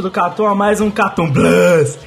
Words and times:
Ouvinte 0.00 0.02
do 0.02 0.10
Catum, 0.10 0.46
a 0.46 0.54
mais 0.54 0.80
um 0.80 0.90
Catum 0.90 1.30
Plus. 1.32 1.98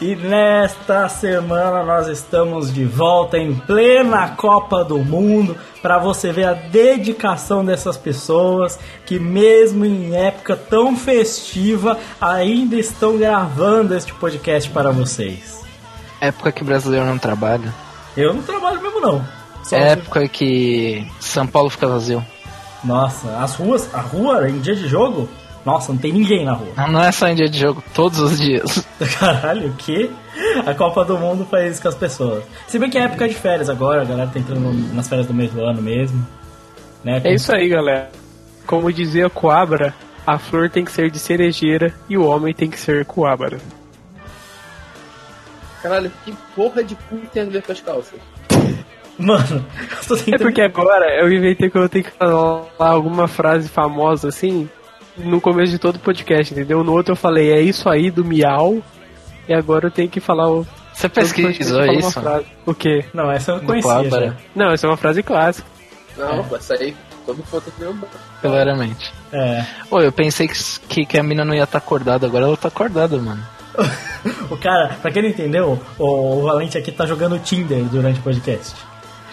E 0.00 0.14
nesta 0.14 1.08
semana 1.08 1.82
nós 1.82 2.06
estamos 2.06 2.72
de 2.72 2.84
volta 2.84 3.36
em 3.36 3.52
plena 3.52 4.28
Copa 4.28 4.84
do 4.84 4.98
Mundo 4.98 5.56
para 5.82 5.98
você 5.98 6.30
ver 6.30 6.44
a 6.44 6.52
dedicação 6.52 7.64
dessas 7.64 7.96
pessoas 7.96 8.78
que 9.04 9.18
mesmo 9.18 9.84
em 9.84 10.14
época 10.14 10.54
tão 10.54 10.96
festiva 10.96 11.98
ainda 12.20 12.76
estão 12.76 13.18
gravando 13.18 13.96
este 13.96 14.12
podcast 14.14 14.70
para 14.70 14.92
vocês. 14.92 15.64
Época 16.20 16.52
que 16.52 16.62
brasileiro 16.62 17.06
não 17.06 17.18
trabalha. 17.18 17.74
Eu 18.16 18.32
não 18.34 18.42
trabalho 18.42 18.80
mesmo 18.80 19.00
não. 19.00 19.24
Só 19.64 19.76
É 19.76 19.90
época 19.90 20.28
que 20.28 21.04
São 21.18 21.46
Paulo 21.46 21.70
fica 21.70 21.88
vazio. 21.88 22.24
Nossa, 22.84 23.36
as 23.38 23.56
ruas, 23.56 23.92
a 23.92 24.00
rua 24.00 24.48
em 24.48 24.60
dia 24.60 24.76
de 24.76 24.86
jogo? 24.86 25.28
Nossa, 25.68 25.92
não 25.92 25.98
tem 26.00 26.10
ninguém 26.14 26.46
na 26.46 26.54
rua. 26.54 26.72
Não, 26.88 27.02
é 27.02 27.12
só 27.12 27.28
em 27.28 27.34
dia 27.34 27.46
de 27.46 27.58
jogo, 27.58 27.84
todos 27.94 28.18
os 28.20 28.38
dias. 28.38 28.86
Caralho, 29.20 29.68
o 29.68 29.74
que? 29.74 30.10
A 30.64 30.72
Copa 30.72 31.04
do 31.04 31.18
Mundo 31.18 31.44
faz 31.44 31.72
isso 31.72 31.82
com 31.82 31.88
as 31.88 31.94
pessoas. 31.94 32.42
Se 32.66 32.78
bem 32.78 32.88
que 32.88 32.96
é 32.96 33.02
época 33.02 33.28
de 33.28 33.34
férias 33.34 33.68
agora, 33.68 34.00
a 34.00 34.04
galera 34.06 34.30
tá 34.32 34.38
entrando 34.38 34.72
nas 34.94 35.06
férias 35.06 35.26
do 35.26 35.34
mês 35.34 35.52
do 35.52 35.62
ano 35.62 35.82
mesmo. 35.82 36.26
Né? 37.04 37.20
É 37.22 37.34
isso 37.34 37.54
aí, 37.54 37.68
galera. 37.68 38.10
Como 38.66 38.90
dizia 38.90 39.28
Coabra, 39.28 39.94
a 40.26 40.38
flor 40.38 40.70
tem 40.70 40.86
que 40.86 40.90
ser 40.90 41.10
de 41.10 41.18
cerejeira 41.18 41.92
e 42.08 42.16
o 42.16 42.24
homem 42.24 42.54
tem 42.54 42.70
que 42.70 42.80
ser 42.80 43.04
coabra. 43.04 43.58
Caralho, 45.82 46.10
que 46.24 46.34
porra 46.56 46.82
de 46.82 46.94
cu 46.94 47.18
tem 47.30 47.42
a 47.42 47.46
ver 47.46 47.62
com 47.62 47.72
as 47.72 47.80
calças? 47.82 48.18
Mano, 49.18 49.64
eu 50.00 50.06
tô 50.08 50.14
É 50.14 50.18
tentando... 50.18 50.42
porque 50.44 50.62
agora 50.62 51.14
eu 51.20 51.30
inventei 51.30 51.68
que 51.68 51.76
eu 51.76 51.88
tenho 51.90 52.04
que 52.04 52.10
falar 52.12 52.64
alguma 52.78 53.28
frase 53.28 53.68
famosa 53.68 54.28
assim 54.28 54.66
no 55.18 55.40
começo 55.40 55.72
de 55.72 55.78
todo 55.78 55.96
o 55.96 56.00
podcast, 56.00 56.52
entendeu? 56.52 56.82
No 56.84 56.92
outro 56.92 57.12
eu 57.12 57.16
falei, 57.16 57.50
é 57.52 57.60
isso 57.60 57.88
aí 57.88 58.10
do 58.10 58.24
miau, 58.24 58.78
e 59.48 59.52
agora 59.54 59.86
eu 59.86 59.90
tenho 59.90 60.08
que 60.08 60.20
falar 60.20 60.50
o. 60.50 60.66
Você 60.92 61.08
pesquisou 61.08 61.84
isso? 61.86 62.20
frase. 62.20 62.46
O 62.66 62.74
quê? 62.74 63.04
Não, 63.14 63.30
essa 63.30 63.52
eu 63.52 63.60
conhecia. 63.60 64.36
Não, 64.54 64.70
essa 64.72 64.86
é 64.86 64.90
uma 64.90 64.96
frase 64.96 65.22
clássica. 65.22 65.66
Não, 66.16 66.42
pô, 66.44 66.56
essa 66.56 66.74
aí, 66.74 66.96
todo 67.24 67.40
foto 67.44 67.72
meu 67.78 67.94
Claramente. 68.42 69.12
É. 69.32 69.64
Ô, 69.90 70.00
eu 70.00 70.10
pensei 70.10 70.48
que, 70.48 70.54
que, 70.88 71.06
que 71.06 71.18
a 71.18 71.22
mina 71.22 71.44
não 71.44 71.54
ia 71.54 71.62
estar 71.62 71.78
acordada, 71.78 72.26
agora 72.26 72.46
ela 72.46 72.56
tá 72.56 72.66
acordada, 72.68 73.16
mano. 73.18 73.40
o 74.50 74.56
cara, 74.56 74.96
pra 75.00 75.10
quem 75.12 75.22
não 75.22 75.28
entendeu, 75.28 75.80
o 75.98 76.42
Valente 76.42 76.76
aqui 76.76 76.90
tá 76.90 77.06
jogando 77.06 77.38
Tinder 77.38 77.84
durante 77.84 78.18
o 78.18 78.22
podcast. 78.24 78.74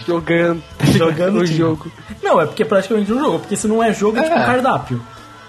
Jogando, 0.06 0.62
Jogando 0.96 1.38
o 1.41 1.46
Tinder. 1.46 1.57
jogo. 1.57 1.91
Não, 2.22 2.40
é 2.40 2.46
porque 2.46 2.62
é 2.62 2.66
praticamente 2.66 3.12
um 3.12 3.17
jogo, 3.17 3.40
porque 3.40 3.56
se 3.56 3.67
não 3.67 3.81
é 3.84 3.91
jogo, 3.91 4.19
é 4.19 4.23
tipo 4.23 4.35
É. 4.35 4.40
um 4.41 4.46
cardápio. 4.46 5.02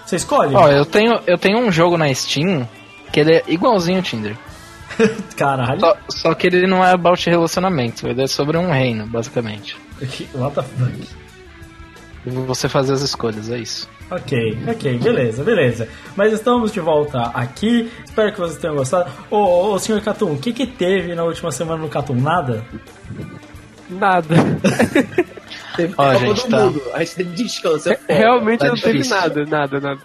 Você 0.07 0.15
escolhe? 0.15 0.55
Ó, 0.55 0.69
eu 0.69 0.85
tenho, 0.85 1.19
eu 1.27 1.37
tenho 1.37 1.59
um 1.59 1.69
jogo 1.69 1.97
na 1.97 2.13
Steam 2.13 2.67
que 3.11 3.19
ele 3.19 3.35
é 3.35 3.43
igualzinho 3.45 3.97
ao 3.97 4.03
Tinder. 4.03 4.37
Caralho. 5.35 5.81
Só, 5.81 5.97
só 6.09 6.33
que 6.33 6.47
ele 6.47 6.65
não 6.65 6.83
é 6.83 6.91
about 6.91 7.29
relacionamento, 7.29 8.07
ele 8.07 8.23
é 8.23 8.27
sobre 8.27 8.57
um 8.57 8.71
reino, 8.71 9.05
basicamente. 9.05 9.75
What 10.33 10.55
the 10.55 10.63
fuck? 10.63 11.07
E 12.25 12.29
você 12.29 12.69
fazer 12.69 12.93
as 12.93 13.01
escolhas, 13.01 13.49
é 13.49 13.57
isso. 13.57 13.89
Ok, 14.09 14.57
ok, 14.65 14.97
beleza, 14.97 15.43
beleza. 15.43 15.89
Mas 16.15 16.31
estamos 16.31 16.71
de 16.71 16.79
volta 16.79 17.23
aqui. 17.33 17.91
Espero 18.05 18.31
que 18.31 18.39
vocês 18.39 18.59
tenham 18.59 18.77
gostado. 18.77 19.11
Ô, 19.29 19.35
ô, 19.35 19.73
ô 19.73 19.79
senhor 19.79 19.99
Catum, 19.99 20.31
o 20.31 20.37
que 20.37 20.53
que 20.53 20.65
teve 20.65 21.15
na 21.15 21.25
última 21.25 21.51
semana 21.51 21.81
no 21.81 21.89
Catum? 21.89 22.15
Nada? 22.15 22.63
Nada. 23.89 24.35
Teve 25.77 25.93
Ó, 25.97 26.03
Copa 26.03 26.17
gente, 26.19 26.43
do 26.43 26.49
tá. 26.49 26.65
Mundo, 26.65 26.81
aí 26.93 27.05
você 27.07 27.23
descansa, 27.23 27.97
é. 28.09 28.13
Realmente 28.13 28.59
tá 28.59 28.67
não 28.67 28.75
teve 28.75 28.91
difícil. 28.97 29.15
nada, 29.15 29.45
nada, 29.45 29.79
nada. 29.79 30.01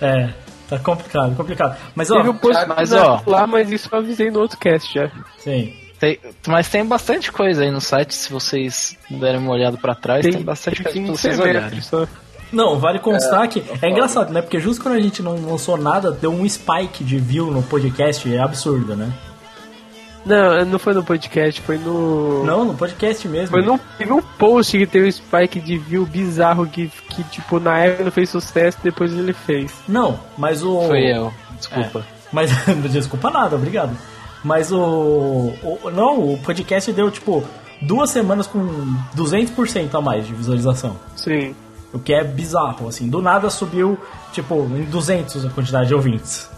É, 0.00 0.28
tá 0.68 0.78
complicado, 0.80 1.34
complicado. 1.36 1.78
Mas 1.94 2.10
ó, 2.10 2.16
Teve 2.18 2.28
um 2.28 2.34
post 2.36 2.66
mas, 2.68 2.92
ó. 2.92 3.22
lá, 3.26 3.46
mas 3.46 3.70
isso 3.70 3.88
eu 3.90 3.98
avisei 3.98 4.30
no 4.30 4.40
outro 4.40 4.58
cast 4.58 4.92
já. 4.92 5.10
sim. 5.38 5.74
Tem- 5.98 6.18
mas 6.48 6.68
tem 6.68 6.84
bastante 6.84 7.30
coisa 7.30 7.62
aí 7.62 7.70
no 7.70 7.80
site, 7.80 8.12
se 8.12 8.32
vocês 8.32 8.98
derem 9.08 9.38
uma 9.40 9.52
olhada 9.52 9.76
pra 9.76 9.94
trás, 9.94 10.26
tem, 10.26 10.42
bastante 10.42 10.82
coisa 10.82 10.98
pra 10.98 11.06
15 11.06 11.20
vocês 11.22 11.38
olharem. 11.38 11.80
só. 11.80 12.08
Não, 12.52 12.76
vale 12.78 12.98
constar 12.98 13.46
que 13.48 13.62
é 13.80 13.88
engraçado, 13.88 14.32
né? 14.32 14.42
Porque 14.42 14.58
justo 14.58 14.82
quando 14.82 14.96
a 14.96 15.00
gente 15.00 15.22
não 15.22 15.36
lançou 15.46 15.76
nada, 15.76 16.10
deu 16.10 16.32
um 16.32 16.46
spike 16.46 17.04
de 17.04 17.18
view 17.18 17.52
no 17.52 17.62
podcast, 17.62 18.34
é 18.34 18.38
absurdo, 18.40 18.96
né? 18.96 19.12
Não, 20.24 20.64
não 20.64 20.78
foi 20.78 20.94
no 20.94 21.02
podcast, 21.02 21.60
foi 21.62 21.78
no. 21.78 22.44
Não, 22.44 22.64
no 22.64 22.74
podcast 22.74 23.26
mesmo. 23.26 23.48
Foi 23.48 23.62
num, 23.62 23.76
teve 23.98 24.12
um 24.12 24.22
post 24.22 24.78
que 24.78 24.86
teve 24.86 25.08
um 25.08 25.12
spike 25.12 25.60
de 25.60 25.76
view 25.78 26.06
bizarro 26.06 26.64
que, 26.66 26.86
que, 27.08 27.24
tipo, 27.24 27.58
na 27.58 27.78
época 27.78 28.04
não 28.04 28.12
fez 28.12 28.30
sucesso, 28.30 28.78
depois 28.82 29.12
ele 29.12 29.32
fez. 29.32 29.72
Não, 29.88 30.20
mas 30.38 30.62
o. 30.62 30.82
Foi 30.86 31.00
eu, 31.04 31.32
desculpa. 31.56 32.04
Mas 32.32 32.50
desculpa 32.92 33.30
nada, 33.30 33.56
obrigado. 33.56 33.96
Mas 34.44 34.70
o, 34.72 35.52
o- 35.62 35.90
Não, 35.92 36.32
o 36.34 36.38
podcast 36.38 36.92
deu 36.92 37.10
tipo 37.10 37.44
duas 37.80 38.10
semanas 38.10 38.46
com 38.46 38.64
200% 39.16 39.94
a 39.94 40.00
mais 40.00 40.26
de 40.26 40.32
visualização. 40.34 40.96
Sim. 41.16 41.54
O 41.92 41.98
que 41.98 42.14
é 42.14 42.22
bizarro, 42.24 42.88
assim. 42.88 43.08
Do 43.08 43.20
nada 43.20 43.50
subiu, 43.50 43.98
tipo, 44.32 44.54
em 44.76 44.84
200 44.84 45.44
a 45.46 45.50
quantidade 45.50 45.88
de 45.88 45.94
ouvintes. 45.94 46.48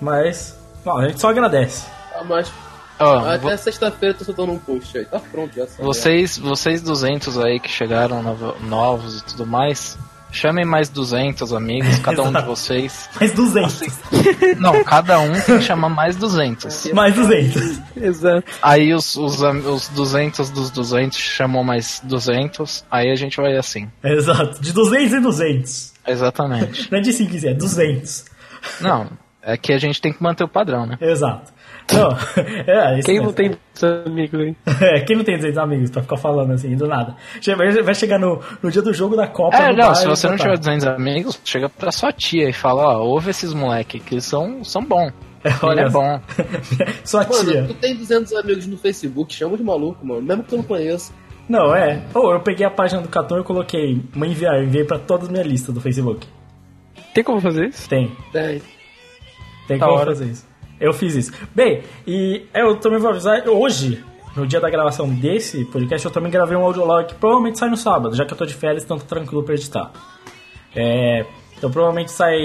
Mas. 0.00 0.56
Não, 0.84 0.98
a 0.98 1.08
gente 1.08 1.20
só 1.20 1.30
agradece. 1.30 1.86
Ah, 2.14 2.22
mas 2.22 2.52
Ó, 2.98 3.18
até 3.28 3.38
vo- 3.38 3.58
sexta-feira 3.58 4.14
eu 4.14 4.18
tô 4.18 4.24
soltando 4.24 4.52
um 4.52 4.58
post 4.58 4.96
aí. 4.98 5.04
Tá 5.04 5.18
pronto 5.20 5.54
já. 5.54 5.66
sabe? 5.66 5.82
vocês, 5.82 6.36
vocês 6.38 6.82
200 6.82 7.38
aí 7.38 7.60
que 7.60 7.70
chegaram 7.70 8.22
novo- 8.22 8.56
novos 8.62 9.20
e 9.20 9.24
tudo 9.24 9.46
mais, 9.46 9.96
chamem 10.30 10.64
mais 10.64 10.88
200 10.88 11.52
amigos, 11.54 11.98
cada 12.04 12.22
um 12.22 12.32
de 12.32 12.42
vocês. 12.42 13.08
Mais 13.18 13.32
200. 13.32 13.88
Não, 14.58 14.82
cada 14.84 15.18
um 15.20 15.32
tem 15.32 15.58
que 15.58 15.62
chamar 15.62 15.88
mais 15.88 16.16
200. 16.16 16.86
Mais 16.92 17.14
200. 17.14 17.80
Exato. 17.96 18.44
Aí 18.62 18.92
os, 18.92 19.16
os, 19.16 19.40
os 19.40 19.88
200 19.88 20.50
dos 20.50 20.70
200 20.70 21.16
chamam 21.18 21.62
mais 21.64 22.00
200, 22.04 22.84
aí 22.90 23.10
a 23.10 23.14
gente 23.14 23.36
vai 23.36 23.56
assim. 23.56 23.88
Exato. 24.02 24.60
De 24.60 24.72
200 24.72 25.12
em 25.14 25.20
200. 25.22 25.92
Exatamente. 26.06 26.90
Não 26.90 26.98
é 26.98 27.00
de 27.02 27.12
5 27.12 27.46
é 27.46 27.54
200. 27.54 28.24
Não, 28.80 29.08
é 29.42 29.56
que 29.56 29.72
a 29.72 29.78
gente 29.78 30.00
tem 30.00 30.12
que 30.12 30.22
manter 30.22 30.44
o 30.44 30.48
padrão, 30.48 30.84
né? 30.86 30.96
Exato. 31.00 31.52
Não, 31.92 32.10
é, 32.66 32.98
isso 32.98 33.06
Quem 33.06 33.14
mesmo. 33.14 33.26
não 33.26 33.32
tem 33.32 33.56
amigos 34.06 34.40
aí? 34.40 34.56
É, 34.80 35.00
quem 35.00 35.16
não 35.16 35.24
tem 35.24 35.36
200 35.36 35.58
amigos 35.58 35.90
pra 35.90 36.02
ficar 36.02 36.16
falando 36.18 36.52
assim, 36.52 36.76
do 36.76 36.86
nada? 36.86 37.16
Vai 37.84 37.94
chegar 37.94 38.18
no, 38.18 38.40
no 38.62 38.70
dia 38.70 38.82
do 38.82 38.92
jogo 38.92 39.16
da 39.16 39.26
Copa. 39.26 39.56
É, 39.56 39.72
não, 39.74 39.94
se 39.94 40.06
você 40.06 40.28
não 40.28 40.36
tá. 40.36 40.44
tiver 40.44 40.58
200 40.58 40.86
amigos, 40.86 41.40
chega 41.44 41.68
pra 41.68 41.90
sua 41.90 42.12
tia 42.12 42.48
e 42.48 42.52
fala, 42.52 42.98
ó, 42.98 43.02
ouve 43.04 43.30
esses 43.30 43.54
moleque, 43.54 44.00
que 44.00 44.14
eles 44.14 44.24
são, 44.24 44.62
são 44.64 44.84
bons. 44.84 45.12
É, 45.44 45.48
Ele 45.50 45.58
olha, 45.62 45.80
é 45.82 45.88
bom. 45.88 46.20
Sua 47.04 47.22
Mano, 47.24 47.44
tia. 47.50 47.64
tu 47.68 47.74
tem 47.74 47.94
200 47.94 48.32
amigos 48.34 48.66
no 48.66 48.76
Facebook, 48.76 49.32
chama 49.32 49.56
de 49.56 49.62
maluco, 49.62 50.04
mano. 50.04 50.20
Mesmo 50.20 50.42
que 50.42 50.48
tu 50.50 50.56
não 50.56 50.64
conheça. 50.64 51.12
Não, 51.48 51.72
é. 51.74 52.02
Ou 52.12 52.32
eu 52.32 52.40
peguei 52.40 52.66
a 52.66 52.70
página 52.70 53.00
do 53.00 53.08
Catum 53.08 53.38
e 53.38 53.44
coloquei 53.44 54.02
uma 54.14 54.26
enviar, 54.26 54.56
eu 54.56 54.64
enviei 54.64 54.84
pra 54.84 54.98
toda 54.98 55.26
a 55.26 55.30
minha 55.30 55.44
lista 55.44 55.70
do 55.72 55.80
Facebook. 55.80 56.26
Tem 57.14 57.22
como 57.22 57.40
fazer 57.40 57.68
isso? 57.68 57.88
Tem. 57.88 58.10
Tem. 58.32 58.60
Tem 59.68 59.78
Da 59.78 59.86
como 59.86 59.98
hora. 59.98 60.10
fazer 60.10 60.24
isso. 60.26 60.44
Eu 60.80 60.92
fiz 60.92 61.14
isso. 61.14 61.32
Bem, 61.54 61.82
e 62.06 62.42
eu 62.54 62.76
também 62.76 62.98
vou 62.98 63.10
avisar, 63.10 63.48
hoje, 63.48 64.02
no 64.36 64.46
dia 64.46 64.60
da 64.60 64.70
gravação 64.70 65.08
desse 65.08 65.64
podcast, 65.66 66.06
eu 66.06 66.12
também 66.12 66.30
gravei 66.30 66.56
um 66.56 66.64
audiolog 66.64 67.06
que 67.06 67.14
provavelmente 67.14 67.58
sai 67.58 67.68
no 67.68 67.76
sábado, 67.76 68.14
já 68.14 68.24
que 68.24 68.32
eu 68.32 68.36
tô 68.38 68.46
de 68.46 68.54
férias, 68.54 68.84
então 68.84 68.98
tá 68.98 69.04
tranquilo 69.06 69.42
pra 69.42 69.54
editar. 69.54 69.90
É, 70.76 71.24
então 71.56 71.70
provavelmente 71.70 72.12
sai 72.12 72.38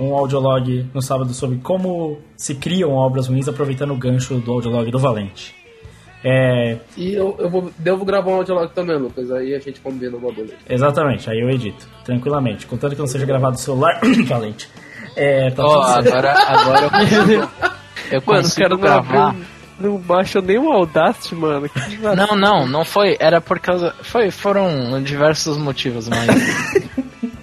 um 0.00 0.14
audiolog 0.14 0.86
no 0.94 1.02
sábado 1.02 1.34
sobre 1.34 1.58
como 1.58 2.18
se 2.36 2.54
criam 2.54 2.92
obras 2.92 3.26
ruins 3.26 3.48
aproveitando 3.48 3.92
o 3.92 3.96
gancho 3.96 4.34
do 4.36 4.52
audiolog 4.52 4.90
do 4.90 4.98
Valente. 4.98 5.54
É, 6.24 6.78
E 6.96 7.12
eu, 7.14 7.36
eu 7.38 7.50
vou, 7.50 7.70
devo 7.78 8.04
gravar 8.04 8.30
um 8.30 8.36
audiolog 8.36 8.72
também, 8.72 8.96
Lucas. 8.96 9.30
Aí 9.30 9.54
a 9.54 9.58
gente 9.58 9.80
combina 9.80 10.16
uma 10.16 10.32
beleza. 10.32 10.56
exatamente, 10.68 11.28
aí 11.28 11.38
eu 11.38 11.50
edito, 11.50 11.86
tranquilamente. 12.04 12.66
Contanto 12.66 12.94
que 12.94 13.00
não 13.00 13.06
seja 13.06 13.26
gravado 13.26 13.56
do 13.56 13.60
celular, 13.60 14.00
Valente. 14.26 14.68
É, 15.16 15.50
tá 15.50 15.62
certo. 15.66 16.08
agora, 16.08 16.32
agora 16.46 16.84
eu 16.84 16.90
consigo, 16.90 17.50
eu 18.12 18.22
Mano, 18.26 18.40
os 18.40 18.54
consigo 18.54 18.56
caras 18.56 18.70
não, 18.70 18.78
gravar. 18.78 19.28
abriu- 19.30 19.44
não 19.78 19.96
baixam 19.98 20.42
nem 20.42 20.58
o 20.58 20.72
Audacity, 20.72 21.34
mano. 21.34 21.68
Que 21.68 21.96
Não, 21.98 22.34
não, 22.36 22.66
não 22.66 22.84
foi. 22.84 23.16
Era 23.20 23.40
por 23.40 23.58
causa. 23.60 23.94
Foi, 24.02 24.30
foram 24.30 25.02
diversos 25.02 25.56
motivos, 25.58 26.08
mas. 26.08 26.26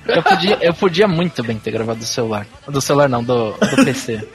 Eu 0.06 0.22
podia, 0.22 0.58
eu 0.62 0.74
podia 0.74 1.08
muito 1.08 1.42
bem 1.42 1.58
ter 1.58 1.72
gravado 1.72 2.00
do 2.00 2.06
celular. 2.06 2.46
Do 2.68 2.82
celular 2.82 3.08
não, 3.08 3.24
do, 3.24 3.52
do 3.54 3.86
PC. 3.86 4.28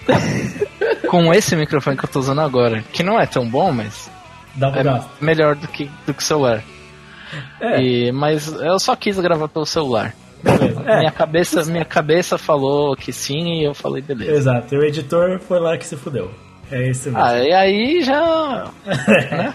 Com 1.10 1.32
esse 1.32 1.54
microfone 1.56 1.94
que 1.94 2.06
eu 2.06 2.08
tô 2.08 2.20
usando 2.20 2.40
agora. 2.40 2.82
Que 2.90 3.02
não 3.02 3.20
é 3.20 3.26
tão 3.26 3.46
bom, 3.46 3.70
mas 3.70 4.10
Dá 4.54 4.70
pra 4.70 4.80
é 4.80 5.02
melhor 5.24 5.54
do 5.56 5.68
que, 5.68 5.90
do 6.06 6.14
que 6.14 6.22
o 6.22 6.24
celular. 6.24 6.62
É, 7.60 7.82
E, 7.82 8.12
mas 8.12 8.48
eu 8.50 8.78
só 8.80 8.96
quis 8.96 9.20
gravar 9.20 9.46
pelo 9.48 9.66
celular. 9.66 10.14
Beleza. 10.42 10.82
É, 10.86 10.98
Minha 10.98 11.10
cabeça, 11.12 11.64
minha 11.64 11.84
cabeça 11.84 12.38
falou 12.38 12.96
que 12.96 13.12
sim 13.12 13.60
e 13.60 13.64
eu 13.64 13.74
falei 13.74 14.02
beleza. 14.02 14.32
exato. 14.32 14.74
E 14.74 14.78
o 14.78 14.82
editor 14.84 15.38
foi 15.40 15.58
lá 15.60 15.76
que 15.76 15.86
se 15.86 15.96
fudeu. 15.96 16.30
É 16.70 16.90
isso 16.90 17.08
mesmo. 17.10 17.24
Ah, 17.24 17.38
e 17.38 17.52
aí 17.52 18.02
já. 18.02 18.66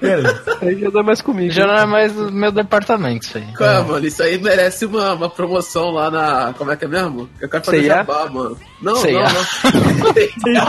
Beleza. 0.00 0.58
Aí 0.62 0.78
já 0.80 0.90
dá 0.90 1.02
mais 1.02 1.20
comigo. 1.20 1.52
Já 1.52 1.66
não 1.66 1.74
é 1.74 1.84
mais 1.84 2.12
do 2.14 2.30
meu 2.32 2.50
departamento 2.52 3.26
isso 3.26 3.36
aí. 3.36 3.44
Cara, 3.54 3.82
mano, 3.82 4.06
isso 4.06 4.22
aí 4.22 4.38
merece 4.40 4.86
uma, 4.86 5.12
uma 5.14 5.28
promoção 5.28 5.90
lá 5.90 6.08
na. 6.10 6.54
Como 6.56 6.70
é 6.70 6.76
que 6.76 6.84
é 6.84 6.88
mesmo? 6.88 7.28
Eu 7.40 7.48
quero 7.48 7.64
fazer 7.64 7.82
jabá, 7.82 8.26
mano. 8.30 8.56
Não, 8.80 8.94
C&A. 8.96 9.12
não, 9.12 9.32
não. 9.32 10.66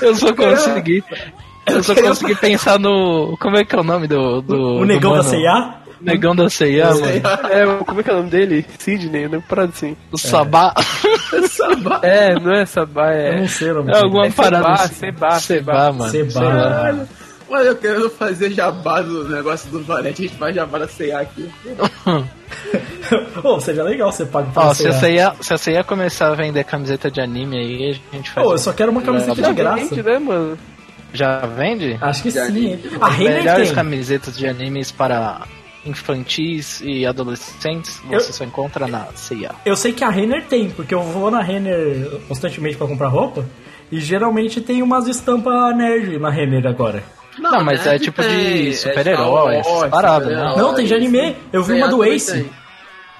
Eu 0.00 0.14
só 0.14 0.32
consegui. 0.34 1.04
Eu 1.66 1.82
só 1.82 1.94
consegui 1.94 2.34
pensar 2.34 2.78
no. 2.78 3.36
Como 3.38 3.56
é 3.56 3.64
que 3.64 3.74
é 3.74 3.78
o 3.78 3.84
nome 3.84 4.06
do. 4.06 4.40
do 4.40 4.54
o 4.54 4.78
do 4.80 4.84
negão 4.86 5.12
da 5.12 5.18
mano? 5.18 5.28
CIA? 5.30 5.79
Negão 6.00 6.34
da 6.34 6.48
CIA, 6.48 6.86
mano. 6.94 7.06
É, 7.50 7.84
como 7.84 8.00
é 8.00 8.02
que 8.02 8.10
é 8.10 8.12
o 8.12 8.16
nome 8.18 8.30
dele? 8.30 8.64
Sidney, 8.78 9.28
né? 9.28 9.42
Parado 9.48 9.72
assim. 9.74 9.96
O 10.10 10.16
Sabá. 10.18 10.72
Sabá. 11.50 12.00
É, 12.02 12.34
não 12.40 12.52
é 12.54 12.64
Sabá, 12.66 13.12
Eu 13.14 13.32
é. 13.34 13.40
não 13.40 13.48
sei 13.48 13.70
o 13.70 13.74
nome 13.74 13.92
É 13.92 13.96
alguma 13.98 14.26
É 14.26 14.30
parada. 14.30 14.88
Seba, 14.88 15.26
assim. 15.28 15.44
Seba, 15.54 15.90
Seba, 16.10 16.40
mano. 16.40 16.58
Lá. 16.58 17.06
Mano, 17.50 17.64
eu 17.64 17.76
querendo 17.76 18.08
fazer 18.10 18.50
jabá 18.52 19.00
do 19.02 19.28
negócio 19.28 19.68
do 19.70 19.82
Valente, 19.82 20.22
a 20.22 20.26
gente 20.28 20.38
faz 20.38 20.54
jabá 20.54 20.78
da 20.78 20.86
C&A 20.86 21.18
aqui. 21.20 21.50
Ô, 23.42 23.58
seria 23.60 23.82
legal 23.82 24.12
você 24.12 24.24
paga 24.24 24.50
pra 24.52 24.66
Ó, 24.66 24.74
se 24.74 24.82
CIA. 24.84 24.92
você, 24.92 25.10
ia, 25.14 25.34
se 25.40 25.50
você 25.58 25.72
ia 25.72 25.82
começar 25.84 26.28
a 26.28 26.34
vender 26.34 26.62
camiseta 26.64 27.10
de 27.10 27.20
anime 27.20 27.58
aí, 27.58 28.00
a 28.12 28.16
gente 28.16 28.30
faz. 28.30 28.46
Pô, 28.46 28.54
eu 28.54 28.58
só 28.58 28.72
quero 28.72 28.92
uma 28.92 29.02
camiseta 29.02 29.42
de 29.42 29.52
graça. 29.52 29.82
vende, 29.94 30.02
né, 30.02 30.18
mano? 30.18 30.58
Já 31.12 31.40
vende? 31.40 31.98
Acho 32.00 32.22
que 32.22 32.28
De 32.28 32.34
sim. 32.34 32.40
anime. 32.46 32.80
A 33.00 33.08
Renner 33.08 33.34
Melhores 33.38 33.66
tem. 33.68 33.74
camisetas 33.74 34.36
de 34.38 34.46
animes 34.46 34.92
para 34.92 35.40
infantis 35.84 36.80
e 36.84 37.06
adolescentes, 37.06 38.00
Eu- 38.10 38.20
você 38.20 38.32
só 38.32 38.44
encontra 38.44 38.86
na 38.86 39.06
CIA. 39.14 39.50
Eu 39.64 39.76
sei 39.76 39.92
que 39.92 40.04
a 40.04 40.10
Renner 40.10 40.44
tem, 40.46 40.70
porque 40.70 40.94
eu 40.94 41.02
vou 41.02 41.30
na 41.30 41.40
Renner 41.42 42.20
constantemente 42.28 42.76
pra 42.76 42.86
comprar 42.86 43.08
roupa. 43.08 43.44
E 43.90 43.98
geralmente 43.98 44.60
tem 44.60 44.82
umas 44.82 45.08
estampas 45.08 45.76
nerd 45.76 46.18
na 46.18 46.30
Renner 46.30 46.66
agora. 46.66 47.02
Não, 47.38 47.64
mas 47.64 47.84
né, 47.84 47.96
é 47.96 47.98
tipo 47.98 48.22
tem- 48.22 48.28
de 48.62 48.68
é 48.68 48.72
super-heróis, 48.72 49.64
Star 49.66 49.76
Wars, 49.78 49.90
parada, 49.90 50.26
né? 50.26 50.54
Não, 50.56 50.74
tem 50.74 50.84
de 50.86 50.94
anime. 50.94 51.36
Eu 51.52 51.62
vi 51.64 51.72
uma 51.74 51.88
do 51.88 52.04
Ace. 52.04 52.32
tem. 52.32 52.50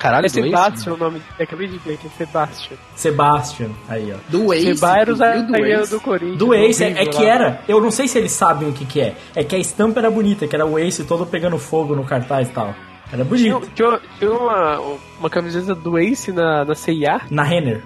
Caralho, 0.01 0.25
É? 0.25 0.29
Sebastian 0.31 0.95
o 0.95 0.97
nome. 0.97 1.23
Eu 1.39 1.45
acabei 1.45 1.69
de 1.69 1.77
ver 1.77 1.99
que 1.99 2.07
é 2.07 2.11
Sebastian. 2.17 2.77
Sebastian. 2.97 3.69
Aí, 3.87 4.11
ó. 4.11 4.17
Do 4.31 4.55
Ace. 4.55 4.75
Seba 4.75 4.99
era 4.99 5.15
do 5.15 5.87
do 5.87 6.01
Corinthians. 6.01 6.39
Do 6.39 6.55
Ace, 6.55 6.83
é, 6.83 7.03
é 7.03 7.07
que 7.07 7.23
era. 7.23 7.61
Eu 7.69 7.83
não 7.83 7.91
sei 7.91 8.09
se 8.09 8.17
eles 8.17 8.33
sabem 8.33 8.67
o 8.71 8.73
que, 8.73 8.87
que 8.87 8.99
é. 8.99 9.15
É 9.37 9.45
que 9.45 9.55
a 9.55 9.59
estampa 9.59 10.01
era 10.01 10.11
bonita, 10.11 10.47
que 10.49 10.57
era 10.57 10.65
o 10.65 10.79
Ace 10.79 11.05
todo 11.05 11.27
pegando 11.27 11.59
fogo 11.59 11.95
no 11.95 12.03
cartaz 12.03 12.49
e 12.49 12.51
tal. 12.51 12.75
Era 13.13 13.25
bonito. 13.25 13.69
tinha, 13.75 14.01
tinha 14.19 14.33
uma, 14.33 14.81
uma 15.19 15.29
camiseta 15.29 15.75
do 15.75 15.99
Ace 15.99 16.33
na, 16.33 16.65
na 16.65 16.75
CIA? 16.75 17.21
Na 17.31 17.43
Renner. 17.43 17.85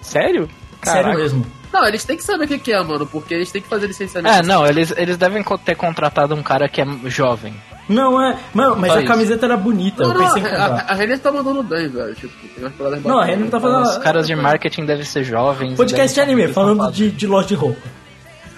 Sério? 0.00 0.48
Sério 0.82 1.02
Caraca. 1.02 1.18
mesmo. 1.18 1.46
Não, 1.70 1.86
eles 1.86 2.04
têm 2.06 2.16
que 2.16 2.24
saber 2.24 2.46
o 2.46 2.48
que 2.48 2.58
que 2.58 2.72
é, 2.72 2.82
mano, 2.82 3.06
porque 3.06 3.34
eles 3.34 3.52
têm 3.52 3.60
que 3.60 3.68
fazer 3.68 3.86
licenciamento. 3.86 4.34
É, 4.34 4.42
não, 4.42 4.66
eles, 4.66 4.94
eles 4.96 5.18
devem 5.18 5.44
ter 5.62 5.74
contratado 5.74 6.34
um 6.34 6.42
cara 6.42 6.68
que 6.70 6.80
é 6.80 6.86
jovem. 7.04 7.54
Não, 7.88 8.20
é. 8.20 8.36
Mano, 8.52 8.76
mas 8.76 8.92
Só 8.92 8.98
a 8.98 9.00
isso. 9.00 9.08
camiseta 9.10 9.46
era 9.46 9.56
bonita. 9.56 10.02
Não, 10.02 10.12
eu 10.12 10.18
não, 10.18 10.26
pensei 10.26 10.42
em 10.42 10.46
a, 10.46 10.50
comprar. 10.50 10.84
a, 10.86 10.92
a 10.92 10.94
Renner 10.94 11.18
tá 11.18 11.32
mandando 11.32 11.62
bem, 11.62 11.88
velho. 11.88 12.14
Tipo, 12.14 12.32
tem 12.54 12.64
umas 12.64 12.72
paradas 12.74 13.02
Não, 13.02 13.18
a. 13.18 13.24
Renner 13.24 13.48
tá 13.50 13.58
fazendo. 13.60 13.82
Os 13.82 13.98
caras 13.98 14.26
de 14.26 14.36
marketing 14.36 14.84
devem 14.84 15.04
ser 15.04 15.24
jovens. 15.24 15.76
Podcast 15.76 16.14
de 16.14 16.20
anime, 16.20 16.48
falando 16.48 16.90
de, 16.92 17.10
de 17.10 17.26
loja 17.26 17.48
de 17.48 17.54
roupa. 17.54 17.80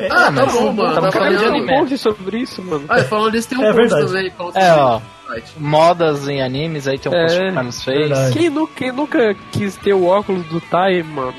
Ah, 0.03 0.09
tá 0.09 0.31
mas 0.31 0.53
bom, 0.53 0.73
mano. 0.73 1.01
Tá 1.01 1.13
falando 1.13 1.39
de 1.39 1.45
um 1.45 1.49
anime. 1.49 1.67
post 1.79 1.99
sobre 1.99 2.39
isso, 2.39 2.63
mano. 2.63 2.85
Ah, 2.89 3.03
falando 3.05 3.35
nisso, 3.35 3.49
tem 3.51 3.59
um 3.59 3.63
É 3.65 3.73
post 3.73 3.89
verdade. 3.95 4.07
também. 4.07 4.31
falando 4.31 4.57
É, 4.57 4.73
ó. 4.75 5.01
Modas 5.59 6.27
em 6.29 6.43
animes, 6.43 6.89
aí 6.89 6.99
tem 6.99 7.13
um 7.13 7.15
post 7.15 7.37
É, 7.39 7.41
que 7.45 7.51
o 7.51 7.55
Carlos 7.55 7.85
fez. 7.85 8.31
Quem, 8.33 8.51
nu- 8.51 8.67
quem 8.67 8.91
nunca 8.93 9.37
quis 9.53 9.77
ter 9.77 9.93
o 9.93 10.07
óculos 10.07 10.45
do 10.47 10.61
Tai, 10.61 11.03
mano? 11.03 11.35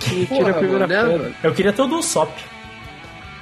Que 0.00 0.26
tira 0.26 0.50
a 0.50 0.54
primeira 0.54 0.86
mano, 0.86 0.88
né, 0.88 1.02
pedra. 1.10 1.18
velho? 1.24 1.34
Eu 1.42 1.52
queria 1.54 1.72
ter 1.72 1.82
o 1.82 1.86
do 1.86 2.02
Sop. 2.02 2.30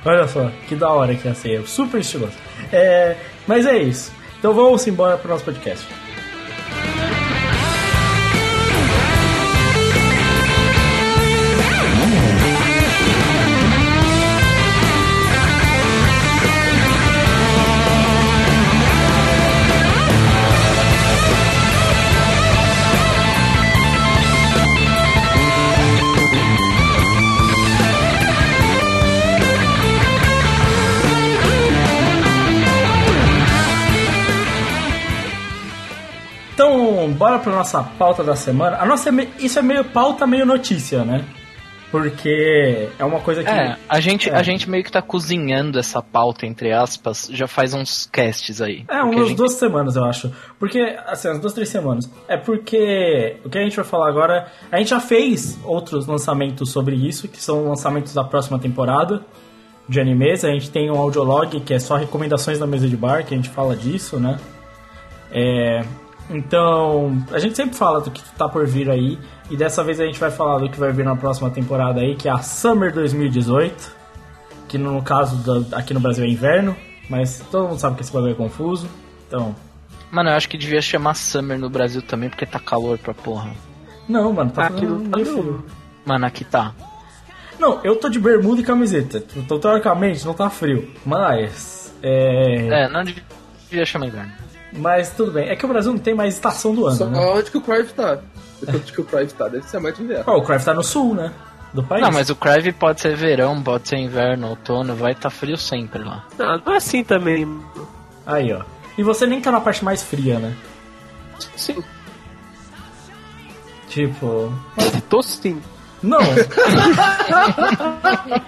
Olha 0.05 0.29
só, 0.29 0.51
que 0.69 0.75
da 0.75 0.91
hora 0.91 1.15
que 1.15 1.27
ia 1.27 1.35
ser. 1.35 1.67
Super 1.67 2.01
estiloso. 2.01 2.33
É, 2.73 3.17
mas 3.47 3.67
é 3.67 3.79
isso. 3.79 4.13
Então 4.39 4.53
vamos 4.53 4.87
embora 4.87 5.17
pro 5.17 5.31
nosso 5.31 5.45
podcast. 5.45 6.04
Bora 37.35 37.39
pra 37.39 37.53
nossa 37.53 37.83
pauta 37.99 38.23
da 38.23 38.37
semana. 38.37 38.79
A 38.79 38.87
nossa 38.87 39.09
é 39.11 39.29
isso 39.39 39.59
é 39.59 39.63
meio 39.63 39.85
pauta, 39.85 40.27
meio 40.27 40.47
notícia, 40.47 41.05
né? 41.05 41.25
Porque 41.91 42.89
é 42.99 43.05
uma 43.05 43.21
coisa 43.21 43.45
que. 43.45 43.49
É, 43.49 43.77
a 43.89 44.01
gente, 44.01 44.29
É. 44.29 44.35
a 44.35 44.43
gente 44.43 44.69
meio 44.69 44.83
que 44.83 44.91
tá 44.91 45.01
cozinhando 45.01 45.79
essa 45.79 46.03
pauta, 46.03 46.45
entre 46.45 46.73
aspas, 46.73 47.29
já 47.33 47.47
faz 47.47 47.73
uns 47.73 48.09
casts 48.11 48.61
aí. 48.61 48.85
É, 48.89 48.97
a 48.97 49.05
umas 49.05 49.29
gente- 49.29 49.37
duas 49.37 49.53
semanas, 49.55 49.95
eu 49.95 50.05
acho. 50.05 50.33
Porque, 50.59 50.81
assim, 51.07 51.29
umas 51.29 51.39
duas, 51.41 51.53
três 51.53 51.69
semanas. 51.69 52.11
É 52.27 52.37
porque 52.37 53.37
o 53.45 53.49
que 53.51 53.59
a 53.59 53.63
gente 53.63 53.77
vai 53.77 53.85
falar 53.85 54.09
agora. 54.09 54.49
A 54.73 54.79
gente 54.79 54.91
já 54.91 54.99
fez 55.01 55.57
outros 55.65 56.07
lançamentos 56.07 56.73
sobre 56.73 56.97
isso, 56.97 57.29
que 57.29 57.41
são 57.41 57.69
lançamentos 57.69 58.13
da 58.13 58.25
próxima 58.25 58.59
temporada 58.59 59.23
de 59.89 60.01
animes. 60.01 60.45
A 60.45 60.49
gente 60.51 60.71
tem 60.71 60.91
um 60.91 60.99
audiolog 60.99 61.61
que 61.61 61.75
é 61.75 61.79
só 61.79 61.95
recomendações 61.95 62.59
da 62.59 62.67
mesa 62.67 62.89
de 62.89 62.97
bar, 62.97 63.25
que 63.25 63.35
a 63.35 63.37
gente 63.37 63.51
fala 63.51 63.77
disso, 63.77 64.19
né? 64.19 64.37
É, 65.31 65.83
então, 66.31 67.23
a 67.33 67.39
gente 67.39 67.55
sempre 67.57 67.77
fala 67.77 68.01
do 68.01 68.11
que 68.11 68.23
tá 68.37 68.49
por 68.49 68.67
vir 68.67 68.91
aí. 68.91 69.19
E 69.51 69.57
dessa 69.57 69.85
vez 69.85 70.01
a 70.01 70.05
gente 70.07 70.19
vai 70.19 70.31
falar 70.31 70.59
do 70.59 70.69
que 70.71 70.79
vai 70.79 70.91
vir 70.93 71.05
na 71.05 71.15
próxima 71.17 71.51
temporada 71.51 72.01
aí, 72.01 72.15
que 72.17 72.29
é 72.29 72.33
a 72.33 72.39
Summer 72.39 72.93
2018. 72.93 73.93
Que 74.69 74.79
no 74.79 75.03
caso 75.03 75.37
da- 75.37 75.77
aqui 75.79 75.93
no 75.93 76.01
Brasil 76.01 76.25
é 76.25 76.29
inverno, 76.29 76.75
mas 77.09 77.45
todo 77.51 77.69
mundo 77.69 77.79
sabe 77.79 77.97
que 77.97 78.03
esse 78.03 78.13
bagulho 78.13 78.33
é 78.33 78.35
confuso. 78.35 78.89
Então. 79.29 79.55
Mano, 80.11 80.31
eu 80.31 80.35
acho 80.35 80.49
que 80.49 80.57
devia 80.57 80.81
chamar 80.81 81.15
Summer 81.15 81.59
no 81.59 81.69
Brasil 81.69 82.01
também, 82.03 82.29
porque 82.31 82.47
tá 82.47 82.59
calor 82.59 82.99
pra 82.99 83.13
porra. 83.13 83.51
Não, 84.09 84.33
mano, 84.33 84.51
tá 84.51 84.65
Aqui 84.67 84.75
fazendo 84.81 84.99
não 84.99 85.11
tá 85.11 85.17
meio 85.17 85.27
frio. 85.33 85.65
Mano, 86.07 86.27
aqui 86.27 86.45
tá. 86.45 86.73
Não, 87.59 87.81
eu 87.85 87.97
tô 87.97 88.09
de 88.09 88.19
bermuda 88.19 88.61
e 88.61 88.65
camiseta. 88.65 89.23
Então, 89.37 89.59
teoricamente, 89.61 90.25
não 90.27 90.35
tá 90.35 90.51
frio. 90.51 90.91
Mas. 91.05 91.95
É... 92.03 92.85
É, 92.85 92.89
não 92.89 93.03
devia 93.05 93.85
chamar 93.87 94.07
inverno. 94.07 94.33
Mas 94.77 95.11
tudo 95.11 95.33
bem. 95.33 95.49
É 95.49 95.57
que 95.57 95.65
o 95.65 95.69
Brasil 95.69 95.93
não 95.93 95.99
tem 95.99 96.15
mais 96.15 96.35
estação 96.35 96.75
do 96.75 96.87
ano, 96.87 96.97
Só 96.97 97.07
né? 97.07 97.19
onde 97.19 97.51
que 97.51 97.59
o 97.59 97.61
Crive 97.61 97.93
tá? 97.93 98.19
Onde 98.67 98.93
que 98.93 99.01
o 99.01 99.05
Crive 99.05 99.33
tá? 99.33 99.49
Deve 99.49 99.67
ser 99.69 99.79
mais 99.81 99.97
de 99.97 100.03
inverno. 100.03 100.25
Ó, 100.27 100.39
o 100.39 100.43
Craft 100.43 100.65
tá 100.65 100.75
no 100.75 100.83
sul, 100.83 101.15
né? 101.15 101.33
Do 101.73 101.83
país. 101.83 102.03
Não, 102.03 102.11
mas 102.13 102.31
o 102.31 102.37
Crive 102.37 102.73
pode 102.73 103.01
ser 103.01 103.17
verão, 103.17 103.61
pode 103.63 103.89
ser 103.89 103.97
inverno, 103.97 104.49
outono, 104.49 104.95
vai 104.95 105.15
tá 105.15 105.29
frio 105.31 105.57
sempre 105.57 106.03
lá. 106.03 106.25
Não, 106.39 106.59
não 106.65 106.73
é 106.73 106.77
assim 106.77 107.03
também. 107.05 107.47
Aí, 108.27 108.53
ó. 108.53 108.63
E 108.97 109.03
você 109.03 109.27
nem 109.27 109.41
tá 109.41 109.51
na 109.51 109.61
parte 109.61 109.85
mais 109.85 110.03
fria, 110.03 110.39
né? 110.39 110.55
Sim, 111.57 111.83
Tipo. 113.89 114.53
tô 115.09 115.23
sim. 115.23 115.61
Não. 116.03 116.19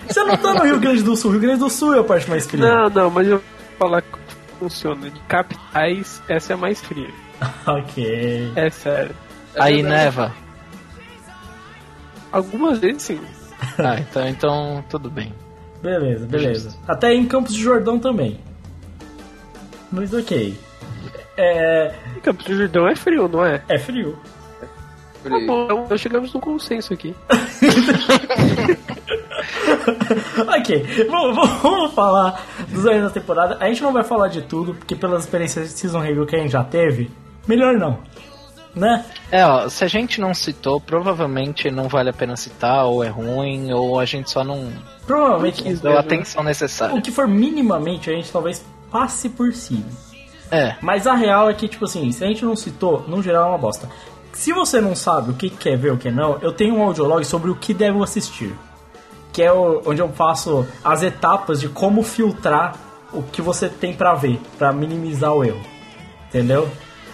Você 0.09 0.25
não 0.25 0.37
tá 0.37 0.55
no 0.55 0.65
Rio 0.65 0.79
Grande 0.79 1.03
do 1.03 1.17
Sul. 1.17 1.31
Rio 1.33 1.41
Grande 1.41 1.61
do 1.61 1.71
Sul 1.71 1.95
é 1.95 2.01
a 2.01 2.05
parte 2.05 2.29
mais 2.29 2.47
fria. 2.47 2.67
Não, 2.67 2.91
não, 2.91 3.11
mas 3.11 3.27
eu 3.29 3.39
vou 3.39 3.45
falar 3.79 4.03
funciona. 4.59 5.11
De 5.11 5.21
capitais, 5.21 6.23
essa 6.29 6.53
é 6.53 6.55
a 6.55 6.57
mais 6.57 6.81
fria. 6.81 7.11
ok. 7.67 8.53
É 8.57 8.71
sério. 8.71 9.15
Aí 9.59 9.83
neva. 9.83 10.35
Algumas 12.33 12.79
vezes 12.79 13.03
sim. 13.03 13.21
Ah, 13.79 13.99
então, 13.99 14.29
então 14.29 14.85
tudo 14.89 15.11
bem. 15.11 15.33
Beleza, 15.81 16.27
beleza. 16.27 16.77
Até 16.87 17.15
em 17.15 17.27
Campos 17.27 17.55
de 17.55 17.63
Jordão 17.63 17.99
também. 17.99 18.39
Mas 19.91 20.13
ok. 20.13 20.59
É, 21.39 21.95
Em 22.17 22.21
Campos 22.21 22.45
do 22.45 22.55
Jordão 22.55 22.87
é 22.87 22.95
frio, 22.95 23.29
não 23.29 23.45
é? 23.45 23.63
é 23.69 23.79
frio. 23.79 24.19
Tá 25.23 25.31
bom, 25.47 25.65
então 25.65 25.87
nós 25.89 26.01
chegamos 26.01 26.33
num 26.35 26.41
consenso 26.41 26.93
aqui. 26.93 27.15
ok, 30.59 31.07
vamos, 31.09 31.63
vamos 31.63 31.93
falar 31.93 32.45
dos 32.69 32.87
anos 32.87 33.05
da 33.05 33.11
temporada. 33.11 33.57
A 33.61 33.69
gente 33.69 33.83
não 33.83 33.93
vai 33.93 34.05
falar 34.05 34.29
de 34.29 34.43
tudo, 34.43 34.75
porque 34.75 34.95
pelas 34.95 35.25
experiências 35.25 35.69
de 35.69 35.79
Season 35.79 36.01
Review 36.01 36.27
que 36.27 36.37
a 36.37 36.39
gente 36.39 36.53
já 36.53 36.65
teve, 36.65 37.11
melhor 37.47 37.75
não. 37.75 37.99
Né? 38.75 39.05
É, 39.33 39.45
ó, 39.47 39.69
se 39.71 39.85
a 39.85 39.89
gente 39.89 40.21
não 40.21 40.35
citou, 40.35 40.79
provavelmente 40.79 41.71
não 41.71 41.89
vale 41.89 42.11
a 42.11 42.13
pena 42.13 42.37
citar, 42.37 42.85
ou 42.85 43.03
é 43.03 43.09
ruim, 43.09 43.73
ou 43.73 43.99
a 43.99 44.05
gente 44.05 44.31
só 44.31 44.45
não 44.45 44.71
Provavelmente 45.07 45.63
quis 45.63 45.81
deu 45.81 45.97
a 45.97 46.01
atenção 46.01 46.43
o 46.43 46.45
necessária. 46.45 47.01
que 47.01 47.11
for 47.11 47.27
minimamente 47.27 48.11
a 48.11 48.13
gente 48.13 48.31
talvez 48.31 48.63
passe 48.91 49.31
por 49.31 49.53
cima. 49.55 49.87
É, 50.51 50.77
Mas 50.81 51.07
a 51.07 51.15
real 51.15 51.49
é 51.49 51.55
que, 51.55 51.67
tipo 51.67 51.87
assim, 51.87 52.13
se 52.13 52.23
a 52.23 52.29
gente 52.29 52.45
não 52.45 52.55
citou, 52.55 53.03
no 53.09 53.23
geral 53.23 53.47
é 53.47 53.49
uma 53.49 53.59
bosta. 53.59 53.89
Se 54.33 54.53
você 54.53 54.81
não 54.81 54.95
sabe 54.95 55.31
o 55.31 55.35
que 55.35 55.49
quer 55.49 55.79
ver 55.79 55.93
o 55.93 55.97
que 55.97 56.11
não, 56.11 56.39
eu 56.43 56.53
tenho 56.53 56.77
um 56.77 56.83
audiolog 56.83 57.25
sobre 57.25 57.51
o 57.51 57.55
que 57.55 57.73
devo 57.73 58.03
assistir. 58.05 58.55
Que 59.37 59.43
é 59.43 59.53
o- 59.53 59.83
onde 59.85 60.01
eu 60.01 60.09
faço 60.09 60.67
as 60.83 61.03
etapas 61.03 61.61
de 61.61 61.69
como 61.69 62.03
filtrar 62.03 62.75
o 63.13 63.23
que 63.23 63.43
você 63.43 63.69
tem 63.69 63.93
pra 63.93 64.15
ver, 64.15 64.41
pra 64.57 64.73
minimizar 64.73 65.31
o 65.35 65.45
erro. 65.45 65.61
Entendeu? 66.29 66.67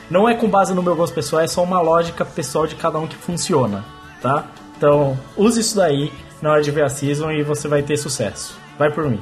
Não 0.09 0.29
é 0.29 0.35
com 0.37 0.49
base 0.49 0.73
no 0.73 0.85
meu 0.85 0.95
gosto 0.95 1.15
pessoal, 1.15 1.43
é 1.43 1.49
só 1.49 1.65
uma 1.65 1.81
lógica 1.81 2.25
pessoal 2.25 2.65
de 2.67 2.77
cada 2.77 2.97
um 3.01 3.09
que 3.09 3.17
funciona, 3.17 3.85
tá? 4.21 4.47
Então, 4.77 5.19
use 5.37 5.61
isso 5.61 5.75
daí 5.77 6.13
na 6.41 6.53
hora 6.53 6.63
de 6.63 6.71
ver 6.71 6.85
a 6.85 6.89
season 6.89 7.31
e 7.33 7.43
você 7.43 7.67
vai 7.67 7.83
ter 7.83 7.97
sucesso. 7.97 8.57
Vai 8.79 8.89
por 8.93 9.05
mim. 9.11 9.21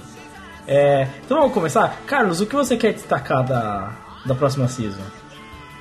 É, 0.69 1.09
então 1.25 1.39
vamos 1.39 1.55
começar? 1.55 1.97
Carlos, 2.07 2.41
o 2.43 2.47
que 2.47 2.55
você 2.55 2.77
quer 2.77 2.93
destacar 2.93 3.45
da, 3.45 3.93
da 4.27 4.35
próxima 4.35 4.69
season? 4.69 5.01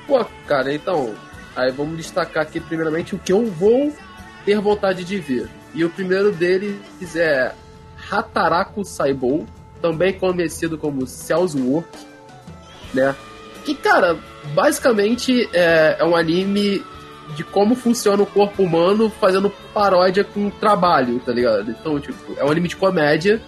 Pô, 0.06 0.24
cara, 0.46 0.72
então, 0.74 1.14
aí 1.54 1.70
vamos 1.70 1.98
destacar 1.98 2.42
aqui 2.44 2.60
primeiramente 2.60 3.14
o 3.14 3.18
que 3.18 3.32
eu 3.32 3.44
vou 3.46 3.92
ter 4.44 4.58
vontade 4.60 5.04
de 5.04 5.18
ver. 5.18 5.48
E 5.74 5.84
o 5.84 5.90
primeiro 5.90 6.32
deles 6.32 7.14
é 7.14 7.52
Hataraku 8.10 8.84
Saibou, 8.84 9.46
também 9.80 10.12
conhecido 10.12 10.76
como 10.76 11.06
Cells 11.06 11.58
Work, 11.58 11.88
né? 12.92 13.14
Que, 13.64 13.74
cara, 13.74 14.16
basicamente 14.54 15.48
é, 15.52 15.96
é 15.98 16.04
um 16.04 16.16
anime 16.16 16.84
de 17.36 17.44
como 17.44 17.74
funciona 17.76 18.22
o 18.22 18.26
corpo 18.26 18.62
humano 18.62 19.10
fazendo 19.20 19.50
paródia 19.72 20.24
com 20.24 20.50
trabalho, 20.50 21.20
tá 21.20 21.32
ligado? 21.32 21.70
Então, 21.70 22.00
tipo, 22.00 22.34
é 22.36 22.44
um 22.44 22.50
anime 22.50 22.68
de 22.68 22.76
comédia 22.76 23.40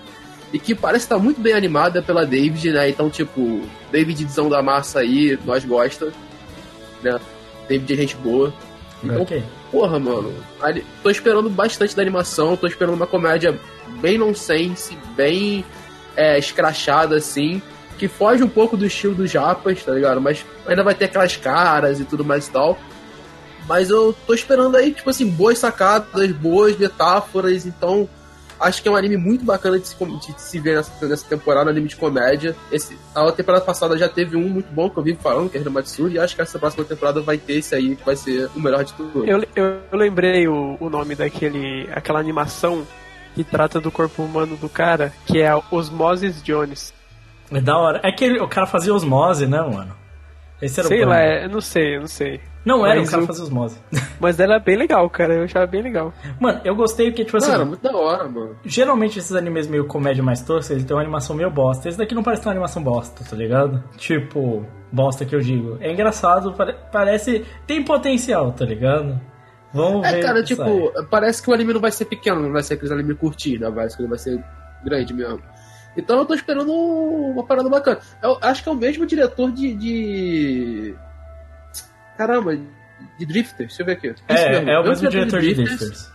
e 0.52 0.58
que 0.58 0.74
parece 0.74 1.06
estar 1.06 1.18
muito 1.18 1.40
bem 1.40 1.54
animada 1.54 2.02
pela 2.02 2.24
David, 2.24 2.70
né? 2.72 2.88
Então, 2.90 3.10
tipo, 3.10 3.62
Davidzão 3.90 4.48
da 4.48 4.62
massa 4.62 5.00
aí, 5.00 5.38
nós 5.44 5.64
gosta, 5.64 6.12
né? 7.02 7.18
David 7.68 7.92
é 7.92 7.96
gente 7.96 8.16
boa. 8.16 8.52
Então, 9.02 9.22
Ok. 9.22 9.42
Porra, 9.72 9.98
mano, 9.98 10.34
tô 11.02 11.08
esperando 11.08 11.48
bastante 11.48 11.96
da 11.96 12.02
animação, 12.02 12.58
tô 12.58 12.66
esperando 12.66 12.94
uma 12.94 13.06
comédia 13.06 13.58
bem 14.02 14.18
nonsense, 14.18 14.96
bem 15.16 15.64
é, 16.14 16.38
escrachada, 16.38 17.16
assim, 17.16 17.62
que 17.98 18.06
foge 18.06 18.44
um 18.44 18.48
pouco 18.48 18.76
do 18.76 18.84
estilo 18.84 19.14
dos 19.14 19.30
japas, 19.30 19.82
tá 19.82 19.92
ligado? 19.92 20.20
Mas 20.20 20.44
ainda 20.66 20.84
vai 20.84 20.94
ter 20.94 21.06
aquelas 21.06 21.36
caras 21.36 21.98
e 21.98 22.04
tudo 22.04 22.22
mais 22.22 22.46
e 22.46 22.50
tal. 22.50 22.78
Mas 23.66 23.88
eu 23.88 24.14
tô 24.26 24.34
esperando 24.34 24.76
aí, 24.76 24.92
tipo 24.92 25.08
assim, 25.08 25.26
boas 25.26 25.58
sacadas, 25.58 26.30
boas 26.32 26.76
metáforas, 26.76 27.64
então 27.64 28.06
acho 28.62 28.82
que 28.82 28.88
é 28.88 28.90
um 28.90 28.96
anime 28.96 29.16
muito 29.16 29.44
bacana 29.44 29.78
de 29.78 29.86
se, 29.88 29.96
de 29.96 30.40
se 30.40 30.58
ver 30.60 30.76
nessa, 30.76 31.06
nessa 31.06 31.26
temporada, 31.28 31.66
um 31.66 31.70
anime 31.70 31.88
de 31.88 31.96
comédia. 31.96 32.54
Esse, 32.70 32.96
a 33.14 33.30
temporada 33.32 33.64
passada 33.64 33.96
já 33.98 34.08
teve 34.08 34.36
um 34.36 34.48
muito 34.48 34.72
bom 34.72 34.88
que 34.88 34.98
eu 34.98 35.02
vivo 35.02 35.20
falando, 35.20 35.50
que 35.50 35.58
é 35.58 35.60
o 35.60 35.70
Matsuri, 35.70 36.14
e 36.14 36.18
acho 36.18 36.34
que 36.36 36.42
essa 36.42 36.58
próxima 36.58 36.84
temporada 36.84 37.20
vai 37.20 37.36
ter 37.38 37.54
esse 37.54 37.74
aí, 37.74 37.96
que 37.96 38.04
vai 38.04 38.16
ser 38.16 38.48
o 38.56 38.60
melhor 38.60 38.84
de 38.84 38.92
tudo. 38.94 39.24
Eu, 39.26 39.44
eu, 39.54 39.78
eu 39.90 39.98
lembrei 39.98 40.46
o, 40.48 40.76
o 40.80 40.88
nome 40.88 41.14
daquele. 41.14 41.88
aquela 41.92 42.18
animação 42.20 42.86
que 43.34 43.42
trata 43.44 43.80
do 43.80 43.90
corpo 43.90 44.22
humano 44.22 44.56
do 44.56 44.68
cara, 44.68 45.12
que 45.26 45.40
é 45.40 45.50
Osmosis 45.70 46.42
Jones. 46.42 46.92
É 47.50 47.60
da 47.60 47.76
hora. 47.78 48.00
É 48.02 48.12
que 48.12 48.24
ele- 48.24 48.40
o 48.40 48.48
cara 48.48 48.66
fazia 48.66 48.94
osmose, 48.94 49.46
né, 49.46 49.60
mano? 49.60 49.94
Esse 50.62 50.78
era 50.80 50.88
Sei 50.88 50.98
o 50.98 51.06
plano. 51.06 51.12
lá, 51.12 51.20
é, 51.26 51.44
eu 51.44 51.48
não 51.50 51.60
sei, 51.60 51.96
eu 51.96 52.00
não 52.00 52.06
sei. 52.06 52.40
Não 52.64 52.86
era, 52.86 53.00
Mas 53.00 53.08
o 53.08 53.10
cara 53.10 53.22
o- 53.24 53.26
fazia 53.26 53.42
osmose. 53.42 53.76
Mas 54.20 54.38
ela 54.38 54.54
é 54.54 54.60
bem 54.60 54.76
legal, 54.76 55.10
cara. 55.10 55.34
Eu 55.34 55.42
achava 55.42 55.66
bem 55.66 55.82
legal. 55.82 56.14
Mano, 56.40 56.60
eu 56.64 56.76
gostei 56.76 57.10
porque, 57.10 57.24
tipo 57.24 57.36
assim, 57.36 57.50
Cara, 57.50 57.64
muito 57.64 57.82
da 57.82 57.94
hora, 57.96 58.28
mano. 58.28 58.56
geralmente 58.64 59.18
esses 59.18 59.34
animes 59.34 59.66
meio 59.66 59.84
comédia 59.86 60.22
mais 60.22 60.40
tosca, 60.42 60.72
eles 60.72 60.84
têm 60.84 60.94
uma 60.96 61.02
animação 61.02 61.34
meio 61.34 61.50
bosta. 61.50 61.88
Esse 61.88 61.98
daqui 61.98 62.14
não 62.14 62.22
parece 62.22 62.42
ter 62.42 62.48
uma 62.48 62.52
animação 62.52 62.80
bosta, 62.82 63.24
tá 63.28 63.34
ligado? 63.34 63.82
Tipo, 63.96 64.64
bosta 64.92 65.24
que 65.24 65.34
eu 65.34 65.40
digo. 65.40 65.76
É 65.80 65.90
engraçado, 65.92 66.52
pare- 66.52 66.76
parece. 66.92 67.44
tem 67.66 67.82
potencial, 67.82 68.52
tá 68.52 68.64
ligado? 68.64 69.20
Vamos 69.74 70.02
ver. 70.08 70.18
É, 70.18 70.22
cara, 70.22 70.42
tipo, 70.44 70.92
sai. 70.94 71.04
parece 71.10 71.42
que 71.42 71.50
o 71.50 71.54
anime 71.54 71.72
não 71.72 71.80
vai 71.80 71.90
ser 71.90 72.04
pequeno, 72.04 72.40
não 72.40 72.52
vai 72.52 72.62
ser 72.62 72.74
aqueles 72.74 72.92
anime 72.92 73.14
curtinho? 73.16 73.72
Parece 73.74 73.96
que 73.96 74.02
ele 74.02 74.08
vai 74.10 74.18
ser 74.18 74.38
grande 74.84 75.12
mesmo. 75.14 75.40
Então 75.96 76.18
eu 76.18 76.24
tô 76.24 76.34
esperando 76.34 76.72
uma 76.72 77.44
parada 77.44 77.68
bacana. 77.68 78.00
Eu 78.22 78.38
acho 78.40 78.62
que 78.62 78.68
é 78.68 78.72
o 78.72 78.76
mesmo 78.76 79.06
diretor 79.06 79.50
de. 79.52 79.74
de... 79.74 80.94
Caramba, 82.16 82.56
de 83.18 83.26
Drifters, 83.26 83.68
deixa 83.68 83.82
eu 83.82 83.86
ver 83.86 83.92
aqui. 83.92 84.08
Isso 84.08 84.24
mesmo, 84.28 84.70
É, 84.70 84.74
é 84.74 84.78
o 84.78 84.84
mesmo 84.84 85.08
diretor 85.08 85.40
de 85.40 85.54
Drifters. 85.54 86.10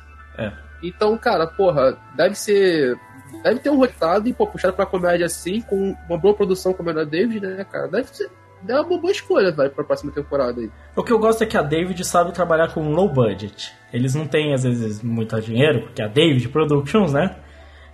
Então, 0.81 1.17
cara, 1.17 1.47
porra, 1.47 1.97
deve 2.15 2.35
ser. 2.35 2.97
Deve 3.43 3.59
ter 3.59 3.69
um 3.69 3.77
rotado 3.77 4.27
e, 4.27 4.33
pô, 4.33 4.47
puxado 4.47 4.73
pra 4.73 4.85
comédia 4.85 5.25
assim, 5.25 5.61
com 5.61 5.95
uma 6.07 6.17
boa 6.17 6.33
produção 6.33 6.73
como 6.73 6.89
é 6.89 6.93
da 6.93 7.03
David, 7.03 7.45
né, 7.45 7.65
cara? 7.69 7.87
Deve 7.87 8.07
ser. 8.07 8.29
É 8.67 8.73
uma 8.73 8.99
boa 8.99 9.11
escolha, 9.11 9.51
vai, 9.51 9.69
pra 9.69 9.83
próxima 9.83 10.11
temporada 10.11 10.59
aí. 10.59 10.71
O 10.95 11.03
que 11.03 11.11
eu 11.11 11.19
gosto 11.19 11.43
é 11.43 11.47
que 11.47 11.57
a 11.57 11.61
David 11.61 12.03
sabe 12.03 12.33
trabalhar 12.33 12.73
com 12.73 12.89
low 12.91 13.07
budget. 13.07 13.73
Eles 13.93 14.15
não 14.15 14.25
têm, 14.25 14.53
às 14.53 14.63
vezes, 14.63 15.03
muito 15.03 15.39
dinheiro, 15.41 15.83
porque 15.83 16.01
é 16.01 16.05
a 16.05 16.07
David 16.07 16.49
Productions, 16.49 17.13
né? 17.13 17.35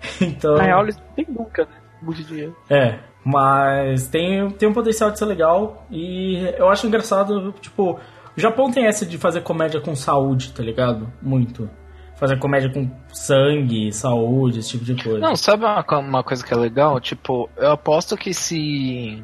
Então. 0.22 0.56
Na 0.56 0.64
real, 0.64 0.84
eles 0.84 0.98
não 0.98 1.06
tem 1.16 1.26
nunca, 1.30 1.64
né? 1.64 1.82
Muito 2.02 2.24
dinheiro. 2.24 2.56
É, 2.70 3.00
mas 3.24 4.08
tem, 4.08 4.50
tem 4.52 4.68
um 4.68 4.74
potencial 4.74 5.10
de 5.12 5.18
ser 5.18 5.26
legal 5.26 5.86
e 5.90 6.54
eu 6.58 6.70
acho 6.70 6.86
engraçado, 6.86 7.54
tipo, 7.62 8.00
o 8.36 8.40
Japão 8.40 8.70
tem 8.70 8.86
essa 8.86 9.06
de 9.06 9.18
fazer 9.18 9.42
comédia 9.42 9.80
com 9.80 9.96
saúde, 9.96 10.52
tá 10.52 10.62
ligado? 10.62 11.12
Muito. 11.22 11.70
Fazer 12.18 12.38
comédia 12.38 12.70
com 12.70 12.90
sangue, 13.14 13.92
saúde, 13.92 14.60
esse 14.60 14.72
tipo 14.72 14.86
de 14.86 15.02
coisa. 15.02 15.20
Não, 15.20 15.36
sabe 15.36 15.64
uma, 15.64 15.86
uma 16.00 16.24
coisa 16.24 16.46
que 16.46 16.54
é 16.54 16.58
legal? 16.58 17.00
Tipo, 17.00 17.50
eu 17.58 17.72
aposto 17.72 18.18
que 18.18 18.34
se, 18.34 19.24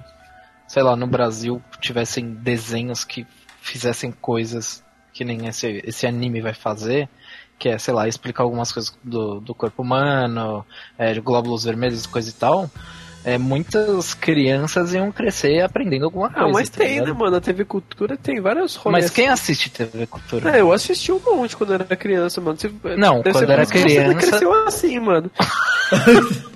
sei 0.67 0.83
lá, 0.83 0.95
no 0.95 1.07
Brasil 1.07 1.61
tivessem 1.81 2.33
desenhos 2.33 3.03
que 3.03 3.27
fizessem 3.61 4.11
coisas 4.11 4.83
que 5.11 5.25
nem 5.25 5.47
esse, 5.47 5.81
esse 5.85 6.07
anime 6.07 6.39
vai 6.39 6.53
fazer, 6.53 7.09
que 7.59 7.69
é, 7.69 7.77
sei 7.77 7.93
lá, 7.93 8.07
explicar 8.07 8.43
algumas 8.43 8.71
coisas 8.71 8.97
do, 9.03 9.39
do 9.41 9.53
corpo 9.53 9.83
humano, 9.83 10.65
é, 10.97 11.13
de 11.13 11.19
glóbulos 11.19 11.65
vermelhos, 11.65 12.07
coisa 12.07 12.29
e 12.29 12.33
tal, 12.33 12.71
é, 13.25 13.37
muitas 13.37 14.13
crianças 14.13 14.93
iam 14.93 15.11
crescer 15.11 15.61
aprendendo 15.61 16.05
alguma 16.05 16.27
Ah, 16.27 16.33
coisa. 16.43 16.53
mas 16.53 16.69
tá 16.69 16.77
tem, 16.77 16.87
né, 16.95 16.99
ligado? 17.01 17.17
mano? 17.17 17.35
A 17.35 17.41
TV 17.41 17.65
Cultura 17.65 18.15
tem 18.15 18.39
vários 18.39 18.77
rolês. 18.77 19.05
Mas 19.05 19.11
quem 19.11 19.27
assiste 19.27 19.69
TV 19.69 20.07
Cultura? 20.07 20.55
É, 20.57 20.61
eu 20.61 20.71
assisti 20.71 21.11
um 21.11 21.19
monte 21.19 21.57
quando 21.57 21.73
era 21.73 21.83
criança, 21.97 22.39
mano. 22.39 22.57
Você- 22.57 22.71
Não, 22.97 23.21
quando 23.21 23.51
era 23.51 23.65
que 23.65 23.77
Você 23.77 23.83
criança- 23.83 24.15
cresceu 24.29 24.53
assim, 24.65 24.99
mano. 24.99 25.29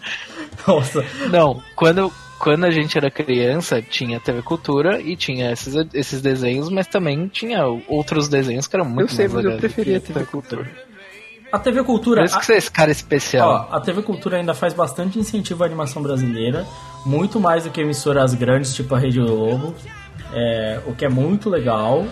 Nossa, 0.66 1.04
Não, 1.30 1.62
quando, 1.76 2.12
quando 2.40 2.64
a 2.66 2.72
gente 2.72 2.98
era 2.98 3.12
criança, 3.12 3.82
tinha 3.82 4.20
TV 4.20 4.42
Cultura 4.42 5.02
e 5.02 5.16
tinha 5.18 5.52
esses, 5.52 5.74
esses 5.94 6.22
desenhos, 6.22 6.70
mas 6.70 6.88
também 6.88 7.28
tinha 7.28 7.66
outros 7.88 8.30
desenhos 8.30 8.68
que 8.68 8.76
eram 8.76 8.86
muito 8.86 9.02
eu 9.02 9.08
sei, 9.10 9.28
mais 9.28 9.44
mas 9.44 9.54
eu 9.54 9.60
preferia 9.60 10.00
TV 10.00 10.26
Cultura. 10.26 10.72
A 11.54 11.60
TV 11.60 11.84
Cultura. 11.84 12.22
Por 12.22 12.26
isso 12.26 12.40
que 12.40 12.46
você 12.48 12.54
é 12.54 12.58
esse 12.58 12.72
cara 12.72 12.90
especial. 12.90 13.68
Ó, 13.70 13.76
a 13.76 13.80
TV 13.80 14.02
Cultura 14.02 14.38
ainda 14.38 14.56
faz 14.56 14.74
bastante 14.74 15.20
incentivo 15.20 15.62
à 15.62 15.68
animação 15.68 16.02
brasileira, 16.02 16.66
muito 17.06 17.40
mais 17.40 17.64
do 17.64 17.70
que 17.70 17.80
emissoras 17.80 18.34
grandes, 18.34 18.74
tipo 18.74 18.96
a 18.96 18.98
Rede 18.98 19.20
Globo, 19.20 19.76
é, 20.34 20.82
o 20.88 20.96
que 20.96 21.06
é 21.06 21.10
muito 21.10 21.52
legal. 21.52 22.08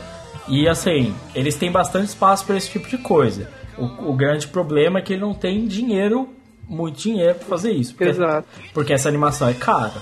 E 0.48 0.70
assim, 0.70 1.16
eles 1.34 1.56
têm 1.56 1.72
bastante 1.72 2.10
espaço 2.10 2.46
para 2.46 2.56
esse 2.56 2.70
tipo 2.70 2.88
de 2.88 3.00
coisa. 3.00 3.50
O, 3.80 4.12
o 4.12 4.14
grande 4.14 4.48
problema 4.48 5.00
é 5.00 5.02
que 5.02 5.14
ele 5.14 5.22
não 5.22 5.34
tem 5.34 5.66
dinheiro, 5.66 6.30
muito 6.70 7.00
dinheiro 7.00 7.34
para 7.34 7.48
fazer 7.48 7.72
isso. 7.72 7.96
Porque, 7.96 8.12
Exato. 8.12 8.48
porque 8.76 8.94
essa 8.94 9.10
animação 9.10 9.50
é 9.50 9.56
cara. 9.56 9.96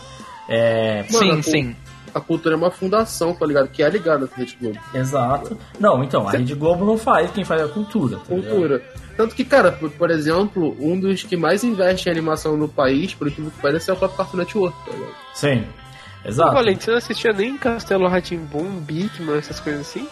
É, 0.50 1.06
sim, 1.08 1.30
Mano, 1.30 1.44
sim. 1.44 1.76
a 2.14 2.20
cultura 2.20 2.56
é 2.56 2.58
uma 2.58 2.72
fundação, 2.72 3.34
tá 3.34 3.46
ligado? 3.46 3.70
Que 3.70 3.84
é 3.84 3.90
ligada 3.90 4.30
à 4.30 4.38
Rede 4.38 4.58
Globo. 4.60 4.80
Exato. 4.94 5.58
Não, 5.80 6.04
então, 6.04 6.28
a 6.28 6.32
Rede 6.32 6.56
Globo 6.56 6.84
não 6.84 6.98
faz, 6.98 7.32
quem 7.32 7.46
faz 7.46 7.62
é 7.62 7.64
a 7.64 7.70
cultura. 7.70 8.18
Tá 8.18 8.26
cultura. 8.26 8.84
Tanto 9.20 9.36
que, 9.36 9.44
cara, 9.44 9.70
por, 9.70 9.92
por, 9.92 10.12
exemplo, 10.12 10.78
um 10.80 10.98
dos 10.98 11.24
que 11.24 11.36
mais 11.36 11.62
investe 11.62 12.08
em 12.08 12.12
animação 12.14 12.56
no 12.56 12.70
país, 12.70 13.14
por 13.14 13.28
aquilo 13.28 13.52
que 13.52 13.62
parece, 13.62 13.90
é 13.90 13.94
o 13.94 13.98
próprio 13.98 14.16
Cartoon 14.16 14.38
Network, 14.38 14.78
tá 14.86 14.94
ligado? 14.94 15.16
Sim. 15.34 15.66
Exato. 16.24 16.54
Valente, 16.54 16.86
você 16.86 16.92
não 16.92 16.98
assistia 17.00 17.34
nem 17.34 17.58
Castelo 17.58 18.08
Ratimbum, 18.08 18.80
Bigman, 18.80 19.38
essas 19.38 19.60
coisas 19.60 19.82
assim? 19.82 20.08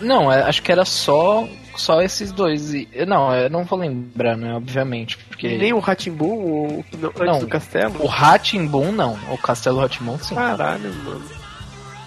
Não, 0.00 0.32
é, 0.32 0.42
acho 0.42 0.62
que 0.62 0.70
era 0.70 0.84
só 0.84 1.44
só 1.74 2.00
esses 2.02 2.30
dois. 2.30 2.72
E, 2.72 2.88
não, 3.04 3.34
eu 3.34 3.50
não 3.50 3.64
vou 3.64 3.80
lembrar, 3.80 4.36
né? 4.36 4.54
Obviamente. 4.54 5.18
Porque... 5.18 5.58
Nem 5.58 5.72
o 5.72 5.80
Ratimbum 5.80 6.84
antes 7.02 7.20
não, 7.26 7.40
do 7.40 7.48
castelo? 7.48 8.00
O 8.00 8.06
Ratimbum 8.06 8.92
não. 8.92 9.18
O 9.32 9.38
Castelo 9.38 9.80
Ratimbum 9.80 10.16
sim. 10.20 10.36
Caralho, 10.36 10.94
mano. 11.02 11.24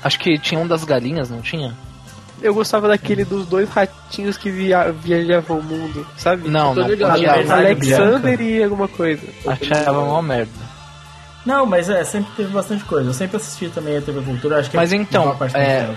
Acho 0.01 0.17
que 0.19 0.39
tinha 0.39 0.57
um 0.57 0.67
das 0.67 0.85
galinhas, 0.85 1.29
não 1.29 1.41
tinha? 1.41 1.75
Eu 2.41 2.53
gostava 2.53 2.87
daquele 2.87 3.23
dos 3.23 3.45
dois 3.45 3.69
ratinhos 3.69 4.37
que 4.37 4.49
via, 4.49 4.91
viajavam 4.91 5.59
o 5.59 5.63
mundo, 5.63 6.05
sabe? 6.17 6.49
Não, 6.49 6.75
não. 6.75 6.83
Alexander 6.83 8.41
e 8.41 8.63
alguma 8.63 8.87
coisa. 8.87 9.25
Achava 9.47 9.99
uma 9.99 10.21
merda. 10.21 10.73
Não, 11.45 11.65
mas 11.65 11.89
é, 11.89 12.03
sempre 12.03 12.31
teve 12.35 12.53
bastante 12.53 12.83
coisa. 12.85 13.09
Eu 13.09 13.13
sempre 13.13 13.37
assisti 13.37 13.69
também 13.69 13.97
a 13.97 14.01
TV 14.01 14.21
Cultura, 14.21 14.59
acho 14.59 14.69
que 14.69 14.77
Mas 14.77 14.93
é 14.93 14.95
então, 14.95 15.35
é, 15.53 15.93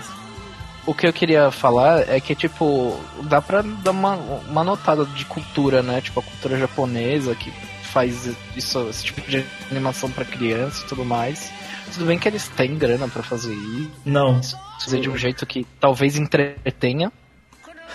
o 0.85 0.93
que 0.93 1.07
eu 1.07 1.13
queria 1.13 1.51
falar 1.51 2.07
é 2.09 2.19
que, 2.19 2.33
tipo, 2.35 2.99
dá 3.23 3.41
pra 3.41 3.61
dar 3.61 3.91
uma, 3.91 4.15
uma 4.15 4.63
notada 4.63 5.05
de 5.05 5.25
cultura, 5.25 5.81
né? 5.81 6.01
Tipo, 6.01 6.19
a 6.19 6.23
cultura 6.23 6.57
japonesa 6.57 7.35
que 7.35 7.51
faz 7.83 8.29
isso, 8.55 8.87
esse 8.89 9.03
tipo 9.03 9.21
de 9.29 9.45
animação 9.71 10.09
para 10.11 10.25
criança 10.25 10.83
e 10.83 10.87
tudo 10.87 11.03
mais. 11.03 11.51
Tudo 11.97 12.09
bem 12.09 12.19
que 12.19 12.27
eles 12.27 12.47
têm 12.49 12.77
grana 12.77 13.07
para 13.07 13.23
fazer 13.23 13.55
isso. 13.55 13.91
Não. 14.05 14.39
Fazer 14.79 14.99
de 14.99 15.09
um 15.09 15.17
jeito 15.17 15.47
que 15.47 15.65
talvez 15.79 16.15
entretenha 16.15 17.11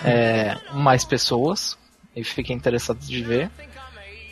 é, 0.03 0.57
mais 0.73 1.05
pessoas 1.05 1.77
e 2.13 2.21
fiquem 2.21 2.57
interessados 2.57 3.07
de 3.07 3.23
ver. 3.23 3.49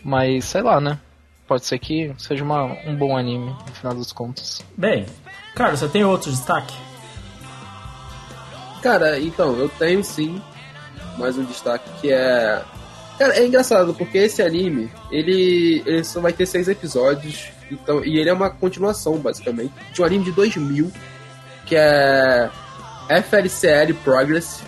Mas 0.04 0.44
sei 0.44 0.62
lá, 0.62 0.82
né? 0.82 1.00
Pode 1.48 1.66
ser 1.66 1.80
que 1.80 2.14
seja 2.18 2.44
uma, 2.44 2.66
um 2.86 2.98
bom 2.98 3.18
anime, 3.18 3.46
no 3.46 3.74
final 3.74 3.94
dos 3.94 4.12
contos. 4.12 4.62
Bem, 4.76 5.06
cara, 5.56 5.78
você 5.78 5.88
tem 5.88 6.04
outro 6.04 6.30
destaque? 6.30 6.76
Cara, 8.82 9.22
então, 9.22 9.56
eu 9.56 9.70
tenho 9.70 10.04
sim 10.04 10.42
mais 11.18 11.38
um 11.38 11.46
destaque 11.46 11.90
que 12.02 12.12
é. 12.12 12.62
Cara, 13.18 13.38
é 13.38 13.48
engraçado, 13.48 13.94
porque 13.94 14.18
esse 14.18 14.42
anime, 14.42 14.92
ele, 15.10 15.82
ele 15.86 16.04
só 16.04 16.20
vai 16.20 16.34
ter 16.34 16.46
seis 16.46 16.68
episódios, 16.68 17.52
então, 17.72 18.04
e 18.04 18.20
ele 18.20 18.30
é 18.30 18.34
uma 18.34 18.50
continuação, 18.50 19.18
basicamente, 19.18 19.74
de 19.94 20.02
um 20.02 20.06
anime 20.06 20.26
de 20.26 20.32
2000, 20.32 20.92
que 21.66 21.76
é 21.76 22.50
FLCL 23.10 23.94
Progress. 24.04 24.62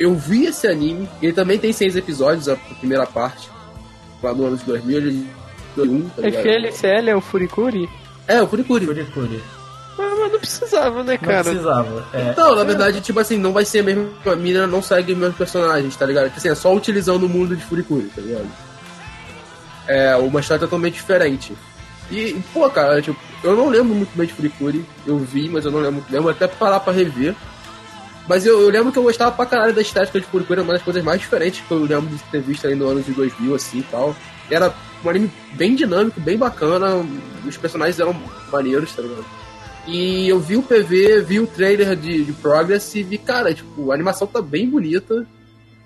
Eu 0.00 0.14
vi 0.14 0.46
esse 0.46 0.66
anime, 0.66 1.08
ele 1.20 1.32
também 1.32 1.58
tem 1.58 1.72
seis 1.72 1.94
episódios, 1.96 2.48
a 2.48 2.56
primeira 2.56 3.06
parte, 3.06 3.50
lá 4.22 4.32
no 4.32 4.46
ano 4.46 4.56
de 4.56 4.64
2000, 4.64 4.96
ele 4.96 5.28
2001, 5.76 6.08
tá 6.10 6.22
FLCL 6.22 7.10
é 7.10 7.16
o 7.16 7.20
Furikuri? 7.20 7.88
É, 8.28 8.42
o 8.42 8.46
Furikuri. 8.46 8.86
Furikuri. 8.86 9.42
Mas, 9.96 10.18
mas 10.18 10.32
não 10.32 10.38
precisava, 10.38 11.02
né, 11.02 11.18
cara? 11.18 11.36
Não 11.36 11.44
precisava. 11.44 12.06
É. 12.12 12.30
Então, 12.30 12.54
na 12.54 12.64
verdade, 12.64 13.00
tipo 13.00 13.20
assim, 13.20 13.36
não 13.36 13.52
vai 13.52 13.64
ser 13.64 13.80
a 13.80 13.82
mesma. 13.82 14.08
A 14.26 14.36
mina 14.36 14.66
não 14.66 14.82
segue 14.82 15.14
meus 15.14 15.34
personagens, 15.34 15.96
tá 15.96 16.06
ligado? 16.06 16.26
Tipo 16.26 16.38
assim, 16.38 16.48
é 16.48 16.54
só 16.54 16.74
utilizando 16.74 17.24
o 17.24 17.28
mundo 17.28 17.56
de 17.56 17.64
Furikuri, 17.64 18.10
tá 18.14 18.20
ligado? 18.20 18.48
É 19.86 20.16
uma 20.16 20.40
história 20.40 20.60
totalmente 20.60 20.94
diferente. 20.94 21.54
E, 22.12 22.38
pô, 22.52 22.68
cara, 22.68 23.00
tipo, 23.00 23.18
eu 23.42 23.56
não 23.56 23.70
lembro 23.70 23.94
muito 23.94 24.14
bem 24.14 24.26
de 24.26 24.34
Furikuri. 24.34 24.84
Eu 25.06 25.18
vi, 25.18 25.48
mas 25.48 25.64
eu 25.64 25.70
não 25.70 25.78
lembro 25.78 25.94
muito. 25.94 26.12
Lembro 26.12 26.28
até 26.28 26.46
parar 26.46 26.78
pra 26.80 26.92
rever. 26.92 27.34
Mas 28.28 28.44
eu, 28.44 28.60
eu, 28.60 28.68
lembro 28.68 28.92
que 28.92 28.98
eu 28.98 29.02
gostava 29.02 29.32
pra 29.32 29.46
caralho 29.46 29.74
da 29.74 29.80
estética 29.80 30.20
de 30.20 30.26
Furikuri, 30.26 30.60
uma 30.60 30.74
das 30.74 30.82
coisas 30.82 31.02
mais 31.02 31.18
diferentes 31.18 31.64
que 31.66 31.72
eu 31.72 31.78
lembro 31.78 32.14
de 32.14 32.22
ter 32.24 32.42
visto 32.42 32.66
aí 32.66 32.74
no 32.74 32.86
ano 32.86 33.02
de 33.02 33.12
2000, 33.12 33.54
assim 33.54 33.78
e 33.78 33.82
tal. 33.84 34.14
Era 34.50 34.72
um 35.02 35.08
anime 35.08 35.32
bem 35.54 35.74
dinâmico, 35.74 36.20
bem 36.20 36.36
bacana, 36.36 37.04
os 37.46 37.56
personagens 37.56 37.98
eram 37.98 38.14
maneiros, 38.52 38.94
tá 38.94 39.02
ligado? 39.02 39.24
E 39.86 40.28
eu 40.28 40.38
vi 40.38 40.56
o 40.56 40.62
PV, 40.62 41.22
vi 41.22 41.40
o 41.40 41.46
trailer 41.46 41.96
de, 41.96 42.24
de 42.24 42.32
Progress 42.34 42.94
e 42.94 43.02
vi, 43.02 43.18
cara, 43.18 43.52
tipo, 43.54 43.90
a 43.90 43.94
animação 43.94 44.26
tá 44.26 44.40
bem 44.40 44.68
bonita. 44.68 45.26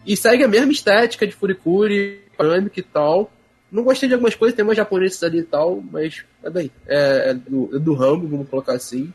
E 0.05 0.17
segue 0.17 0.45
a 0.45 0.49
mesma 0.49 0.73
estética 0.73 1.27
de 1.27 1.33
Furikuri, 1.33 2.21
dinâmica 2.39 2.79
e 2.79 2.83
tal. 2.83 3.31
Não 3.77 3.85
gostei 3.85 4.09
de 4.09 4.15
algumas 4.15 4.35
coisas, 4.35 4.57
tem 4.57 4.65
mais 4.65 4.77
japoneses 4.77 5.23
ali 5.23 5.41
e 5.41 5.45
tal, 5.45 5.83
mas 5.93 6.25
é 6.43 6.49
bem, 6.49 6.71
é, 6.87 7.31
é, 7.31 7.35
do, 7.35 7.77
é 7.77 7.79
do 7.79 7.95
ramo, 7.95 8.27
vamos 8.27 8.49
colocar 8.49 8.73
assim. 8.73 9.13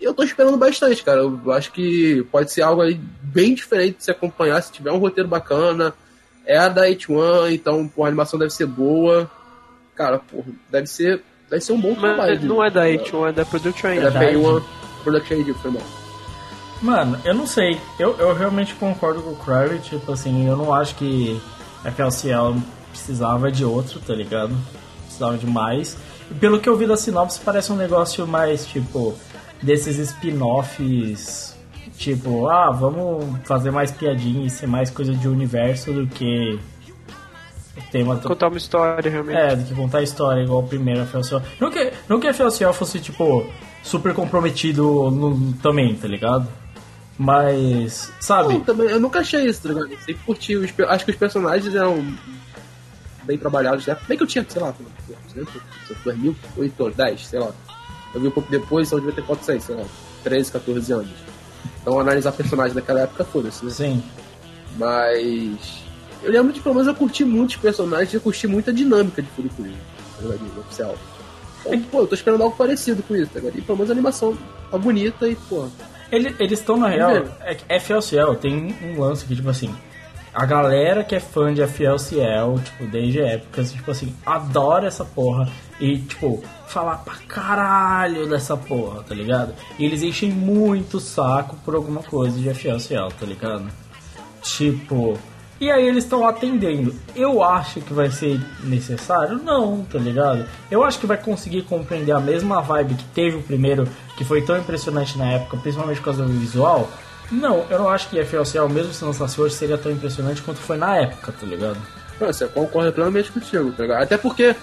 E 0.00 0.04
eu 0.04 0.14
tô 0.14 0.22
esperando 0.22 0.56
bastante, 0.56 1.02
cara. 1.02 1.20
Eu 1.20 1.52
acho 1.52 1.72
que 1.72 2.22
pode 2.30 2.52
ser 2.52 2.62
algo 2.62 2.82
aí 2.82 2.98
bem 3.22 3.54
diferente 3.54 3.98
de 3.98 4.04
se 4.04 4.10
acompanhar, 4.10 4.62
se 4.62 4.72
tiver 4.72 4.92
um 4.92 4.98
roteiro 4.98 5.28
bacana. 5.28 5.92
É 6.46 6.56
a 6.56 6.68
da 6.68 6.86
H1, 6.86 7.52
então 7.52 7.86
pô, 7.88 8.04
a 8.04 8.06
animação 8.06 8.38
deve 8.38 8.52
ser 8.52 8.66
boa. 8.66 9.30
Cara, 9.94 10.18
pô, 10.18 10.44
deve 10.70 10.86
ser 10.86 11.22
Vai 11.50 11.60
ser 11.60 11.72
um 11.72 11.80
bom 11.80 11.96
trabalho. 11.96 12.40
Não 12.42 12.64
é 12.64 12.70
da 12.70 12.84
H1, 12.84 13.28
é 13.28 13.32
da 13.32 13.44
Production 13.44 13.88
ID. 13.88 13.98
É 14.04 14.10
da 14.10 14.20
P1 14.20 14.62
Production 15.02 15.34
ID, 15.34 15.56
foi 15.56 15.72
mal. 15.72 15.82
Mano, 16.80 17.18
eu 17.24 17.34
não 17.34 17.46
sei. 17.46 17.78
Eu, 17.98 18.16
eu 18.18 18.32
realmente 18.32 18.72
concordo 18.76 19.20
com 19.20 19.30
o 19.30 19.36
Crowley. 19.36 19.80
Tipo 19.80 20.12
assim, 20.12 20.46
eu 20.46 20.56
não 20.56 20.72
acho 20.72 20.94
que 20.94 21.40
a 21.84 21.90
FLCL 21.90 22.56
precisava 22.90 23.50
de 23.50 23.64
outro, 23.64 24.00
tá 24.00 24.14
ligado? 24.14 24.56
Precisava 25.04 25.36
de 25.36 25.46
mais. 25.46 25.96
E 26.30 26.34
pelo 26.34 26.60
que 26.60 26.68
eu 26.68 26.76
vi 26.76 26.86
da 26.86 26.96
sinopse, 26.96 27.40
parece 27.44 27.72
um 27.72 27.76
negócio 27.76 28.26
mais, 28.26 28.66
tipo, 28.66 29.14
desses 29.62 29.98
spin-offs. 29.98 31.56
Tipo, 31.96 32.48
ah, 32.48 32.70
vamos 32.70 33.26
fazer 33.44 33.70
mais 33.70 33.90
piadinha 33.90 34.46
e 34.46 34.50
ser 34.50 34.66
mais 34.66 34.88
coisa 34.90 35.12
de 35.14 35.28
universo 35.28 35.92
do 35.92 36.06
que 36.06 36.58
tema. 37.90 38.16
Contar 38.16 38.48
uma 38.48 38.56
história, 38.56 39.10
realmente. 39.10 39.36
É, 39.36 39.56
do 39.56 39.64
que 39.64 39.74
contar 39.74 39.98
a 39.98 40.02
história, 40.02 40.42
igual 40.42 40.60
o 40.60 40.66
primeiro 40.66 41.04
FLCL. 41.06 41.42
Não 41.60 41.70
que, 41.70 41.92
não 42.08 42.20
que 42.20 42.26
a 42.26 42.34
FLCL 42.34 42.72
fosse, 42.72 43.00
tipo, 43.00 43.46
super 43.82 44.14
comprometido 44.14 45.10
no, 45.10 45.52
também, 45.54 45.94
tá 45.94 46.08
ligado? 46.08 46.48
Mas, 47.18 48.10
sabe? 48.18 48.54
Não, 48.54 48.60
também, 48.60 48.88
eu 48.88 49.00
nunca 49.00 49.20
achei 49.20 49.44
isso, 49.46 49.62
tá 49.62 49.68
ligado? 49.68 49.92
Eu 49.92 49.98
sempre 49.98 50.22
curti. 50.24 50.56
Os, 50.56 50.72
acho 50.88 51.04
que 51.04 51.10
os 51.10 51.16
personagens 51.16 51.74
eram 51.74 52.02
bem 53.24 53.38
trabalhados, 53.38 53.86
né? 53.86 53.96
Bem 54.08 54.16
que 54.16 54.22
eu 54.22 54.26
tinha, 54.26 54.44
sei 54.48 54.60
lá, 54.60 54.74
2008 56.04 56.82
ou 56.82 56.90
10, 56.90 57.26
sei 57.26 57.40
lá. 57.40 57.52
Eu 58.14 58.20
vi 58.20 58.28
um 58.28 58.30
pouco 58.30 58.50
depois, 58.50 58.88
então 58.88 58.98
eu 58.98 59.04
devia 59.04 59.22
ter 59.22 59.26
foto 59.26 59.44
6, 59.44 59.62
sei 59.62 59.74
lá, 59.76 59.84
13, 60.24 60.52
14 60.52 60.92
anos. 60.92 61.10
Então 61.80 61.98
analisar 62.00 62.32
personagens 62.32 62.74
daquela 62.74 63.00
época, 63.00 63.24
foda-se, 63.24 63.64
né? 63.64 63.70
Sim. 63.70 64.02
Mas 64.76 65.82
eu 66.22 66.30
lembro 66.30 66.52
de 66.52 66.60
pelo 66.60 66.74
menos 66.74 66.88
eu 66.88 66.94
curti 66.94 67.24
muitos 67.24 67.56
personagens, 67.56 68.12
eu 68.12 68.20
curti 68.20 68.46
muita 68.46 68.72
dinâmica 68.72 69.22
de 69.22 69.28
Furikuri, 69.30 69.74
na 70.20 70.60
oficial. 70.60 70.96
Então, 71.64 71.80
pô, 71.90 72.00
eu 72.00 72.06
tô 72.06 72.14
esperando 72.14 72.42
algo 72.42 72.56
parecido 72.56 73.02
com 73.02 73.14
isso, 73.14 73.30
tá 73.32 73.40
ligado? 73.40 73.58
E 73.58 73.62
pelo 73.62 73.78
menos 73.78 73.90
a 73.90 73.92
animação 73.92 74.36
tá 74.70 74.78
bonita 74.78 75.28
e, 75.28 75.34
pô. 75.34 75.68
Ele, 76.10 76.34
eles 76.38 76.58
estão 76.58 76.76
na 76.76 76.88
real. 76.88 77.10
É, 77.40 77.56
é 77.68 77.80
FLCL, 77.80 78.34
tem 78.40 78.74
um 78.82 79.00
lance 79.00 79.24
que, 79.24 79.36
tipo 79.36 79.48
assim. 79.48 79.74
A 80.32 80.46
galera 80.46 81.02
que 81.02 81.14
é 81.14 81.20
fã 81.20 81.52
de 81.52 81.60
FLCL, 81.66 82.60
tipo, 82.64 82.86
desde 82.86 83.20
épocas, 83.20 83.72
tipo 83.72 83.90
assim, 83.90 84.14
adora 84.24 84.86
essa 84.86 85.04
porra. 85.04 85.48
E, 85.80 85.98
tipo, 85.98 86.42
falar 86.68 86.98
pra 86.98 87.14
caralho 87.26 88.28
dessa 88.28 88.56
porra, 88.56 89.02
tá 89.02 89.14
ligado? 89.14 89.54
E 89.78 89.84
eles 89.84 90.02
enchem 90.02 90.30
muito 90.30 91.00
saco 91.00 91.56
por 91.64 91.74
alguma 91.74 92.02
coisa 92.02 92.38
de 92.38 92.48
FLCL, 92.48 93.08
tá 93.18 93.26
ligado? 93.26 93.66
Tipo, 94.42 95.18
e 95.60 95.70
aí 95.70 95.86
eles 95.86 96.04
estão 96.04 96.26
atendendo. 96.26 96.94
Eu 97.14 97.44
acho 97.44 97.82
que 97.82 97.92
vai 97.92 98.10
ser 98.10 98.40
necessário? 98.64 99.36
Não, 99.36 99.84
tá 99.84 99.98
ligado? 99.98 100.46
Eu 100.70 100.82
acho 100.82 100.98
que 100.98 101.06
vai 101.06 101.18
conseguir 101.18 101.62
compreender 101.62 102.12
a 102.12 102.20
mesma 102.20 102.62
vibe 102.62 102.94
que 102.94 103.04
teve 103.04 103.36
o 103.36 103.42
primeiro, 103.42 103.86
que 104.16 104.24
foi 104.24 104.40
tão 104.40 104.56
impressionante 104.56 105.18
na 105.18 105.32
época, 105.32 105.58
principalmente 105.58 105.98
por 105.98 106.04
causa 106.06 106.24
do 106.24 106.32
visual. 106.32 106.88
Não, 107.30 107.64
eu 107.70 107.78
não 107.78 107.88
acho 107.88 108.08
que 108.08 108.22
FLCL, 108.24 108.68
mesmo 108.68 108.92
se 108.92 109.04
lançasse 109.04 109.40
hoje, 109.40 109.54
seria 109.54 109.78
tão 109.78 109.92
impressionante 109.92 110.42
quanto 110.42 110.58
foi 110.58 110.76
na 110.76 110.96
época, 110.96 111.32
tá 111.32 111.46
ligado? 111.46 111.78
Nossa, 112.20 112.44
eu 112.44 112.48
concordo 112.48 112.92
plenamente 112.92 113.30
contigo, 113.30 113.72
tá 113.72 113.84
ligado? 113.84 114.02
Até 114.02 114.16
porque 114.16 114.54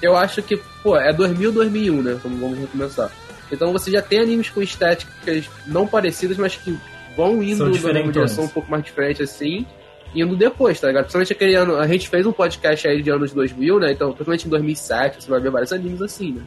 eu 0.00 0.16
acho 0.16 0.42
que, 0.42 0.56
pô, 0.82 0.96
é 0.96 1.12
2000, 1.12 1.52
2001, 1.52 2.02
né? 2.02 2.18
Como 2.22 2.36
vamos 2.38 2.70
começar. 2.70 3.10
Então 3.50 3.72
você 3.72 3.90
já 3.90 4.00
tem 4.00 4.20
animes 4.20 4.48
com 4.48 4.62
estéticas 4.62 5.50
não 5.66 5.86
parecidas, 5.86 6.38
mas 6.38 6.56
que 6.56 6.78
vão 7.16 7.42
indo 7.42 7.68
numa 7.68 8.12
direção 8.12 8.44
um 8.44 8.48
pouco 8.48 8.70
mais 8.70 8.82
diferente 8.82 9.22
assim 9.22 9.66
indo 10.14 10.36
depois, 10.36 10.78
tá 10.80 10.88
ligado? 10.88 11.04
Principalmente 11.04 11.32
aquele 11.32 11.54
ano, 11.54 11.76
a 11.76 11.86
gente 11.86 12.08
fez 12.08 12.26
um 12.26 12.32
podcast 12.32 12.86
aí 12.86 13.02
de 13.02 13.10
anos 13.10 13.32
2000, 13.32 13.80
né? 13.80 13.92
Então, 13.92 14.08
principalmente 14.12 14.46
em 14.46 14.50
2007, 14.50 15.22
você 15.22 15.30
vai 15.30 15.40
ver 15.40 15.50
vários 15.50 15.72
animes 15.72 16.02
assim, 16.02 16.32
né? 16.32 16.42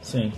Sim. 0.00 0.32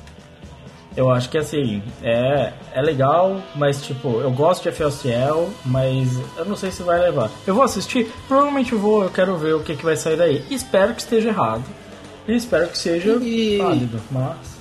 Eu 0.97 1.11
acho 1.11 1.29
que 1.29 1.37
assim, 1.37 1.83
é, 2.03 2.53
é 2.73 2.81
legal, 2.81 3.43
mas 3.57 3.83
tipo, 3.83 4.21
eu 4.21 4.31
gosto 4.31 4.63
de 4.63 4.71
FLCL, 4.71 5.49
mas 5.65 6.09
eu 6.37 6.45
não 6.45 6.55
sei 6.55 6.71
se 6.71 6.83
vai 6.83 7.01
levar. 7.01 7.31
Eu 7.47 7.55
vou 7.55 7.65
assistir, 7.65 8.11
provavelmente 8.29 8.73
eu 8.73 8.79
vou, 8.79 9.03
eu 9.03 9.11
quero 9.11 9.37
ver 9.37 9.55
o 9.55 9.61
que, 9.61 9.75
que 9.75 9.85
vai 9.85 9.97
sair 9.97 10.17
daí. 10.17 10.45
Espero 10.51 10.95
que 10.95 11.01
esteja 11.01 11.31
errado. 11.31 11.65
E 12.29 12.35
espero 12.35 12.69
que 12.69 12.79
seja 12.79 13.17
e... 13.17 13.59
válido, 13.59 14.01
mas. 14.11 14.55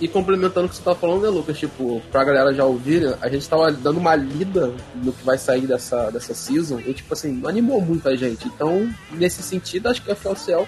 E 0.00 0.08
complementando 0.08 0.66
o 0.66 0.68
que 0.68 0.76
você 0.76 0.82
tá 0.82 0.94
falando, 0.94 1.22
né, 1.22 1.28
Lucas? 1.28 1.58
Tipo, 1.58 2.00
pra 2.10 2.24
galera 2.24 2.54
já 2.54 2.64
ouvir, 2.64 3.14
a 3.20 3.28
gente 3.28 3.46
tava 3.46 3.70
dando 3.70 3.98
uma 3.98 4.16
lida 4.16 4.72
no 4.94 5.12
que 5.12 5.22
vai 5.22 5.36
sair 5.36 5.66
dessa, 5.66 6.10
dessa 6.10 6.32
season 6.32 6.80
e, 6.80 6.94
tipo 6.94 7.12
assim, 7.12 7.32
não 7.32 7.48
animou 7.48 7.82
muita 7.82 8.16
gente. 8.16 8.48
Então, 8.48 8.90
nesse 9.12 9.42
sentido, 9.42 9.88
acho 9.88 10.02
que 10.02 10.10
a 10.10 10.16
FLCL 10.16 10.66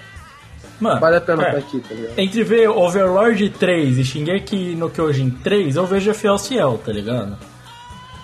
Mano, 0.83 1.01
vale 1.01 1.17
a 1.17 1.21
pena 1.21 1.45
é. 1.45 1.47
estar 1.49 1.59
aqui, 1.59 1.81
tá 1.81 1.95
ligado? 1.95 2.19
Entre 2.19 2.43
ver 2.45 2.69
Overlord 2.69 3.51
3 3.51 3.99
e 3.99 4.05
Shingeki 4.05 4.75
no 4.75 4.91
Kyojin 4.91 5.31
3, 5.31 5.77
eu 5.77 5.87
vejo 5.87 6.13
FLCL, 6.13 6.79
tá 6.85 6.93
ligado? 6.93 7.39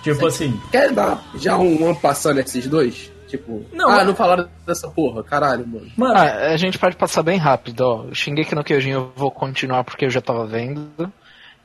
Tipo 0.03 0.27
assim, 0.27 0.59
Quer 0.71 0.91
dar 0.91 1.23
já 1.35 1.57
um 1.57 1.85
ano 1.85 1.95
passando 1.95 2.35
nesses 2.37 2.67
dois? 2.67 3.11
Tipo, 3.27 3.63
Não, 3.71 3.89
ah, 3.89 3.97
mas- 3.97 4.07
não 4.07 4.15
falaram 4.15 4.49
dessa 4.65 4.87
porra, 4.89 5.23
caralho, 5.23 5.65
mano. 5.67 5.87
mano, 5.95 6.15
Ah, 6.15 6.47
a 6.51 6.57
gente 6.57 6.79
pode 6.79 6.95
passar 6.95 7.21
bem 7.21 7.37
rápido, 7.37 7.81
ó. 7.81 8.05
Shingeki 8.11 8.55
no 8.55 8.63
Kyojin 8.63 8.89
eu 8.91 9.11
vou 9.15 9.29
continuar 9.29 9.83
porque 9.83 10.05
eu 10.05 10.09
já 10.09 10.19
tava 10.19 10.45
vendo. 10.47 10.89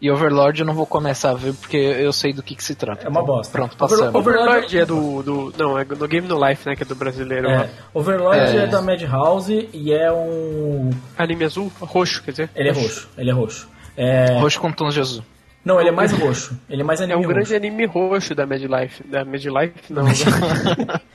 E 0.00 0.10
Overlord 0.10 0.60
eu 0.60 0.66
não 0.66 0.74
vou 0.74 0.84
começar 0.86 1.30
a 1.30 1.34
ver 1.34 1.54
porque 1.54 1.76
eu 1.76 2.12
sei 2.12 2.32
do 2.32 2.42
que, 2.42 2.54
que 2.54 2.62
se 2.62 2.74
trata. 2.74 3.06
É 3.06 3.08
uma 3.08 3.20
Então, 3.22 3.36
bosta. 3.36 3.52
Pronto, 3.52 3.76
over- 3.82 4.14
Overlord 4.16 4.78
é 4.78 4.84
do, 4.84 5.22
do. 5.22 5.54
Não, 5.56 5.78
é 5.78 5.84
no 5.84 6.06
Game 6.08 6.28
No 6.28 6.44
Life, 6.46 6.68
né? 6.68 6.76
Que 6.76 6.82
é 6.82 6.86
do 6.86 6.94
brasileiro. 6.94 7.48
é. 7.48 7.70
Overlord 7.94 8.38
é. 8.38 8.64
É. 8.64 8.66
da 8.66 8.82
Madhouse 8.82 9.68
e 9.72 9.92
é 9.92 10.12
um. 10.12 10.90
Anime 11.16 11.44
azul? 11.44 11.72
Roxo, 11.80 12.22
quer 12.22 12.32
dizer. 12.32 12.50
Ele 12.54 12.68
é 12.68 12.72
roxo, 12.72 13.08
ele 13.16 13.30
é 13.30 13.32
roxo. 13.32 13.68
É... 13.96 14.38
Roxo 14.40 14.60
com 14.60 14.70
tons 14.72 14.92
de 14.92 15.00
azul. 15.00 15.24
Não, 15.64 15.80
ele 15.80 15.88
é 15.88 15.92
mais 15.92 16.12
roxo. 16.12 16.60
Ele 16.68 16.82
é 16.82 16.84
mais 16.84 17.00
É 17.00 17.04
anime 17.04 17.20
um 17.20 17.22
roxo. 17.22 17.34
grande 17.34 17.54
anime 17.54 17.86
roxo 17.86 18.34
da 18.34 18.46
Mad 18.46 18.60
Life. 18.62 19.02
Da 19.08 19.24
Mad 19.24 19.42
Life? 19.44 19.74
Não, 19.90 20.04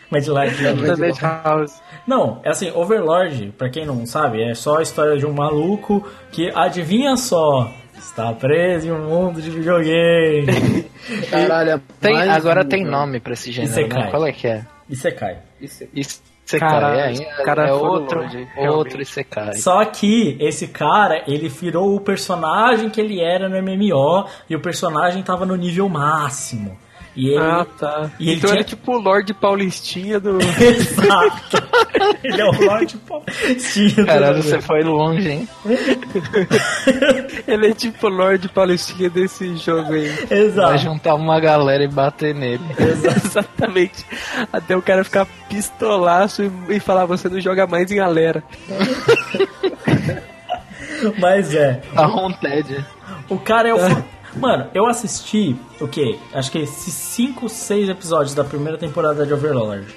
Madlife, 0.09 0.63
da 0.63 0.97
Madhouse. 0.97 1.79
Não, 2.07 2.39
é 2.43 2.49
assim, 2.49 2.71
Overlord, 2.71 3.53
pra 3.57 3.69
quem 3.69 3.85
não 3.85 4.05
sabe, 4.07 4.41
é 4.41 4.55
só 4.55 4.77
a 4.77 4.81
história 4.81 5.17
de 5.17 5.25
um 5.25 5.31
maluco 5.33 6.03
que, 6.31 6.49
adivinha 6.55 7.15
só, 7.15 7.71
está 8.19 8.33
preso 8.33 8.87
em 8.87 8.91
um 8.91 9.07
mundo 9.07 9.41
de 9.41 9.49
videogame. 9.49 10.85
Caralho, 11.29 11.69
é 11.71 11.81
Tem, 11.99 12.17
agora 12.29 12.65
tem 12.65 12.83
nome 12.85 13.19
pra 13.19 13.33
esse 13.33 13.51
gênero, 13.51 13.71
Isekai. 13.71 14.03
né? 14.05 14.09
Qual 14.11 14.25
é 14.25 14.31
que 14.31 14.47
é? 14.47 14.65
Isso 14.89 15.07
é- 15.83 15.87
Isekai, 15.93 16.69
Caralho, 16.69 16.99
é, 16.99 17.13
é, 17.13 17.43
caras 17.43 17.65
é 17.69 17.73
foram 17.73 17.91
outro, 17.91 18.21
longe, 18.21 18.47
outro 18.57 19.01
Isekai. 19.01 19.53
Só 19.55 19.85
que 19.85 20.35
esse 20.39 20.67
cara, 20.67 21.23
ele 21.27 21.47
virou 21.47 21.95
o 21.95 22.01
personagem 22.01 22.89
que 22.89 22.99
ele 22.99 23.21
era 23.21 23.47
no 23.47 23.55
MMO 23.61 24.25
e 24.49 24.55
o 24.55 24.59
personagem 24.59 25.21
tava 25.21 25.45
no 25.45 25.55
nível 25.55 25.87
máximo. 25.87 26.77
E 27.15 27.29
ele. 27.29 27.37
Ah, 27.39 27.65
tá. 27.77 28.11
E 28.19 28.29
ele 28.29 28.37
então 28.37 28.49
tinha- 28.49 28.53
ele 28.53 28.61
é 28.61 28.63
tipo 28.63 28.93
o 28.93 28.99
Lorde 28.99 29.33
Paulistinha 29.33 30.19
do. 30.19 30.37
Exato! 30.61 31.68
ele 32.23 32.41
é 32.41 32.45
o 32.45 32.51
Lorde 32.51 32.97
Paulistinha. 32.97 34.05
Caralho, 34.05 34.43
você 34.43 34.61
foi 34.61 34.83
longe, 34.83 35.29
hein? 35.29 35.49
ele 37.47 37.67
é 37.67 37.73
tipo 37.73 38.07
o 38.07 38.09
Lorde 38.09 38.47
Paulistinha 38.49 39.09
desse 39.09 39.55
jogo 39.57 39.93
aí. 39.93 40.09
Vai 40.09 40.37
Exato. 40.39 40.77
juntar 40.77 41.15
uma 41.15 41.39
galera 41.39 41.83
e 41.83 41.87
bater 41.87 42.33
nele. 42.35 42.63
Exatamente. 42.77 44.05
Até 44.51 44.75
o 44.75 44.81
cara 44.81 45.03
ficar 45.03 45.27
pistolaço 45.49 46.43
e, 46.43 46.75
e 46.75 46.79
falar: 46.79 47.05
você 47.05 47.29
não 47.29 47.39
joga 47.39 47.65
mais 47.65 47.91
em 47.91 47.95
galera. 47.95 48.43
Mas 51.17 51.53
é. 51.53 51.81
A 51.95 52.03
Haunted. 52.03 52.85
O 53.29 53.37
cara 53.39 53.69
é 53.69 53.73
o. 53.73 53.79
Mano, 54.35 54.67
eu 54.73 54.85
assisti 54.85 55.55
o 55.81 55.87
quê? 55.87 56.19
Acho 56.33 56.51
que 56.51 56.59
esses 56.59 56.93
5, 56.93 57.49
6 57.49 57.89
episódios 57.89 58.35
da 58.35 58.43
primeira 58.43 58.77
temporada 58.77 59.25
de 59.25 59.33
Overlord. 59.33 59.87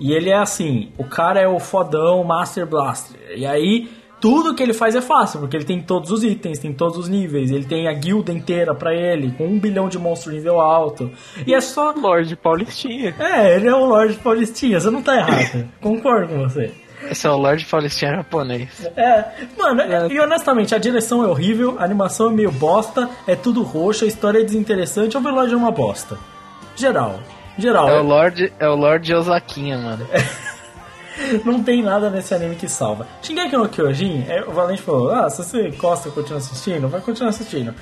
E 0.00 0.12
ele 0.12 0.30
é 0.30 0.36
assim: 0.36 0.90
o 0.96 1.04
cara 1.04 1.40
é 1.40 1.48
o 1.48 1.58
fodão 1.58 2.22
Master 2.24 2.66
Blaster. 2.66 3.18
E 3.36 3.46
aí, 3.46 3.88
tudo 4.20 4.54
que 4.54 4.62
ele 4.62 4.72
faz 4.72 4.94
é 4.96 5.00
fácil, 5.00 5.40
porque 5.40 5.56
ele 5.56 5.64
tem 5.64 5.80
todos 5.80 6.10
os 6.10 6.24
itens, 6.24 6.58
tem 6.58 6.72
todos 6.72 6.98
os 6.98 7.08
níveis, 7.08 7.50
ele 7.50 7.64
tem 7.64 7.88
a 7.88 7.92
guilda 7.92 8.32
inteira 8.32 8.74
pra 8.74 8.94
ele, 8.94 9.32
com 9.32 9.46
um 9.46 9.58
bilhão 9.58 9.88
de 9.88 9.98
monstros 9.98 10.34
nível 10.34 10.60
alto. 10.60 11.10
E 11.46 11.54
é 11.54 11.60
só. 11.60 11.92
Lorde 11.92 12.36
Paulistinha. 12.36 13.14
É, 13.18 13.56
ele 13.56 13.68
é 13.68 13.74
o 13.74 13.84
Lorde 13.84 14.14
Paulistinha, 14.14 14.80
você 14.80 14.90
não 14.90 15.02
tá 15.02 15.16
errado. 15.16 15.68
Concordo 15.80 16.28
com 16.28 16.48
você. 16.48 16.72
Esse 17.10 17.26
é 17.26 17.30
o 17.30 17.36
Lorde 17.36 17.64
Paulistinha 17.64 18.16
japonês. 18.16 18.90
É, 18.96 19.24
mano, 19.56 19.82
e 20.12 20.18
honestamente, 20.18 20.74
a 20.74 20.78
direção 20.78 21.24
é 21.24 21.28
horrível, 21.28 21.76
a 21.78 21.84
animação 21.84 22.30
é 22.30 22.34
meio 22.34 22.50
bosta, 22.50 23.08
é 23.26 23.36
tudo 23.36 23.62
roxo, 23.62 24.04
a 24.04 24.08
história 24.08 24.40
é 24.40 24.44
desinteressante, 24.44 25.16
o 25.16 25.20
Overlord 25.20 25.52
é 25.52 25.56
uma 25.56 25.70
bosta. 25.70 26.18
Geral. 26.74 27.20
Geral. 27.58 27.88
É 27.88 28.00
o 28.00 28.04
Lorde, 28.04 28.52
é 28.58 28.68
o 28.68 28.74
Lorde 28.76 29.12
Osaquinha, 29.12 29.76
mano. 29.76 30.06
Não 31.44 31.62
tem 31.62 31.82
nada 31.82 32.08
nesse 32.08 32.32
anime 32.32 32.54
que 32.54 32.68
salva. 32.68 33.06
Shingeki 33.20 33.56
no 33.56 33.68
Kyojin, 33.68 34.24
é, 34.28 34.44
o 34.44 34.52
Valente 34.52 34.82
falou, 34.82 35.10
ah, 35.10 35.28
se 35.28 35.42
você 35.42 35.68
gosta 35.70 36.08
e 36.08 36.12
continua 36.12 36.38
assistindo, 36.38 36.88
vai 36.88 37.00
continuar 37.00 37.30
assistindo. 37.30 37.74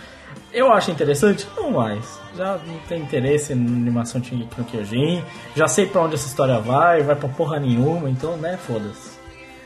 Eu 0.50 0.72
acho 0.72 0.90
interessante? 0.90 1.46
Não 1.54 1.70
mais. 1.70 2.18
Já 2.34 2.58
não 2.66 2.78
tem 2.88 3.02
interesse 3.02 3.54
na 3.54 3.68
animação 3.68 4.20
de 4.20 4.28
Shingeki 4.28 4.58
no 4.58 4.64
Kyojin. 4.64 5.22
Já 5.54 5.68
sei 5.68 5.84
pra 5.86 6.00
onde 6.00 6.14
essa 6.14 6.26
história 6.26 6.58
vai, 6.58 7.02
vai 7.02 7.14
pra 7.14 7.28
porra 7.28 7.60
nenhuma, 7.60 8.08
então, 8.08 8.38
né, 8.38 8.56
foda-se. 8.56 9.16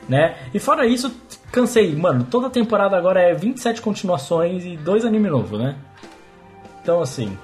Né? 0.08 0.36
E 0.52 0.58
fora 0.58 0.84
isso, 0.86 1.14
cansei. 1.52 1.94
Mano, 1.94 2.26
toda 2.28 2.50
temporada 2.50 2.96
agora 2.96 3.20
é 3.20 3.32
27 3.32 3.80
continuações 3.80 4.64
e 4.64 4.76
dois 4.76 5.04
anime 5.04 5.30
novo, 5.30 5.56
né? 5.56 5.76
Então, 6.82 7.00
assim, 7.00 7.38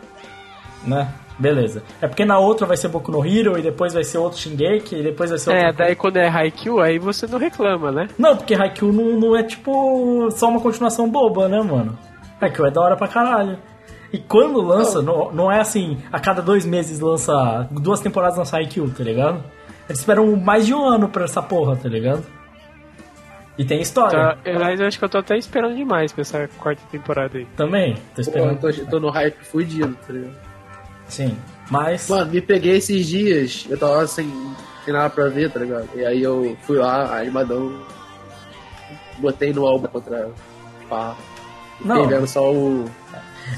né? 0.85 1.15
Beleza. 1.39 1.83
É 2.01 2.07
porque 2.09 2.25
na 2.25 2.39
outra 2.39 2.67
vai 2.67 2.77
ser 2.79 2.89
Boku 2.89 3.13
no 3.13 3.25
Hero 3.27 3.59
e 3.59 3.63
depois 3.63 3.93
vai 3.93 4.03
ser 4.05 4.17
outro 4.19 4.39
Shingeki 4.39 4.97
e 4.97 5.03
depois 5.03 5.29
vai 5.31 5.39
ser 5.39 5.51
outro... 5.51 5.65
É, 5.67 5.73
daí 5.73 5.95
quando 5.95 6.17
é 6.17 6.29
Haikyuu, 6.29 6.81
aí 6.81 6.99
você 6.99 7.27
não 7.27 7.39
reclama, 7.39 7.93
né? 7.93 8.09
Não, 8.19 8.37
porque 8.37 8.55
Haikyuu 8.55 8.93
não, 8.93 9.21
não 9.21 9.37
é 9.37 9.43
tipo 9.43 10.31
só 10.31 10.49
uma 10.49 10.61
continuação 10.61 11.09
boba, 11.11 11.47
né, 11.49 11.61
mano? 11.61 11.99
Haikyuu 12.41 12.67
é 12.67 12.71
da 12.71 12.81
hora 12.81 12.97
pra 12.97 13.07
caralho. 13.09 13.59
E 14.13 14.19
quando 14.19 14.63
lança, 14.63 15.03
não, 15.03 15.31
não 15.33 15.53
é 15.53 15.61
assim, 15.61 15.99
a 16.11 16.19
cada 16.19 16.41
dois 16.41 16.65
meses 16.65 17.01
lança, 17.01 17.69
duas 17.71 18.01
temporadas 18.01 18.39
lança 18.39 18.57
Haikyuu, 18.57 18.91
tá 18.91 19.05
ligado? 19.05 19.43
Eles 19.89 19.99
esperam 20.01 20.35
mais 20.37 20.65
de 20.65 20.73
um 20.73 20.85
ano 20.87 21.09
pra 21.09 21.25
essa 21.25 21.43
porra, 21.43 21.77
tá 21.77 21.89
ligado? 21.89 22.25
E 23.59 23.65
tem 23.65 23.81
história 23.81 24.19
Tá, 24.19 24.39
eu- 24.45 24.59
mas 24.61 24.81
eu 24.81 24.87
acho 24.87 24.99
que 24.99 25.05
eu 25.05 25.09
tô 25.09 25.19
até 25.19 25.37
esperando 25.37 25.75
demais 25.77 26.13
pra 26.13 26.23
essa 26.23 26.49
quarta 26.59 26.83
temporada 26.91 27.39
aí. 27.39 27.47
também. 27.57 27.95
Tô 27.95 28.01
Pô, 28.17 28.21
esperando. 28.21 28.67
eu 28.69 28.75
tô, 28.85 28.91
tô 28.91 29.01
no 29.01 29.11
hype 29.11 29.37
fudido, 29.45 29.97
tá 30.07 30.13
ligado? 30.13 30.46
Sim. 31.09 31.37
Mas. 31.71 32.09
Mano, 32.09 32.31
me 32.31 32.41
peguei 32.41 32.77
esses 32.77 33.07
dias, 33.07 33.67
eu 33.69 33.79
tava 33.79 34.07
sem, 34.07 34.31
sem 34.85 34.93
nada 34.93 35.11
pra 35.11 35.29
ver, 35.29 35.51
tá 35.51 35.61
ligado? 35.61 35.89
E 35.95 36.05
aí 36.05 36.23
eu 36.23 36.57
fui 36.63 36.79
lá, 36.79 37.19
animadão, 37.19 37.81
botei 39.19 39.53
no 39.53 39.67
álbum 39.67 39.87
contra 39.89 40.31
pá. 40.89 41.17
Não. 41.85 41.97
fiquei 42.03 42.17
vendo 42.17 42.27
só 42.27 42.53
o. 42.53 42.85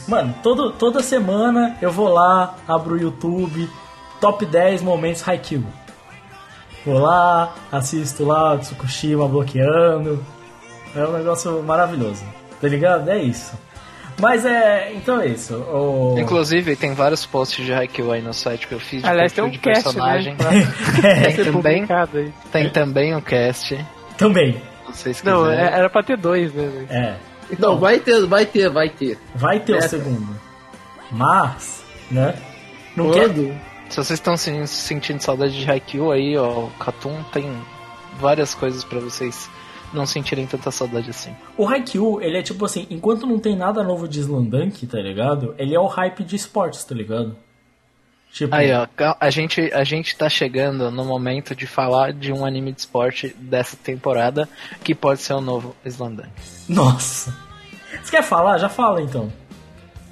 Mano, 0.07 0.35
todo, 0.43 0.73
toda 0.73 1.03
semana 1.03 1.77
eu 1.81 1.91
vou 1.91 2.09
lá, 2.09 2.57
abro 2.67 2.95
o 2.95 3.01
YouTube, 3.01 3.69
top 4.21 4.45
10 4.45 4.83
momentos 4.83 5.27
Haikyuu. 5.27 5.65
Vou 6.85 6.99
lá, 6.99 7.55
assisto 7.71 8.25
lá 8.25 8.57
Tsukushima 8.59 9.29
bloqueando. 9.29 10.25
É 10.95 11.05
um 11.05 11.13
negócio 11.13 11.63
maravilhoso. 11.63 12.25
Tá 12.61 12.69
ligado? 12.69 13.09
É 13.09 13.19
isso. 13.19 13.53
Mas 14.21 14.45
é. 14.45 14.93
Então 14.95 15.21
é 15.21 15.29
isso. 15.29 15.55
O... 15.55 16.17
Inclusive, 16.19 16.75
tem 16.77 16.93
vários 16.95 17.25
posts 17.25 17.65
de 17.65 17.73
Haikyuu 17.73 18.11
aí 18.13 18.21
no 18.23 18.35
site 18.35 18.67
que 18.67 18.75
eu 18.75 18.81
fiz 18.81 19.03
de 19.03 19.09
Aliás, 19.09 19.33
tem 19.33 19.45
um 19.45 19.51
de 19.51 19.59
cast, 19.59 19.85
personagem. 19.85 20.35
né? 20.35 20.67
Tem 21.25 21.35
Ser 21.37 21.53
também, 21.53 21.87
tem 22.51 22.71
também 22.71 23.15
o 23.15 23.23
cast, 23.23 23.79
Também. 24.17 24.61
se 24.93 25.03
vocês 25.03 25.23
Não, 25.23 25.43
quiserem. 25.45 25.65
é- 25.65 25.79
era 25.79 25.89
pra 25.91 26.03
ter 26.03 26.17
dois, 26.17 26.53
né? 26.53 26.87
É. 26.91 27.15
Não, 27.59 27.79
vai 27.79 27.99
ter, 28.01 28.27
vai 28.27 28.45
ter, 28.45 28.69
vai 28.69 28.89
ter. 28.89 29.17
Vai 29.35 29.61
ter 29.61 29.77
o 29.77 29.83
segundo. 29.83 30.37
Mas, 31.11 31.83
né? 32.11 32.35
Não 32.97 33.11
quer. 33.11 33.29
Quando? 33.29 33.55
Se 33.89 33.97
vocês 33.97 34.19
estão 34.19 34.37
se 34.37 34.67
sentindo 34.67 35.23
saudade 35.23 35.59
de 35.65 35.71
Haikyuu 35.71 36.11
aí, 36.13 36.37
ó, 36.37 36.65
o 36.65 36.71
Katum 36.79 37.23
tem 37.33 37.51
várias 38.21 38.55
coisas 38.55 38.85
pra 38.85 38.99
vocês 39.01 39.49
não 39.93 40.07
sentirem 40.07 40.47
tanta 40.47 40.71
saudade 40.71 41.11
assim. 41.11 41.35
O 41.57 41.67
Haikyuu, 41.67 42.21
ele 42.21 42.39
é 42.39 42.43
tipo 42.43 42.65
assim, 42.65 42.87
enquanto 42.91 43.27
não 43.27 43.39
tem 43.39 43.57
nada 43.57 43.83
novo 43.83 44.09
de 44.09 44.21
Slandunk, 44.21 44.87
tá 44.87 44.99
ligado? 44.99 45.55
Ele 45.59 45.75
é 45.75 45.81
o 45.81 45.87
hype 45.87 46.25
de 46.25 46.37
esportes, 46.37 46.85
tá 46.85 46.95
ligado? 46.95 47.37
Tipo, 48.31 48.55
Aí, 48.55 48.71
ó, 48.73 48.87
a 49.19 49.31
gente, 49.31 49.73
a 49.73 49.85
gente 49.85 50.17
tá 50.17 50.29
chegando 50.29 50.91
no 50.91 51.05
momento 51.05 51.55
de 51.55 51.67
falar 51.67 52.13
de 52.13 52.33
um 52.33 52.45
anime 52.45 52.73
de 52.73 52.81
esporte 52.81 53.35
dessa 53.39 53.77
temporada 53.77 54.49
que 54.85 54.95
pode 54.95 55.21
ser 55.21 55.33
o 55.33 55.41
novo 55.41 55.75
Slandunk. 55.85 56.29
nossa. 56.69 57.35
Você 58.03 58.11
quer 58.11 58.23
falar? 58.23 58.59
Já 58.59 58.69
fala 58.69 59.03
então. 59.03 59.33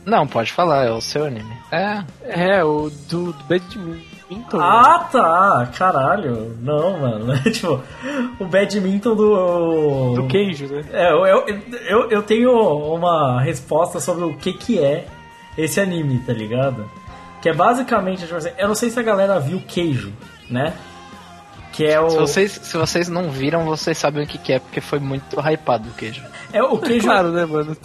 Não, 0.04 0.26
pode 0.26 0.52
falar, 0.52 0.86
é 0.86 0.90
o 0.90 1.00
seu 1.00 1.24
anime. 1.24 1.52
É, 1.70 2.04
É, 2.22 2.64
o 2.64 2.90
do, 3.08 3.32
do 3.32 3.44
Badminton. 3.44 4.15
Ah, 4.54 5.08
tá. 5.10 5.70
Caralho. 5.76 6.56
Não, 6.60 6.98
mano. 6.98 7.38
tipo, 7.50 7.80
o 8.40 8.44
badminton 8.44 9.14
do. 9.14 10.14
Do 10.14 10.26
queijo, 10.26 10.66
né? 10.66 10.84
É, 10.92 11.12
eu, 11.12 11.44
eu, 11.88 12.10
eu, 12.10 12.22
tenho 12.22 12.52
uma 12.52 13.40
resposta 13.40 14.00
sobre 14.00 14.24
o 14.24 14.36
que 14.36 14.52
que 14.52 14.78
é 14.78 15.06
esse 15.56 15.80
anime, 15.80 16.18
tá 16.26 16.32
ligado? 16.32 16.90
Que 17.40 17.50
é 17.50 17.54
basicamente, 17.54 18.22
tipo 18.24 18.34
assim, 18.34 18.50
eu 18.58 18.66
não 18.66 18.74
sei 18.74 18.90
se 18.90 18.98
a 18.98 19.02
galera 19.02 19.38
viu 19.38 19.62
Queijo, 19.66 20.12
né? 20.50 20.72
Que 21.72 21.84
é 21.84 22.00
o. 22.00 22.08
se 22.08 22.16
vocês, 22.16 22.52
se 22.52 22.76
vocês 22.76 23.08
não 23.08 23.30
viram, 23.30 23.64
vocês 23.66 23.98
sabem 23.98 24.24
o 24.24 24.26
que, 24.26 24.38
que 24.38 24.52
é, 24.54 24.58
porque 24.58 24.80
foi 24.80 24.98
muito 24.98 25.38
hypado 25.38 25.88
o 25.88 25.92
queijo. 25.92 26.22
É 26.52 26.62
o 26.62 26.76
É 26.82 26.88
Queijo. 26.88 27.06
claro, 27.06 27.30
né, 27.30 27.44
mano? 27.44 27.76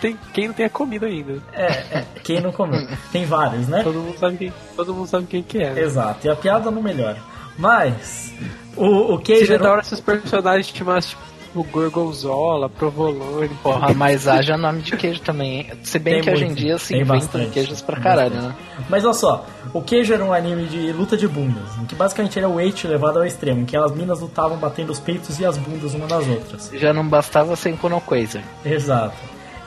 Tem, 0.00 0.18
quem 0.32 0.48
não 0.48 0.54
tenha 0.54 0.70
comido 0.70 1.06
ainda. 1.06 1.42
É, 1.52 1.64
é, 1.64 2.04
quem 2.22 2.40
não 2.40 2.52
comeu. 2.52 2.86
Tem 3.12 3.24
vários, 3.24 3.68
né? 3.68 3.82
Todo 3.82 3.98
mundo 3.98 4.18
sabe 4.18 4.36
quem, 4.36 4.52
todo 4.76 4.94
mundo 4.94 5.06
sabe 5.06 5.26
quem 5.26 5.42
que 5.42 5.58
é. 5.58 5.70
né? 5.72 5.80
Exato, 5.80 6.26
e 6.26 6.30
a 6.30 6.36
piada 6.36 6.70
não 6.70 6.82
melhora. 6.82 7.18
Mas, 7.58 8.32
o, 8.76 9.14
o 9.14 9.18
queijo. 9.18 9.46
Seria 9.46 9.58
da 9.58 9.72
hora 9.72 9.82
se 9.82 9.94
os 9.94 10.00
personagens 10.00 10.68
chamassem 10.74 11.16
tipo 11.56 11.64
Gorgonzola, 11.64 12.68
Provolone. 12.68 13.48
Porra, 13.62 13.94
mas 13.94 14.28
haja 14.28 14.56
nome 14.56 14.82
de 14.82 14.96
queijo 14.96 15.20
também, 15.20 15.60
hein? 15.60 15.72
Se 15.82 15.98
bem 15.98 16.14
Tem 16.14 16.22
que 16.24 16.30
hoje 16.30 16.42
em 16.44 16.46
muito, 16.48 16.58
dia 16.58 16.78
se 16.78 16.94
inventam 16.94 17.18
bastante, 17.18 17.50
queijos 17.50 17.80
pra 17.80 17.98
caralho, 17.98 18.34
bastante. 18.34 18.56
né? 18.78 18.86
Mas 18.90 19.04
olha 19.04 19.14
só, 19.14 19.46
o 19.72 19.80
queijo 19.80 20.12
era 20.12 20.22
um 20.24 20.32
anime 20.32 20.66
de 20.66 20.92
luta 20.92 21.16
de 21.16 21.26
bundas, 21.26 21.76
em 21.80 21.86
que 21.86 21.94
basicamente 21.94 22.38
era 22.38 22.48
o 22.48 22.56
weight 22.56 22.86
levado 22.86 23.18
ao 23.18 23.24
extremo, 23.24 23.62
em 23.62 23.64
que 23.64 23.76
as 23.76 23.92
minas 23.92 24.20
lutavam 24.20 24.58
batendo 24.58 24.90
os 24.92 25.00
peitos 25.00 25.40
e 25.40 25.46
as 25.46 25.56
bundas 25.56 25.94
uma 25.94 26.06
das 26.06 26.26
outras. 26.28 26.70
Já 26.74 26.92
não 26.92 27.06
bastava 27.08 27.56
sem 27.56 27.74
Kuno 27.76 28.00
Quasar. 28.00 28.42
Exato. 28.64 29.16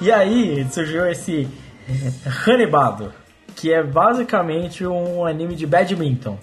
E 0.02 0.12
aí 0.12 0.66
surgiu 0.72 1.06
esse 1.10 1.48
Hanebado, 2.48 3.12
que 3.56 3.74
é 3.74 3.84
basicamente 3.84 4.86
um 4.86 5.26
anime 5.26 5.56
de 5.56 5.68
badminton. 5.68 6.38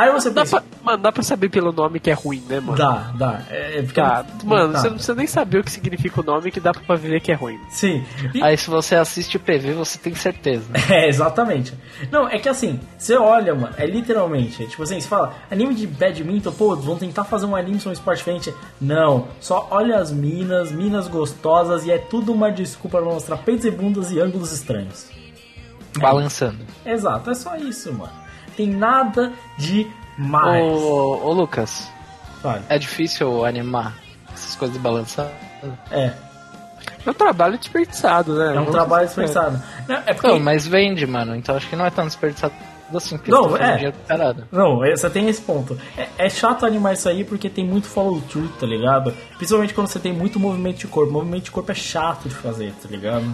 Aí 0.00 0.12
você 0.12 0.30
Dá 0.30 0.42
pensa, 0.42 0.60
pra, 0.60 0.78
mano, 0.84 1.02
dá 1.02 1.10
pra 1.10 1.22
saber 1.24 1.48
pelo 1.48 1.72
nome 1.72 1.98
que 1.98 2.08
é 2.08 2.12
ruim, 2.14 2.40
né, 2.48 2.60
mano? 2.60 2.78
dá, 2.78 3.10
dá. 3.16 3.42
É, 3.50 3.78
é 3.78 3.82
porque- 3.82 4.00
Tá, 4.00 4.24
mano, 4.44 4.72
Tá. 4.72 4.78
você 4.78 4.86
não 4.86 4.94
precisa 4.94 5.14
nem 5.16 5.26
saber 5.26 5.58
o 5.58 5.64
que 5.64 5.72
significa 5.72 6.20
o 6.20 6.24
nome 6.24 6.52
que 6.52 6.60
dá 6.60 6.72
pra 6.72 6.94
ver 6.94 7.20
que 7.20 7.32
é 7.32 7.34
ruim. 7.34 7.58
Sim. 7.68 8.04
E- 8.32 8.40
Aí 8.40 8.56
se 8.56 8.70
você 8.70 8.94
assiste 8.94 9.36
o 9.36 9.40
PV, 9.40 9.72
você 9.72 9.98
tem 9.98 10.14
certeza. 10.14 10.66
É, 10.88 11.08
exatamente. 11.08 11.74
Não, 12.12 12.28
é 12.28 12.38
que 12.38 12.48
assim, 12.48 12.78
você 12.96 13.16
olha, 13.16 13.54
mano, 13.56 13.74
é 13.76 13.86
literalmente, 13.86 14.66
tipo 14.68 14.82
assim, 14.84 15.00
você 15.00 15.08
fala, 15.08 15.34
anime 15.50 15.74
de 15.74 15.86
badminton, 15.88 16.52
pô, 16.52 16.76
vão 16.76 16.96
tentar 16.96 17.24
fazer 17.24 17.46
um 17.46 17.56
anime 17.56 17.80
sobre 17.80 17.98
esporte 17.98 18.18
diferente. 18.18 18.54
Não, 18.80 19.26
só 19.40 19.66
olha 19.70 19.98
as 19.98 20.12
minas, 20.12 20.70
minas 20.70 21.08
gostosas, 21.08 21.84
e 21.84 21.90
é 21.90 21.98
tudo 21.98 22.32
uma 22.32 22.52
desculpa 22.52 22.98
pra 22.98 23.06
mostrar 23.12 23.38
peitos 23.38 23.64
e 23.64 23.70
bundas 23.72 24.12
e 24.12 24.20
ângulos 24.20 24.52
estranhos. 24.52 25.06
Balançando. 25.98 26.58
Exato, 26.86 27.30
é 27.30 27.34
só 27.34 27.56
isso, 27.56 27.92
mano. 27.92 28.27
Tem 28.58 28.66
nada 28.66 29.32
de 29.56 29.86
mais. 30.18 30.64
Ô, 30.64 31.20
ô 31.22 31.32
Lucas, 31.32 31.88
é 32.68 32.76
difícil 32.76 33.44
animar 33.44 33.96
essas 34.34 34.56
coisas 34.56 34.76
balançando? 34.78 35.30
É, 35.92 36.12
É 37.06 37.08
um 37.08 37.14
trabalho 37.14 37.56
desperdiçado, 37.56 38.34
né? 38.34 38.46
é 38.46 38.50
um 38.50 38.54
Vamos 38.54 38.72
trabalho 38.72 39.06
desperdiçado. 39.06 39.62
Não, 39.86 39.94
é 39.94 40.12
porque... 40.12 40.26
Não, 40.26 40.40
mas 40.40 40.66
vende, 40.66 41.06
mano. 41.06 41.36
Então 41.36 41.54
acho 41.54 41.68
que 41.68 41.76
não 41.76 41.86
é 41.86 41.90
tão 41.90 42.04
desperdiçado 42.04 42.52
assim, 42.92 43.16
porque 43.16 43.30
Não, 43.30 43.56
é. 43.56 43.92
Não, 44.50 44.84
é, 44.84 44.96
você 44.96 45.08
tem 45.08 45.28
esse 45.28 45.40
ponto. 45.40 45.78
É, 45.96 46.08
é 46.18 46.28
chato 46.28 46.66
animar 46.66 46.94
isso 46.94 47.08
aí 47.08 47.22
porque 47.22 47.48
tem 47.48 47.64
muito 47.64 47.86
follow 47.86 48.20
through, 48.22 48.48
tá 48.58 48.66
ligado? 48.66 49.14
Principalmente 49.36 49.72
quando 49.72 49.86
você 49.86 50.00
tem 50.00 50.12
muito 50.12 50.40
movimento 50.40 50.78
de 50.78 50.88
corpo. 50.88 51.12
Movimento 51.12 51.44
de 51.44 51.50
corpo 51.52 51.70
é 51.70 51.76
chato 51.76 52.28
de 52.28 52.34
fazer, 52.34 52.72
tá 52.82 52.88
ligado? 52.88 53.24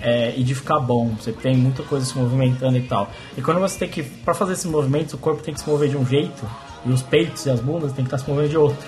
É, 0.00 0.32
e 0.36 0.44
de 0.44 0.54
ficar 0.54 0.78
bom, 0.78 1.08
você 1.18 1.32
tem 1.32 1.56
muita 1.56 1.82
coisa 1.82 2.06
se 2.06 2.16
movimentando 2.16 2.76
e 2.76 2.82
tal. 2.82 3.10
E 3.36 3.42
quando 3.42 3.58
você 3.58 3.78
tem 3.80 3.88
que, 3.88 4.02
pra 4.02 4.32
fazer 4.32 4.52
esses 4.52 4.66
movimentos, 4.66 5.14
o 5.14 5.18
corpo 5.18 5.42
tem 5.42 5.52
que 5.52 5.60
se 5.60 5.68
mover 5.68 5.88
de 5.88 5.96
um 5.96 6.06
jeito, 6.06 6.48
e 6.86 6.90
os 6.90 7.02
peitos 7.02 7.44
e 7.46 7.50
as 7.50 7.60
bundas 7.60 7.92
tem 7.92 8.04
que 8.04 8.14
estar 8.14 8.18
se 8.18 8.30
movendo 8.30 8.48
de 8.48 8.56
outro. 8.56 8.78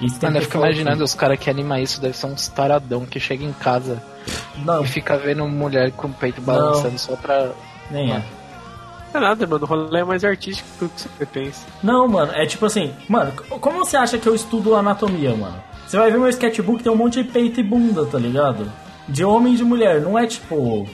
Isso 0.00 0.18
tem 0.18 0.28
Mano, 0.28 0.38
eu 0.38 0.42
fico 0.42 0.58
imaginando 0.58 1.04
os 1.04 1.14
caras 1.14 1.38
que 1.38 1.48
animam 1.48 1.78
isso, 1.78 2.00
deve 2.00 2.16
ser 2.16 2.26
uns 2.26 2.48
taradão 2.48 3.06
que 3.06 3.20
chega 3.20 3.44
em 3.44 3.52
casa. 3.52 4.02
Não, 4.64 4.82
e 4.82 4.88
fica 4.88 5.16
vendo 5.16 5.46
mulher 5.46 5.92
com 5.92 6.08
o 6.08 6.12
peito 6.12 6.40
balançando 6.40 6.98
só 6.98 7.14
pra. 7.16 7.50
nem 7.90 8.12
é. 8.12 8.22
Não 9.12 9.20
é 9.20 9.24
nada, 9.24 9.46
mano. 9.46 9.64
O 9.64 9.68
rolê 9.68 10.00
é 10.00 10.04
mais 10.04 10.24
artístico 10.24 10.68
do 10.80 10.88
que 10.88 11.02
você 11.02 11.26
pensa. 11.26 11.66
Não, 11.82 12.08
mano, 12.08 12.32
é 12.34 12.44
tipo 12.46 12.66
assim, 12.66 12.92
mano, 13.08 13.32
como 13.48 13.78
você 13.84 13.96
acha 13.96 14.18
que 14.18 14.28
eu 14.28 14.34
estudo 14.34 14.74
anatomia, 14.74 15.34
mano? 15.36 15.62
Você 15.86 15.96
vai 15.96 16.10
ver 16.10 16.18
meu 16.18 16.28
sketchbook, 16.28 16.82
tem 16.82 16.90
um 16.90 16.96
monte 16.96 17.22
de 17.22 17.30
peito 17.30 17.60
e 17.60 17.62
bunda, 17.62 18.04
tá 18.06 18.18
ligado? 18.18 18.70
De 19.08 19.24
homem 19.24 19.54
e 19.54 19.56
de 19.56 19.64
mulher, 19.64 20.00
não 20.00 20.18
é 20.18 20.26
tipo. 20.26 20.86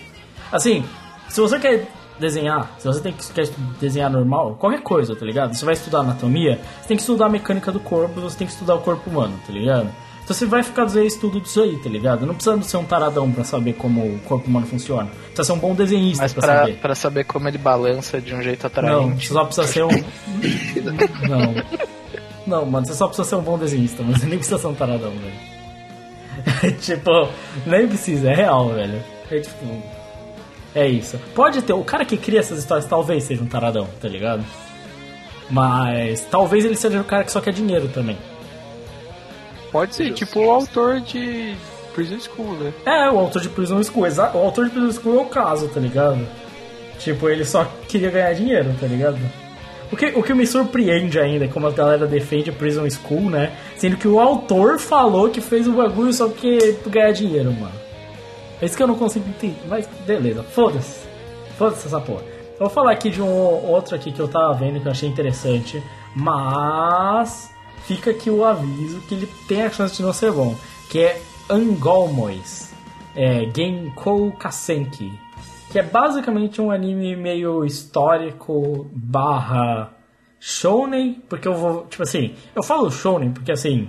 Assim, 0.51 0.85
se 1.29 1.41
você 1.41 1.59
quer 1.59 1.87
desenhar, 2.19 2.71
se 2.79 2.87
você 2.87 3.01
tem 3.01 3.13
que 3.13 3.33
quer 3.33 3.49
desenhar 3.81 4.11
normal, 4.11 4.57
qualquer 4.59 4.83
coisa, 4.83 5.15
tá 5.17 5.25
ligado? 5.25 5.55
Você 5.55 5.65
vai 5.65 5.75
estudar 5.75 6.01
anatomia, 6.01 6.61
você 6.81 6.89
tem 6.89 6.97
que 6.97 7.03
estudar 7.03 7.27
a 7.27 7.29
mecânica 7.31 7.71
do 7.73 7.81
corpo, 7.81 8.21
você 8.21 8.37
tem 8.37 8.47
que 8.47 8.53
estudar 8.53 8.75
o 8.75 8.81
corpo 8.81 9.09
humano, 9.09 9.39
tá 9.47 9.53
ligado? 9.53 9.89
Então 10.23 10.37
você 10.37 10.45
vai 10.47 10.63
ficar 10.63 10.83
fazer 10.83 11.05
estudo 11.05 11.41
disso 11.41 11.61
aí, 11.63 11.77
tá 11.79 11.89
ligado? 11.89 12.25
Não 12.27 12.35
precisa 12.35 12.61
ser 12.63 12.77
um 12.77 12.85
taradão 12.85 13.33
pra 13.33 13.43
saber 13.43 13.73
como 13.73 14.03
o 14.03 14.19
corpo 14.21 14.47
humano 14.49 14.67
funciona. 14.67 15.09
Precisa 15.27 15.45
ser 15.45 15.53
um 15.53 15.59
bom 15.59 15.75
desenhista 15.75 16.23
Mas 16.23 16.33
pra, 16.33 16.43
pra, 16.43 16.59
saber. 16.61 16.77
pra 16.77 16.95
saber 16.95 17.25
como 17.25 17.49
ele 17.49 17.59
balança 17.59 18.21
de 18.21 18.35
um 18.35 18.43
jeito 18.43 18.63
Não, 18.63 18.67
atraente. 18.69 19.27
você 19.27 19.33
só 19.33 19.45
precisa 19.45 19.67
ser 19.67 19.85
um. 19.85 19.89
Não. 21.29 21.55
Não, 22.47 22.67
mano, 22.67 22.87
você 22.87 22.95
só 22.95 23.07
precisa 23.07 23.29
ser 23.29 23.37
um 23.37 23.43
bom 23.43 23.59
desenhista, 23.59 24.03
mas 24.05 24.21
você 24.21 24.27
nem 24.27 24.39
precisa 24.39 24.59
ser 24.59 24.67
um 24.69 24.75
taradão, 24.75 25.11
velho. 25.11 25.50
tipo, 26.81 27.29
nem 27.67 27.87
precisa, 27.89 28.31
é 28.31 28.35
real, 28.35 28.69
velho. 28.71 29.03
É 29.31 29.39
tipo. 29.41 29.83
É 30.75 30.87
isso. 30.87 31.19
Pode 31.35 31.63
ter, 31.63 31.73
o 31.73 31.83
cara 31.85 32.05
que 32.05 32.17
cria 32.17 32.41
essas 32.41 32.59
histórias 32.59 32.87
talvez 32.87 33.25
seja 33.25 33.43
um 33.43 33.47
taradão, 33.47 33.89
tá 34.01 34.09
ligado? 34.09 34.45
Mas 35.51 36.21
talvez 36.31 36.65
ele 36.65 36.77
seja 36.77 37.01
o 37.01 37.05
cara 37.05 37.25
que 37.25 37.33
só 37.33 37.41
quer 37.41 37.53
dinheiro 37.53 37.89
também. 37.89 38.17
Pode 39.73 39.95
ser, 39.95 40.13
tipo 40.13 40.41
o 40.41 40.51
autor 40.51 41.01
de 41.01 41.55
Prison 41.95 42.19
School, 42.21 42.53
né? 42.55 42.73
É, 42.87 43.11
o 43.11 43.19
autor 43.19 43.43
de 43.43 43.49
Prison 43.49 43.83
School, 43.83 44.07
exa- 44.07 44.31
o 44.35 44.39
autor 44.39 44.67
de 44.67 44.71
Prison 44.73 44.93
School 44.93 45.19
é 45.19 45.23
o 45.23 45.27
caso, 45.27 45.69
tá 45.69 45.81
ligado? 45.81 46.27
Tipo, 46.99 47.29
ele 47.29 47.45
só 47.45 47.65
queria 47.89 48.11
ganhar 48.11 48.33
dinheiro, 48.35 48.75
tá 48.81 48.87
ligado? 48.87 49.19
O 49.93 49.97
que, 49.97 50.07
o 50.07 50.23
que 50.23 50.35
me 50.35 50.47
surpreende 50.47 51.19
ainda 51.19 51.47
é 51.47 51.49
como 51.49 51.67
a 51.67 51.71
galera 51.73 52.07
defende 52.07 52.53
Prison 52.53 52.89
School, 52.91 53.29
né? 53.31 53.53
Sendo 53.81 53.97
que 53.97 54.07
o 54.07 54.21
autor 54.21 54.79
falou 54.79 55.31
que 55.31 55.41
fez 55.41 55.67
o 55.67 55.73
bagulho 55.73 56.13
só 56.13 56.29
porque 56.29 56.77
ganhar 56.87 57.13
dinheiro, 57.13 57.51
mano. 57.51 57.73
É 58.61 58.67
isso 58.67 58.77
que 58.77 58.83
eu 58.83 58.87
não 58.87 58.95
consigo 58.95 59.27
entender. 59.27 59.57
Mas 59.67 59.89
beleza, 60.07 60.43
foda-se. 60.43 61.09
Foda-se 61.57 61.87
essa 61.87 61.99
porra. 61.99 62.21
Eu 62.21 62.67
vou 62.67 62.69
falar 62.69 62.93
aqui 62.93 63.09
de 63.09 63.23
um 63.23 63.27
outro 63.27 63.95
aqui 63.95 64.13
que 64.13 64.21
eu 64.21 64.29
tava 64.29 64.53
vendo 64.53 64.83
que 64.83 64.87
eu 64.87 64.93
achei 64.93 65.09
interessante. 65.09 65.83
Mas 66.15 67.51
fica 67.87 68.11
aqui 68.11 68.29
o 68.29 68.45
aviso 68.45 69.01
que 69.09 69.15
ele 69.15 69.27
tem 69.49 69.63
a 69.63 69.71
chance 69.71 69.97
de 69.97 70.03
não 70.03 70.13
ser 70.13 70.31
bom. 70.31 70.55
Que 70.91 70.99
é 70.99 71.23
Angolmois. 71.49 72.75
É, 73.17 73.49
Genkou 73.57 74.31
Kasenki. 74.33 75.11
Que 75.73 75.79
é 75.79 75.83
basicamente 75.83 76.61
um 76.61 76.71
anime 76.71 77.17
meio 77.17 77.65
histórico 77.65 78.91
barra 78.93 79.91
shounen. 80.41 81.23
Porque 81.29 81.47
eu 81.47 81.55
vou... 81.55 81.87
Tipo 81.87 82.03
assim, 82.03 82.35
eu 82.57 82.63
falo 82.65 82.91
shounen 82.91 83.31
porque 83.31 83.53
assim... 83.53 83.89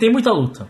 Tem 0.00 0.10
muita 0.10 0.32
luta. 0.32 0.68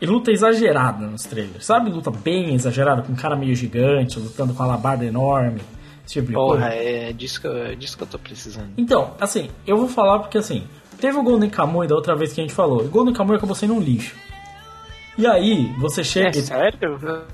E 0.00 0.06
luta 0.06 0.30
exagerada 0.30 1.04
nos 1.06 1.24
trailers, 1.24 1.64
sabe? 1.66 1.90
Luta 1.90 2.10
bem 2.10 2.54
exagerada, 2.54 3.02
com 3.02 3.12
um 3.12 3.16
cara 3.16 3.34
meio 3.34 3.54
gigante, 3.56 4.18
lutando 4.18 4.54
com 4.54 4.62
a 4.62 4.66
alabarda 4.66 5.04
enorme, 5.04 5.60
tipo. 6.06 6.30
Porra, 6.32 6.68
é 6.68 7.12
disso 7.12 7.40
que, 7.40 7.48
eu, 7.48 7.56
é 7.56 7.74
disso 7.74 7.96
que 7.96 8.04
eu 8.04 8.06
tô 8.06 8.16
precisando. 8.18 8.70
Então, 8.76 9.14
assim, 9.20 9.50
eu 9.66 9.76
vou 9.76 9.88
falar 9.88 10.20
porque 10.20 10.38
assim, 10.38 10.64
teve 11.00 11.18
o 11.18 11.22
Golden 11.24 11.50
Kamuy 11.50 11.88
da 11.88 11.96
outra 11.96 12.14
vez 12.14 12.32
que 12.32 12.40
a 12.40 12.44
gente 12.44 12.54
falou, 12.54 12.82
e 12.84 12.86
o 12.86 12.90
Golden 12.90 13.12
Kamuy 13.12 13.36
acabou 13.36 13.56
sendo 13.56 13.74
um 13.74 13.80
lixo. 13.80 14.14
E 15.16 15.26
aí, 15.26 15.72
você 15.80 16.04
chega. 16.04 16.28
É 16.28 16.42
sério? 16.42 16.78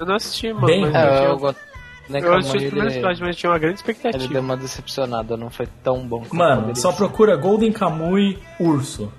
Eu 0.01 0.07
não 0.07 0.15
assisti, 0.15 0.51
mano. 0.51 0.67
Bem 0.67 0.85
eu, 0.85 0.97
É, 0.97 1.27
eu, 1.27 1.37
gosto- 1.37 1.61
né, 2.09 2.21
eu 2.23 2.35
assisti 2.35 2.57
os 2.57 2.63
ele, 2.63 2.71
primeiros 2.71 2.95
episódios, 2.95 3.21
mas 3.21 3.37
tinha 3.37 3.51
uma 3.51 3.59
grande 3.59 3.81
ele 3.83 3.91
expectativa. 3.93 4.33
deu 4.33 4.43
uma 4.43 4.57
decepcionada, 4.57 5.37
não 5.37 5.51
foi 5.51 5.67
tão 5.83 6.07
bom 6.07 6.23
Mano, 6.33 6.75
só 6.77 6.91
ser. 6.91 6.97
procura 6.97 7.37
Golden 7.37 7.73
Kamuy 7.73 8.39
urso. 8.61 9.13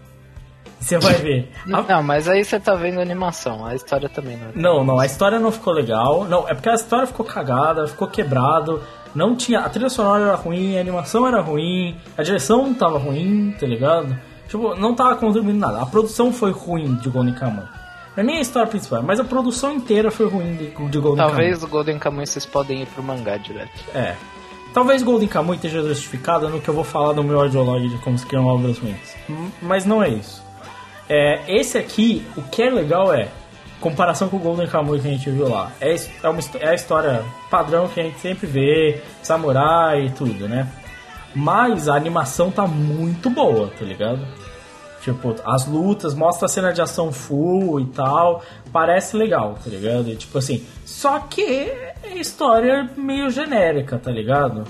Você 0.79 0.99
vai 0.99 1.13
ver. 1.15 1.51
A- 1.73 1.81
Não, 1.81 2.03
mas 2.03 2.27
aí 2.27 2.43
você 2.43 2.59
tá 2.59 2.75
vendo 2.75 2.99
a 2.99 3.01
animação, 3.01 3.65
a 3.65 3.73
história 3.73 4.07
também 4.07 4.37
não 4.37 4.49
é. 4.49 4.51
Não, 4.53 4.83
não, 4.83 4.99
a 4.99 5.05
história 5.05 5.39
não 5.39 5.51
ficou 5.51 5.73
legal. 5.73 6.25
Não, 6.25 6.47
é 6.47 6.53
porque 6.53 6.69
a 6.69 6.75
história 6.75 7.07
ficou 7.07 7.25
cagada, 7.25 7.87
ficou 7.87 8.07
quebrado. 8.07 8.81
Não 9.15 9.35
tinha. 9.35 9.61
A 9.61 9.69
trilha 9.69 9.89
sonora 9.89 10.25
era 10.25 10.35
ruim, 10.35 10.77
a 10.77 10.81
animação 10.81 11.25
era 11.25 11.39
ruim, 11.41 11.95
a 12.17 12.21
direção 12.21 12.71
tava 12.73 12.99
ruim, 12.99 13.55
tá 13.59 13.65
ligado? 13.65 14.15
Tipo, 14.47 14.75
não 14.75 14.93
tava 14.93 15.15
contribuindo 15.15 15.57
nada. 15.57 15.81
A 15.81 15.85
produção 15.87 16.31
foi 16.31 16.51
ruim 16.51 16.95
de 16.95 17.09
Golden 17.09 17.33
Kamuy. 17.33 17.63
Não 18.15 18.23
é 18.23 18.27
nem 18.27 18.37
a 18.37 18.41
história 18.41 18.67
principal, 18.67 19.03
mas 19.03 19.19
a 19.19 19.23
produção 19.23 19.73
inteira 19.73 20.09
foi 20.09 20.27
ruim 20.27 20.55
de, 20.55 20.67
de 20.67 20.99
Golden 20.99 21.25
Talvez 21.25 21.63
o 21.63 21.67
Golden 21.67 21.99
Kamuy 21.99 22.25
vocês 22.25 22.45
podem 22.45 22.81
ir 22.83 22.87
pro 22.87 23.03
mangá 23.03 23.37
direto. 23.37 23.83
É. 23.93 24.15
Talvez 24.73 25.03
Golden 25.03 25.27
Kamuy 25.27 25.55
esteja 25.55 25.81
justificado 25.81 26.49
no 26.49 26.61
que 26.61 26.69
eu 26.69 26.73
vou 26.73 26.83
falar 26.83 27.13
no 27.13 27.23
meu 27.23 27.39
audiolog 27.39 27.87
de 27.87 27.97
como 27.99 28.17
se 28.17 28.25
criam 28.25 28.45
obras 28.45 28.77
ruins. 28.77 29.15
Mas 29.61 29.85
não 29.85 30.01
é 30.01 30.09
isso. 30.09 30.43
É, 31.09 31.43
esse 31.47 31.77
aqui, 31.77 32.25
o 32.35 32.41
que 32.41 32.63
é 32.63 32.69
legal 32.69 33.13
é 33.13 33.29
comparação 33.79 34.29
com 34.29 34.37
o 34.37 34.39
Golden 34.39 34.67
Kamuy 34.67 34.99
que 34.99 35.07
a 35.07 35.11
gente 35.11 35.29
viu 35.29 35.49
lá. 35.49 35.71
É, 35.79 35.93
é, 35.93 36.29
uma, 36.29 36.39
é 36.59 36.69
a 36.69 36.73
história 36.73 37.23
padrão 37.49 37.87
que 37.87 37.99
a 37.99 38.03
gente 38.03 38.19
sempre 38.19 38.47
vê, 38.47 39.01
samurai 39.21 40.05
e 40.05 40.09
tudo, 40.09 40.47
né? 40.47 40.67
Mas 41.35 41.89
a 41.89 41.95
animação 41.95 42.49
tá 42.49 42.65
muito 42.65 43.29
boa, 43.29 43.71
tá 43.77 43.83
ligado? 43.83 44.25
Tipo, 45.05 45.35
as 45.45 45.67
lutas, 45.67 46.15
mostra 46.15 46.47
a 46.47 46.49
cena 46.49 46.73
de 46.73 46.81
ação 46.81 47.11
full 47.11 47.79
e 47.79 47.85
tal. 47.85 48.41
Parece 48.73 49.15
legal, 49.15 49.55
tá 49.63 49.69
ligado? 49.69 50.09
E, 50.09 50.15
tipo 50.15 50.35
assim, 50.35 50.65
só 50.83 51.19
que 51.19 51.43
é 51.43 51.93
história 52.15 52.89
meio 52.97 53.29
genérica, 53.29 53.99
tá 53.99 54.09
ligado? 54.09 54.63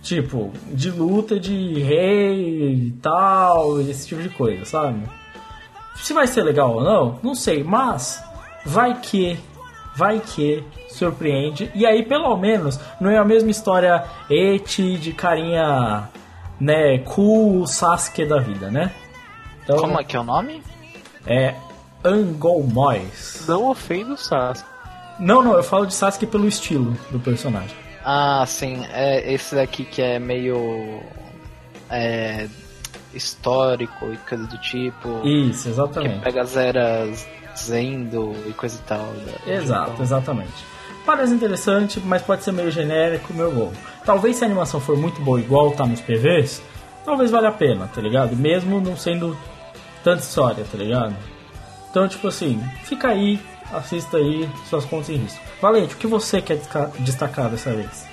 Tipo, 0.00 0.52
de 0.70 0.92
luta 0.92 1.40
de 1.40 1.80
rei 1.82 2.86
e 2.86 2.90
tal, 3.02 3.80
esse 3.80 4.06
tipo 4.06 4.22
de 4.22 4.28
coisa, 4.28 4.64
sabe? 4.64 5.02
Se 5.96 6.12
vai 6.12 6.28
ser 6.28 6.44
legal 6.44 6.72
ou 6.76 6.84
não, 6.84 7.18
não 7.20 7.34
sei, 7.34 7.64
mas 7.64 8.22
vai 8.64 9.00
que 9.00 9.36
vai 9.96 10.20
que 10.20 10.62
surpreende. 10.88 11.68
E 11.74 11.84
aí, 11.84 12.04
pelo 12.04 12.36
menos, 12.36 12.78
não 13.00 13.10
é 13.10 13.18
a 13.18 13.24
mesma 13.24 13.50
história 13.50 14.04
eti 14.30 14.98
de 14.98 15.12
carinha, 15.12 16.08
né, 16.60 16.98
cool 16.98 17.66
Sasuke 17.66 18.24
da 18.24 18.38
vida, 18.38 18.70
né? 18.70 18.92
Então, 19.64 19.78
Como 19.78 19.98
é 19.98 20.04
que 20.04 20.16
é 20.16 20.20
o 20.20 20.24
nome? 20.24 20.62
é 21.26 21.54
Angolmois. 22.04 23.44
Não 23.48 23.70
ofenda 23.70 24.12
o 24.12 24.16
Sasuke. 24.16 24.68
Não, 25.18 25.42
não, 25.42 25.54
eu 25.54 25.62
falo 25.62 25.86
de 25.86 25.94
Sasuke 25.94 26.26
pelo 26.26 26.46
estilo 26.46 26.96
do 27.10 27.18
personagem. 27.18 27.74
Ah, 28.04 28.44
sim, 28.46 28.84
é 28.92 29.32
esse 29.32 29.54
daqui 29.54 29.84
que 29.84 30.02
é 30.02 30.18
meio. 30.18 31.00
É. 31.90 32.46
histórico 33.14 34.12
e 34.12 34.16
coisa 34.28 34.46
do 34.46 34.58
tipo. 34.58 35.26
Isso, 35.26 35.64
que 35.64 35.68
exatamente. 35.70 36.20
pega 36.20 36.42
as 36.42 36.56
eras 36.56 37.26
Zendo 37.56 38.34
e 38.48 38.52
coisa 38.52 38.76
e 38.76 38.82
tal. 38.88 38.98
né? 39.06 39.34
Exato, 39.46 39.92
Então, 39.92 40.02
exatamente. 40.04 40.52
Parece 41.06 41.32
interessante, 41.32 42.00
mas 42.00 42.22
pode 42.22 42.42
ser 42.42 42.52
meio 42.52 42.70
genérico, 42.70 43.32
meu 43.32 43.52
gol. 43.52 43.72
Talvez 44.04 44.36
se 44.36 44.44
a 44.44 44.46
animação 44.46 44.80
for 44.80 44.96
muito 44.96 45.20
boa, 45.20 45.38
igual 45.38 45.70
tá 45.72 45.86
nos 45.86 46.00
PVs, 46.00 46.60
talvez 47.04 47.30
valha 47.30 47.48
a 47.48 47.52
pena, 47.52 47.88
tá 47.94 48.00
ligado? 48.00 48.34
Mesmo 48.34 48.80
não 48.80 48.96
sendo 48.96 49.36
tanta 50.04 50.22
história, 50.22 50.64
tá 50.70 50.78
ligado? 50.78 51.16
Então, 51.90 52.06
tipo 52.06 52.28
assim, 52.28 52.60
fica 52.84 53.08
aí, 53.08 53.40
assista 53.72 54.18
aí, 54.18 54.48
suas 54.68 54.84
contas 54.84 55.08
em 55.08 55.16
risco. 55.16 55.40
Valente, 55.60 55.94
o 55.94 55.98
que 55.98 56.06
você 56.06 56.42
quer 56.42 56.60
destacar 56.98 57.48
dessa 57.48 57.72
vez? 57.72 58.06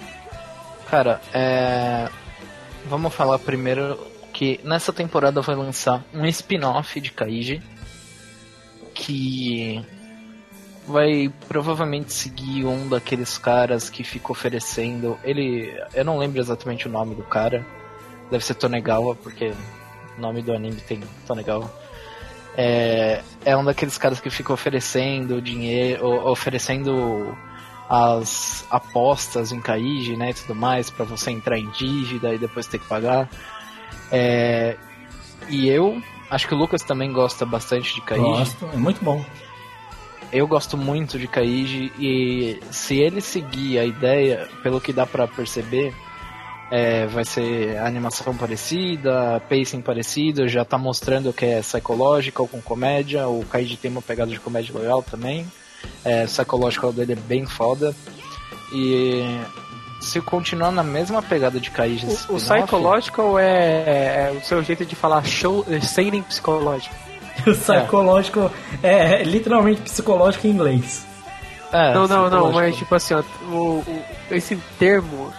Cara, 0.90 1.22
é. 1.34 2.10
Vamos 2.86 3.14
falar 3.14 3.38
primeiro 3.40 4.00
que 4.34 4.60
nessa 4.64 4.92
temporada 4.92 5.42
vai 5.42 5.56
lançar 5.56 6.04
um 6.14 6.26
spin-off 6.26 7.00
de 7.00 7.12
Kaiji 7.12 7.62
que 8.94 9.84
vai 10.88 11.32
provavelmente 11.48 12.12
seguir 12.12 12.66
um 12.66 12.90
daqueles 12.90 13.38
caras 13.38 13.90
que 13.90 14.04
fica 14.04 14.32
oferecendo. 14.32 15.18
Ele. 15.24 15.72
Eu 15.94 16.06
não 16.06 16.18
lembro 16.18 16.40
exatamente 16.40 16.88
o 16.88 16.92
nome 16.92 17.16
do 17.16 17.24
cara. 17.24 17.66
Deve 18.30 18.46
ser 18.46 18.56
Tonegawa, 18.56 19.16
porque 19.16 19.54
o 20.18 20.22
nome 20.22 20.42
do 20.42 20.54
anime 20.54 20.80
tem 20.82 21.02
Tonegawa. 21.28 21.81
É, 22.56 23.22
é 23.46 23.56
um 23.56 23.64
daqueles 23.64 23.98
caras 23.98 24.20
que 24.20 24.30
fica 24.30 24.52
oferecendo 24.52 25.42
dinheiro, 25.42 26.06
oferecendo 26.30 27.36
as 27.90 28.66
apostas 28.70 29.52
em 29.52 29.60
Kaiji, 29.60 30.16
né, 30.16 30.30
e 30.30 30.34
tudo 30.34 30.56
mais, 30.56 30.90
pra 30.90 31.04
você 31.04 31.32
entrar 31.32 31.58
em 31.58 31.70
dívida 31.72 32.34
e 32.34 32.38
depois 32.38 32.68
ter 32.68 32.80
que 32.80 32.88
pagar. 32.88 33.30
É, 34.12 34.78
e 35.50 35.68
eu, 35.68 36.02
acho 36.30 36.48
que 36.48 36.54
o 36.54 36.58
Lucas 36.58 36.82
também 36.84 37.12
gosta 37.12 37.46
bastante 37.46 37.94
de 37.94 38.02
Kaiji. 38.02 38.24
Gosto, 38.24 38.70
é 38.74 38.78
muito 38.78 39.04
bom. 39.04 39.24
Eu 40.32 40.48
gosto 40.48 40.78
muito 40.78 41.20
de 41.20 41.28
Kaiji 41.28 41.92
e 42.00 42.60
se 42.72 42.98
ele 42.98 43.20
seguir 43.20 43.80
a 43.80 43.84
ideia, 43.84 44.48
pelo 44.64 44.80
que 44.80 44.94
dá 44.94 45.06
pra 45.06 45.28
perceber, 45.28 45.94
é, 46.72 47.06
vai 47.08 47.26
ser 47.26 47.78
animação 47.80 48.34
parecida, 48.36 49.42
pacing 49.50 49.82
parecido, 49.82 50.48
já 50.48 50.64
tá 50.66 50.78
mostrando 50.78 51.34
que 51.34 51.46
é 51.46 51.60
psychological 51.60 52.48
com 52.48 52.62
comédia, 52.62 53.28
o 53.28 53.44
Kaiji 53.46 53.76
tem 53.78 53.92
uma 53.92 54.02
pegada 54.02 54.32
de 54.32 54.40
comédia 54.40 54.74
legal 54.78 55.04
também, 55.04 55.46
é, 56.06 56.26
psychological 56.26 56.94
dele 56.94 57.14
é 57.14 57.16
bem 57.16 57.46
foda, 57.46 57.94
e 58.74 59.24
se 60.00 60.22
continuar 60.22 60.72
na 60.72 60.82
mesma 60.84 61.22
pegada 61.22 61.60
de 61.60 61.70
Kaiji 61.70 62.06
O, 62.30 62.36
o 62.36 62.38
psychological 62.38 63.38
é, 63.38 64.30
é 64.30 64.36
o 64.36 64.42
seu 64.44 64.64
jeito 64.64 64.86
de 64.86 64.96
falar 64.96 65.24
show, 65.26 65.66
é 65.70 65.80
seinen 65.82 66.24
psicológico. 66.24 66.96
O 67.48 67.56
psicológico 67.56 68.52
é, 68.84 69.24
literalmente 69.24 69.82
psicológico 69.82 70.46
em 70.46 70.52
inglês. 70.52 71.06
é, 71.72 71.94
não, 71.94 72.08
não, 72.08 72.30
não, 72.30 72.52
mas 72.52 72.76
tipo 72.76 72.94
assim, 72.94 73.14
ó, 73.16 73.24
o, 73.52 73.80
o- 73.80 74.04
esse 74.30 74.56
termo 74.78 75.32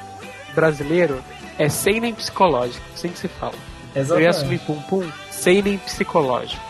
brasileiro 0.54 1.22
é 1.58 1.68
seinen 1.68 2.14
psicológico, 2.14 2.84
assim 2.94 3.08
que 3.08 3.18
se 3.18 3.28
fala. 3.28 3.54
Eu 3.94 4.20
ia 4.20 4.30
assumir 4.30 4.58
pum 4.60 4.80
pum, 4.82 5.06
seinen 5.30 5.78
psicológico. 5.78 6.62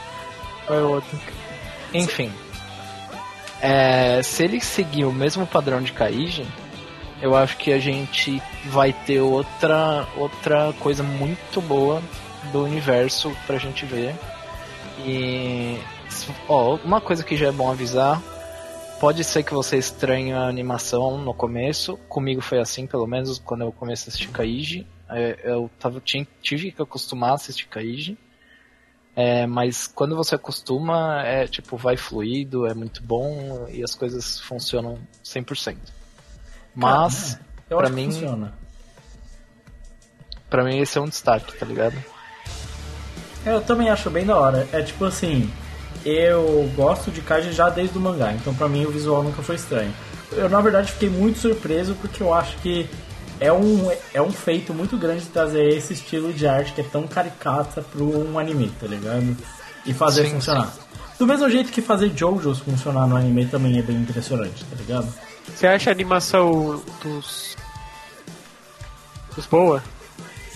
Qual 0.66 0.78
é 0.78 0.82
o 0.82 0.90
outro? 0.90 1.18
Enfim. 1.94 2.32
É, 3.60 4.20
se 4.22 4.42
ele 4.42 4.60
seguir 4.60 5.04
o 5.04 5.12
mesmo 5.12 5.46
padrão 5.46 5.80
de 5.80 5.92
Kaiji, 5.92 6.46
eu 7.20 7.36
acho 7.36 7.56
que 7.56 7.72
a 7.72 7.78
gente 7.78 8.42
vai 8.66 8.92
ter 8.92 9.20
outra, 9.20 10.06
outra 10.16 10.74
coisa 10.80 11.04
muito 11.04 11.60
boa 11.60 12.02
do 12.50 12.64
universo 12.64 13.32
pra 13.46 13.58
gente 13.58 13.86
ver. 13.86 14.14
E. 15.04 15.78
Ó, 16.48 16.76
uma 16.84 17.00
coisa 17.00 17.22
que 17.22 17.36
já 17.36 17.46
é 17.46 17.52
bom 17.52 17.70
avisar. 17.70 18.20
Pode 19.02 19.24
ser 19.24 19.42
que 19.42 19.52
você 19.52 19.76
estranhe 19.78 20.32
a 20.32 20.46
animação 20.46 21.18
no 21.18 21.34
começo. 21.34 21.96
Comigo 22.08 22.40
foi 22.40 22.60
assim, 22.60 22.86
pelo 22.86 23.04
menos 23.04 23.36
quando 23.40 23.62
eu 23.62 23.72
comecei 23.72 24.06
a 24.06 24.08
assistir 24.10 24.28
Kaiji. 24.28 24.86
É, 25.10 25.40
Eu 25.42 25.68
tava, 25.76 26.00
tinha- 26.00 26.24
tive 26.40 26.70
que 26.70 26.80
acostumar 26.80 27.32
a 27.32 27.34
assistir 27.34 27.66
Kaiji. 27.66 28.16
É, 29.16 29.44
mas 29.44 29.88
quando 29.88 30.14
você 30.14 30.36
acostuma, 30.36 31.20
é 31.26 31.48
tipo, 31.48 31.76
vai 31.76 31.96
fluido, 31.96 32.64
é 32.64 32.74
muito 32.74 33.02
bom 33.02 33.66
e 33.68 33.82
as 33.82 33.92
coisas 33.96 34.38
funcionam 34.38 34.96
100%. 35.24 35.76
Mas, 36.72 37.40
pra 37.68 37.80
acho 37.88 37.92
mim- 37.92 38.04
funciona. 38.12 38.54
pra 40.48 40.62
mim, 40.62 40.78
esse 40.78 40.96
é 40.96 41.00
um 41.00 41.08
destaque, 41.08 41.52
tá 41.58 41.66
ligado? 41.66 41.96
Eu 43.44 43.60
também 43.62 43.90
acho 43.90 44.08
bem 44.10 44.24
da 44.24 44.38
hora. 44.38 44.66
É 44.72 44.80
tipo 44.80 45.04
assim, 45.04 45.52
eu 46.04 46.70
gosto 46.74 47.10
de 47.10 47.20
Kaiji 47.20 47.52
já 47.52 47.68
desde 47.68 47.96
o 47.96 48.00
mangá, 48.00 48.32
então 48.32 48.54
pra 48.54 48.68
mim 48.68 48.84
o 48.84 48.90
visual 48.90 49.22
nunca 49.22 49.42
foi 49.42 49.56
estranho. 49.56 49.92
Eu 50.32 50.48
na 50.48 50.60
verdade 50.60 50.92
fiquei 50.92 51.08
muito 51.08 51.38
surpreso 51.38 51.94
porque 51.94 52.22
eu 52.22 52.32
acho 52.32 52.56
que 52.58 52.88
é 53.38 53.52
um, 53.52 53.90
é 54.14 54.22
um 54.22 54.30
feito 54.30 54.72
muito 54.72 54.96
grande 54.96 55.26
trazer 55.26 55.68
esse 55.68 55.92
estilo 55.92 56.32
de 56.32 56.46
arte 56.46 56.72
que 56.72 56.80
é 56.80 56.84
tão 56.84 57.06
caricata 57.06 57.82
para 57.82 58.02
um 58.02 58.38
anime, 58.38 58.72
tá 58.80 58.86
ligado? 58.86 59.36
E 59.84 59.92
fazer 59.92 60.26
Sim, 60.26 60.32
funcionar. 60.32 60.72
Do 61.18 61.26
mesmo 61.26 61.48
jeito 61.50 61.72
que 61.72 61.82
fazer 61.82 62.10
JoJo's 62.10 62.60
funcionar 62.60 63.06
no 63.06 63.16
anime 63.16 63.46
também 63.46 63.78
é 63.78 63.82
bem 63.82 63.96
impressionante, 63.96 64.64
tá 64.64 64.76
ligado? 64.76 65.12
Você 65.54 65.66
acha 65.66 65.90
a 65.90 65.92
animação 65.92 66.82
dos. 67.02 67.56
dos 69.34 69.46
boa? 69.46 69.82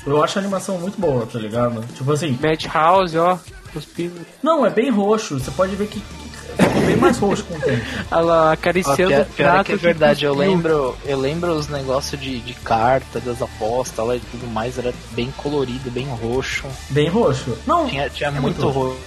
Eu 0.06 0.22
acho 0.22 0.38
a 0.38 0.42
animação 0.42 0.78
muito 0.78 1.00
boa, 1.00 1.26
tá 1.26 1.38
ligado? 1.38 1.84
Tipo 1.94 2.12
assim, 2.12 2.38
Madhouse, 2.40 3.18
ó, 3.18 3.36
cuspindo. 3.76 4.26
não, 4.42 4.64
é 4.64 4.70
bem 4.70 4.90
roxo, 4.90 5.38
você 5.38 5.50
pode 5.50 5.76
ver 5.76 5.86
que 5.88 6.00
ficou 6.00 6.82
bem 6.82 6.96
mais 6.96 7.18
roxo 7.18 7.44
com 7.44 7.54
o 7.54 7.60
tempo. 7.60 7.84
Ela 8.10 8.52
acariciando 8.52 9.22
o 9.22 9.24
pior 9.26 9.48
é 9.48 9.50
prato 9.50 9.66
que 9.66 9.72
é 9.72 9.76
verdade, 9.76 10.24
eu 10.24 10.34
lembro, 10.34 10.96
eu 11.04 11.18
lembro 11.18 11.52
os 11.52 11.68
negócios 11.68 12.20
de, 12.20 12.40
de 12.40 12.54
carta, 12.54 13.20
das 13.20 13.42
apostas 13.42 14.06
lá 14.06 14.16
e 14.16 14.20
tudo 14.20 14.46
mais, 14.46 14.78
era 14.78 14.94
bem 15.12 15.30
colorido, 15.36 15.90
bem 15.90 16.06
roxo. 16.08 16.64
Bem 16.90 17.08
roxo. 17.08 17.56
Não, 17.66 17.86
Tinha, 17.86 18.08
tinha 18.08 18.28
É 18.28 18.32
muito, 18.32 18.62
muito 18.62 18.68
roxo. 18.68 18.98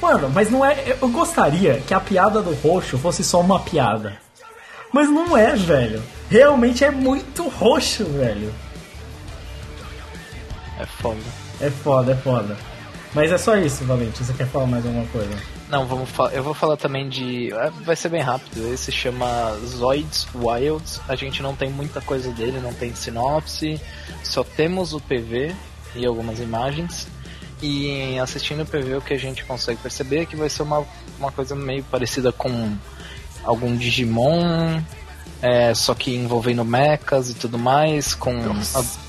Mano, 0.00 0.30
mas 0.34 0.50
não 0.50 0.64
é. 0.64 0.96
Eu 1.00 1.08
gostaria 1.08 1.80
que 1.86 1.94
a 1.94 2.00
piada 2.00 2.42
do 2.42 2.54
roxo 2.54 2.98
fosse 2.98 3.24
só 3.24 3.40
uma 3.40 3.60
piada. 3.60 4.18
Mas 4.92 5.08
não 5.08 5.36
é, 5.36 5.54
velho. 5.54 6.02
Realmente 6.28 6.84
é 6.84 6.90
muito 6.90 7.48
roxo, 7.48 8.04
velho. 8.04 8.52
É 10.78 10.84
foda. 10.84 11.20
É 11.60 11.70
foda, 11.70 12.12
é 12.12 12.16
foda. 12.16 12.56
Mas 13.16 13.32
é 13.32 13.38
só 13.38 13.56
isso, 13.56 13.82
Valente. 13.86 14.22
Você 14.22 14.32
quer 14.34 14.46
falar 14.46 14.66
mais 14.66 14.84
alguma 14.84 15.06
coisa? 15.06 15.34
Não, 15.70 15.86
vamos 15.86 16.10
eu 16.32 16.42
vou 16.44 16.52
falar 16.54 16.76
também 16.76 17.08
de. 17.08 17.50
é, 17.52 17.70
Vai 17.82 17.96
ser 17.96 18.10
bem 18.10 18.20
rápido. 18.20 18.72
Esse 18.72 18.84
se 18.84 18.92
chama 18.92 19.56
Zoids 19.66 20.28
Wilds. 20.34 21.00
A 21.08 21.16
gente 21.16 21.42
não 21.42 21.56
tem 21.56 21.70
muita 21.70 22.00
coisa 22.02 22.30
dele, 22.30 22.60
não 22.60 22.74
tem 22.74 22.94
sinopse. 22.94 23.80
Só 24.22 24.44
temos 24.44 24.92
o 24.92 25.00
PV 25.00 25.54
e 25.94 26.04
algumas 26.04 26.38
imagens. 26.40 27.08
E 27.62 28.18
assistindo 28.18 28.62
o 28.64 28.66
PV, 28.66 28.96
o 28.96 29.00
que 29.00 29.14
a 29.14 29.18
gente 29.18 29.42
consegue 29.46 29.80
perceber 29.80 30.20
é 30.20 30.26
que 30.26 30.36
vai 30.36 30.50
ser 30.50 30.62
uma, 30.62 30.84
uma 31.18 31.32
coisa 31.32 31.54
meio 31.56 31.82
parecida 31.84 32.30
com 32.30 32.76
algum 33.42 33.74
Digimon. 33.74 34.78
é, 35.40 35.72
só 35.74 35.94
que 35.94 36.14
envolvendo 36.14 36.64
mechas 36.66 37.30
e 37.30 37.34
tudo 37.34 37.58
mais. 37.58 38.14
Com. 38.14 38.30
a- 38.74 39.05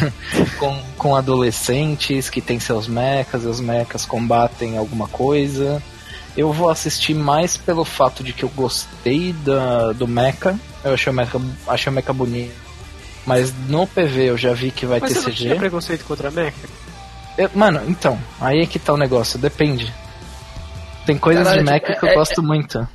com, 0.58 0.82
com 0.98 1.16
adolescentes 1.16 2.28
que 2.30 2.40
têm 2.40 2.58
seus 2.60 2.86
mechas, 2.88 3.44
e 3.44 3.46
os 3.46 3.60
mechas 3.60 4.04
combatem 4.06 4.76
alguma 4.76 5.08
coisa. 5.08 5.82
Eu 6.36 6.52
vou 6.52 6.68
assistir 6.68 7.14
mais 7.14 7.56
pelo 7.56 7.84
fato 7.84 8.22
de 8.22 8.32
que 8.32 8.42
eu 8.44 8.48
gostei 8.50 9.32
da, 9.32 9.92
do 9.92 10.06
mecha. 10.06 10.58
Eu 10.84 10.94
achei 10.94 11.10
o 11.12 11.16
mecha, 11.16 11.40
achei 11.66 11.90
o 11.90 11.94
mecha 11.94 12.12
bonito. 12.12 12.54
Mas 13.24 13.52
no 13.68 13.86
PV 13.86 14.30
eu 14.30 14.36
já 14.38 14.52
vi 14.52 14.70
que 14.70 14.86
vai 14.86 15.00
Mas 15.00 15.12
ter 15.12 15.18
você 15.20 15.26
não 15.26 15.34
CG. 15.34 15.42
tinha 15.44 15.56
preconceito 15.56 16.04
contra 16.04 16.28
a 16.28 16.30
Mecha? 16.30 16.54
Eu- 17.36 17.50
mano, 17.54 17.80
então, 17.88 18.16
aí 18.40 18.60
é 18.60 18.66
que 18.66 18.78
tá 18.78 18.92
o 18.92 18.96
negócio, 18.96 19.36
depende. 19.38 19.92
Tem 21.04 21.18
coisas 21.18 21.42
Caralho, 21.44 21.64
de 21.64 21.70
mecha 21.72 21.98
que 21.98 22.06
eu 22.06 22.10
é- 22.10 22.14
gosto 22.14 22.42
muito. 22.42 22.86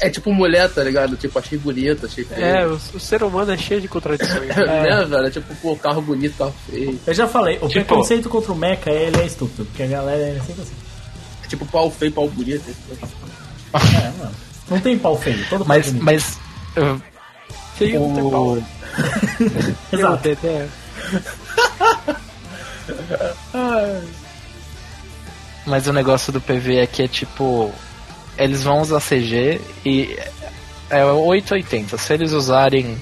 É 0.00 0.10
tipo 0.10 0.32
mulher, 0.32 0.68
tá 0.68 0.82
ligado? 0.82 1.16
Tipo, 1.16 1.38
achei 1.38 1.56
bonita, 1.56 2.06
achei 2.06 2.24
feio. 2.24 2.44
É, 2.44 2.66
o, 2.66 2.72
o 2.94 3.00
ser 3.00 3.22
humano 3.22 3.52
é 3.52 3.56
cheio 3.56 3.80
de 3.80 3.86
contradições. 3.88 4.48
né, 4.56 5.04
velho? 5.04 5.26
É 5.26 5.30
tipo, 5.30 5.54
pô, 5.56 5.76
carro 5.76 6.02
bonito, 6.02 6.36
carro 6.36 6.54
feio. 6.68 6.98
Eu 7.06 7.14
já 7.14 7.28
falei, 7.28 7.56
o 7.60 7.68
Tipo- 7.68 7.84
preconceito 7.86 8.28
contra 8.28 8.52
o 8.52 8.56
Mecha 8.56 8.90
ele 8.90 9.16
é 9.20 9.26
estúpido, 9.26 9.64
porque 9.66 9.82
a 9.84 9.86
galera 9.86 10.20
é 10.20 10.40
sempre 10.44 10.62
assim. 10.62 10.74
Tipo, 11.48 11.64
pau 11.66 11.90
feio, 11.90 12.10
pau 12.12 12.28
bonito. 12.28 12.64
É, 13.72 14.10
mano. 14.18 14.32
Não 14.68 14.80
tem 14.80 14.98
pau 14.98 15.16
feio, 15.16 15.46
todo 15.48 15.64
Mas, 15.64 15.86
bonito. 15.86 16.04
mas 16.04 16.38
uh, 16.76 17.00
Feio 17.76 18.00
não 18.00 18.14
tem 18.14 18.30
pau. 18.30 18.42
o, 18.54 18.64
Exato. 19.92 20.28
Mas 25.66 25.86
o 25.86 25.92
negócio 25.92 26.32
do 26.32 26.40
PV 26.40 26.76
é 26.78 26.86
que 26.86 27.02
é 27.02 27.08
tipo. 27.08 27.72
Eles 28.36 28.62
vão 28.62 28.80
usar 28.80 29.00
CG 29.00 29.60
e 29.84 30.18
é 30.90 31.04
880. 31.04 31.96
Se 31.98 32.12
eles 32.14 32.32
usarem 32.32 32.96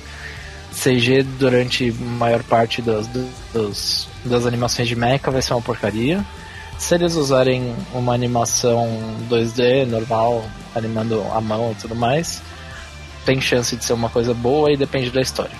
CG 0.73 1.23
durante 1.23 1.91
a 1.91 2.05
maior 2.05 2.43
parte 2.43 2.81
dos, 2.83 3.07
dos- 3.53 4.09
das 4.25 4.47
animações 4.47 4.89
de 4.89 4.97
mecha, 4.97 5.31
vai 5.31 5.43
ser 5.43 5.55
uma 5.55 5.63
porcaria. 5.63 6.25
Se 6.79 6.95
eles 6.95 7.15
usarem 7.15 7.75
uma 7.93 8.13
animação 8.15 8.89
2D 9.31 9.87
normal, 9.87 10.45
animando 10.75 11.23
a 11.33 11.41
mão 11.41 11.73
e 11.73 11.81
tudo 11.81 11.95
mais, 11.95 12.41
tem 13.25 13.41
chance 13.41 13.77
de 13.77 13.85
ser 13.85 13.93
uma 13.93 14.09
coisa 14.11 14.35
boa 14.35 14.73
e 14.73 14.77
depende 14.77 15.11
da 15.11 15.21
história. 15.21 15.55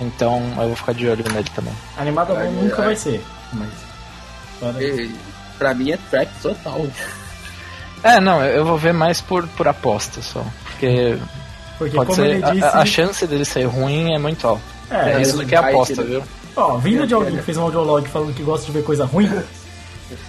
Então 0.00 0.42
eu 0.58 0.66
vou 0.68 0.76
ficar 0.76 0.92
de 0.92 1.08
olho 1.08 1.24
nele 1.32 1.48
também. 1.54 1.72
Animado 1.96 2.34
bom 2.34 2.50
nunca 2.52 2.82
ai. 2.82 2.86
vai 2.88 2.96
ser. 2.96 3.22
Mas. 3.52 3.70
E, 4.80 5.10
pra 5.58 5.74
mim 5.74 5.90
é 5.90 5.98
trap 6.10 6.28
total. 6.42 6.86
É, 8.06 8.20
não, 8.20 8.42
eu 8.44 8.64
vou 8.64 8.78
ver 8.78 8.92
mais 8.92 9.20
por, 9.20 9.46
por 9.48 9.66
aposta 9.68 10.20
só. 10.22 10.44
Porque 10.66 11.18
Porque, 11.78 11.96
pode 11.96 12.10
como 12.10 12.22
ser. 12.22 12.42
disse. 12.52 12.64
A, 12.64 12.78
a 12.80 12.86
chance 12.86 13.26
dele 13.26 13.44
ser 13.44 13.64
ruim 13.64 14.14
é 14.14 14.18
muito 14.18 14.46
alta. 14.46 14.62
é, 14.90 15.12
É, 15.14 15.22
isso 15.22 15.36
daqui 15.36 15.54
é 15.54 15.58
aposta, 15.58 16.02
viu? 16.02 16.22
ó, 16.54 16.76
vindo 16.78 17.06
de 17.06 17.12
alguém 17.14 17.36
que 17.36 17.42
fez 17.42 17.56
um 17.58 17.62
audiolog 17.62 18.06
falando 18.08 18.34
que 18.34 18.42
gosta 18.42 18.66
de 18.66 18.72
ver 18.72 18.82
coisa 18.84 19.04
ruim. 19.04 19.30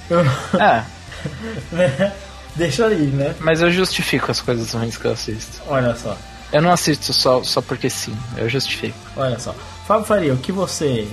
eu- 0.10 0.26
É, 0.60 0.84
né, 1.72 2.14
Deixa 2.56 2.88
aí, 2.88 2.96
né? 3.08 3.36
mas 3.40 3.62
eu 3.62 3.70
justifico 3.72 4.32
as 4.32 4.42
coisas 4.42 4.74
ruins 4.74 4.98
que 4.98 5.06
eu 5.06 5.12
assisto. 5.12 5.62
Olha 5.68 5.96
só, 5.96 6.18
Eu 6.52 6.62
não 6.62 6.72
assisto 6.72 7.14
só, 7.14 7.44
só 7.44 7.62
porque 7.62 7.90
sim, 7.90 8.18
eu 8.36 8.50
justifico. 8.50 8.98
olha 9.16 9.38
só. 9.38 9.54
Fábio 9.88 10.06
Faria, 10.06 10.34
o 10.34 10.38
que 10.38 10.52
você 10.52 11.08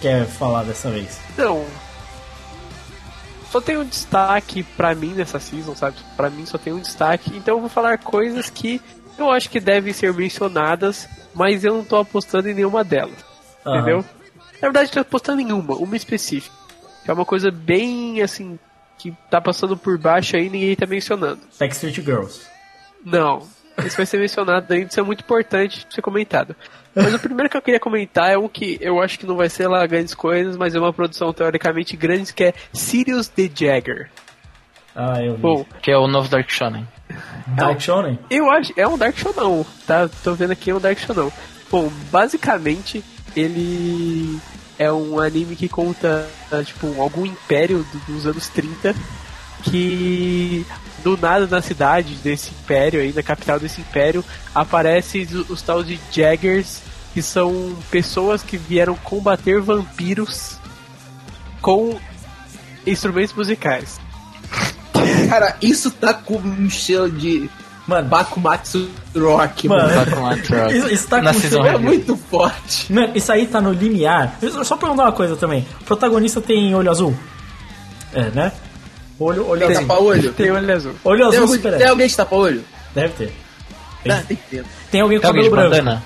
quer 0.00 0.24
falar 0.26 0.62
dessa 0.62 0.88
vez? 0.90 1.18
Não. 1.36 1.64
Só 3.50 3.60
tem 3.60 3.78
um 3.78 3.84
destaque 3.84 4.62
pra 4.62 4.94
mim 4.94 5.14
nessa 5.14 5.40
season, 5.40 5.74
sabe? 5.74 5.96
Pra 6.16 6.28
mim 6.28 6.44
só 6.44 6.58
tem 6.58 6.72
um 6.72 6.80
destaque. 6.80 7.36
Então 7.36 7.56
eu 7.56 7.60
vou 7.60 7.70
falar 7.70 7.98
coisas 7.98 8.50
que 8.50 8.80
eu 9.18 9.30
acho 9.30 9.48
que 9.50 9.58
devem 9.58 9.92
ser 9.92 10.12
mencionadas, 10.12 11.08
mas 11.34 11.64
eu 11.64 11.74
não 11.74 11.84
tô 11.84 11.96
apostando 11.96 12.48
em 12.48 12.54
nenhuma 12.54 12.84
delas. 12.84 13.16
Aham. 13.64 13.76
Entendeu? 13.76 14.04
Na 14.60 14.68
verdade, 14.68 14.90
tô 14.90 15.00
apostando 15.00 15.40
em 15.40 15.52
uma, 15.52 15.74
uma 15.76 15.96
específica. 15.96 16.54
Que 17.04 17.10
é 17.10 17.14
uma 17.14 17.24
coisa 17.24 17.50
bem 17.50 18.20
assim. 18.22 18.58
Que 18.98 19.14
tá 19.30 19.40
passando 19.40 19.76
por 19.76 19.96
baixo 19.96 20.36
aí 20.36 20.46
e 20.46 20.50
ninguém 20.50 20.76
tá 20.76 20.86
mencionando. 20.86 21.40
Backstreet 21.58 22.02
Girls. 22.02 22.42
Não. 23.04 23.46
Isso 23.84 23.96
vai 23.96 24.06
ser 24.06 24.18
mencionado 24.18 24.72
ainda, 24.72 24.86
isso 24.90 24.98
é 25.00 25.02
muito 25.02 25.20
importante 25.20 25.86
ser 25.90 26.02
comentado. 26.02 26.54
Mas 26.94 27.14
o 27.14 27.18
primeiro 27.18 27.48
que 27.48 27.56
eu 27.56 27.62
queria 27.62 27.78
comentar 27.78 28.30
é 28.30 28.36
um 28.36 28.48
que 28.48 28.76
eu 28.80 29.00
acho 29.00 29.18
que 29.18 29.26
não 29.26 29.36
vai 29.36 29.48
ser 29.48 29.68
lá 29.68 29.86
grandes 29.86 30.14
coisas, 30.14 30.56
mas 30.56 30.74
é 30.74 30.78
uma 30.80 30.92
produção 30.92 31.32
teoricamente 31.32 31.96
grande, 31.96 32.32
que 32.34 32.44
é 32.44 32.54
Sirius 32.72 33.28
the 33.28 33.48
Jagger. 33.54 34.10
Ah, 34.96 35.22
eu 35.22 35.34
vi. 35.36 35.40
Bom, 35.42 35.64
Que 35.80 35.92
é 35.92 35.96
o 35.96 36.08
novo 36.08 36.28
Dark 36.28 36.50
Shonen. 36.50 36.86
Dark 37.54 37.80
Shonen? 37.80 38.18
eu 38.28 38.50
acho. 38.50 38.72
É 38.76 38.86
um 38.88 38.98
Dark 38.98 39.16
Show 39.16 39.32
não, 39.36 39.64
tá? 39.86 40.08
Tô 40.24 40.34
vendo 40.34 40.50
aqui 40.50 40.70
é 40.70 40.74
um 40.74 40.80
Dark 40.80 40.98
Show 40.98 41.14
não. 41.14 41.32
Bom, 41.70 41.88
basicamente, 42.10 43.04
ele 43.36 44.38
é 44.78 44.90
um 44.90 45.20
anime 45.20 45.54
que 45.54 45.68
conta, 45.68 46.26
tipo, 46.64 47.00
algum 47.00 47.24
império 47.24 47.86
do- 47.92 48.12
dos 48.14 48.26
anos 48.26 48.48
30 48.48 48.92
que 49.62 50.66
do 51.02 51.16
nada 51.16 51.46
na 51.46 51.62
cidade 51.62 52.14
desse 52.16 52.50
império 52.50 53.00
aí, 53.00 53.12
na 53.12 53.22
capital 53.22 53.58
desse 53.58 53.80
império, 53.80 54.24
aparece 54.54 55.20
os, 55.20 55.50
os 55.50 55.62
tal 55.62 55.82
de 55.82 55.98
Jaggers, 56.12 56.80
que 57.14 57.22
são 57.22 57.76
pessoas 57.90 58.42
que 58.42 58.56
vieram 58.56 58.94
combater 58.96 59.60
vampiros 59.60 60.58
com 61.60 61.98
instrumentos 62.86 63.32
musicais. 63.34 64.00
Cara, 65.28 65.56
isso 65.60 65.90
tá 65.90 66.12
com 66.14 66.36
um 66.38 66.68
cheiro 66.70 67.10
de 67.10 67.48
Mano, 67.86 68.06
Bakumatsu 68.08 68.90
Rock, 69.16 69.66
Mano. 69.68 70.00
a 70.00 70.36
Truck. 70.36 70.76
Isso- 70.76 70.90
isso 70.90 71.08
tá 71.08 71.22
Na 71.22 71.32
com 71.32 71.38
É 71.38 71.42
review. 71.42 71.78
muito 71.80 72.16
forte. 72.16 72.92
Mano, 72.92 73.12
isso 73.14 73.32
aí 73.32 73.46
tá 73.46 73.60
no 73.62 73.72
limiar. 73.72 74.36
Eu 74.42 74.62
Só 74.64 74.76
perguntar 74.76 75.04
uma 75.04 75.12
coisa 75.12 75.36
também. 75.36 75.66
O 75.80 75.84
protagonista 75.84 76.40
tem 76.40 76.74
olho 76.74 76.90
azul? 76.90 77.16
É, 78.12 78.24
né? 78.30 78.52
Olho, 79.20 79.48
olho 79.48 79.60
Tem 79.66 79.70
azul. 79.76 79.86
tapa-olho? 79.88 80.32
Tem 80.32 80.50
olho 80.50 80.74
azul. 80.74 80.94
Olho 81.04 81.18
Tem, 81.18 81.28
azul 81.28 81.40
algum- 81.42 81.54
super 81.54 81.76
tem 81.78 81.86
alguém 81.88 82.06
de 82.06 82.16
tapa-olho? 82.16 82.64
Deve 82.94 83.12
ter. 83.14 83.32
Tem. 84.04 84.12
Ah, 84.12 84.22
tem 84.26 84.36
que 84.36 84.42
ter. 84.48 84.64
Tem 84.90 85.00
alguém 85.00 85.18
com 85.18 85.22
Tem 85.22 85.28
alguém 85.28 85.42
de 85.44 85.50
cabelo 85.50 85.70
branco. 85.70 85.84
bandana? 85.86 86.02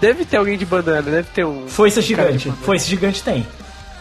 Deve 0.00 0.24
ter 0.24 0.36
alguém 0.38 0.56
de 0.56 0.64
bandana, 0.64 1.02
deve 1.02 1.28
ter 1.34 1.44
um. 1.44 1.68
Foice 1.68 2.00
gigante. 2.00 2.50
Foice 2.62 2.88
gigante 2.88 3.22
tem. 3.22 3.46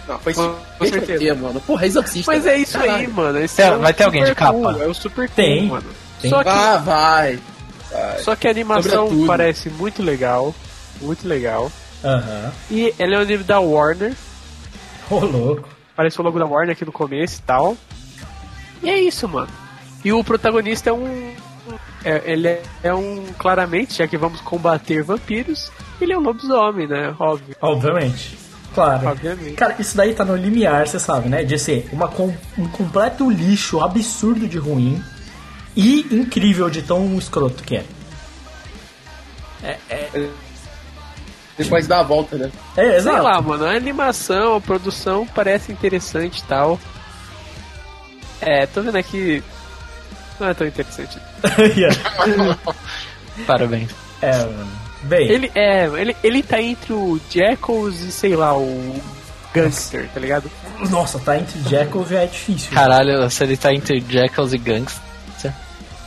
Não, 0.07 0.17
foi 0.19 0.33
Com- 0.33 0.55
certeza. 0.89 1.19
Ter, 1.19 1.35
mano. 1.35 1.59
Porra, 1.61 1.85
exorcista. 1.85 2.31
Mas 2.31 2.45
é 2.45 2.57
isso 2.57 2.77
aí, 2.77 2.87
Caralho. 2.87 3.13
mano. 3.13 3.39
Esse 3.39 3.57
Tem- 3.57 3.65
é 3.65 3.75
o 3.75 3.79
vai 3.79 3.93
ter 3.93 4.03
alguém 4.05 4.23
de 4.23 4.33
capa? 4.35 4.53
cool, 4.53 4.81
É 4.81 4.87
o 4.87 4.93
super 4.93 5.27
cool, 5.27 5.35
Tem. 5.35 5.67
mano. 5.67 5.83
Tem. 6.21 6.29
Só 6.31 6.41
que, 6.43 6.49
Ah, 6.49 6.77
vai. 6.77 7.39
só 8.23 8.35
que 8.35 8.47
a 8.47 8.51
animação 8.51 9.07
Sobretudo. 9.07 9.27
parece 9.27 9.69
muito 9.69 10.01
legal. 10.01 10.55
Muito 11.01 11.27
legal. 11.27 11.71
Aham. 12.03 12.51
E 12.71 12.93
ele 12.97 13.15
é 13.15 13.17
um 13.17 13.21
anime 13.21 13.43
da 13.43 13.59
Warner. 13.59 14.13
Ô, 15.09 15.19
louco. 15.19 15.67
Apareceu 15.99 16.21
o 16.21 16.25
logo 16.25 16.39
da 16.39 16.45
Warner 16.45 16.71
aqui 16.71 16.85
no 16.85 16.93
começo 16.93 17.39
e 17.39 17.41
tal. 17.41 17.75
E 18.81 18.89
é 18.89 18.97
isso, 18.97 19.27
mano. 19.27 19.49
E 20.01 20.13
o 20.13 20.23
protagonista 20.23 20.89
é 20.89 20.93
um. 20.93 21.33
é- 22.05 22.23
ele 22.23 22.47
é, 22.47 22.63
é 22.83 22.93
um. 22.93 23.25
Claramente, 23.37 23.97
já 23.97 24.07
que 24.07 24.17
vamos 24.17 24.39
combater 24.39 25.03
vampiros, 25.03 25.69
ele 25.99 26.13
é 26.13 26.17
um 26.17 26.21
lobisomem, 26.21 26.87
né? 26.87 27.13
Óbvio. 27.19 27.53
Obviamente. 27.61 28.37
Claro. 28.73 29.09
Obviamente. 29.09 29.55
Cara, 29.55 29.75
isso 29.77 29.97
daí 29.97 30.13
tá 30.13 30.23
no 30.23 30.37
limiar, 30.37 30.87
você 30.87 30.97
sabe, 30.97 31.27
né? 31.27 31.43
De 31.43 31.59
ser 31.59 31.89
uma 31.91 32.09
um 32.57 32.69
completo 32.69 33.29
lixo 33.29 33.81
absurdo 33.81 34.47
de 34.47 34.57
ruim 34.57 35.03
e 35.75 36.07
incrível 36.15 36.69
de 36.69 36.81
tão 36.81 37.17
escroto 37.17 37.61
que 37.61 37.75
é. 37.75 37.85
Depois 41.59 41.85
dá 41.87 41.99
a 41.99 42.03
volta, 42.03 42.37
né? 42.37 42.49
É, 42.75 42.81
Sei 42.83 42.95
exato. 42.97 43.21
lá, 43.23 43.41
mano, 43.41 43.65
a 43.65 43.71
animação, 43.71 44.55
a 44.55 44.61
produção 44.61 45.27
parece 45.35 45.71
interessante 45.71 46.39
e 46.39 46.43
tal. 46.45 46.79
É, 48.41 48.65
tô 48.65 48.81
vendo 48.81 48.95
aqui. 48.97 49.43
Não 50.39 50.47
é 50.47 50.53
tão 50.53 50.65
interessante. 50.65 51.19
Parabéns. 53.45 53.91
é, 54.21 54.31
mano. 54.37 54.67
Bem, 55.03 55.29
Ele 55.29 55.51
é. 55.55 55.85
Ele, 55.85 56.15
ele 56.23 56.43
tá 56.43 56.61
entre 56.61 56.91
o 56.91 57.19
Jackals 57.29 58.01
e 58.01 58.11
sei 58.11 58.35
lá, 58.35 58.57
o 58.57 59.01
Gangster, 59.53 60.09
tá 60.13 60.19
ligado? 60.19 60.49
nossa, 60.89 61.19
tá 61.19 61.37
entre 61.37 61.59
Jackal 61.69 62.05
já 62.05 62.21
é 62.21 62.25
difícil. 62.25 62.71
Caralho, 62.73 63.29
se 63.29 63.43
ele 63.43 63.55
tá 63.57 63.73
entre 63.73 64.03
Jackals 64.09 64.53
e 64.53 64.57
Gangs. 64.57 64.99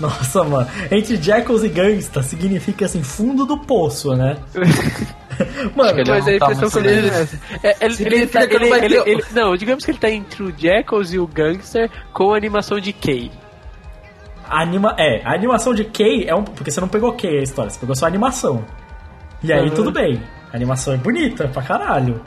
Nossa, 0.03 0.45
mano. 0.45 0.69
Entre 0.91 1.17
Jackals 1.17 1.63
e 1.65 1.69
Gangsta 1.69 2.23
significa 2.23 2.85
assim, 2.87 3.03
fundo 3.03 3.47
do 3.47 3.59
poço, 3.59 4.15
né? 4.15 4.37
mano, 5.77 5.99
Ele 6.01 6.11
Mas 6.11 6.29
a 6.29 6.39
tá 6.39 6.53
impressão 6.53 6.71
que 6.83 6.89
tenho 6.89 7.07
é 7.07 7.23
essa. 7.23 7.41
É, 7.63 7.69
ele, 7.69 7.77
ele, 7.81 7.95
Significa 7.95 8.41
tá- 8.41 8.47
que 8.47 8.59
não 8.59 8.77
ele- 8.77 8.85
ele- 8.97 9.11
ele- 9.11 9.25
Não, 9.33 9.57
digamos 9.57 9.85
que 9.85 9.91
ele 9.91 9.99
tá 9.99 10.11
entre 10.11 10.43
o 10.43 10.53
Jackals 10.57 11.13
e 11.13 11.19
o 11.19 11.27
Gangster 11.27 11.91
com 12.13 12.33
a 12.33 12.37
animação 12.37 12.79
de 12.81 12.93
Kay. 12.93 13.31
anima... 14.49 14.95
é, 14.99 15.23
a 15.25 15.33
animação 15.35 15.73
de 15.75 15.85
Kay 15.85 16.27
é 16.29 16.35
um. 16.35 16.45
Porque 16.45 16.71
você 16.71 16.81
não 16.81 16.89
pegou 16.89 17.13
Kay 17.15 17.39
a 17.39 17.43
história, 17.43 17.71
você 17.71 17.79
pegou 17.79 17.95
só 17.97 18.05
a 18.05 18.09
animação. 18.09 18.65
E 19.43 19.53
aí 19.53 19.69
Uhum. 19.69 19.75
tudo 19.75 19.91
bem. 19.93 20.23
A 20.53 20.57
animação 20.57 20.93
é 20.95 20.97
bonita 20.97 21.49
pra 21.49 21.63
caralho. 21.63 22.21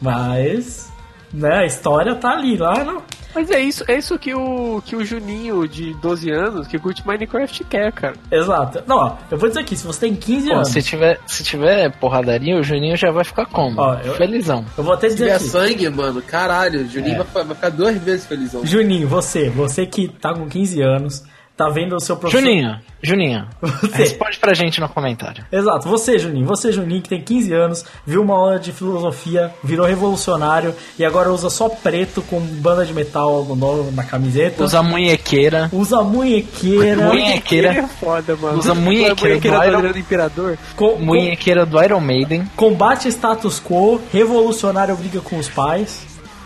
Mas. 0.00 0.90
Né, 1.32 1.58
a 1.58 1.64
história 1.66 2.14
tá 2.14 2.30
ali, 2.30 2.56
lá 2.56 2.82
no. 2.84 3.02
Mas 3.36 3.50
é 3.50 3.60
isso, 3.60 3.84
é 3.86 3.98
isso 3.98 4.18
que 4.18 4.34
o, 4.34 4.80
que 4.84 4.96
o 4.96 5.04
Juninho 5.04 5.68
de 5.68 5.92
12 6.00 6.30
anos 6.30 6.66
que 6.66 6.78
curte 6.78 7.06
Minecraft 7.06 7.64
quer, 7.64 7.92
cara. 7.92 8.14
Exato. 8.32 8.82
Não, 8.86 8.96
ó, 8.96 9.16
eu 9.30 9.36
vou 9.36 9.46
dizer 9.48 9.60
aqui, 9.60 9.76
se 9.76 9.86
você 9.86 10.00
tem 10.00 10.14
15 10.16 10.48
Pô, 10.48 10.54
anos. 10.54 10.68
se 10.68 10.82
tiver, 10.82 11.20
se 11.26 11.44
tiver 11.44 11.90
porradaria, 11.98 12.56
o 12.58 12.62
Juninho 12.62 12.96
já 12.96 13.10
vai 13.10 13.24
ficar 13.24 13.44
como? 13.44 13.78
Ó, 13.78 13.94
eu- 14.02 14.14
Felizão. 14.14 14.64
Eu 14.78 14.82
vou 14.82 14.94
até 14.94 15.10
Se 15.10 15.16
dizer 15.16 15.24
tiver 15.26 15.36
aqui. 15.36 15.48
sangue, 15.48 15.88
mano, 15.90 16.22
caralho, 16.22 16.80
o 16.80 16.88
Juninho 16.88 17.20
É. 17.20 17.24
vai, 17.24 17.44
vai 17.44 17.54
ficar 17.54 17.68
duas 17.68 17.94
vezes 17.98 18.24
felizão. 18.26 18.64
Juninho, 18.64 19.06
você, 19.06 19.50
você 19.50 19.84
que 19.84 20.08
tá 20.08 20.32
com 20.32 20.48
15 20.48 20.80
anos, 20.80 21.22
tá 21.56 21.68
vendo 21.70 21.96
o 21.96 22.00
seu 22.00 22.16
professor. 22.16 22.42
Juninho, 22.44 22.76
Juninho, 23.02 23.46
Você. 23.62 23.96
responde 23.96 24.38
pra 24.38 24.52
gente 24.52 24.78
no 24.80 24.88
comentário. 24.88 25.44
Exato, 25.50 25.88
você, 25.88 26.18
Juninho, 26.18 26.44
você, 26.46 26.70
Juninho, 26.70 27.00
que 27.00 27.08
tem 27.08 27.22
15 27.22 27.52
anos, 27.54 27.84
viu 28.06 28.20
uma 28.22 28.34
aula 28.34 28.58
de 28.58 28.72
filosofia, 28.72 29.52
virou 29.64 29.86
revolucionário 29.86 30.74
e 30.98 31.04
agora 31.04 31.32
usa 31.32 31.48
só 31.48 31.68
preto 31.68 32.20
com 32.22 32.38
banda 32.40 32.84
de 32.84 32.92
metal 32.92 33.44
no, 33.44 33.90
na 33.92 34.04
camiseta. 34.04 34.62
Usa 34.64 34.82
munhequeira. 34.82 35.70
Usa 35.72 36.02
munhequeira. 36.02 37.06
Munhequeira. 37.06 37.68
É 37.72 37.86
foda, 37.86 38.36
mano. 38.36 38.58
Usa 38.58 38.74
munhequeira 38.74 39.14
munhequeira 39.36 39.58
do 39.60 39.86
Iron- 39.88 39.98
Imperador. 39.98 40.58
co- 40.76 40.90
co- 40.90 40.98
Munhequeira 40.98 41.64
do 41.64 41.82
Iron 41.82 42.00
Maiden. 42.00 42.44
combate 42.54 43.08
status 43.08 43.58
quo, 43.60 44.00
revolucionário 44.12 44.94
briga 44.96 45.20
com 45.20 45.38
os 45.38 45.48
pais. 45.48 46.02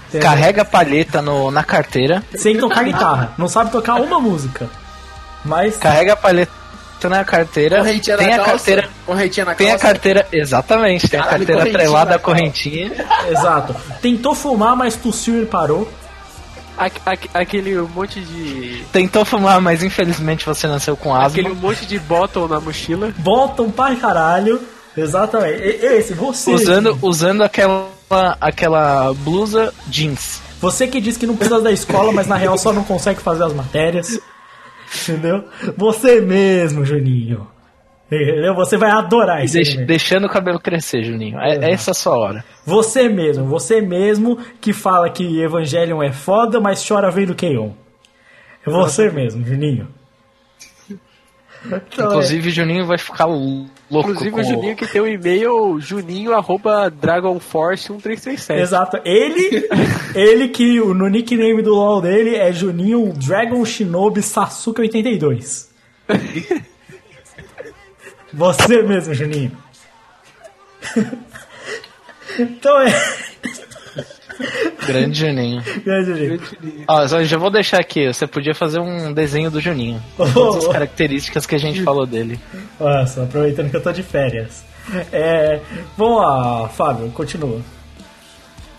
entendeu? 0.09 0.29
Carrega 0.29 0.63
a 0.63 0.65
palheta 0.65 1.21
no, 1.23 1.51
na 1.51 1.65
carteira. 1.65 2.23
Sem 2.37 2.57
tocar 2.59 2.85
guitarra. 2.85 3.33
Não 3.39 3.49
sabe 3.49 3.71
tocar 3.73 3.95
uma 3.97 4.21
música. 4.21 4.69
Mas. 5.45 5.77
Carrega 5.77 6.13
a 6.13 6.17
palheta 6.17 6.51
na 7.05 7.25
carteira. 7.25 7.79
Correntinha 7.79 8.17
tem 8.19 8.27
na 8.29 8.35
a 8.35 8.37
calça. 8.39 8.51
carteira. 8.53 8.89
Correntinha 9.07 9.47
na 9.47 9.55
Tem 9.55 9.71
a 9.73 9.79
carteira. 9.79 10.29
Exatamente, 10.33 11.09
tem 11.09 11.19
a 11.19 11.23
Caralho, 11.23 11.47
carteira 11.47 11.61
correntinha 11.63 11.83
atrelada 11.89 12.15
à 12.15 12.19
correntinha. 12.19 13.07
Exato. 13.31 13.77
Tentou 14.03 14.35
fumar, 14.35 14.77
mas 14.77 14.97
tossiu 14.97 15.43
e 15.43 15.47
parou. 15.47 15.91
Aque- 16.77 17.01
aque- 17.05 17.31
Aquele 17.35 17.75
monte 17.81 18.21
de. 18.21 18.85
Tentou 18.93 19.25
fumar, 19.25 19.61
mas 19.61 19.83
infelizmente 19.83 20.47
você 20.47 20.67
nasceu 20.67 20.97
com 20.97 21.15
asma. 21.15 21.27
Aquele 21.29 21.51
monte 21.55 21.85
de 21.87 21.99
bottle 21.99 22.49
na 22.49 22.61
mochila. 22.61 23.13
Voltam 23.19 23.71
para 23.71 23.97
caralho. 23.97 24.61
Exatamente. 24.97 25.63
E- 25.63 25.87
Esse, 25.99 26.15
você. 26.15 26.51
Usando, 26.51 26.99
usando 27.03 27.43
aquela, 27.43 27.87
aquela 28.41 29.13
blusa 29.15 29.73
jeans. 29.87 30.41
Você 30.61 30.87
que 30.87 31.01
diz 31.01 31.17
que 31.17 31.27
não 31.27 31.37
precisa 31.37 31.61
da 31.61 31.71
escola, 31.73 32.13
mas 32.13 32.27
na 32.27 32.37
real 32.37 32.57
só 32.59 32.73
não 32.73 32.85
consegue 32.85 33.21
fazer 33.21 33.45
as 33.45 33.53
matérias. 33.55 34.19
Entendeu? 35.09 35.45
Você 35.77 36.21
mesmo, 36.21 36.85
Juninho. 36.85 37.47
Entendeu? 38.11 38.55
Você 38.57 38.77
vai 38.77 38.91
adorar 38.91 39.45
isso. 39.45 39.55
deix- 39.55 39.77
deixando 39.87 40.27
o 40.27 40.31
cabelo 40.31 40.59
crescer, 40.59 41.05
Juninho. 41.05 41.39
É, 41.39 41.57
é 41.57 41.73
essa 41.73 41.93
a 41.93 41.95
sua 41.95 42.19
hora. 42.19 42.45
Você 42.67 43.09
mesmo, 43.09 43.47
você 43.47 43.81
mesmo 43.81 44.37
que 44.61 44.73
fala 44.73 45.09
que 45.11 45.41
Evangelion 45.41 46.03
é 46.03 46.11
foda, 46.13 46.59
mas 46.61 46.87
chora 46.87 47.11
vendo 47.11 47.35
Keion. 47.37 47.71
É 48.67 48.71
você 48.71 49.11
mesmo, 49.11 49.47
Juninho. 49.47 49.89
Então, 51.93 52.07
Inclusive, 52.09 52.49
o 52.49 52.53
Juninho 52.53 52.87
vai 52.87 52.97
ficar 52.97 53.27
louco. 53.27 53.69
Inclusive 53.91 54.31
com 54.31 54.41
o 54.41 54.45
Juninho 54.45 54.75
que 54.77 54.87
tem 54.87 55.01
o 55.01 55.07
e-mail 55.07 55.79
juninho 55.79 56.33
arroba 56.33 56.91
dragonforce1337. 56.91 58.57
Exato. 58.59 58.99
Ele, 59.05 59.69
ele 60.15 60.49
que 60.49 60.81
o- 60.81 60.95
no 60.95 61.07
nickname 61.09 61.61
do 61.61 61.75
LoL 61.75 62.01
dele 62.01 62.37
é 62.37 62.51
Juninho 62.51 63.13
Dragon 63.13 63.63
Shinobi 63.65 64.23
Sasuke 64.23 64.81
82. 64.81 65.69
Você 68.33 68.83
mesmo, 68.83 69.13
Juninho. 69.13 69.53
Então 72.39 72.81
é. 72.81 72.91
Grande 74.87 75.19
Juninho. 75.19 75.63
Grande 75.85 76.11
Juninho. 76.11 76.41
Ó, 76.89 77.07
só 77.07 77.23
já 77.23 77.39
vou 77.39 77.51
deixar 77.51 77.81
aqui. 77.81 78.07
Você 78.07 78.27
podia 78.27 78.55
fazer 78.55 78.81
um 78.81 79.13
desenho 79.13 79.51
do 79.51 79.61
Juninho. 79.61 80.03
Com 80.17 80.31
todas 80.33 80.65
as 80.65 80.73
características 80.73 81.47
que 81.47 81.55
a 81.55 81.59
gente 81.59 81.83
falou 81.83 82.07
dele. 82.07 82.39
Nossa, 82.79 83.25
aproveitando 83.25 83.71
que 83.71 83.77
eu 83.77 83.83
tô 83.83 83.93
de 83.93 84.03
férias. 84.03 84.65
É, 85.13 85.61
vamos 85.97 86.23
lá, 86.23 86.69
Fábio, 86.69 87.11
continua. 87.11 87.61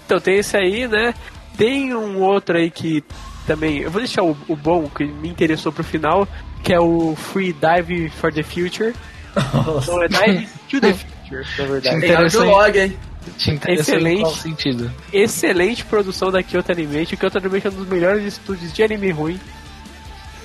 Então 0.06 0.20
tem 0.20 0.40
esse 0.40 0.58
aí, 0.58 0.88
né? 0.88 1.14
Tem 1.58 1.96
um 1.96 2.22
outro 2.22 2.58
aí 2.58 2.70
que 2.70 3.04
também. 3.46 3.80
Eu 3.80 3.92
vou 3.92 4.02
deixar 4.02 4.24
o, 4.24 4.36
o 4.48 4.56
bom, 4.56 4.90
que 4.90 5.06
me 5.06 5.30
interessou 5.30 5.72
pro 5.72 5.84
final, 5.84 6.28
que 6.64 6.74
é 6.74 6.80
o 6.80 7.16
Free 7.16 7.54
Dive 7.54 8.10
for 8.10 8.34
the 8.34 8.44
Future. 8.44 8.94
Então 9.82 10.04
é 10.04 10.08
Dive 10.10 10.48
to 10.70 10.82
the 10.82 10.94
Future, 10.94 11.46
na 11.58 11.66
verdade. 11.66 12.02
Tem 12.02 12.16
áudio 12.16 12.28
Interessante. 12.28 12.46
log, 12.46 12.80
hein? 12.80 13.00
Te 13.38 13.52
interessou 13.52 13.96
Excelente. 13.96 14.18
em 14.20 14.22
qual 14.22 14.36
sentido? 14.36 14.92
Excelente 15.14 15.86
produção 15.86 16.32
da 16.32 16.42
Kyoto 16.44 16.72
Animation. 16.72 17.16
Kyoto 17.18 17.38
Animation 17.38 17.68
é 17.70 17.72
um 17.72 17.76
dos 17.76 17.88
melhores 17.88 18.24
estúdios 18.26 18.74
de 18.74 18.84
anime 18.84 19.12
ruim. 19.12 19.40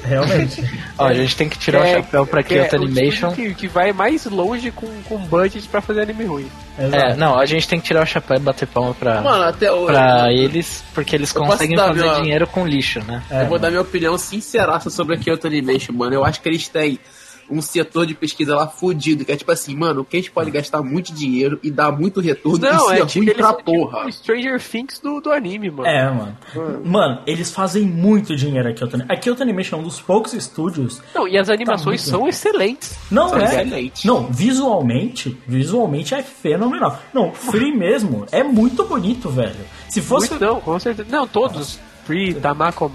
Realmente. 0.05 0.63
Ó, 0.99 1.07
a 1.07 1.15
gente 1.15 1.35
tem 1.37 1.49
que 1.49 1.59
tirar 1.59 1.83
o 1.83 1.87
chapéu 1.87 2.27
pra 2.27 2.43
que 2.43 2.55
é 2.55 2.65
Kyoto 2.69 2.77
o 2.77 2.85
Animation. 2.87 3.33
Que, 3.33 3.55
que 3.55 3.67
vai 3.67 3.93
mais 3.93 4.25
longe 4.27 4.71
com, 4.71 4.87
com 5.09 5.19
budget 5.19 5.67
pra 5.69 5.81
fazer 5.81 6.03
anime 6.03 6.25
ruim. 6.25 6.49
Exato. 6.79 6.97
É, 6.97 7.17
não, 7.17 7.39
a 7.39 7.47
gente 7.47 7.67
tem 7.67 7.81
que 7.81 7.87
tirar 7.87 8.03
o 8.03 8.07
chapéu 8.07 8.37
e 8.37 8.41
bater 8.41 8.69
palma 8.69 8.95
pra, 8.95 9.21
Mano, 9.23 9.45
até 9.45 9.73
hoje. 9.73 9.87
pra 9.93 10.31
eles, 10.33 10.85
porque 10.95 11.17
eles 11.17 11.33
conseguem 11.33 11.77
fazer 11.77 12.01
minha- 12.03 12.21
dinheiro 12.21 12.47
com 12.47 12.67
lixo, 12.67 13.01
né? 13.05 13.23
É, 13.31 13.43
eu 13.43 13.47
vou 13.47 13.59
dar 13.59 13.71
minha 13.71 13.81
opinião 13.83 14.17
sinceraça 14.19 14.91
sobre 14.91 15.17
a 15.17 15.19
Kyoto 15.19 15.47
Animation, 15.47 15.93
mano. 15.95 16.15
Eu 16.15 16.25
acho 16.25 16.41
que 16.41 16.49
eles 16.49 16.69
têm 16.69 17.01
um 17.51 17.61
setor 17.63 18.07
de 18.07 18.15
pesquisa 18.15 18.55
lá 18.55 18.67
fudido, 18.67 19.25
que 19.25 19.33
é 19.33 19.37
tipo 19.37 19.51
assim, 19.53 19.75
mano, 19.77 20.05
que 20.05 20.17
a 20.17 20.21
gente 20.21 20.31
pode 20.31 20.51
gastar 20.51 20.83
muito 20.83 21.13
dinheiro 21.13 21.59
e 21.63 21.71
dar 21.71 21.93
muito 21.93 22.21
retorno 22.21 22.59
Não, 22.59 22.91
e 22.93 22.95
é 22.95 22.99
ser 22.99 23.07
tipo, 23.07 23.35
pra 23.35 23.49
são 23.49 23.63
porra. 23.63 23.99
tipo 24.01 24.13
Stranger 24.13 24.61
Things 24.63 25.01
do, 25.01 25.21
do 25.21 25.31
anime, 25.31 25.71
mano. 25.71 25.87
É, 25.89 26.11
mano. 26.11 26.37
Mano, 26.85 27.23
eles 27.27 27.53
fazem 27.53 27.83
muito 27.85 28.35
dinheiro 28.37 28.69
aqui. 28.69 28.83
A 29.09 29.17
Kyoto 29.17 29.43
Animation 29.43 29.77
é 29.77 29.81
um 29.81 29.85
dos 29.85 30.01
poucos 30.01 30.33
estúdios. 30.33 31.01
Não, 31.15 31.27
e 31.27 31.37
as 31.39 31.49
animações 31.49 32.05
Tá 32.05 32.13
muito 32.19 32.21
são 32.21 32.29
excelentes. 32.29 32.97
Não 33.11 33.29
São 33.29 33.39
é. 33.39 33.45
excelentes. 33.45 34.05
Não, 34.05 34.27
visualmente, 34.31 35.37
visualmente 35.47 36.15
é 36.15 36.23
fenomenal. 36.23 36.99
Não, 37.13 37.33
Free 37.33 37.73
mesmo 37.77 38.27
é 38.33 38.43
muito 38.43 38.85
bonito, 38.85 39.29
velho. 39.29 39.57
Se 39.89 40.01
fosse 40.01 40.31
Muito, 40.31 40.45
não, 40.45 40.61
com 40.61 40.79
certeza. 40.79 41.09
Não, 41.11 41.27
todos. 41.27 41.79
Free, 42.05 42.35
Tamako 42.35 42.91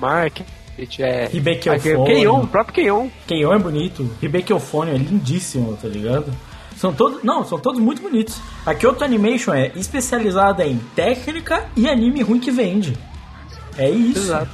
Market, 0.82 1.00
é. 1.00 1.30
Hibeki 1.32 1.70
a- 1.70 1.76
Ofone. 1.76 2.06
Keion, 2.06 2.42
o 2.42 2.48
próprio 2.48 2.74
Keion. 2.76 3.10
Keion 3.28 3.54
é 3.54 3.60
bonito, 3.60 4.10
Hibeki 4.22 4.54
Ofone 4.54 4.92
é 4.92 4.98
lindíssimo, 4.98 5.78
tá 5.80 5.88
ligado? 5.88 6.34
São 6.78 6.92
todos, 6.92 7.24
não, 7.24 7.46
são 7.46 7.60
todos 7.60 7.80
muito 7.80 8.02
bonitos. 8.02 8.40
A 8.66 8.74
Kyoto 8.74 9.04
Animation 9.04 9.54
é 9.54 9.72
especializada 9.76 10.66
em 10.66 10.80
técnica 10.96 11.66
e 11.76 11.88
anime 11.88 12.22
ruim 12.24 12.40
que 12.40 12.50
vende. 12.50 12.98
É 13.78 13.88
isso. 13.90 14.18
Exato. 14.20 14.50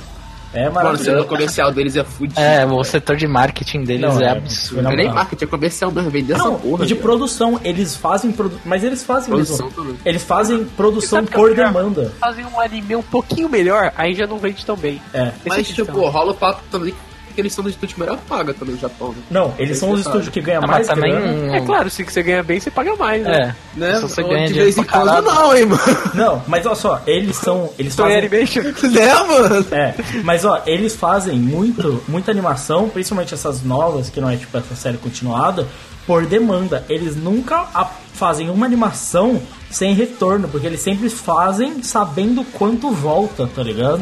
É 0.57 0.63
Mano, 0.63 0.71
o 0.71 0.73
maravilhoso. 0.73 1.03
setor 1.03 1.25
comercial 1.25 1.71
deles 1.71 1.95
é 1.95 2.03
fudido. 2.03 2.39
É, 2.39 2.65
o 2.65 2.83
setor 2.83 3.15
de 3.15 3.27
marketing 3.27 3.83
deles 3.83 4.01
Não, 4.01 4.21
é 4.21 4.25
é, 4.25 4.29
absurdo. 4.29 4.81
não, 4.83 4.91
é 4.91 4.95
nem 4.95 5.13
marketing, 5.13 5.43
é 5.43 5.47
comercial 5.47 5.91
mesmo, 5.91 6.09
vender 6.09 6.33
essa 6.33 6.49
porra. 6.51 6.83
e 6.83 6.87
de 6.87 6.95
cara. 6.95 7.07
produção, 7.07 7.59
eles 7.63 7.95
fazem 7.95 8.31
produ... 8.31 8.59
mas 8.65 8.83
eles 8.83 9.03
fazem 9.03 9.29
Produção 9.29 9.67
mesmo. 9.67 9.81
também. 9.83 9.95
Eles 10.05 10.23
fazem 10.23 10.65
produção 10.65 11.25
por 11.25 11.53
demanda. 11.53 12.11
Fazer 12.19 12.45
um 12.45 12.59
anime 12.59 12.95
um 12.95 13.03
pouquinho 13.03 13.47
melhor, 13.49 13.91
aí 13.95 14.13
já 14.13 14.25
não 14.25 14.37
vende 14.37 14.65
tão 14.65 14.75
bem. 14.75 15.01
É. 15.13 15.31
Mas, 15.45 15.69
é 15.69 15.73
tipo, 15.73 16.07
rola 16.09 16.31
o 16.31 16.35
papo 16.35 16.61
também 16.71 16.91
que 16.93 17.06
eles 17.41 17.53
são 17.53 17.63
dos 17.63 17.73
estúdios 17.73 17.97
melhor 17.97 18.17
paga 18.27 18.53
também 18.53 18.75
no 18.75 18.79
Japão, 18.81 19.09
né? 19.09 19.23
Não, 19.29 19.53
eles 19.57 19.77
são 19.77 19.91
os 19.91 19.99
estúdios 20.01 20.29
que 20.29 20.41
ganham 20.41 20.61
Ah, 20.63 20.67
mais 20.67 20.87
também. 20.87 21.11
grana. 21.11 21.57
É 21.57 21.61
claro, 21.61 21.89
se 21.89 22.03
você 22.03 22.21
ganha 22.23 22.43
bem, 22.43 22.59
você 22.59 22.69
paga 22.71 22.95
mais, 22.95 23.23
né? 23.23 23.55
É. 23.75 23.79
né? 23.79 23.95
Se 23.95 24.01
você 24.01 24.21
Ou 24.21 24.29
ganha 24.29 24.47
de 24.47 24.53
dinheiro 24.53 24.73
vez 24.73 24.77
em 24.77 24.83
quando 24.83 25.21
não, 25.21 25.55
hein, 25.55 25.65
mano? 25.65 25.81
Não, 26.13 26.43
mas 26.47 26.65
olha 26.65 26.75
só, 26.75 27.01
eles 27.05 27.35
são. 27.37 27.69
Eles 27.77 27.95
Toei 27.95 28.13
fazem. 28.13 28.27
Animation. 28.27 28.61
né, 28.89 29.13
mano? 29.23 29.65
É, 29.71 29.93
mas 30.23 30.45
ó, 30.45 30.61
eles 30.65 30.95
fazem 30.95 31.37
muito, 31.39 32.03
muita 32.07 32.31
animação, 32.31 32.89
principalmente 32.89 33.33
essas 33.33 33.63
novas, 33.63 34.09
que 34.09 34.19
não 34.19 34.29
é 34.29 34.35
tipo 34.35 34.57
essa 34.57 34.75
série 34.75 34.97
continuada, 34.97 35.67
por 36.05 36.25
demanda. 36.25 36.85
Eles 36.89 37.15
nunca 37.15 37.67
fazem 38.13 38.49
uma 38.49 38.65
animação 38.65 39.41
sem 39.69 39.93
retorno, 39.93 40.47
porque 40.47 40.65
eles 40.65 40.79
sempre 40.81 41.09
fazem 41.09 41.83
sabendo 41.83 42.43
quanto 42.53 42.89
volta, 42.91 43.47
tá 43.53 43.61
ligado? 43.61 44.01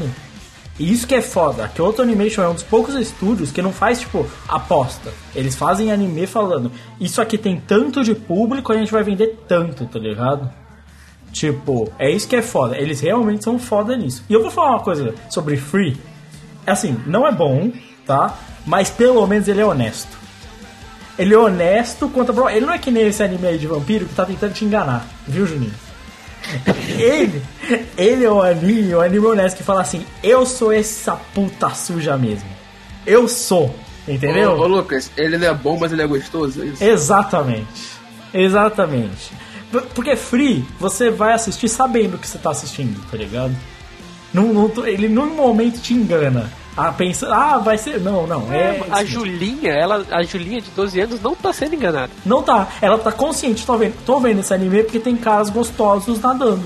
E 0.78 0.92
isso 0.92 1.08
que 1.08 1.16
é 1.16 1.22
foda. 1.22 1.66
A 1.66 1.68
Kyoto 1.70 2.02
Animation 2.02 2.44
é 2.44 2.50
um 2.50 2.54
dos 2.54 2.64
poucos 2.64 2.96
estúdios 2.96 3.52
que 3.52 3.62
não 3.62 3.72
faz, 3.72 4.02
tipo, 4.02 4.28
aposta. 4.48 5.14
Eles 5.34 5.56
fazem 5.56 5.92
anime 5.92 6.28
falando, 6.28 6.72
isso 7.00 7.22
aqui 7.22 7.38
tem 7.38 7.60
tanto 7.60 8.04
de 8.04 8.14
público, 8.14 8.72
a 8.72 8.78
gente 8.78 8.92
vai 8.92 9.04
vender 9.04 9.40
tanto, 9.48 9.86
tá 9.86 9.98
ligado? 9.98 10.52
Tipo, 11.32 11.92
é 11.98 12.12
isso 12.12 12.28
que 12.28 12.36
é 12.36 12.42
foda. 12.42 12.78
Eles 12.78 13.00
realmente 13.00 13.44
são 13.44 13.58
foda 13.58 13.96
nisso. 13.96 14.24
E 14.30 14.34
eu 14.34 14.42
vou 14.42 14.52
falar 14.52 14.72
uma 14.72 14.84
coisa 14.84 15.14
sobre 15.30 15.56
Free. 15.58 15.98
Assim, 16.68 16.98
não 17.06 17.26
é 17.26 17.32
bom, 17.32 17.72
tá? 18.06 18.38
Mas 18.66 18.90
pelo 18.90 19.26
menos 19.28 19.48
ele 19.48 19.62
é 19.62 19.66
honesto. 19.66 20.18
Ele 21.18 21.34
é 21.34 21.38
honesto 21.38 22.10
quanto 22.10 22.32
a... 22.44 22.54
Ele 22.54 22.66
não 22.66 22.74
é 22.74 22.78
que 22.78 22.92
nem 22.92 23.08
esse 23.08 23.24
anime 23.24 23.48
aí 23.48 23.58
de 23.58 23.68
vampiro 23.68 24.06
que 24.06 24.16
tá 24.16 24.26
tentando 24.26 24.54
te 24.54 24.66
enganar, 24.66 25.08
viu, 25.26 25.46
Juninho? 25.46 25.85
Ele, 26.98 27.42
ele 27.98 28.24
é 28.24 28.30
o 28.30 28.42
anime, 28.42 28.94
o 28.94 29.02
anime 29.02 29.26
honesto 29.26 29.58
que 29.58 29.64
fala 29.64 29.82
assim: 29.82 30.06
Eu 30.24 30.46
sou 30.46 30.72
essa 30.72 31.16
puta 31.34 31.70
suja 31.72 32.18
mesmo. 32.18 32.50
Eu 33.06 33.28
sou, 33.28 33.76
entendeu? 34.08 34.52
Ô, 34.52 34.62
ô, 34.62 34.68
Lucas, 34.68 35.12
ele 35.18 35.38
não 35.38 35.48
é 35.48 35.54
bom, 35.54 35.78
mas 35.80 35.92
ele 35.92 36.02
é 36.02 36.08
gostoso, 36.08 36.62
é 36.62 36.66
isso? 36.66 36.84
Exatamente. 36.84 37.96
Exatamente. 38.34 39.32
Porque 39.94 40.16
Free, 40.16 40.66
você 40.80 41.10
vai 41.10 41.34
assistir 41.34 41.68
sabendo 41.68 42.16
o 42.16 42.18
que 42.18 42.28
você 42.28 42.38
tá 42.38 42.52
assistindo, 42.52 43.00
tá 43.10 43.18
ligado? 43.18 43.56
Não, 44.34 44.72
ele 44.86 45.08
num 45.08 45.36
momento 45.36 45.80
te 45.80 45.94
engana. 45.94 46.52
Ah, 46.78 46.92
pensa, 46.92 47.34
ah, 47.34 47.58
vai 47.58 47.78
ser. 47.78 48.02
Não, 48.02 48.28
não. 48.28 48.52
É, 48.52 48.82
a 48.92 49.04
Julinha, 49.06 49.72
ela, 49.72 50.06
a 50.12 50.24
Julinha 50.24 50.60
de 50.60 50.70
12 50.72 51.00
anos 51.00 51.22
não 51.22 51.34
tá 51.36 51.54
sendo 51.54 51.76
enganada. 51.76 52.12
Não 52.26 52.42
tá. 52.44 52.68
Ela 52.82 52.98
tá 52.98 53.12
consciente, 53.12 53.66
tô 53.66 53.78
vendo, 53.78 53.96
tô 54.06 54.20
vendo 54.20 54.40
esse 54.42 54.54
anime 54.54 54.84
porque 54.84 55.00
tem 55.00 55.16
caras 55.16 55.50
gostosos 55.50 56.20
nadando. 56.20 56.64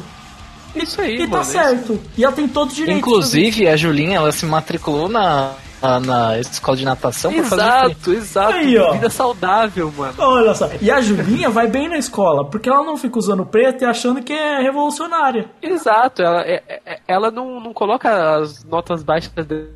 Isso 0.76 0.99
aí, 1.01 1.16
E 1.16 1.20
mano. 1.20 1.32
tá 1.32 1.43
certo. 1.43 1.99
E 2.18 2.24
ela 2.24 2.34
tem 2.34 2.47
todo 2.47 2.74
direito. 2.74 2.97
Inclusive, 2.97 3.68
a 3.68 3.76
Julinha, 3.76 4.18
ela 4.18 4.32
se 4.32 4.45
matriculou 4.45 5.07
na, 5.10 5.51
na, 5.82 6.00
na 6.00 6.40
escola 6.40 6.78
de 6.78 6.86
natação 6.86 7.34
pra 7.34 7.44
fazer 7.44 7.62
free. 7.64 7.72
Exato, 7.92 8.14
exato. 8.14 8.54
Aí, 8.54 8.78
ó. 8.78 8.92
Vida 8.94 9.10
saudável, 9.10 9.92
mano. 9.98 10.14
Olha 10.18 10.54
só. 10.54 10.70
E 10.82 10.90
a 10.92 11.00
Julinha 11.02 11.50
vai 11.50 11.68
bem 11.68 11.88
na 11.90 11.98
escola, 11.98 12.46
porque 12.50 12.70
ela 12.70 12.84
não 12.84 12.98
fica 12.98 13.18
usando 13.18 13.46
preto 13.46 13.84
e 13.84 13.86
achando 13.86 14.22
que 14.22 14.34
é 14.34 14.60
revolucionária. 14.62 15.50
Exato, 15.62 16.22
ela, 16.22 16.42
é- 16.42 16.64
é- 16.86 17.00
ela 17.08 17.32
não, 17.32 17.60
não 17.60 17.74
coloca 17.74 18.38
as 18.38 18.64
notas 18.64 19.04
baixas 19.04 19.32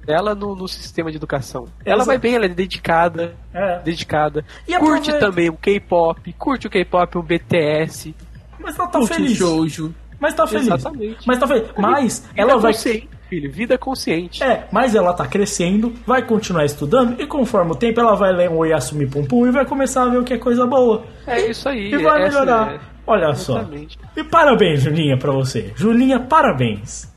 dela 0.06 0.34
no, 0.36 0.56
no 0.56 0.68
sistema 0.68 1.10
de 1.12 1.18
educação. 1.18 1.66
Ela 1.86 1.98
Exato. 1.98 2.06
vai 2.08 2.18
bem, 2.18 2.36
ela 2.36 2.46
é 2.46 2.50
dedicada. 2.50 3.36
É. 3.54 3.80
Dedicada. 3.80 4.44
E 4.68 4.78
curte 4.78 5.10
aproveita- 5.12 5.20
também 5.20 5.50
o 5.50 5.58
K-pop, 5.58 6.34
curte 6.34 6.68
o 6.68 6.70
K-pop, 6.70 7.18
o 7.18 7.24
BTS. 7.24 8.16
Mas 8.60 8.78
ela 8.80 8.88
tá 8.88 9.00
Curte 9.00 9.16
feliz. 9.16 9.38
shoujo. 9.38 9.94
Mas 10.24 10.34
tá 10.34 10.48
feliz. 10.48 10.68
Exatamente. 10.68 11.18
Mas 11.28 11.38
tá 11.38 11.46
feliz. 11.48 11.68
Mas 11.78 12.20
Vida 12.20 12.32
ela 12.42 12.58
vai. 12.58 12.72
consciente, 12.72 13.10
filho. 13.30 13.52
Vida 13.52 13.78
consciente. 13.78 14.42
É, 14.42 14.68
mas 14.72 14.96
ela 14.96 15.12
tá 15.14 15.28
crescendo, 15.28 15.94
vai 16.08 16.22
continuar 16.26 16.64
estudando 16.64 17.22
e 17.22 17.28
conforme 17.28 17.74
o 17.74 17.76
tempo 17.76 18.00
ela 18.00 18.16
vai 18.16 18.32
ler 18.32 18.50
um 18.50 18.56
Oyasumi 18.60 19.06
Pum 19.06 19.26
Pum 19.26 19.46
e 19.46 19.52
vai 19.52 19.66
começar 19.66 20.04
a 20.04 20.08
ver 20.08 20.20
o 20.20 20.24
que 20.24 20.34
é 20.34 20.38
coisa 20.38 20.66
boa. 20.66 21.04
É 21.28 21.50
isso 21.50 21.68
aí. 21.68 21.92
E 21.94 21.98
vai 21.98 22.24
essa 22.24 22.40
melhorar. 22.40 22.76
é- 22.76 22.80
Olha 23.06 23.36
só. 23.36 23.58
Exatamente. 23.58 24.00
E 24.16 24.24
parabéns, 24.24 24.82
Julinha, 24.82 25.18
pra 25.18 25.34
você. 25.34 25.74
Julinha, 25.76 26.22
parabéns. 26.22 27.12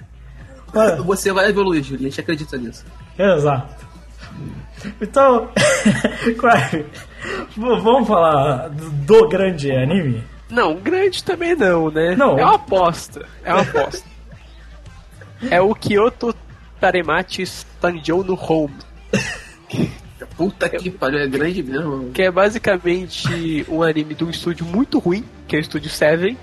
Você 1.07 1.33
vai 1.33 1.49
evoluir, 1.49 1.83
Júlio, 1.83 2.07
a 2.07 2.11
gente 2.11 2.21
acredita 2.21 2.57
nisso. 2.59 2.85
Exato. 3.17 3.87
Então, 5.01 5.49
é? 5.57 6.85
Vamos 7.57 8.07
falar 8.07 8.69
do 8.69 9.27
grande 9.29 9.71
anime? 9.73 10.23
Não, 10.49 10.75
grande 10.77 11.23
também 11.25 11.55
não, 11.57 11.91
né? 11.91 12.15
Não. 12.15 12.39
É 12.39 12.45
uma 12.45 12.55
aposta. 12.55 13.27
É 13.45 13.53
uma 13.53 13.63
aposta. 13.63 14.07
é 15.51 15.61
o 15.61 15.75
Kyoto 15.75 16.35
Taremachi 16.81 17.45
Tanjou 17.81 18.23
no 18.25 18.35
Home. 18.35 18.75
Puta 20.37 20.69
que 20.69 20.91
pariu, 20.91 21.19
é 21.21 21.27
grande 21.27 21.63
mesmo. 21.63 22.11
Que 22.13 22.23
é 22.23 22.31
basicamente 22.31 23.65
um 23.69 23.83
anime 23.83 24.15
de 24.15 24.25
um 24.25 24.31
estúdio 24.31 24.65
muito 24.67 24.99
ruim, 24.99 25.25
que 25.49 25.57
é 25.57 25.59
o 25.59 25.63
estúdio 25.63 25.91
Seven. 25.91 26.37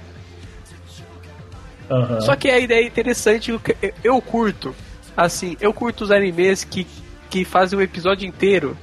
Aham. 1.89 2.22
Só 2.22 2.36
que 2.36 2.49
a 2.49 2.60
ideia 2.60 2.84
é 2.84 2.88
interessante, 2.88 3.51
eu- 3.51 3.62
eu 4.04 4.22
curto. 4.22 4.76
Assim, 5.16 5.56
eu 5.62 5.74
curto 5.74 6.04
os 6.04 6.12
animes 6.12 6.64
que, 6.64 6.88
que 7.30 7.45
fazem 7.45 7.78
um 7.78 7.82
episódio 7.82 8.28
inteiro 8.28 8.76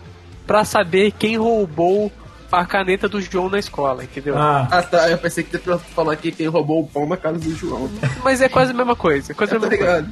pra 0.46 0.64
saber 0.64 1.12
quem 1.12 1.36
roubou 1.36 2.12
a 2.50 2.64
caneta 2.64 3.08
do 3.08 3.20
João 3.20 3.48
na 3.48 3.58
escola, 3.58 4.02
entendeu? 4.04 4.36
Ah, 4.36 4.66
Ah 4.70 4.82
tá, 4.82 5.08
eu 5.10 5.18
pensei 5.18 5.44
que 5.44 5.56
ia 5.56 5.78
falar 5.78 6.12
aqui 6.14 6.32
quem 6.32 6.46
roubou 6.48 6.80
o 6.82 6.86
pão 6.86 7.06
na 7.06 7.16
casa 7.16 7.38
do 7.38 7.54
João. 7.54 7.88
Mas 8.24 8.40
é 8.40 8.48
quase 8.48 8.72
a 8.72 8.74
mesma 8.74 8.96
coisa. 8.96 9.32
Quase 9.34 9.52
a 9.52 9.56
Eu 9.56 9.60
tô 9.60 9.68
mesma 9.68 9.86
coisa. 9.86 10.08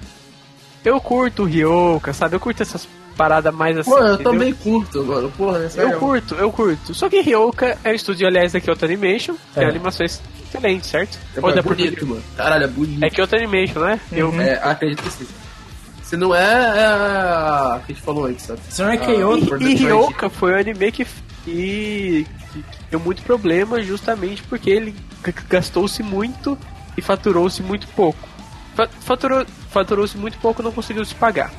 Eu 0.84 1.01
curto 1.01 1.43
o 1.43 1.47
Ryoka, 1.47 2.12
sabe? 2.12 2.36
Eu 2.36 2.41
curto 2.41 2.62
essas 2.62 2.89
paradas 3.16 3.53
mais 3.53 3.76
assim. 3.76 3.91
Pô, 3.91 3.99
eu 3.99 4.14
entendeu? 4.14 4.32
também 4.32 4.55
curto, 4.55 5.05
mano. 5.05 5.30
Porra, 5.36 5.59
é. 5.76 5.82
Eu 5.84 5.99
curto, 5.99 6.34
eu 6.36 6.53
curto. 6.53 6.95
Só 6.95 7.09
que 7.09 7.20
Ryoka 7.20 7.76
é 7.82 7.91
o 7.91 7.95
estúdio, 7.95 8.26
aliás, 8.28 8.53
da 8.53 8.61
Kyoto 8.61 8.84
Animation. 8.84 9.34
Tem 9.55 9.64
É. 9.64 9.68
animações 9.68 10.20
excelentes, 10.47 10.89
certo? 10.89 11.18
É, 11.36 11.41
Ou 11.45 11.53
da 11.53 11.61
bonito, 11.61 12.07
mano. 12.07 12.22
Caralho, 12.36 12.64
é 12.64 12.68
bonito. 12.68 13.05
É 13.05 13.11
Kyoto 13.11 13.34
Animation, 13.36 13.80
né? 13.80 14.01
Eu, 14.12 14.32
É, 14.41 14.55
acredito 14.62 15.03
que 15.03 15.11
sim. 15.11 15.26
Se 16.05 16.16
não 16.16 16.34
é, 16.34 16.41
é 16.41 16.86
a 16.86 17.80
que 17.84 17.93
a 17.93 17.95
gente 17.95 18.03
falou 18.05 18.24
antes, 18.26 18.47
sabe? 18.47 18.61
se 18.70 18.80
não 18.80 18.89
é 18.91 18.95
Ah, 18.95 18.99
Kyoto, 18.99 19.47
por 19.47 19.61
E 19.61 19.64
Detroit. 19.64 19.82
Ryoka 19.84 20.30
foi 20.30 20.53
um 20.55 20.57
anime 20.59 20.93
que, 20.93 21.07
que, 21.45 22.26
que 22.53 22.64
deu 22.91 23.01
muito 23.01 23.22
problema 23.22 23.82
justamente 23.82 24.43
porque 24.45 24.70
ele 24.70 24.95
gastou-se 25.49 26.03
muito 26.03 26.57
e 26.97 27.03
faturou-se 27.03 27.62
muito 27.62 27.86
pouco. 27.89 28.28
Fa- 28.74 28.89
Faturou, 29.01 29.45
faturou-se 29.70 30.16
muito 30.16 30.39
pouco 30.39 30.62
e 30.62 30.64
não 30.64 30.72
conseguiu 30.72 31.05
se 31.05 31.14
pagar. 31.14 31.53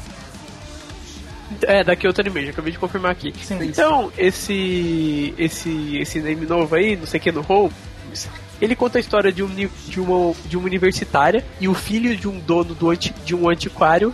É, 1.63 1.83
da 1.83 1.95
Kyoto 1.95 2.21
Animation, 2.21 2.51
acabei 2.51 2.71
de 2.71 2.77
confirmar 2.77 3.11
aqui. 3.11 3.33
Sim. 3.41 3.57
Então, 3.63 4.11
esse 4.17 5.33
esse 5.37 5.97
esse 5.97 6.19
anime 6.19 6.45
novo 6.45 6.75
aí, 6.75 6.95
não 6.95 7.07
sei 7.07 7.19
o 7.19 7.23
que 7.23 7.31
no 7.31 7.41
Holmes, 7.41 8.29
ele 8.61 8.75
conta 8.75 8.99
a 8.99 9.01
história 9.01 9.31
de, 9.31 9.41
um, 9.41 9.47
de, 9.47 9.99
uma, 9.99 10.33
de 10.45 10.55
uma 10.57 10.65
universitária 10.67 11.43
e 11.59 11.67
o 11.67 11.73
filho 11.73 12.15
de 12.15 12.27
um 12.27 12.39
dono 12.39 12.75
do 12.75 12.91
anti, 12.91 13.13
de 13.25 13.33
um 13.33 13.49
antiquário 13.49 14.13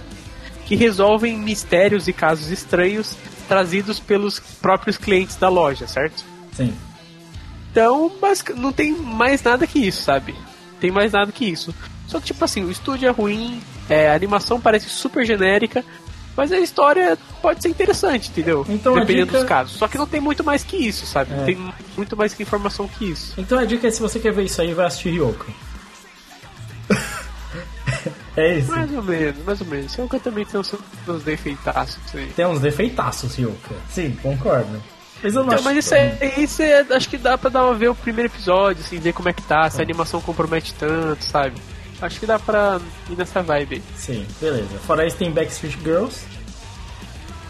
que 0.65 0.75
resolvem 0.75 1.37
mistérios 1.37 2.07
e 2.07 2.13
casos 2.13 2.49
estranhos 2.49 3.17
trazidos 3.45 3.99
pelos 3.99 4.39
próprios 4.39 4.97
clientes 4.97 5.35
da 5.35 5.49
loja, 5.49 5.87
certo? 5.87 6.23
sim. 6.53 6.73
Então, 7.71 8.09
basic- 8.21 8.53
não 8.53 8.71
tem 8.71 8.93
mais 8.93 9.43
nada 9.43 9.67
que 9.67 9.79
isso, 9.79 10.01
sabe? 10.01 10.33
Tem 10.79 10.91
mais 10.91 11.11
nada 11.11 11.29
que 11.29 11.43
isso. 11.43 11.75
Só 12.07 12.19
que, 12.21 12.27
tipo 12.27 12.45
assim, 12.45 12.63
o 12.63 12.71
estúdio 12.71 13.05
é 13.07 13.11
ruim, 13.11 13.61
é, 13.89 14.09
a 14.09 14.13
animação 14.15 14.61
parece 14.61 14.87
super 14.87 15.25
genérica, 15.25 15.83
mas 16.37 16.53
a 16.53 16.57
história 16.59 17.17
pode 17.41 17.61
ser 17.61 17.67
interessante, 17.67 18.29
entendeu? 18.29 18.65
Então 18.69 18.93
Dependendo 18.93 19.25
dica- 19.25 19.39
dos 19.39 19.47
casos. 19.47 19.77
Só 19.77 19.89
que 19.89 19.97
não 19.97 20.07
tem 20.07 20.21
muito 20.21 20.41
mais 20.41 20.63
que 20.63 20.77
isso, 20.77 21.05
sabe? 21.05 21.33
É. 21.33 21.35
Não 21.37 21.45
tem 21.45 21.73
muito 21.97 22.15
mais 22.15 22.33
que 22.33 22.43
informação 22.43 22.87
que 22.87 23.05
isso. 23.11 23.33
Então 23.37 23.59
a 23.59 23.65
dica 23.65 23.87
é 23.87 23.91
se 23.91 23.99
você 24.01 24.19
quer 24.19 24.31
ver 24.31 24.43
isso 24.45 24.61
aí, 24.61 24.73
vai 24.73 24.85
assistir 24.85 25.09
Ryoka. 25.09 25.45
é 28.37 28.57
isso. 28.57 28.71
Mais 28.71 28.93
ou 28.93 29.03
menos, 29.03 29.45
mais 29.45 29.61
ou 29.61 29.67
menos. 29.67 29.97
Eu 29.97 30.07
também 30.07 30.45
os 30.53 30.73
seus 31.05 31.23
defeitaços 31.23 31.99
aí. 32.13 32.27
Tem 32.35 32.45
uns 32.45 32.59
defeitaços, 32.59 33.35
Ryoka. 33.35 33.75
Sim, 33.89 34.17
concordo. 34.21 34.81
Mas 35.23 35.33
eu 35.33 35.41
não 35.41 35.47
Então, 35.47 35.55
acho 35.55 35.63
mas 35.63 35.77
isso 35.77 35.95
é, 35.95 36.33
isso 36.37 36.61
é. 36.61 36.85
Acho 36.91 37.09
que 37.09 37.17
dá 37.17 37.37
pra 37.37 37.49
dar 37.49 37.63
uma 37.63 37.73
ver 37.73 37.89
o 37.89 37.95
primeiro 37.95 38.31
episódio, 38.31 38.83
assim, 38.83 38.99
ver 38.99 39.13
como 39.13 39.29
é 39.29 39.33
que 39.33 39.41
tá, 39.41 39.69
se 39.69 39.79
a 39.79 39.83
animação 39.83 40.21
compromete 40.21 40.73
tanto, 40.73 41.23
sabe? 41.23 41.55
Acho 42.01 42.19
que 42.19 42.25
dá 42.25 42.37
pra 42.37 42.79
ir 43.09 43.15
nessa 43.15 43.41
vibe 43.41 43.75
aí. 43.75 43.83
Sim, 43.95 44.25
beleza. 44.41 44.77
Fora 44.85 45.05
isso 45.07 45.17
tem 45.17 45.31
Backstreet 45.31 45.77
Girls. 45.81 46.25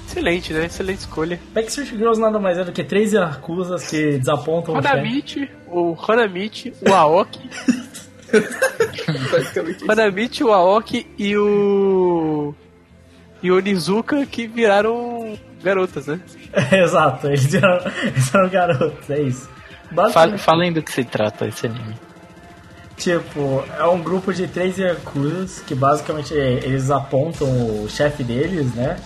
Excelente, 0.08 0.54
né? 0.54 0.66
Excelente 0.66 1.00
escolha. 1.00 1.40
Backstreet 1.54 1.90
Girls 1.90 2.22
nada 2.22 2.40
mais 2.40 2.58
é 2.58 2.64
do 2.64 2.72
que 2.72 2.84
três 2.84 3.12
Yakuzas 3.12 3.88
que 3.90 4.18
desapontam 4.18 4.76
o 4.76 4.82
chefe. 4.82 4.88
Hanamichi, 4.88 5.50
o 5.68 5.98
Hanamichi, 6.08 6.74
o 6.88 6.94
Aoki. 6.94 7.50
Basicamente 9.86 10.44
o 10.44 10.52
Aoki 10.52 11.08
e 11.18 11.36
o. 11.38 12.54
E 13.42 13.52
o 13.52 13.58
Onizuka 13.58 14.26
que 14.26 14.48
viraram 14.48 15.38
garotas, 15.64 16.08
né? 16.08 16.20
Exato, 16.72 17.28
eles 17.28 17.54
eram, 17.54 17.80
eles 18.04 18.34
eram 18.34 18.50
garotos, 18.50 19.10
é 19.10 19.22
isso. 19.22 19.50
Basicamente, 19.92 20.42
falem 20.42 20.74
do 20.74 20.82
que 20.82 20.92
se 20.92 21.04
trata 21.04 21.48
esse 21.48 21.68
anime. 21.68 21.96
tipo, 22.98 23.64
é 23.78 23.86
um 23.86 24.02
grupo 24.02 24.34
de 24.34 24.48
três 24.48 24.78
Yakuzas 24.78 25.60
que 25.60 25.76
basicamente 25.76 26.34
eles 26.34 26.90
apontam 26.90 27.48
o 27.84 27.88
chefe 27.90 28.24
deles, 28.24 28.74
né? 28.74 28.98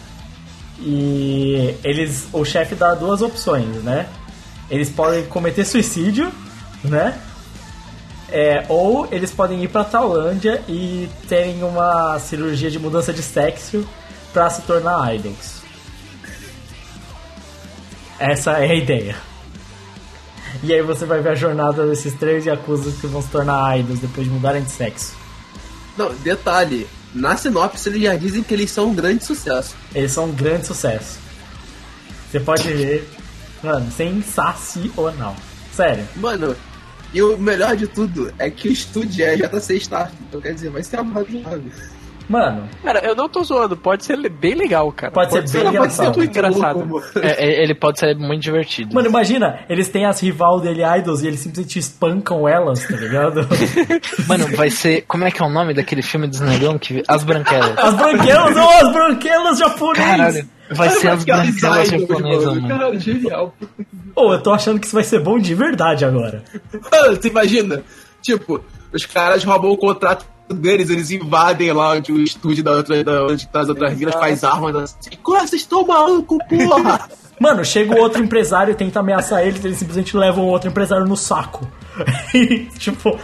E 0.80 1.76
eles, 1.84 2.30
o 2.32 2.45
chefe 2.45 2.76
dá 2.76 2.93
duas 2.93 3.22
opções, 3.22 3.84
né? 3.84 4.07
Eles 4.70 4.89
podem 4.89 5.26
cometer 5.26 5.65
suicídio, 5.65 6.32
né? 6.84 7.20
É, 8.32 8.65
ou 8.69 9.07
eles 9.11 9.32
podem 9.32 9.63
ir 9.63 9.69
pra 9.69 9.84
Tailândia 9.84 10.61
e 10.67 11.09
terem 11.27 11.63
uma 11.63 12.19
cirurgia 12.19 12.69
de 12.69 12.77
mudança 12.77 13.11
de 13.11 13.23
sexo 13.23 13.88
pra 14.32 14.49
se 14.49 14.61
tornar 14.61 15.15
idols. 15.15 15.59
Essa 18.19 18.51
é 18.59 18.71
a 18.71 18.75
ideia. 18.75 19.15
E 20.61 20.73
aí 20.73 20.82
você 20.82 21.05
vai 21.05 21.21
ver 21.21 21.30
a 21.30 21.36
jornada 21.36 21.88
desses 21.88 22.13
três 22.15 22.45
Yakuza 22.45 22.91
que 22.99 23.07
vão 23.07 23.21
se 23.21 23.30
tornar 23.30 23.80
idols 23.80 23.99
depois 23.99 24.27
de 24.27 24.34
mudarem 24.34 24.63
de 24.63 24.71
sexo. 24.71 25.15
Não, 25.97 26.13
detalhe. 26.15 26.88
Na 27.13 27.36
sinopse 27.36 27.89
eles 27.89 28.03
já 28.03 28.15
dizem 28.15 28.43
que 28.43 28.53
eles 28.53 28.69
são 28.69 28.89
um 28.89 28.93
grande 28.93 29.25
sucesso. 29.25 29.75
Eles 29.95 30.11
são 30.11 30.25
um 30.25 30.32
grande 30.32 30.67
sucesso. 30.67 31.17
Você 32.30 32.39
pode 32.39 32.71
ver, 32.71 33.09
mano, 33.63 33.91
sensacional. 33.91 35.36
Sério. 35.73 36.07
Mano, 36.17 36.55
e 37.14 37.22
o 37.22 37.38
melhor 37.38 37.76
de 37.76 37.88
tudo 37.88 38.32
é 38.38 38.49
que 38.49 38.70
o 38.70 38.72
estúdio 38.72 39.26
é 39.26 39.36
JC 39.36 39.78
Start. 39.78 40.12
Então 40.28 40.39
quer 40.39 40.53
dizer, 40.53 40.70
vai 40.70 40.84
ser 40.84 40.97
razoável. 40.97 41.72
Mano, 42.30 42.70
Cara, 42.84 42.99
eu 42.99 43.16
não 43.16 43.28
tô 43.28 43.43
zoando, 43.43 43.76
pode 43.76 44.05
ser 44.05 44.16
bem 44.30 44.53
legal, 44.53 44.91
cara. 44.91 45.12
Pode 45.12 45.32
ser 45.32 45.64
bem 45.64 45.64
pode 45.64 45.93
ser 45.93 46.03
engraçado. 46.03 46.18
muito 46.18 46.30
engraçado. 46.30 47.03
É, 47.24 47.43
é, 47.43 47.64
ele 47.64 47.74
pode 47.74 47.97
ser 47.97 48.16
muito 48.16 48.43
divertido. 48.43 48.93
mano, 48.93 49.07
imagina, 49.10 49.62
eles 49.68 49.89
têm 49.89 50.05
as 50.05 50.22
rival 50.22 50.60
dele 50.62 50.84
idols 50.99 51.24
e 51.24 51.28
eles 51.28 51.39
simplesmente 51.39 51.80
espancam 51.80 52.47
elas, 52.47 52.86
tá 52.86 52.95
ligado? 52.95 53.47
Mano, 54.30 54.45
vai 54.55 54.70
ser. 54.70 55.05
Como 55.07 55.24
é 55.24 55.32
que 55.32 55.41
é 55.41 55.45
o 55.45 55.49
nome 55.49 55.74
daquele 55.74 56.03
filme 56.03 56.28
dos 56.28 56.39
negão 56.39 56.78
que. 56.78 57.01
As 57.07 57.24
Branquelas. 57.24 57.76
As 57.78 57.95
branquelas, 57.95 58.55
oh, 58.55 58.86
as 58.86 58.93
branquelas 58.93 59.57
japonesas! 59.57 60.05
Caralho, 60.05 60.49
vai 60.72 60.89
ser 60.89 61.09
as 61.09 61.24
Branquelas 61.24 61.89
japonesas, 61.89 62.55
mano. 62.55 62.67
Caralho, 62.67 62.99
genial. 62.99 63.53
Oh, 64.15 64.34
eu 64.34 64.41
tô 64.41 64.51
achando 64.51 64.80
que 64.80 64.86
isso 64.86 64.95
vai 64.95 65.03
ser 65.03 65.20
bom 65.22 65.39
de 65.39 65.53
verdade 65.55 66.05
agora. 66.05 66.43
Mano, 66.91 67.15
você 67.15 67.28
imagina? 67.28 67.84
Tipo, 68.22 68.63
os 68.93 69.05
caras 69.05 69.43
roubam 69.43 69.72
o 69.72 69.78
contrato 69.78 70.26
deles, 70.53 70.89
eles 70.89 71.11
invadem 71.11 71.72
lá 71.72 71.91
onde 71.91 72.11
o 72.11 72.22
estúdio 72.22 72.63
da 72.63 72.72
outra, 72.72 73.03
da, 73.03 73.26
onde 73.26 73.47
tá 73.47 73.61
as 73.61 73.70
outras 73.70 73.95
minas 73.95 74.15
faz 74.15 74.43
armas 74.43 74.76
assim. 74.76 75.11
Como 75.22 75.39
vocês 75.39 75.61
estão 75.61 75.86
maluco, 75.86 76.38
porra? 76.47 77.07
Mano, 77.39 77.63
chega 77.63 77.95
o 77.95 77.99
outro 77.99 78.21
empresário 78.21 78.73
e 78.73 78.75
tenta 78.75 78.99
ameaçar 78.99 79.41
eles, 79.41 79.63
eles 79.63 79.77
simplesmente 79.77 80.15
levam 80.17 80.43
o 80.43 80.47
outro 80.47 80.69
empresário 80.69 81.05
no 81.05 81.15
saco. 81.17 81.67
E, 82.33 82.65
tipo, 82.77 83.19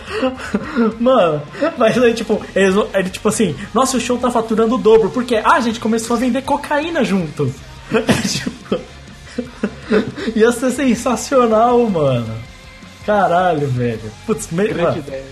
mano, 1.00 1.42
mas 1.78 1.98
aí, 1.98 2.14
tipo, 2.14 2.42
eles, 2.54 2.76
ele, 2.94 3.10
tipo 3.10 3.30
assim, 3.30 3.56
nossa, 3.74 3.96
o 3.96 4.02
show 4.02 4.18
tá 4.18 4.30
faturando 4.30 4.76
o 4.76 4.78
dobro, 4.78 5.10
porque, 5.12 5.36
ah, 5.38 5.54
a 5.54 5.60
gente 5.62 5.80
começou 5.80 6.18
a 6.18 6.20
vender 6.20 6.42
cocaína 6.42 7.04
junto. 7.04 7.54
tipo, 8.28 8.78
ia 10.36 10.52
ser 10.52 10.72
sensacional, 10.72 11.80
mano. 11.90 12.36
Caralho, 13.06 13.68
velho. 13.68 14.12
Putz, 14.26 14.50
me, 14.52 14.68
Grande 14.68 14.82
mano, 14.82 14.98
ideia. 14.98 15.26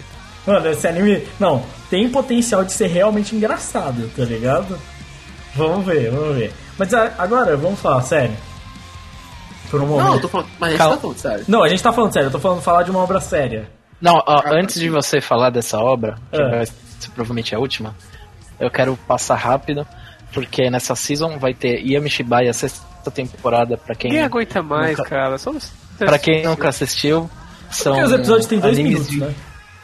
mano, 0.45 0.69
esse 0.69 0.87
anime, 0.87 1.27
não, 1.39 1.65
tem 1.89 2.07
potencial 2.07 2.63
de 2.63 2.71
ser 2.71 2.87
realmente 2.87 3.35
engraçado, 3.35 4.09
tá 4.15 4.23
ligado? 4.23 4.79
Vamos 5.55 5.85
ver, 5.85 6.11
vamos 6.11 6.37
ver. 6.37 6.53
Mas 6.77 6.93
agora, 6.93 7.57
vamos 7.57 7.79
falar 7.79 8.03
sério. 8.03 8.35
Por 9.73 9.81
um 9.81 9.87
momento. 9.87 10.05
Não, 10.05 10.13
eu 10.13 10.21
tô 10.21 10.27
falando. 10.27 10.49
Mas 10.59 10.67
a 10.67 10.71
gente 10.71 10.77
Calma. 10.77 10.95
tá 10.95 11.01
falando 11.01 11.17
sério. 11.17 11.45
Não, 11.47 11.63
a 11.63 11.67
gente 11.67 11.81
tá 11.81 11.91
falando 11.91 12.13
sério, 12.13 12.27
eu 12.27 12.31
tô 12.31 12.39
falando 12.39 12.61
falar 12.61 12.83
de 12.83 12.91
uma 12.91 12.99
obra 12.99 13.19
séria. 13.19 13.67
Não, 13.99 14.21
ó, 14.23 14.41
antes 14.53 14.79
de 14.79 14.87
você 14.87 15.19
falar 15.19 15.49
dessa 15.49 15.79
obra, 15.79 16.15
que 16.31 16.39
É. 16.39 16.49
vai 16.49 16.65
ser 16.67 17.09
provavelmente 17.15 17.55
a 17.55 17.59
última, 17.59 17.95
eu 18.59 18.69
quero 18.69 18.95
passar 19.07 19.33
rápido, 19.35 19.87
porque 20.31 20.69
nessa 20.69 20.93
season 20.95 21.39
vai 21.39 21.55
ter 21.55 21.79
Yamishibai, 21.83 22.47
a 22.47 22.53
sexta 22.53 23.09
temporada, 23.11 23.77
pra 23.77 23.95
quem, 23.95 24.11
Ninguém 24.11 24.25
aguenta 24.25 24.61
mais, 24.61 24.95
nunca- 24.97 25.09
cara. 25.09 25.37
Só 25.39 25.51
pra 25.97 26.19
quem 26.19 26.43
nunca 26.43 26.69
assistiu. 26.69 27.27
São 27.71 27.93
Porque 27.93 28.05
os 28.07 28.13
episódios 28.13 28.45
têm 28.45 28.59
dois 28.59 28.77
animes 28.77 28.91
minutos, 29.09 29.09
de- 29.11 29.19
né? 29.21 29.33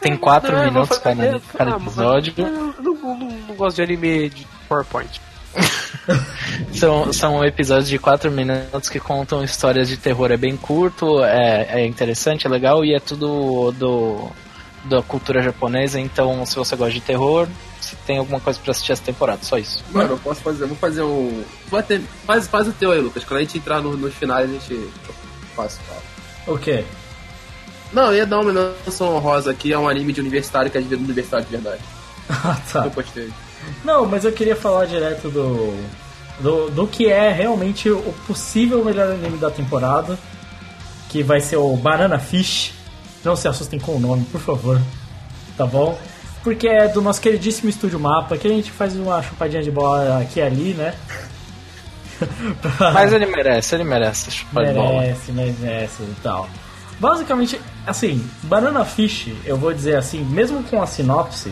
Tem 0.00 0.16
quatro 0.16 0.52
Não, 0.52 0.58
eu 0.58 0.64
vou 0.66 0.72
minutos 0.82 0.98
fazer- 0.98 1.16
cada, 1.32 1.40
cada 1.58 1.74
ah, 1.74 1.76
episódio. 1.76 2.34
Eu 2.38 2.46
não, 2.46 2.74
não- 2.80 2.94
não- 3.18 3.30
não 3.48 3.54
gosto 3.56 3.76
de 3.76 3.82
anime 3.82 4.30
de 4.30 4.46
PowerPoint. 4.68 5.20
São, 6.74 7.12
são 7.12 7.44
episódios 7.44 7.88
de 7.88 7.98
4 7.98 8.30
minutos 8.30 8.88
que 8.88 9.00
contam 9.00 9.42
histórias 9.44 9.88
de 9.88 9.96
terror. 9.96 10.30
É 10.30 10.36
bem 10.36 10.56
curto, 10.56 11.22
é, 11.24 11.82
é 11.82 11.86
interessante, 11.86 12.46
é 12.46 12.50
legal 12.50 12.84
e 12.84 12.94
é 12.94 13.00
tudo 13.00 13.72
do, 13.72 14.30
da 14.84 15.02
cultura 15.02 15.42
japonesa. 15.42 15.98
Então, 16.00 16.44
se 16.46 16.56
você 16.56 16.76
gosta 16.76 16.92
de 16.94 17.00
terror, 17.00 17.48
você 17.80 17.96
tem 18.06 18.18
alguma 18.18 18.40
coisa 18.40 18.58
pra 18.60 18.70
assistir 18.70 18.92
essa 18.92 19.02
temporada. 19.02 19.42
Só 19.42 19.58
isso. 19.58 19.84
Mano, 19.90 20.14
eu 20.14 20.18
posso 20.18 20.40
fazer, 20.40 20.66
vou 20.66 20.76
fazer 20.76 21.02
um. 21.02 21.44
Ter- 21.86 22.02
faz, 22.26 22.46
faz 22.46 22.68
o 22.68 22.72
teu 22.72 22.92
aí, 22.92 23.00
Lucas. 23.00 23.24
Quando 23.24 23.38
a 23.38 23.42
gente 23.42 23.58
entrar 23.58 23.80
no, 23.80 23.96
nos 23.96 24.14
finais, 24.14 24.48
a 24.48 24.52
gente 24.52 24.90
faz. 25.54 25.78
O 26.46 26.56
quê? 26.56 26.84
Não, 27.92 28.06
eu 28.06 28.16
ia 28.16 28.26
dar 28.26 28.40
uma 28.40 28.52
menção 28.84 29.16
honrosa 29.16 29.50
aqui, 29.50 29.72
é 29.72 29.78
um 29.78 29.88
anime 29.88 30.12
de 30.12 30.20
universitário 30.20 30.70
que 30.70 30.78
é 30.78 30.80
de 30.80 30.94
universidade 30.94 31.46
de 31.46 31.52
verdade. 31.52 31.82
Ah, 32.32 32.56
tá. 32.72 32.84
Eu 32.84 32.92
postei. 32.92 33.28
Não, 33.84 34.06
mas 34.06 34.24
eu 34.24 34.32
queria 34.32 34.56
falar 34.56 34.86
direto 34.86 35.28
do, 35.28 35.74
do, 36.40 36.70
do 36.70 36.86
que 36.86 37.08
é 37.08 37.30
realmente 37.30 37.90
o 37.90 38.14
possível 38.26 38.84
melhor 38.84 39.12
anime 39.12 39.38
da 39.38 39.50
temporada, 39.50 40.18
que 41.08 41.22
vai 41.22 41.40
ser 41.40 41.56
o 41.56 41.76
Banana 41.76 42.18
Fish. 42.18 42.72
Não 43.24 43.36
se 43.36 43.48
assustem 43.48 43.78
com 43.78 43.96
o 43.96 44.00
nome, 44.00 44.24
por 44.24 44.40
favor. 44.40 44.80
Tá 45.56 45.66
bom? 45.66 45.98
Porque 46.42 46.68
é 46.68 46.88
do 46.88 47.02
nosso 47.02 47.20
queridíssimo 47.20 47.68
Estúdio 47.68 48.00
Mapa, 48.00 48.36
que 48.36 48.46
a 48.46 48.50
gente 48.50 48.70
faz 48.70 48.96
uma 48.96 49.22
chupadinha 49.22 49.62
de 49.62 49.70
bola 49.70 50.20
aqui 50.20 50.40
e 50.40 50.42
ali, 50.42 50.74
né? 50.74 50.94
Mas 52.78 53.12
ele 53.12 53.26
merece, 53.26 53.74
ele 53.74 53.84
merece 53.84 54.30
chupar 54.30 54.66
de 54.66 54.72
bola. 54.72 55.00
merece, 55.00 55.32
merece 55.32 56.02
e 56.02 56.16
tal. 56.22 56.48
Basicamente, 56.98 57.60
assim, 57.86 58.26
Banana 58.42 58.84
Fish, 58.84 59.28
eu 59.44 59.56
vou 59.56 59.72
dizer 59.72 59.96
assim, 59.96 60.22
mesmo 60.22 60.62
com 60.64 60.82
a 60.82 60.86
sinopse, 60.86 61.50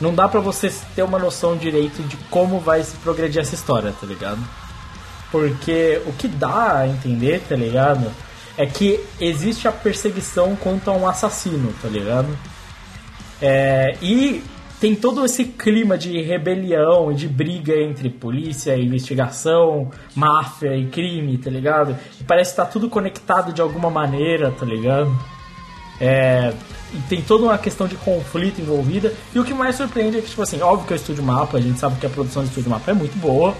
não 0.00 0.14
dá 0.14 0.28
pra 0.28 0.40
você 0.40 0.72
ter 0.94 1.02
uma 1.02 1.18
noção 1.18 1.56
direito 1.56 2.02
de 2.02 2.16
como 2.30 2.58
vai 2.58 2.82
se 2.82 2.96
progredir 2.96 3.40
essa 3.40 3.54
história, 3.54 3.92
tá 4.00 4.06
ligado? 4.06 4.40
Porque 5.30 6.00
o 6.06 6.12
que 6.12 6.26
dá 6.26 6.78
a 6.78 6.88
entender, 6.88 7.42
tá 7.48 7.54
ligado? 7.54 8.10
É 8.56 8.66
que 8.66 9.04
existe 9.20 9.68
a 9.68 9.72
perseguição 9.72 10.56
contra 10.56 10.92
um 10.92 11.06
assassino, 11.06 11.72
tá 11.80 11.88
ligado? 11.88 12.28
É, 13.40 13.96
e 14.02 14.42
tem 14.80 14.94
todo 14.94 15.24
esse 15.24 15.44
clima 15.44 15.98
de 15.98 16.20
rebelião 16.22 17.12
e 17.12 17.14
de 17.14 17.28
briga 17.28 17.74
entre 17.74 18.08
polícia 18.08 18.76
investigação, 18.76 19.90
máfia 20.14 20.74
e 20.74 20.86
crime, 20.86 21.36
tá 21.36 21.50
ligado? 21.50 21.96
E 22.18 22.24
parece 22.24 22.52
que 22.52 22.56
tá 22.56 22.64
tudo 22.64 22.88
conectado 22.88 23.52
de 23.52 23.60
alguma 23.60 23.90
maneira, 23.90 24.50
tá 24.50 24.64
ligado? 24.64 25.14
É, 26.00 26.54
tem 27.08 27.22
toda 27.22 27.44
uma 27.44 27.58
questão 27.58 27.86
de 27.86 27.96
conflito 27.96 28.60
envolvida. 28.60 29.12
E 29.34 29.38
o 29.38 29.44
que 29.44 29.54
mais 29.54 29.76
surpreende 29.76 30.18
é 30.18 30.20
que, 30.20 30.28
tipo 30.28 30.42
assim, 30.42 30.60
óbvio 30.60 30.86
que 30.86 30.92
é 30.92 30.96
o 30.96 30.98
Estúdio 30.98 31.22
Mapa, 31.22 31.58
a 31.58 31.60
gente 31.60 31.78
sabe 31.78 31.98
que 31.98 32.06
a 32.06 32.10
produção 32.10 32.42
do 32.42 32.48
Estúdio 32.48 32.70
Mapa 32.70 32.90
é 32.90 32.94
muito 32.94 33.16
boa. 33.18 33.54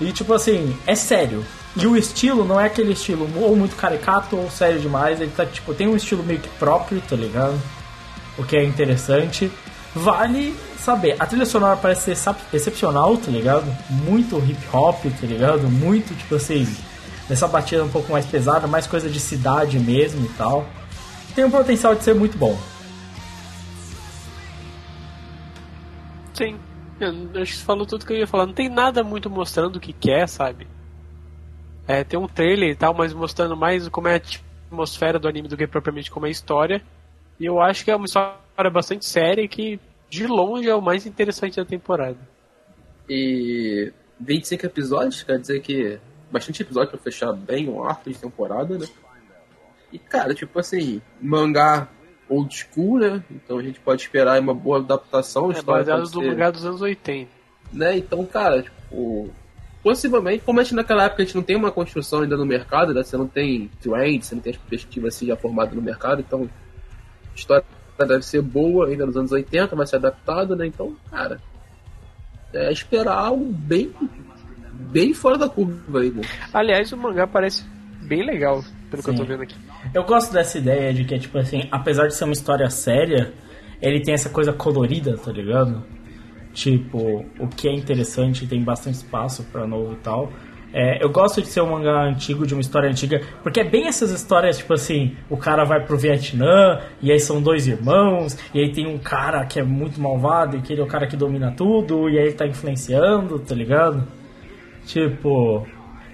E, 0.00 0.12
tipo 0.12 0.32
assim, 0.32 0.76
é 0.86 0.94
sério. 0.94 1.44
E 1.76 1.86
o 1.86 1.96
estilo 1.96 2.44
não 2.44 2.60
é 2.60 2.66
aquele 2.66 2.92
estilo 2.92 3.28
ou 3.36 3.56
muito 3.56 3.76
caricato 3.76 4.36
ou 4.36 4.50
sério 4.50 4.80
demais. 4.80 5.20
Ele 5.20 5.32
tá, 5.34 5.46
tipo, 5.46 5.72
tem 5.74 5.88
um 5.88 5.96
estilo 5.96 6.22
meio 6.22 6.40
que 6.40 6.48
próprio, 6.50 7.00
tá 7.08 7.16
ligado? 7.16 7.58
O 8.38 8.44
que 8.44 8.56
é 8.56 8.64
interessante. 8.64 9.50
Vale 9.94 10.54
saber. 10.78 11.16
A 11.18 11.26
trilha 11.26 11.46
sonora 11.46 11.76
parece 11.76 12.14
ser 12.14 12.34
excepcional, 12.52 13.16
tá 13.16 13.30
ligado? 13.30 13.64
Muito 13.88 14.38
hip 14.38 14.60
hop, 14.72 15.04
tá 15.04 15.26
ligado? 15.26 15.68
Muito, 15.68 16.14
tipo 16.14 16.34
assim, 16.34 16.66
essa 17.30 17.46
batida 17.46 17.84
um 17.84 17.88
pouco 17.88 18.12
mais 18.12 18.26
pesada, 18.26 18.66
mais 18.66 18.86
coisa 18.86 19.08
de 19.08 19.20
cidade 19.20 19.78
mesmo 19.78 20.24
e 20.26 20.28
tal. 20.30 20.66
Tem 21.34 21.44
um 21.44 21.50
potencial 21.50 21.94
de 21.94 22.04
ser 22.04 22.14
muito 22.14 22.36
bom. 22.36 22.58
Sim. 26.34 26.58
Eu 27.00 27.42
acho 27.42 27.52
que 27.52 27.58
você 27.58 27.64
falou 27.64 27.86
tudo 27.86 28.06
que 28.06 28.12
eu 28.12 28.18
ia 28.18 28.26
falar. 28.26 28.46
Não 28.46 28.54
tem 28.54 28.68
nada 28.68 29.02
muito 29.02 29.28
mostrando 29.28 29.76
o 29.76 29.80
que 29.80 29.92
quer, 29.92 30.28
sabe? 30.28 30.66
É, 31.86 32.04
tem 32.04 32.18
um 32.18 32.28
trailer 32.28 32.70
e 32.70 32.76
tal, 32.76 32.94
mas 32.94 33.12
mostrando 33.12 33.56
mais 33.56 33.88
como 33.88 34.08
é 34.08 34.14
a 34.14 34.16
atmosfera 34.16 35.18
do 35.18 35.26
anime 35.26 35.48
do 35.48 35.56
que 35.56 35.66
propriamente 35.66 36.10
como 36.10 36.26
é 36.26 36.28
a 36.28 36.32
história. 36.32 36.82
E 37.40 37.44
eu 37.44 37.60
acho 37.60 37.84
que 37.84 37.90
é 37.90 37.96
uma 37.96 38.06
história 38.06 38.70
bastante 38.70 39.04
séria 39.04 39.42
e 39.42 39.48
que, 39.48 39.80
de 40.08 40.26
longe, 40.26 40.68
é 40.68 40.74
o 40.74 40.82
mais 40.82 41.06
interessante 41.06 41.56
da 41.56 41.64
temporada. 41.64 42.18
E 43.08 43.92
25 44.20 44.66
episódios, 44.66 45.22
quer 45.22 45.40
dizer 45.40 45.60
que 45.60 45.98
bastante 46.30 46.62
episódio 46.62 46.90
pra 46.90 47.00
fechar 47.00 47.32
bem 47.32 47.68
um 47.68 47.82
arco 47.82 48.08
de 48.08 48.16
temporada, 48.16 48.78
né? 48.78 48.86
E 49.92 49.98
cara, 49.98 50.34
tipo 50.34 50.58
assim, 50.58 51.00
mangá 51.20 51.88
old 52.28 52.54
school, 52.54 52.98
né? 52.98 53.22
Então 53.30 53.58
a 53.58 53.62
gente 53.62 53.78
pode 53.80 54.02
esperar 54.02 54.40
uma 54.40 54.54
boa 54.54 54.78
adaptação. 54.78 55.50
É 55.50 55.54
história 55.54 55.84
baseado 55.84 56.10
do 56.10 56.22
mangá 56.22 56.50
dos 56.50 56.64
anos 56.64 56.80
80. 56.80 57.30
né? 57.72 57.96
Então, 57.96 58.24
cara, 58.24 58.62
tipo, 58.62 59.30
possivelmente, 59.82 60.44
como 60.44 60.60
a 60.60 60.62
gente 60.62 60.74
naquela 60.74 61.04
época 61.04 61.22
a 61.22 61.26
gente 61.26 61.34
não 61.34 61.42
tem 61.42 61.56
uma 61.56 61.70
construção 61.70 62.20
ainda 62.20 62.36
no 62.36 62.46
mercado, 62.46 62.94
né? 62.94 63.02
Você 63.02 63.16
não 63.16 63.26
tem 63.26 63.70
trend, 63.80 64.24
você 64.24 64.34
não 64.34 64.42
tem 64.42 64.52
as 64.52 64.58
perspectivas 64.58 65.14
assim 65.14 65.26
já 65.26 65.36
formadas 65.36 65.74
no 65.74 65.82
mercado, 65.82 66.20
então 66.20 66.48
a 67.30 67.34
história 67.34 67.64
deve 67.98 68.22
ser 68.22 68.42
boa 68.42 68.88
ainda 68.88 69.06
nos 69.06 69.16
anos 69.16 69.32
80, 69.32 69.76
vai 69.76 69.86
ser 69.86 69.96
adaptada, 69.96 70.56
né? 70.56 70.66
Então, 70.66 70.96
cara, 71.10 71.40
é 72.52 72.72
esperar 72.72 73.16
algo 73.16 73.44
bem 73.44 73.92
bem 74.72 75.14
fora 75.14 75.38
da 75.38 75.48
curva 75.48 76.00
aí, 76.00 76.10
né? 76.10 76.22
Aliás, 76.52 76.92
o 76.92 76.96
mangá 76.96 77.26
parece 77.26 77.64
bem 78.02 78.24
legal, 78.24 78.62
pelo 78.90 79.02
que 79.02 79.10
eu 79.10 79.14
Sim. 79.14 79.20
tô 79.20 79.24
vendo 79.24 79.42
aqui. 79.42 79.56
Eu 79.94 80.04
gosto 80.04 80.32
dessa 80.32 80.58
ideia 80.58 80.92
de 80.92 81.04
que, 81.04 81.18
tipo 81.18 81.38
assim, 81.38 81.68
apesar 81.70 82.06
de 82.06 82.14
ser 82.14 82.24
uma 82.24 82.32
história 82.32 82.68
séria, 82.70 83.32
ele 83.80 84.00
tem 84.00 84.14
essa 84.14 84.30
coisa 84.30 84.52
colorida, 84.52 85.16
tá 85.16 85.32
ligado? 85.32 85.82
Tipo, 86.52 87.24
o 87.38 87.48
que 87.48 87.68
é 87.68 87.72
interessante, 87.72 88.46
tem 88.46 88.62
bastante 88.62 88.96
espaço 88.96 89.44
pra 89.50 89.66
novo 89.66 89.94
e 89.94 89.96
tal. 89.96 90.32
É, 90.72 91.04
eu 91.04 91.10
gosto 91.10 91.42
de 91.42 91.48
ser 91.48 91.60
um 91.60 91.70
mangá 91.72 92.04
antigo, 92.04 92.46
de 92.46 92.54
uma 92.54 92.60
história 92.60 92.88
antiga, 92.88 93.20
porque 93.42 93.60
é 93.60 93.64
bem 93.64 93.88
essas 93.88 94.10
histórias, 94.10 94.56
tipo 94.56 94.72
assim, 94.72 95.14
o 95.28 95.36
cara 95.36 95.64
vai 95.64 95.84
pro 95.84 95.98
Vietnã, 95.98 96.80
e 97.02 97.12
aí 97.12 97.20
são 97.20 97.42
dois 97.42 97.66
irmãos, 97.66 98.38
e 98.54 98.60
aí 98.60 98.72
tem 98.72 98.86
um 98.86 98.98
cara 98.98 99.44
que 99.44 99.60
é 99.60 99.62
muito 99.62 100.00
malvado, 100.00 100.56
e 100.56 100.62
que 100.62 100.72
ele 100.72 100.80
é 100.80 100.84
o 100.84 100.86
cara 100.88 101.06
que 101.06 101.16
domina 101.16 101.52
tudo, 101.54 102.08
e 102.08 102.18
aí 102.18 102.24
ele 102.26 102.32
tá 102.32 102.46
influenciando, 102.46 103.38
tá 103.38 103.54
ligado? 103.54 104.02
Tipo, 104.86 105.66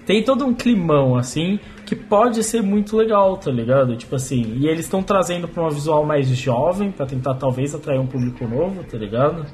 tem 0.05 0.25
todo 0.25 0.45
um 0.45 0.53
climão 0.53 1.17
assim 1.17 1.61
que 1.89 1.97
pode 1.97 2.45
ser 2.45 2.63
muito 2.63 2.95
legal, 2.95 3.39
tá 3.39 3.51
ligado? 3.51 3.97
Tipo 3.97 4.17
assim, 4.17 4.59
e 4.59 4.69
eles 4.69 4.85
estão 4.85 5.03
trazendo 5.03 5.49
pra 5.49 5.63
uma 5.63 5.71
visual 5.71 6.05
mais 6.05 6.29
jovem 6.29 6.93
pra 6.93 7.07
tentar 7.07 7.37
talvez 7.37 7.75
atrair 7.75 7.99
um 7.99 8.07
público 8.07 8.47
novo, 8.47 8.85
tá 8.85 8.99
ligado? 8.99 9.47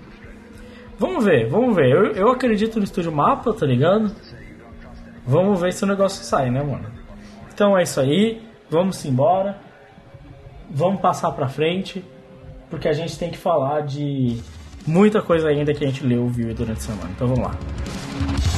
Vamos 0.99 1.25
ver, 1.25 1.49
vamos 1.49 1.77
ver. 1.77 1.93
Eu, 1.93 2.07
eu 2.07 2.29
acredito 2.33 2.79
no 2.79 2.85
estúdio 2.85 3.13
Mapa, 3.13 3.53
tá 3.53 3.65
ligado? 3.65 4.11
Vamos 5.25 5.61
ver 5.61 5.73
se 5.73 5.85
o 5.85 5.87
negócio 5.87 6.25
sai, 6.25 6.51
né, 6.51 6.61
mano? 6.61 6.91
Então 7.55 7.79
é 7.79 7.85
isso 7.85 8.01
aí, 8.01 8.43
vamos 8.69 9.05
embora. 9.05 9.57
Vamos 10.69 11.01
passar 11.01 11.31
pra 11.31 11.47
frente, 11.47 12.05
porque 12.69 12.89
a 12.89 12.93
gente 12.93 13.17
tem 13.17 13.31
que 13.31 13.39
falar 13.39 13.83
de 13.83 14.41
muita 14.85 15.23
coisa 15.23 15.49
ainda 15.51 15.73
que 15.73 15.85
a 15.85 15.87
gente 15.87 16.05
leu, 16.05 16.27
viu 16.27 16.53
durante 16.53 16.79
a 16.79 16.83
semana. 16.83 17.11
Então 17.15 17.29
vamos 17.29 17.45
lá. 17.45 18.54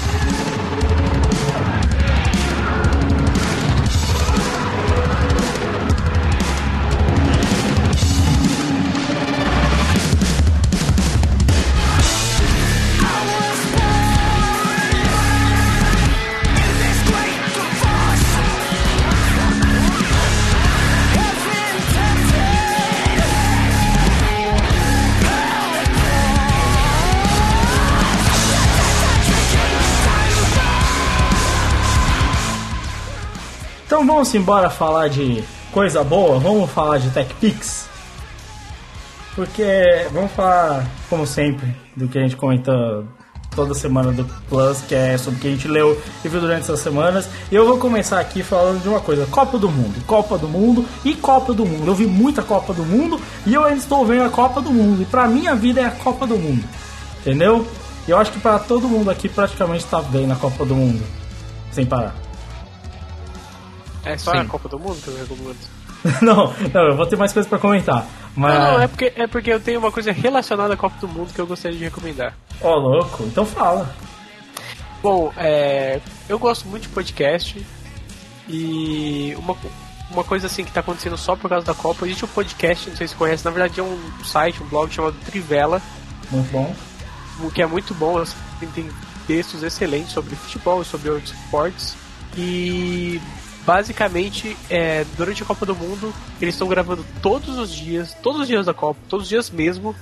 Então 34.07 34.15
vamos 34.15 34.33
embora 34.37 34.71
falar 34.71 35.09
de 35.09 35.43
coisa 35.73 36.05
boa, 36.05 36.39
vamos 36.39 36.71
falar 36.71 36.99
de 36.99 37.11
TechPix. 37.11 37.89
Porque 39.35 40.07
vamos 40.13 40.31
falar, 40.31 40.87
como 41.11 41.27
sempre, 41.27 41.75
do 41.97 42.07
que 42.07 42.17
a 42.17 42.23
gente 42.23 42.37
comenta 42.37 43.03
toda 43.51 43.75
semana 43.75 44.13
do 44.13 44.25
Plus, 44.49 44.81
que 44.83 44.95
é 44.95 45.19
sobre 45.19 45.41
o 45.41 45.43
que 45.43 45.49
a 45.49 45.51
gente 45.51 45.67
leu 45.67 46.01
e 46.25 46.29
viu 46.29 46.41
durante 46.41 46.61
essas 46.61 46.79
semanas. 46.79 47.29
E 47.51 47.57
eu 47.57 47.67
vou 47.67 47.79
começar 47.79 48.21
aqui 48.21 48.45
falando 48.45 48.81
de 48.81 48.89
uma 48.89 49.01
coisa: 49.01 49.27
Copa 49.27 49.59
do 49.59 49.69
Mundo, 49.69 50.01
Copa 50.07 50.39
do 50.39 50.47
Mundo 50.47 50.85
e 51.05 51.13
Copa 51.13 51.53
do 51.53 51.67
Mundo. 51.67 51.89
Eu 51.89 51.95
vi 51.97 52.07
muita 52.07 52.45
Copa 52.45 52.73
do 52.73 52.85
Mundo 52.85 53.21
e 53.45 53.55
eu 53.55 53.65
ainda 53.65 53.81
estou 53.81 54.07
vendo 54.07 54.23
a 54.23 54.31
Copa 54.31 54.61
do 54.61 54.71
Mundo. 54.71 55.03
E 55.03 55.05
pra 55.05 55.27
minha 55.27 55.57
vida 55.57 55.81
é 55.81 55.85
a 55.85 55.91
Copa 55.91 56.29
do 56.29 56.39
Mundo, 56.39 56.63
entendeu? 57.23 57.67
E 58.07 58.13
eu 58.13 58.19
acho 58.19 58.31
que 58.31 58.39
para 58.39 58.61
todo 58.61 58.89
mundo 58.89 59.11
aqui 59.11 59.29
praticamente 59.29 59.85
está 59.85 60.01
bem 60.01 60.29
na 60.29 60.37
Copa 60.37 60.65
do 60.65 60.77
Mundo, 60.77 61.03
sem 61.73 61.85
parar. 61.85 62.26
É 64.07 64.17
só 64.17 64.31
Sim. 64.31 64.39
a 64.39 64.45
Copa 64.45 64.69
do 64.69 64.79
Mundo 64.79 65.01
que 65.03 65.09
eu 65.09 65.17
recomendo. 65.17 65.57
não, 66.23 66.55
não, 66.73 66.89
eu 66.89 66.97
vou 66.97 67.07
ter 67.07 67.17
mais 67.17 67.33
coisas 67.33 67.49
para 67.49 67.59
comentar. 67.59 68.07
Mas. 68.37 68.55
Não, 68.55 68.73
não, 68.73 68.83
é 68.83 68.87
porque, 68.87 69.13
é 69.17 69.27
porque 69.27 69.53
eu 69.53 69.61
tenho 69.61 69.79
uma 69.81 69.91
coisa 69.91 70.13
relacionada 70.13 70.75
à 70.75 70.77
Copa 70.77 70.97
do 71.01 71.09
Mundo 71.09 71.33
que 71.35 71.41
eu 71.41 71.47
gostaria 71.47 71.77
de 71.77 71.85
recomendar. 71.85 72.35
Ó, 72.61 72.77
louco, 72.77 73.25
então 73.25 73.45
fala. 73.45 73.93
Bom, 75.03 75.33
é, 75.37 76.01
eu 76.29 76.39
gosto 76.39 76.67
muito 76.69 76.85
de 76.85 76.89
podcast 76.89 77.65
e 78.49 79.35
uma, 79.39 79.57
uma 80.11 80.25
coisa 80.25 80.47
assim 80.47 80.65
que 80.65 80.73
tá 80.73 80.81
acontecendo 80.81 81.17
só 81.19 81.37
por 81.37 81.49
causa 81.49 81.67
da 81.67 81.75
Copa, 81.75 82.07
existe 82.07 82.25
um 82.25 82.29
podcast, 82.29 82.89
não 82.89 82.97
sei 82.97 83.07
se 83.09 83.15
você 83.15 83.19
conhece, 83.19 83.45
na 83.45 83.51
verdade 83.51 83.81
é 83.81 83.83
um 83.83 83.99
site, 84.25 84.63
um 84.63 84.67
blog 84.67 84.93
chamado 84.93 85.17
Trivela, 85.25 85.83
Muito 86.31 86.51
bom. 86.51 86.75
o 87.41 87.51
que 87.51 87.63
é 87.63 87.67
muito 87.67 87.95
bom, 87.95 88.19
assim, 88.19 88.37
tem 88.75 88.89
textos 89.27 89.63
excelentes 89.63 90.13
sobre 90.13 90.35
futebol 90.37 90.83
e 90.83 90.85
sobre 90.85 91.11
outros 91.11 91.33
esportes. 91.33 91.97
E 92.37 93.21
basicamente, 93.67 94.57
é, 94.71 95.05
durante 95.17 95.43
a 95.43 95.47
Copa 95.47 95.67
do 95.67 95.75
Mundo, 95.75 96.15
eles 96.41 96.55
estão 96.55 96.69
gravando 96.69 97.05
todos 97.21 97.59
os 97.59 97.71
dias, 97.75 98.17
todos 98.23 98.43
os 98.43 98.47
dias 98.47 98.65
da 98.67 98.73
Copa, 98.73 99.01
todos 99.09 99.25
os 99.25 99.29
dias 99.29 99.51
mesmo, 99.51 99.95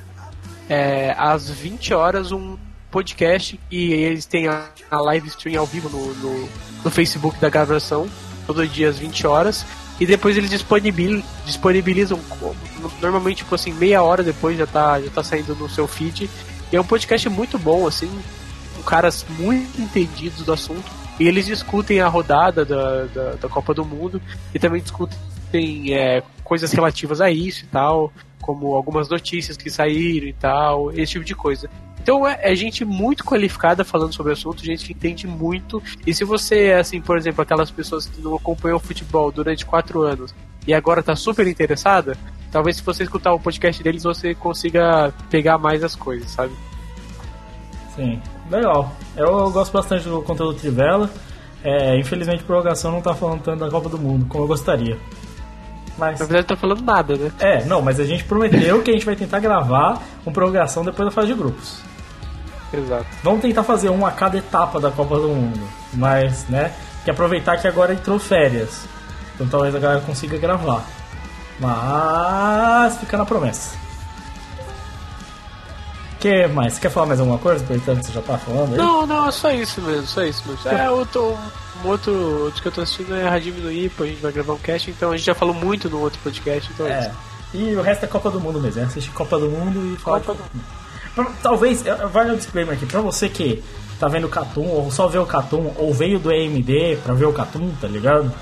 é, 0.68 1.14
às 1.18 1.48
20 1.48 1.94
horas, 1.94 2.30
um 2.30 2.56
podcast 2.90 3.58
e 3.70 3.92
eles 3.92 4.24
têm 4.26 4.46
a, 4.46 4.66
a 4.90 5.00
live 5.00 5.26
stream 5.28 5.58
ao 5.58 5.66
vivo 5.66 5.88
no, 5.88 6.14
no, 6.14 6.48
no 6.84 6.90
Facebook 6.90 7.40
da 7.40 7.48
gravação, 7.48 8.06
todos 8.46 8.62
os 8.64 8.72
dias 8.72 8.98
20 8.98 9.26
horas. 9.26 9.64
E 9.98 10.06
depois 10.06 10.36
eles 10.36 10.50
disponibil, 10.50 11.22
disponibilizam 11.46 12.18
co- 12.28 12.54
normalmente 13.00 13.38
tipo 13.38 13.54
assim, 13.54 13.72
meia 13.72 14.02
hora 14.02 14.22
depois 14.24 14.58
já 14.58 14.66
tá, 14.66 15.00
já 15.00 15.08
tá 15.10 15.22
saindo 15.24 15.54
no 15.54 15.68
seu 15.70 15.86
feed. 15.88 16.28
E 16.72 16.76
é 16.76 16.80
um 16.80 16.84
podcast 16.84 17.28
muito 17.28 17.58
bom, 17.58 17.86
assim, 17.86 18.10
com 18.76 18.82
caras 18.82 19.24
muito 19.38 19.80
entendidos 19.80 20.44
do 20.44 20.52
assunto. 20.52 20.84
E 21.18 21.28
eles 21.28 21.46
discutem 21.46 22.00
a 22.00 22.08
rodada 22.08 22.64
da, 22.64 23.04
da, 23.04 23.30
da 23.34 23.48
Copa 23.48 23.72
do 23.72 23.84
Mundo 23.84 24.20
e 24.52 24.58
também 24.58 24.82
discutem 24.82 25.94
é, 25.94 26.22
coisas 26.42 26.72
relativas 26.72 27.20
a 27.20 27.30
isso 27.30 27.64
e 27.64 27.68
tal, 27.68 28.12
como 28.40 28.74
algumas 28.74 29.08
notícias 29.08 29.56
que 29.56 29.70
saíram 29.70 30.26
e 30.26 30.32
tal, 30.32 30.92
esse 30.92 31.12
tipo 31.12 31.24
de 31.24 31.34
coisa. 31.34 31.70
Então 32.04 32.26
é, 32.28 32.38
é 32.42 32.54
gente 32.54 32.84
muito 32.84 33.24
qualificada 33.24 33.82
falando 33.82 34.12
sobre 34.12 34.30
o 34.30 34.34
assunto, 34.34 34.62
gente 34.62 34.84
que 34.84 34.92
entende 34.92 35.26
muito. 35.26 35.82
E 36.06 36.12
se 36.12 36.22
você 36.22 36.66
é, 36.66 36.78
assim, 36.78 37.00
por 37.00 37.16
exemplo, 37.16 37.40
aquelas 37.40 37.70
pessoas 37.70 38.06
que 38.06 38.20
não 38.20 38.34
acompanham 38.34 38.78
futebol 38.78 39.32
durante 39.32 39.64
quatro 39.64 40.02
anos 40.02 40.34
e 40.66 40.74
agora 40.74 41.02
tá 41.02 41.16
super 41.16 41.46
interessada, 41.46 42.16
talvez 42.52 42.76
se 42.76 42.82
você 42.82 43.04
escutar 43.04 43.32
o 43.32 43.40
podcast 43.40 43.82
deles 43.82 44.02
você 44.02 44.34
consiga 44.34 45.14
pegar 45.30 45.56
mais 45.56 45.82
as 45.82 45.96
coisas, 45.96 46.30
sabe? 46.30 46.52
Sim, 47.96 48.20
legal. 48.50 48.92
Eu 49.16 49.50
gosto 49.50 49.72
bastante 49.72 50.08
do 50.08 50.22
conteúdo 50.22 50.58
Trivela. 50.58 51.10
É, 51.62 51.98
infelizmente, 51.98 52.42
a 52.42 52.46
prorrogação 52.46 52.92
não 52.92 53.00
tá 53.00 53.14
falando 53.14 53.42
tanto 53.42 53.60
da 53.60 53.70
Copa 53.70 53.88
do 53.88 53.98
Mundo 53.98 54.26
como 54.26 54.44
eu 54.44 54.48
gostaria. 54.48 54.98
Mas. 55.96 56.20
Na 56.20 56.26
verdade, 56.26 56.46
tá 56.48 56.56
falando 56.56 56.82
nada, 56.82 57.16
né? 57.16 57.32
É, 57.38 57.64
não, 57.64 57.80
mas 57.80 57.98
a 57.98 58.04
gente 58.04 58.24
prometeu 58.24 58.82
que 58.82 58.90
a 58.90 58.94
gente 58.94 59.06
vai 59.06 59.16
tentar 59.16 59.38
gravar 59.38 60.02
uma 60.26 60.32
prorrogação 60.32 60.84
depois 60.84 61.08
da 61.08 61.10
fase 61.12 61.28
de 61.28 61.34
grupos. 61.34 61.80
Exato. 62.72 63.06
Vamos 63.22 63.40
tentar 63.40 63.62
fazer 63.62 63.88
um 63.88 64.04
a 64.04 64.10
cada 64.10 64.36
etapa 64.36 64.80
da 64.80 64.90
Copa 64.90 65.16
do 65.16 65.28
Mundo. 65.28 65.60
Mas, 65.92 66.46
né? 66.48 66.72
Que 67.04 67.10
aproveitar 67.10 67.56
que 67.56 67.68
agora 67.68 67.94
entrou 67.94 68.18
férias. 68.18 68.86
Então 69.34 69.46
talvez 69.46 69.74
a 69.74 69.78
galera 69.78 70.00
consiga 70.00 70.36
gravar. 70.38 70.84
Mas 71.60 72.98
fica 72.98 73.16
na 73.16 73.24
promessa. 73.24 73.83
Que 76.24 76.46
mais? 76.48 76.72
Você 76.74 76.80
quer 76.80 76.90
falar 76.90 77.06
mais 77.06 77.20
alguma 77.20 77.38
coisa? 77.38 77.62
Que 77.64 77.76
você 77.78 78.12
já 78.12 78.22
tá 78.22 78.38
falando 78.38 78.72
aí? 78.72 78.78
Não, 78.78 79.06
não, 79.06 79.28
é 79.28 79.30
só 79.30 79.50
isso 79.50 79.80
mesmo, 79.82 80.06
só 80.06 80.22
isso 80.22 80.42
mesmo. 80.48 80.68
É, 80.70 80.90
outro, 80.90 81.36
um 81.84 81.88
outro, 81.88 82.44
outro 82.44 82.62
que 82.62 82.68
eu 82.68 82.72
tô 82.72 82.80
assistindo 82.80 83.14
é 83.14 83.28
Radime 83.28 83.60
no 83.60 83.70
Ipa, 83.70 84.04
a 84.04 84.06
gente 84.06 84.22
vai 84.22 84.32
gravar 84.32 84.54
um 84.54 84.58
cast, 84.58 84.90
então 84.90 85.10
a 85.12 85.16
gente 85.16 85.26
já 85.26 85.34
falou 85.34 85.54
muito 85.54 85.90
no 85.90 86.00
outro 86.00 86.18
podcast, 86.24 86.70
então 86.72 86.86
é 86.86 86.92
É. 86.92 87.00
isso. 87.00 87.10
E 87.52 87.76
o 87.76 87.82
resto 87.82 88.04
é 88.04 88.08
Copa 88.08 88.30
do 88.30 88.40
Mundo 88.40 88.58
mesmo. 88.60 88.80
É 88.80 88.84
assistir 88.84 89.10
Copa 89.10 89.38
do 89.38 89.48
Mundo 89.50 89.94
e 89.94 89.96
falar 90.00 90.20
Copa 90.20 90.42
de- 90.52 90.60
Pra- 91.14 91.30
Talvez, 91.42 91.84
vale 92.12 92.32
um 92.32 92.36
disclaimer 92.36 92.74
aqui, 92.74 92.86
pra 92.86 93.00
você 93.00 93.28
que 93.28 93.62
tá 94.00 94.08
vendo 94.08 94.24
o 94.26 94.30
Catum, 94.30 94.66
ou 94.66 94.90
só 94.90 95.06
vê 95.06 95.18
o 95.18 95.26
Catum, 95.26 95.72
ou 95.76 95.92
veio 95.94 96.18
do 96.18 96.32
EMD 96.32 96.98
pra 97.04 97.14
ver 97.14 97.26
o 97.26 97.32
Catum, 97.32 97.70
tá 97.80 97.86
ligado? 97.86 98.32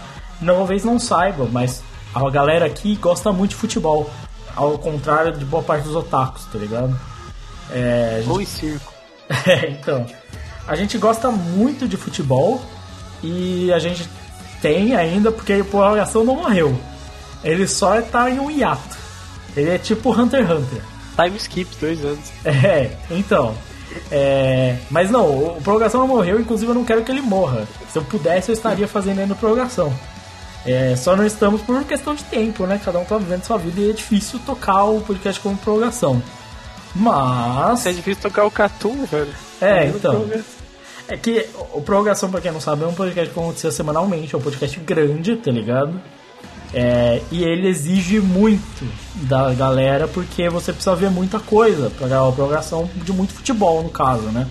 Talvez 0.46 0.82
não 0.84 0.98
saiba, 0.98 1.46
mas 1.50 1.82
a 2.14 2.30
galera 2.30 2.64
aqui 2.64 2.94
gosta 2.96 3.30
muito 3.32 3.50
de 3.50 3.56
futebol. 3.56 4.08
Ao 4.56 4.78
contrário 4.78 5.32
de 5.32 5.44
boa 5.44 5.62
parte 5.62 5.84
dos 5.84 5.94
otakus, 5.96 6.44
tá 6.46 6.58
ligado? 6.58 6.98
É, 7.72 8.22
gente- 8.24 8.42
e 8.42 8.46
circo. 8.46 8.92
é, 9.46 9.70
então, 9.70 10.06
a 10.66 10.76
gente 10.76 10.98
gosta 10.98 11.30
muito 11.30 11.88
de 11.88 11.96
futebol 11.96 12.60
e 13.22 13.72
a 13.72 13.78
gente 13.78 14.08
tem 14.60 14.94
ainda 14.94 15.32
porque 15.32 15.54
a 15.54 15.64
prorrogação 15.64 16.24
não 16.24 16.36
morreu. 16.36 16.78
Ele 17.42 17.66
só 17.66 18.00
tá 18.02 18.30
em 18.30 18.38
um 18.38 18.50
hiato. 18.50 18.96
Ele 19.56 19.70
é 19.70 19.78
tipo 19.78 20.10
Hunter 20.12 20.42
x 20.42 20.50
Hunter. 20.50 20.82
Time 21.16 21.36
skip, 21.36 21.76
dois 21.80 22.04
anos. 22.04 22.30
É, 22.44 22.90
então. 23.10 23.54
É, 24.10 24.76
mas 24.90 25.10
não, 25.10 25.26
o 25.26 25.58
o 25.58 25.60
prorrogação 25.62 26.00
não 26.00 26.08
morreu, 26.08 26.40
inclusive 26.40 26.70
eu 26.70 26.74
não 26.74 26.84
quero 26.84 27.02
que 27.04 27.10
ele 27.12 27.20
morra. 27.20 27.66
Se 27.92 27.98
eu 27.98 28.02
pudesse, 28.04 28.50
eu 28.50 28.54
estaria 28.54 28.88
fazendo 28.88 29.20
ainda 29.20 29.34
prorrogação. 29.34 29.92
É, 30.64 30.94
só 30.96 31.14
não 31.16 31.26
estamos 31.26 31.60
por 31.62 31.82
questão 31.84 32.14
de 32.14 32.22
tempo, 32.24 32.66
né? 32.66 32.80
Cada 32.82 32.98
um 32.98 33.04
tá 33.04 33.18
vivendo 33.18 33.42
sua 33.44 33.58
vida 33.58 33.80
e 33.80 33.90
é 33.90 33.92
difícil 33.92 34.38
tocar 34.46 34.84
o 34.84 35.00
podcast 35.00 35.40
como 35.40 35.56
prorrogação. 35.58 36.22
Mas. 36.94 37.86
É 37.86 37.92
difícil 37.92 38.22
tocar 38.22 38.44
o 38.44 38.50
Catum, 38.50 39.04
velho. 39.06 39.32
É, 39.60 39.86
então. 39.86 40.26
É 41.08 41.16
que 41.16 41.46
o 41.72 41.80
Prorrogação, 41.82 42.30
pra 42.30 42.40
quem 42.40 42.52
não 42.52 42.60
sabe, 42.60 42.84
é 42.84 42.86
um 42.86 42.94
podcast 42.94 43.32
que 43.32 43.38
acontecia 43.38 43.70
semanalmente, 43.70 44.34
é 44.34 44.38
um 44.38 44.40
podcast 44.40 44.78
grande, 44.80 45.36
tá 45.36 45.50
ligado? 45.50 46.00
É, 46.74 47.20
e 47.30 47.44
ele 47.44 47.68
exige 47.68 48.18
muito 48.18 48.86
da 49.28 49.52
galera, 49.52 50.08
porque 50.08 50.48
você 50.48 50.72
precisa 50.72 50.96
ver 50.96 51.10
muita 51.10 51.38
coisa 51.38 51.90
pra 51.90 52.08
gravar 52.08 52.28
a 52.28 52.32
prorrogação 52.32 52.88
de 52.94 53.12
muito 53.12 53.34
futebol, 53.34 53.82
no 53.82 53.90
caso, 53.90 54.22
né? 54.28 54.46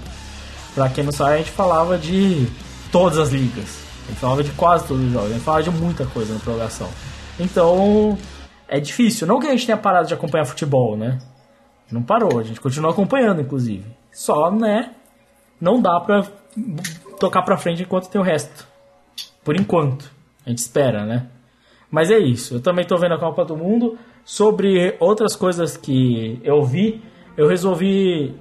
Pra 0.76 0.88
quem 0.88 1.04
não 1.04 1.12
sabe, 1.12 1.34
a 1.34 1.38
gente 1.38 1.52
falava 1.52 1.98
de 1.98 2.48
todas 2.92 3.18
as 3.18 3.30
ligas. 3.30 3.80
A 4.06 4.12
gente 4.12 4.20
falava 4.20 4.44
de 4.44 4.52
quase 4.52 4.86
todos 4.86 5.04
os 5.04 5.12
jogos, 5.12 5.32
a 5.32 5.34
gente 5.34 5.44
falava 5.44 5.64
de 5.64 5.72
muita 5.72 6.06
coisa 6.06 6.34
na 6.34 6.40
prorrogação. 6.40 6.90
Então, 7.40 8.18
é 8.68 8.80
difícil. 8.80 9.26
Não 9.26 9.40
que 9.40 9.48
a 9.48 9.52
gente 9.52 9.66
tenha 9.66 9.78
parado 9.78 10.08
de 10.08 10.14
acompanhar 10.14 10.46
futebol, 10.46 10.96
né? 10.96 11.18
Não 11.92 12.02
parou, 12.02 12.40
a 12.40 12.44
gente 12.44 12.62
continua 12.62 12.92
acompanhando, 12.92 13.42
inclusive. 13.42 13.86
Só, 14.12 14.52
né? 14.52 14.92
Não 15.60 15.82
dá 15.82 16.00
pra 16.00 16.24
tocar 17.20 17.42
pra 17.44 17.58
frente 17.58 17.84
enquanto 17.84 18.10
tem 18.10 18.20
o 18.20 18.24
resto. 18.24 18.68
Por 19.44 19.56
enquanto. 19.56 20.12
A 20.46 20.50
gente 20.50 20.60
espera, 20.60 21.06
né? 21.06 21.28
Mas 21.90 22.10
é 22.10 22.18
isso. 22.18 22.56
Eu 22.56 22.62
também 22.62 22.86
tô 22.86 22.98
vendo 22.98 23.14
a 23.14 23.20
Copa 23.20 23.44
do 23.44 23.56
Mundo. 23.56 23.98
Sobre 24.24 24.96
outras 25.00 25.36
coisas 25.36 25.76
que 25.76 26.40
eu 26.44 26.64
vi, 26.64 27.02
eu 27.36 27.48
resolvi. 27.48 28.36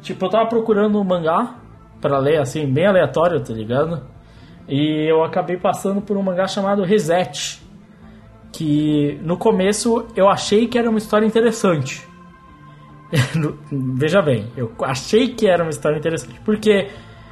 Tipo, 0.00 0.26
eu 0.26 0.30
tava 0.30 0.46
procurando 0.46 1.00
um 1.00 1.04
mangá 1.04 1.56
pra 2.00 2.18
ler, 2.18 2.40
assim, 2.40 2.66
bem 2.66 2.86
aleatório, 2.86 3.42
tá 3.42 3.52
ligado? 3.52 4.06
E 4.68 5.10
eu 5.10 5.24
acabei 5.24 5.56
passando 5.56 6.00
por 6.00 6.16
um 6.16 6.22
mangá 6.22 6.46
chamado 6.46 6.82
Reset. 6.82 7.62
Que 8.52 9.18
no 9.22 9.36
começo 9.36 10.06
eu 10.14 10.28
achei 10.28 10.68
que 10.68 10.78
era 10.78 10.88
uma 10.88 10.98
história 10.98 11.26
interessante. 11.26 12.06
No- 13.34 13.56
Veja 13.70 14.20
bem, 14.22 14.46
eu 14.56 14.72
achei 14.82 15.28
que 15.34 15.46
era 15.46 15.62
uma 15.62 15.70
história 15.70 15.96
interessante. 15.98 16.40
Porque 16.44 16.88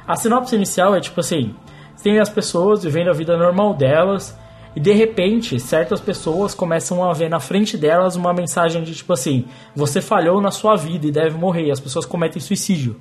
a 0.07 0.15
sinopse 0.15 0.55
inicial 0.55 0.95
é 0.95 1.01
tipo 1.01 1.19
assim: 1.19 1.53
tem 2.01 2.19
as 2.19 2.29
pessoas 2.29 2.83
vivendo 2.83 3.09
a 3.09 3.13
vida 3.13 3.37
normal 3.37 3.73
delas, 3.73 4.37
e 4.75 4.79
de 4.79 4.91
repente, 4.91 5.59
certas 5.59 5.99
pessoas 6.01 6.53
começam 6.55 7.03
a 7.07 7.13
ver 7.13 7.29
na 7.29 7.39
frente 7.39 7.77
delas 7.77 8.15
uma 8.15 8.33
mensagem 8.33 8.83
de 8.83 8.93
tipo 8.95 9.13
assim: 9.13 9.45
você 9.75 10.01
falhou 10.01 10.41
na 10.41 10.51
sua 10.51 10.75
vida 10.75 11.05
e 11.07 11.11
deve 11.11 11.37
morrer. 11.37 11.67
E 11.67 11.71
as 11.71 11.79
pessoas 11.79 12.05
cometem 12.05 12.41
suicídio. 12.41 12.95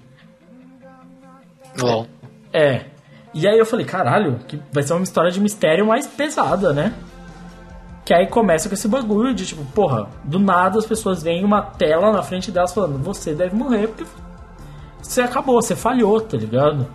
LOL. 1.80 2.06
É. 2.52 2.84
E 3.34 3.48
aí 3.48 3.58
eu 3.58 3.64
falei, 3.64 3.86
caralho, 3.86 4.40
que 4.46 4.60
vai 4.70 4.82
ser 4.82 4.92
uma 4.92 5.02
história 5.02 5.30
de 5.30 5.40
mistério 5.40 5.86
mais 5.86 6.06
pesada, 6.06 6.72
né? 6.72 6.92
Que 8.04 8.12
aí 8.12 8.26
começa 8.26 8.68
com 8.68 8.74
esse 8.74 8.88
bagulho 8.88 9.34
de 9.34 9.46
tipo, 9.46 9.64
porra, 9.66 10.08
do 10.24 10.38
nada 10.38 10.78
as 10.78 10.86
pessoas 10.86 11.22
veem 11.22 11.44
uma 11.44 11.62
tela 11.62 12.12
na 12.12 12.22
frente 12.22 12.50
delas 12.50 12.74
falando, 12.74 12.98
você 12.98 13.32
deve 13.32 13.54
morrer 13.54 13.86
porque 13.86 14.04
você 15.00 15.22
acabou, 15.22 15.60
você 15.60 15.76
falhou, 15.76 16.20
tá 16.20 16.36
ligado? 16.36 16.86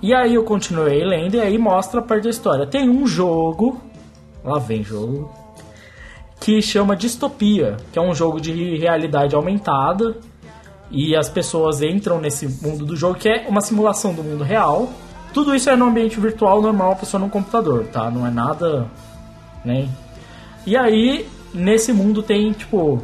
E 0.00 0.14
aí 0.14 0.34
eu 0.34 0.44
continuei 0.44 1.04
lendo 1.04 1.34
e 1.34 1.40
aí 1.40 1.58
mostra 1.58 2.00
a 2.00 2.02
parte 2.02 2.24
da 2.24 2.30
história. 2.30 2.66
Tem 2.66 2.88
um 2.88 3.06
jogo, 3.06 3.80
lá 4.44 4.58
vem 4.58 4.82
jogo, 4.82 5.30
que 6.40 6.62
chama 6.62 6.96
Distopia, 6.96 7.76
que 7.92 7.98
é 7.98 8.02
um 8.02 8.14
jogo 8.14 8.40
de 8.40 8.76
realidade 8.76 9.34
aumentada 9.34 10.16
e 10.90 11.14
as 11.16 11.28
pessoas 11.28 11.82
entram 11.82 12.20
nesse 12.20 12.46
mundo 12.46 12.84
do 12.84 12.96
jogo, 12.96 13.16
que 13.16 13.28
é 13.28 13.46
uma 13.48 13.60
simulação 13.60 14.14
do 14.14 14.22
mundo 14.22 14.42
real. 14.42 14.88
Tudo 15.34 15.54
isso 15.54 15.68
é 15.68 15.76
no 15.76 15.86
ambiente 15.86 16.18
virtual 16.18 16.62
normal, 16.62 16.92
a 16.92 16.96
pessoa 16.96 17.20
no 17.20 17.28
computador, 17.28 17.84
tá? 17.86 18.10
Não 18.10 18.26
é 18.26 18.30
nada. 18.30 18.86
Né? 19.64 19.88
E 20.66 20.76
aí, 20.76 21.28
nesse 21.52 21.92
mundo 21.92 22.22
tem, 22.22 22.52
tipo, 22.52 23.02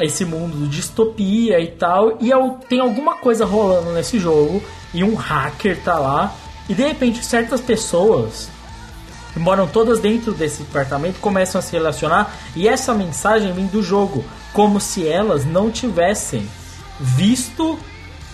esse 0.00 0.24
mundo 0.24 0.56
de 0.56 0.76
distopia 0.76 1.60
e 1.60 1.68
tal, 1.68 2.18
e 2.20 2.30
tem 2.68 2.80
alguma 2.80 3.16
coisa 3.16 3.44
rolando 3.44 3.92
nesse 3.92 4.18
jogo, 4.18 4.62
e 4.92 5.04
um 5.04 5.14
hacker 5.14 5.80
tá 5.82 5.98
lá, 5.98 6.34
e 6.68 6.74
de 6.74 6.82
repente 6.82 7.24
certas 7.24 7.60
pessoas 7.60 8.48
que 9.32 9.38
moram 9.38 9.66
todas 9.66 10.00
dentro 10.00 10.32
desse 10.32 10.62
departamento 10.62 11.18
começam 11.20 11.58
a 11.58 11.62
se 11.62 11.72
relacionar, 11.72 12.34
e 12.56 12.68
essa 12.68 12.94
mensagem 12.94 13.52
vem 13.52 13.66
do 13.66 13.82
jogo, 13.82 14.24
como 14.52 14.80
se 14.80 15.06
elas 15.06 15.44
não 15.44 15.70
tivessem 15.70 16.48
visto 16.98 17.78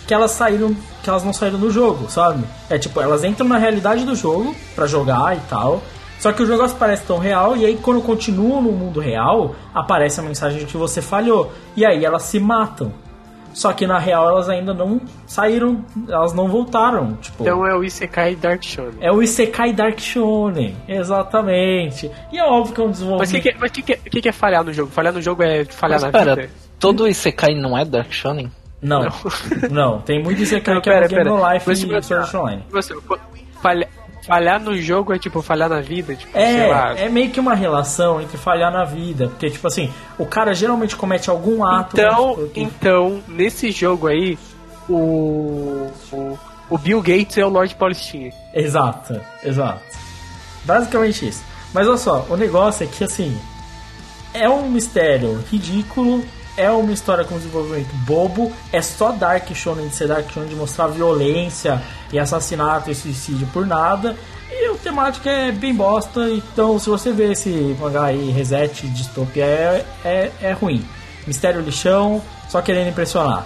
que 0.06 0.12
elas 0.12 0.32
saíram, 0.32 0.76
que 1.02 1.08
elas 1.08 1.24
não 1.24 1.32
saíram 1.32 1.58
do 1.58 1.70
jogo, 1.70 2.10
sabe? 2.10 2.44
É 2.68 2.78
tipo, 2.78 3.00
elas 3.00 3.24
entram 3.24 3.48
na 3.48 3.56
realidade 3.56 4.04
do 4.04 4.14
jogo 4.14 4.54
para 4.74 4.86
jogar 4.86 5.36
e 5.36 5.40
tal. 5.48 5.82
Só 6.20 6.32
que 6.32 6.42
o 6.42 6.46
negócio 6.46 6.76
parece 6.76 7.04
tão 7.04 7.18
real 7.18 7.56
e 7.56 7.64
aí 7.64 7.78
quando 7.82 8.02
continuam 8.02 8.60
no 8.60 8.70
mundo 8.70 9.00
real, 9.00 9.56
aparece 9.74 10.20
a 10.20 10.22
mensagem 10.22 10.58
de 10.58 10.66
que 10.66 10.76
você 10.76 11.00
falhou. 11.00 11.50
E 11.74 11.84
aí 11.84 12.04
elas 12.04 12.24
se 12.24 12.38
matam. 12.38 12.92
Só 13.54 13.72
que 13.72 13.86
na 13.86 13.98
real 13.98 14.28
elas 14.28 14.48
ainda 14.48 14.72
não 14.72 15.00
saíram, 15.26 15.84
elas 16.08 16.32
não 16.34 16.46
voltaram, 16.46 17.14
tipo. 17.14 17.42
Então 17.42 17.66
é 17.66 17.74
o 17.74 17.82
Isekai 17.82 18.36
Dark 18.36 18.62
Shonen. 18.62 18.94
É 19.00 19.10
o 19.10 19.22
Isekai 19.22 19.72
Dark 19.72 19.98
Shonen, 19.98 20.76
exatamente. 20.86 22.10
E 22.30 22.38
é 22.38 22.44
óbvio 22.44 22.74
que 22.74 22.80
é 22.80 22.84
um 22.84 22.90
desenvolvimento. 22.90 23.32
Mas 23.32 23.40
o 23.40 23.42
que, 23.42 23.52
que, 23.52 23.58
mas 23.58 23.70
que, 23.72 23.82
que, 23.82 23.96
que, 23.96 24.20
que 24.20 24.28
é 24.28 24.32
falhar 24.32 24.62
no 24.62 24.72
jogo? 24.72 24.90
Falhar 24.90 25.12
no 25.12 25.22
jogo 25.22 25.42
é 25.42 25.64
falhar 25.64 26.00
mas 26.00 26.12
na 26.12 26.18
pera, 26.18 26.36
vida? 26.36 26.50
Todo 26.78 27.08
Isekai 27.08 27.54
não 27.54 27.76
é 27.76 27.84
Dark 27.84 28.12
Shonen? 28.12 28.52
Não. 28.80 29.02
Não, 29.02 29.12
não 29.70 30.00
tem 30.00 30.22
muito 30.22 30.40
Isekai 30.42 30.74
Não, 30.74 30.82
que 30.82 30.90
é 30.90 30.92
pera, 30.92 31.08
Game 31.08 31.24
pera. 31.24 31.34
No 31.34 31.52
Life 31.52 31.66
Mas, 31.66 31.82
e 31.82 32.02
Sword 32.02 32.36
Online. 32.36 32.64
Você, 32.70 32.94
falha, 33.60 33.88
falhar 34.26 34.60
no 34.60 34.76
jogo 34.80 35.12
é 35.12 35.18
tipo 35.18 35.40
falhar 35.42 35.68
na 35.68 35.80
vida? 35.80 36.14
Tipo, 36.14 36.32
sei 36.32 36.68
lá. 36.68 36.94
É, 36.98 37.06
é 37.06 37.08
meio 37.08 37.30
que 37.30 37.40
uma 37.40 37.54
relação 37.54 38.20
entre 38.20 38.36
falhar 38.36 38.72
na 38.72 38.84
vida. 38.84 39.28
Porque, 39.28 39.50
tipo 39.50 39.66
assim, 39.66 39.92
o 40.18 40.26
cara 40.26 40.54
geralmente 40.54 40.94
comete 40.96 41.28
algum 41.30 41.64
ato. 41.64 41.98
Então, 42.00 42.48
que- 42.52 42.60
então, 42.60 43.22
nesse 43.28 43.70
jogo 43.70 44.06
aí, 44.06 44.38
o, 44.88 45.90
o, 46.12 46.38
o 46.68 46.78
Bill 46.78 47.00
Gates 47.00 47.38
é 47.38 47.44
o 47.44 47.48
Lord 47.48 47.74
Paulistinha. 47.74 48.32
Exato, 48.54 49.20
exato. 49.44 49.80
Basicamente 50.64 51.28
isso. 51.28 51.42
Mas 51.72 51.86
olha 51.88 51.96
só, 51.96 52.26
o 52.28 52.36
negócio 52.36 52.84
é 52.84 52.86
que 52.86 53.04
assim. 53.04 53.36
É 54.32 54.48
um 54.48 54.68
mistério 54.70 55.42
ridículo. 55.50 56.24
É 56.56 56.70
uma 56.70 56.92
história 56.92 57.24
com 57.24 57.36
desenvolvimento 57.36 57.94
bobo. 58.06 58.52
É 58.72 58.82
só 58.82 59.12
Dark 59.12 59.48
Shonen 59.54 59.88
de 59.88 59.94
ser 59.94 60.08
Dark 60.08 60.30
Shonen 60.30 60.48
de 60.48 60.54
mostrar 60.54 60.88
violência 60.88 61.80
e 62.12 62.18
assassinato 62.18 62.90
e 62.90 62.94
suicídio 62.94 63.46
por 63.52 63.66
nada. 63.66 64.16
E 64.50 64.68
o 64.68 64.76
temático 64.76 65.28
é 65.28 65.52
bem 65.52 65.74
bosta. 65.74 66.28
Então, 66.28 66.78
se 66.78 66.90
você 66.90 67.12
vê 67.12 67.32
esse 67.32 67.76
mangá 67.80 68.04
aí, 68.04 68.30
Reset 68.30 68.88
Distopia, 68.88 69.44
é, 69.44 69.86
é, 70.04 70.32
é 70.42 70.52
ruim. 70.52 70.84
Mistério 71.26 71.60
lixão, 71.60 72.20
só 72.48 72.60
querendo 72.60 72.88
impressionar. 72.88 73.44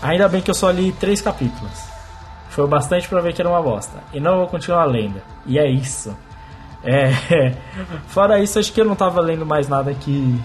Ainda 0.00 0.28
bem 0.28 0.40
que 0.40 0.50
eu 0.50 0.54
só 0.54 0.70
li 0.70 0.92
três 0.92 1.20
capítulos. 1.20 1.96
Foi 2.50 2.64
o 2.64 2.68
bastante 2.68 3.08
pra 3.08 3.20
ver 3.20 3.34
que 3.34 3.42
era 3.42 3.48
uma 3.48 3.60
bosta. 3.60 3.98
E 4.12 4.20
não 4.20 4.38
vou 4.38 4.46
continuar 4.46 4.84
lendo. 4.84 5.20
E 5.44 5.58
é 5.58 5.68
isso. 5.68 6.16
É, 6.82 7.10
fora 8.08 8.40
isso, 8.40 8.58
acho 8.58 8.72
que 8.72 8.80
eu 8.80 8.84
não 8.84 8.94
tava 8.94 9.20
lendo 9.20 9.44
mais 9.44 9.68
nada 9.68 9.92
que 9.92 10.40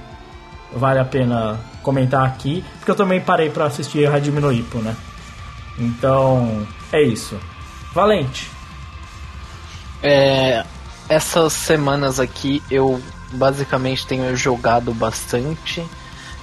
vale 0.73 0.99
a 0.99 1.05
pena 1.05 1.59
comentar 1.81 2.25
aqui. 2.25 2.63
Porque 2.77 2.91
eu 2.91 2.95
também 2.95 3.19
parei 3.21 3.49
pra 3.49 3.65
assistir 3.65 4.07
Hajime 4.07 4.39
no 4.39 4.51
né? 4.81 4.95
Então, 5.77 6.67
é 6.91 7.01
isso. 7.01 7.39
Valente. 7.93 8.49
É, 10.03 10.63
essas 11.09 11.53
semanas 11.53 12.19
aqui 12.19 12.61
eu 12.69 13.01
basicamente 13.33 14.05
tenho 14.05 14.35
jogado 14.35 14.93
bastante 14.93 15.85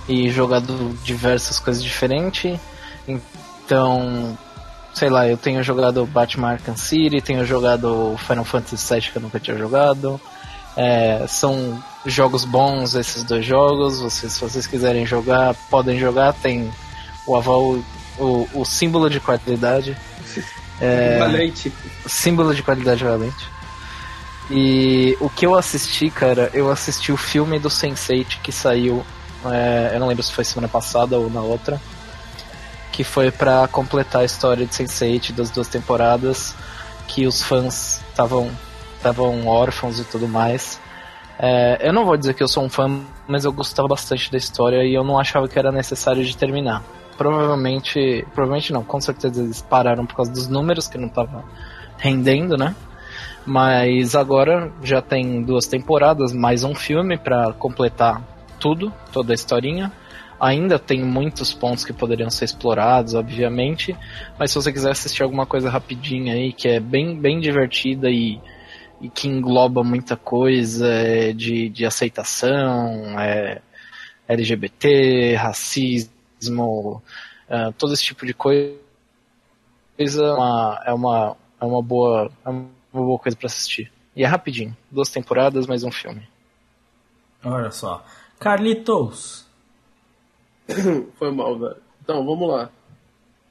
e 0.09 0.30
jogado 0.30 0.97
diversas 1.05 1.59
coisas 1.59 1.82
diferentes. 1.82 2.59
Então, 3.07 4.39
sei 4.95 5.11
lá, 5.11 5.28
eu 5.28 5.36
tenho 5.36 5.62
jogado 5.62 6.07
Batman 6.07 6.53
Arkham 6.53 6.76
City, 6.76 7.20
tenho 7.20 7.45
jogado 7.45 8.16
Final 8.26 8.45
Fantasy 8.45 8.95
VII 8.95 9.11
que 9.12 9.16
eu 9.16 9.22
nunca 9.22 9.39
tinha 9.39 9.57
jogado. 9.57 10.20
É, 10.76 11.24
são 11.26 11.82
jogos 12.13 12.45
bons 12.45 12.95
esses 12.95 13.23
dois 13.23 13.45
jogos. 13.45 14.01
Vocês, 14.01 14.33
se 14.33 14.41
vocês 14.41 14.67
quiserem 14.67 15.07
jogar, 15.07 15.55
podem 15.71 15.99
jogar. 15.99 16.33
Tem 16.33 16.71
o 17.27 17.37
aval, 17.37 17.79
o, 18.19 18.49
o 18.55 18.65
símbolo 18.65 19.09
de 19.09 19.21
qualidade. 19.21 19.97
É, 20.81 21.19
Valente. 21.19 21.73
símbolo 22.07 22.55
de 22.55 22.63
qualidade 22.63 23.03
valente. 23.03 23.49
E 24.49 25.17
o 25.21 25.29
que 25.29 25.45
eu 25.45 25.57
assisti, 25.57 26.09
cara, 26.09 26.51
eu 26.55 26.71
assisti 26.71 27.11
o 27.11 27.17
filme 27.17 27.59
do 27.59 27.69
Sense8 27.69 28.39
que 28.43 28.53
saiu, 28.53 29.05
é, 29.45 29.91
eu 29.95 29.99
não 29.99 30.07
lembro 30.07 30.23
se 30.23 30.33
foi 30.33 30.45
semana 30.45 30.69
passada 30.69 31.19
ou 31.19 31.29
na 31.29 31.41
outra, 31.41 31.81
que 32.93 33.03
foi 33.03 33.33
pra 33.33 33.67
completar 33.67 34.23
a 34.23 34.25
história 34.25 34.65
de 34.65 34.73
Sense8 34.73 35.33
das 35.33 35.51
duas 35.51 35.67
temporadas, 35.67 36.55
que 37.09 37.27
os 37.27 37.43
fãs 37.43 38.01
estavam 38.11 38.49
estavam 38.97 39.47
órfãos 39.47 39.99
e 39.99 40.05
tudo 40.05 40.29
mais. 40.29 40.81
É, 41.39 41.89
eu 41.89 41.93
não 41.93 42.05
vou 42.05 42.16
dizer 42.16 42.34
que 42.34 42.43
eu 42.43 42.49
sou 42.49 42.64
um 42.64 42.68
fã, 42.68 43.01
mas 43.28 43.45
eu 43.45 43.53
gostava 43.53 43.86
bastante 43.86 44.30
da 44.30 44.36
história 44.36 44.82
e 44.84 44.93
eu 44.93 45.05
não 45.05 45.18
achava 45.18 45.47
que 45.47 45.59
era 45.59 45.70
necessário 45.70 46.24
de 46.24 46.36
terminar. 46.36 46.82
Provavelmente, 47.16 48.26
provavelmente 48.34 48.72
não, 48.72 48.82
com 48.82 49.01
certeza 49.01 49.43
eles 49.43 49.62
pararam 49.62 50.05
por 50.05 50.16
causa 50.16 50.32
dos 50.32 50.49
números 50.49 50.89
que 50.89 50.99
não 50.99 51.09
tava 51.09 51.45
rendendo, 51.97 52.57
né? 52.57 52.74
Mas 53.47 54.14
agora 54.14 54.72
já 54.82 55.01
tem 55.01 55.43
duas 55.43 55.66
temporadas, 55.66 56.32
mais 56.32 56.64
um 56.64 56.74
filme 56.74 57.16
pra 57.16 57.53
completar 57.53 58.22
tudo, 58.59 58.93
toda 59.12 59.32
a 59.32 59.34
historinha. 59.34 59.93
Ainda 60.41 60.78
tem 60.78 61.03
muitos 61.05 61.53
pontos 61.53 61.84
que 61.84 61.93
poderiam 61.93 62.30
ser 62.30 62.45
explorados, 62.45 63.14
obviamente, 63.14 63.97
mas 64.39 64.53
se 64.53 64.57
você 64.57 64.72
quiser 64.72 64.91
assistir 64.91 65.22
alguma 65.22 65.47
coisa 65.47 65.70
rapidinha 65.70 66.34
aí, 66.34 66.53
que 66.53 66.68
é 66.68 66.78
bem, 66.78 67.18
bem 67.18 67.41
divertida 67.41 68.09
e, 68.09 68.41
e 69.01 69.09
que 69.09 69.28
engloba 69.28 69.84
muita 69.84 70.16
coisa 70.16 70.88
é, 70.88 71.32
de, 71.32 71.68
de 71.68 71.86
aceitação, 71.86 73.18
é, 73.20 73.62
LGBT, 74.26 75.34
racismo, 75.36 77.03
é, 77.49 77.72
todo 77.72 77.94
esse 77.94 78.03
tipo 78.03 78.26
de 78.26 78.34
coisa, 78.34 78.76
é 79.99 80.32
uma, 80.32 80.82
é 80.86 80.92
uma, 80.92 81.36
é 81.61 81.64
uma 81.64 81.82
boa, 81.82 82.30
é 82.44 82.49
uma 82.49 82.68
boa 82.92 83.18
coisa 83.18 83.36
pra 83.36 83.46
assistir. 83.46 83.90
E 84.14 84.24
é 84.24 84.26
rapidinho, 84.26 84.76
duas 84.90 85.11
temporadas, 85.11 85.66
mais 85.66 85.84
um 85.84 85.92
filme. 85.92 86.28
Olha 87.44 87.70
só. 87.70 88.05
Carlitos. 88.38 89.46
Foi 91.18 91.30
mal, 91.30 91.59
velho. 91.59 91.76
Então, 92.03 92.24
vamos 92.24 92.49
lá. 92.49 92.70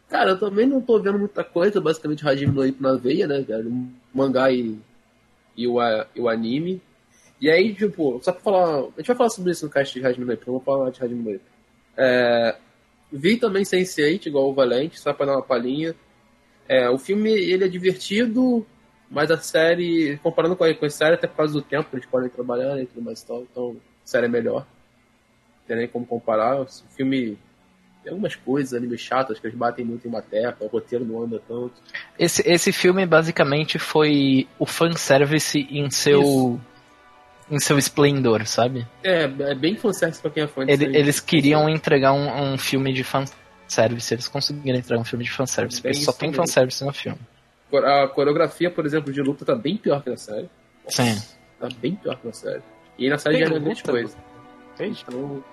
Cara, 0.09 0.31
eu 0.31 0.39
também 0.39 0.65
não 0.65 0.81
tô 0.81 0.99
vendo 0.99 1.19
muita 1.19 1.43
coisa, 1.43 1.81
basicamente 1.81 2.27
Hajime 2.27 2.53
no 2.53 2.65
Ippo 2.65 2.81
na 2.81 2.95
veia, 2.95 3.27
né, 3.27 3.41
velho? 3.41 3.87
Mangá 4.13 4.51
e, 4.51 4.77
e, 5.57 5.67
o, 5.67 5.79
a- 5.79 6.07
e 6.15 6.21
o 6.21 6.29
anime. 6.29 6.81
E 7.41 7.49
aí, 7.49 7.73
tipo, 7.73 8.19
só 8.23 8.31
pra 8.31 8.41
falar... 8.41 8.79
A 8.79 8.83
gente 8.97 9.07
vai 9.07 9.15
falar 9.17 9.29
sobre 9.29 9.51
isso 9.51 9.65
no 9.65 9.71
cast 9.71 9.99
de 9.99 10.05
Hajime 10.05 10.25
no 10.25 10.37
vou 10.45 10.59
falar 10.61 10.89
de 10.91 11.03
Hajime 11.03 11.33
no. 11.33 11.39
É, 11.97 12.55
vi 13.11 13.37
também 13.37 13.63
Sense8, 13.63 14.27
igual 14.27 14.49
o 14.49 14.53
Valente, 14.53 14.99
só 14.99 15.13
pra 15.13 15.25
dar 15.25 15.33
uma 15.33 15.43
palhinha. 15.43 15.95
É, 16.67 16.89
o 16.89 16.97
filme, 16.97 17.31
ele 17.31 17.63
é 17.63 17.67
divertido, 17.67 18.65
mas 19.09 19.31
a 19.31 19.37
série, 19.37 20.17
comparando 20.21 20.55
com 20.55 20.63
a, 20.63 20.73
com 20.73 20.85
a 20.85 20.89
série, 20.89 21.15
até 21.15 21.27
por 21.27 21.37
causa 21.37 21.53
do 21.53 21.61
tempo 21.61 21.89
que 21.89 21.95
eles 21.95 22.05
podem 22.05 22.29
trabalhar 22.29 22.79
e 22.81 22.85
tudo 22.85 23.01
mais 23.01 23.21
e 23.21 23.27
tal, 23.27 23.41
então 23.43 23.77
a 24.03 24.07
série 24.07 24.25
é 24.25 24.29
melhor. 24.29 24.61
Não 25.59 25.67
tem 25.67 25.77
nem 25.77 25.87
como 25.87 26.05
comparar. 26.05 26.61
O 26.61 26.67
filme 26.89 27.37
tem 28.07 28.11
algumas 28.13 28.35
coisas 28.35 28.73
ali 28.73 28.87
meio 28.87 28.97
chatas, 28.97 29.37
que 29.37 29.45
eles 29.47 29.57
batem 29.57 29.83
muito 29.83 30.05
em 30.05 30.09
uma 30.09 30.21
tecla, 30.21 30.65
o 30.65 30.69
roteiro 30.69 31.03
não 31.03 31.23
anda 31.23 31.41
tanto. 31.45 31.73
Esse, 32.17 32.41
esse 32.49 32.71
filme 32.71 33.05
basicamente 33.05 33.77
foi 33.77 34.47
o 34.57 34.65
fanservice 34.65 35.67
em 35.69 35.89
seu. 35.91 36.21
Isso. 36.21 36.61
em 37.51 37.59
seu 37.59 37.77
esplendor, 37.77 38.45
sabe? 38.45 38.85
É, 39.03 39.23
é 39.23 39.55
bem 39.55 39.75
fanservice 39.75 40.21
pra 40.21 40.31
quem 40.31 40.43
é 40.43 40.47
fã 40.47 40.63
Ele- 40.67 40.97
eles 40.97 41.19
queriam 41.19 41.67
entregar 41.69 42.13
um, 42.13 42.53
um 42.53 42.57
filme 42.57 42.93
de 42.93 43.03
fanservice, 43.03 44.13
eles 44.13 44.27
conseguiram 44.27 44.77
entregar 44.79 45.01
um 45.01 45.05
filme 45.05 45.23
de 45.25 45.31
fanservice, 45.31 45.81
Bem 45.81 45.91
porque 45.91 46.05
só 46.05 46.13
tem 46.13 46.31
fanservice 46.33 46.83
no 46.83 46.93
filme. 46.93 47.19
A 47.73 48.07
coreografia, 48.07 48.71
por 48.71 48.85
exemplo, 48.85 49.11
de 49.11 49.21
luta 49.21 49.43
tá 49.43 49.55
bem 49.55 49.75
pior 49.77 50.01
que 50.01 50.09
na 50.09 50.17
série. 50.17 50.49
Sim. 50.87 51.21
Tá 51.59 51.67
bem 51.81 51.95
pior 51.95 52.17
que 52.17 52.27
na 52.27 52.33
série. 52.33 52.63
E 52.97 53.09
na 53.09 53.17
série 53.17 53.37
Tem 53.37 53.45
já 53.47 53.55
é 53.55 53.59
grande 53.59 53.83
coisa. 53.83 54.17
Então, 54.79 55.43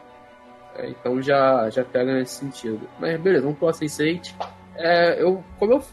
é, 0.76 0.88
então 0.88 1.22
já, 1.22 1.70
já 1.70 1.84
pega 1.84 2.14
nesse 2.14 2.36
sentido. 2.36 2.80
Mas 2.98 3.20
beleza, 3.20 3.42
vamos 3.42 3.58
pro 3.58 3.68
Sense8. 3.68 4.34
É, 4.76 5.22
eu, 5.22 5.42
como 5.58 5.74
eu, 5.74 5.84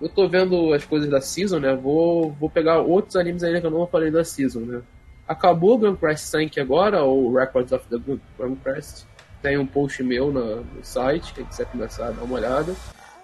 eu 0.00 0.08
tô 0.08 0.28
vendo 0.28 0.72
as 0.74 0.84
coisas 0.84 1.08
da 1.08 1.20
Season, 1.20 1.58
né? 1.58 1.74
Vou, 1.74 2.30
vou 2.32 2.50
pegar 2.50 2.80
outros 2.80 3.16
animes 3.16 3.42
ainda 3.42 3.60
que 3.60 3.66
eu 3.66 3.70
não 3.70 3.86
falei 3.86 4.10
da 4.10 4.24
Season, 4.24 4.60
né? 4.60 4.82
Acabou 5.26 5.74
o 5.74 5.78
Gun 5.78 5.96
Crest 5.96 6.24
Sank 6.24 6.58
agora, 6.58 7.02
ou 7.02 7.32
Records 7.32 7.72
of 7.72 7.86
the 7.88 7.96
Gun 7.96 8.56
Crest. 8.56 9.06
tem 9.40 9.56
um 9.56 9.66
post 9.66 10.02
meu 10.02 10.32
no, 10.32 10.56
no 10.56 10.84
site, 10.84 11.32
quem 11.32 11.44
quiser 11.44 11.66
começar 11.66 12.08
a 12.08 12.10
dar 12.10 12.22
uma 12.22 12.34
olhada. 12.34 12.74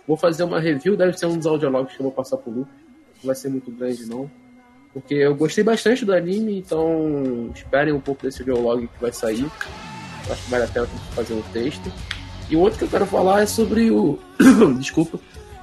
Vou 0.07 0.17
fazer 0.17 0.45
uma 0.45 0.61
review, 0.61 0.97
deve 0.97 1.19
ser 1.19 1.27
um 1.27 1.37
dos 1.37 1.47
audiologs 1.47 1.95
que 1.95 2.01
eu 2.01 2.05
vou 2.05 2.13
passar 2.13 2.37
pro 2.37 2.51
Lu. 2.53 2.61
Não 2.61 3.25
vai 3.25 3.35
ser 3.35 3.49
muito 3.49 3.73
grande, 3.73 4.07
não. 4.07 4.31
Porque 4.93 5.15
eu 5.15 5.35
gostei 5.35 5.65
bastante 5.65 6.05
do 6.05 6.15
anime, 6.15 6.59
então 6.59 7.51
esperem 7.55 7.93
um 7.93 8.01
pouco 8.01 8.23
desse 8.23 8.41
audiolog 8.41 8.87
que 8.87 9.01
vai 9.01 9.13
sair. 9.13 9.51
Acho 10.31 10.43
que 10.43 10.51
vale 10.51 10.65
a 10.65 10.69
pena 10.69 10.87
fazer 11.15 11.35
um 11.35 11.43
texto. 11.53 11.93
E 12.49 12.57
o 12.57 12.61
outro 12.61 12.79
que 12.79 12.85
eu 12.85 12.89
quero 12.89 13.07
falar 13.07 13.43
é 13.43 13.47
sobre 13.47 13.91
o. 13.91 14.19
Desculpa. 14.79 15.19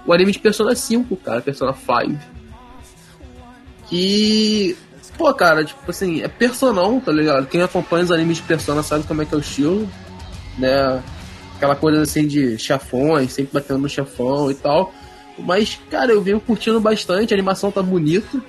O 0.06 0.12
anime 0.12 0.32
de 0.32 0.40
Persona 0.40 0.76
5, 0.76 1.16
cara, 1.18 1.42
Persona 1.42 1.74
5. 1.74 2.20
Que. 3.88 4.76
Pô, 5.18 5.34
cara, 5.34 5.64
tipo 5.64 5.90
assim, 5.90 6.22
é 6.22 6.28
personal, 6.28 7.00
tá 7.00 7.12
ligado? 7.12 7.48
Quem 7.48 7.62
acompanha 7.62 8.04
os 8.04 8.12
animes 8.12 8.38
de 8.38 8.44
Persona 8.44 8.82
sabe 8.82 9.06
como 9.06 9.22
é 9.22 9.26
que 9.26 9.34
é 9.34 9.38
o 9.38 9.42
estilo, 9.42 9.88
né? 10.58 11.02
Aquela 11.56 11.76
coisa 11.76 12.02
assim 12.02 12.28
de 12.28 12.58
chafões, 12.58 13.32
sempre 13.32 13.54
batendo 13.54 13.80
no 13.80 13.90
chafão 13.90 14.50
e 14.50 14.56
tal. 14.56 14.94
Mas, 15.38 15.80
cara, 15.90 16.12
eu 16.12 16.22
venho 16.22 16.40
curtindo 16.40 16.80
bastante, 16.80 17.34
a 17.34 17.36
animação 17.36 17.72
tá 17.72 17.82
bonita, 17.82 18.42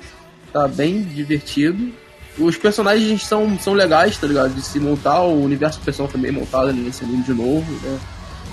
tá 0.52 0.66
bem 0.66 1.02
divertido. 1.02 1.92
Os 2.38 2.56
personagens 2.56 3.24
são, 3.24 3.58
são 3.58 3.72
legais, 3.72 4.16
tá 4.18 4.26
ligado? 4.26 4.54
De 4.54 4.62
se 4.62 4.80
montar, 4.80 5.20
o 5.20 5.42
universo 5.42 5.78
do 5.78 5.84
personagem 5.84 6.16
também 6.16 6.32
montado 6.32 6.72
nesse 6.72 7.04
anime 7.04 7.22
de 7.22 7.32
novo, 7.32 7.70
né? 7.82 7.98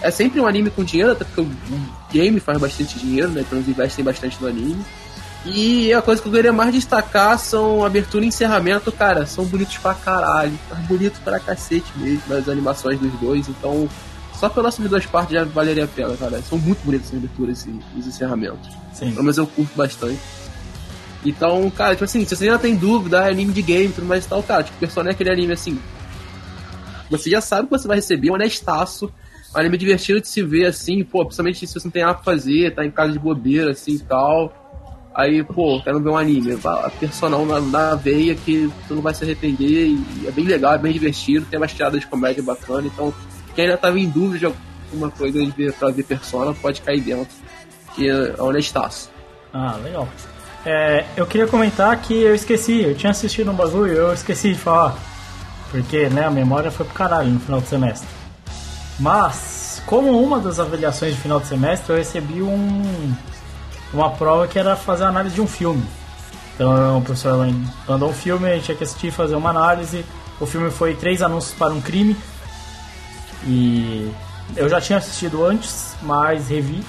É 0.02 0.10
sempre 0.10 0.40
um 0.40 0.48
anime 0.48 0.70
com 0.70 0.84
dinheiro, 0.84 1.12
até 1.12 1.24
porque 1.24 1.42
o 1.42 1.50
game 2.12 2.40
faz 2.40 2.58
bastante 2.58 2.98
dinheiro, 3.00 3.30
né? 3.30 3.42
Então 3.42 3.58
eles 3.58 3.70
investem 3.70 4.04
bastante 4.04 4.38
no 4.42 4.48
anime. 4.48 4.84
E 5.46 5.92
a 5.94 6.02
coisa 6.02 6.22
que 6.22 6.28
eu 6.28 6.32
queria 6.32 6.54
mais 6.54 6.74
destacar 6.74 7.38
são 7.40 7.84
abertura 7.84 8.24
e 8.24 8.28
encerramento, 8.28 8.92
cara, 8.92 9.26
são 9.26 9.44
bonitos 9.46 9.78
pra 9.78 9.94
caralho. 9.94 10.54
Tá 10.70 10.76
bonito 10.76 11.20
pra 11.24 11.40
cacete 11.40 11.92
mesmo, 11.96 12.34
as 12.36 12.48
animações 12.48 13.00
dos 13.00 13.12
dois, 13.20 13.48
então 13.48 13.90
só 14.40 14.50
pelas 14.50 14.76
duas 14.78 15.06
partes 15.06 15.34
já 15.34 15.44
valeria 15.44 15.86
a 15.86 15.88
pena, 15.88 16.16
cara. 16.18 16.42
São 16.42 16.58
muito 16.58 16.84
bonitas 16.84 17.10
as 17.10 17.18
aberturas 17.18 17.66
e 17.66 18.00
os 18.00 18.08
encerramentos. 18.08 18.70
Sim. 18.94 19.16
Mas 19.20 19.38
eu 19.38 19.48
curto 19.48 19.76
bastante. 19.76 20.20
Então, 21.24 21.70
cara, 21.70 21.92
tipo 21.92 22.04
assim, 22.04 22.26
se 22.26 22.36
você 22.36 22.46
já 22.48 22.58
tem 22.58 22.76
dúvida, 22.76 23.28
é 23.28 23.32
anime 23.32 23.54
de 23.54 23.62
game 23.62 23.94
tudo 23.94 24.08
mais 24.08 24.26
e 24.26 24.30
tal, 24.30 24.42
cara, 24.42 24.64
tipo, 24.64 24.78
Persona 24.80 25.10
é 25.10 25.14
aquele 25.14 25.32
anime 25.32 25.54
assim. 25.54 25.80
Você 27.10 27.30
já 27.30 27.42
sabe 27.42 27.68
que 27.68 27.78
você 27.78 27.88
vai 27.88 27.98
receber, 27.98 28.32
um 28.32 28.36
honestaço. 28.36 29.12
Um 29.54 29.60
anime 29.60 29.78
divertido 29.78 30.22
de 30.22 30.30
se 30.30 30.42
ver 30.42 30.66
assim, 30.66 31.04
pô, 31.04 31.26
principalmente 31.26 31.68
se 31.68 31.74
você 31.74 31.86
não 31.86 31.92
tem 31.92 32.04
nada 32.04 32.16
pra 32.16 32.24
fazer, 32.24 32.74
tá 32.74 32.86
em 32.86 32.92
casa 32.92 33.12
de 33.12 33.20
bobeira 33.20 33.72
assim 33.72 33.96
e 33.96 34.00
tal. 34.00 34.54
Aí, 35.14 35.44
pô, 35.44 35.82
quero 35.84 36.00
ver 36.00 36.10
um 36.10 36.18
anime. 36.18 36.58
A 36.64 36.90
personal 36.90 37.46
na, 37.46 37.60
na 37.60 37.96
veia 37.96 38.34
que 38.34 38.72
tu 38.88 38.96
não 38.96 39.02
vai 39.02 39.14
se 39.14 39.24
arrepender. 39.24 39.88
E 39.88 40.26
é 40.26 40.32
bem 40.32 40.46
legal, 40.46 40.74
é 40.74 40.78
bem 40.78 40.94
divertido, 40.94 41.46
tem 41.46 41.60
umas 41.60 41.74
tiradas 41.74 42.00
de 42.00 42.08
comédia 42.08 42.42
bacana. 42.42 42.88
Então, 42.88 43.14
quem 43.54 43.66
ainda 43.66 43.78
tava 43.78 44.00
em 44.00 44.10
dúvida 44.10 44.40
de 44.40 44.46
alguma 44.46 45.12
coisa 45.12 45.38
de 45.38 45.52
ver, 45.52 45.74
pra 45.74 45.90
ver 45.90 46.04
persona, 46.04 46.54
pode 46.54 46.82
cair 46.82 47.02
dentro. 47.02 47.36
Que 47.94 48.10
é 48.10 48.42
honestaço. 48.42 49.12
Ah, 49.52 49.78
legal. 49.84 50.08
É, 50.66 51.06
eu 51.18 51.26
queria 51.26 51.48
comentar 51.48 51.96
que 51.98 52.14
eu 52.14 52.36
esqueci, 52.36 52.84
eu 52.84 52.96
tinha 52.96 53.12
assistido 53.12 53.50
um 53.50 53.56
bagulho 53.56 53.94
e 53.94 53.98
eu 53.98 54.14
esqueci 54.14 54.54
de 54.54 54.60
falar. 54.60 54.96
Porque, 55.72 56.10
né, 56.10 56.26
a 56.26 56.32
memória 56.32 56.70
foi 56.70 56.86
pro 56.86 56.94
caralho 56.94 57.30
no 57.30 57.40
final 57.40 57.62
do 57.62 57.68
semestre. 57.68 58.08
Mas, 59.00 59.82
como 59.86 60.22
uma 60.22 60.40
das 60.40 60.60
avaliações 60.60 61.16
de 61.16 61.22
final 61.22 61.40
de 61.40 61.48
semestre, 61.48 61.92
eu 61.92 61.98
recebi 61.98 62.42
um, 62.42 63.16
uma 63.94 64.12
prova 64.12 64.48
que 64.48 64.60
era 64.60 64.76
fazer 64.76 65.06
análise 65.06 65.36
de 65.36 65.42
um 65.42 65.48
filme. 65.48 65.84
Então, 66.54 67.00
o 67.00 67.02
professor 67.02 67.48
mandou 67.88 68.10
um 68.10 68.14
filme, 68.14 68.50
a 68.50 68.54
gente 68.56 68.66
tinha 68.66 68.78
que 68.78 68.84
assistir 68.84 69.12
fazer 69.12 69.36
uma 69.36 69.50
análise. 69.50 70.06
O 70.40 70.46
filme 70.46 70.70
foi 70.70 70.94
Três 70.94 71.22
Anúncios 71.22 71.56
para 71.56 71.74
um 71.74 71.82
Crime. 71.82 72.16
E 73.46 74.12
eu 74.56 74.70
já 74.70 74.80
tinha 74.80 75.00
assistido 75.00 75.44
antes, 75.44 75.96
mas 76.04 76.50
revi 76.50 76.84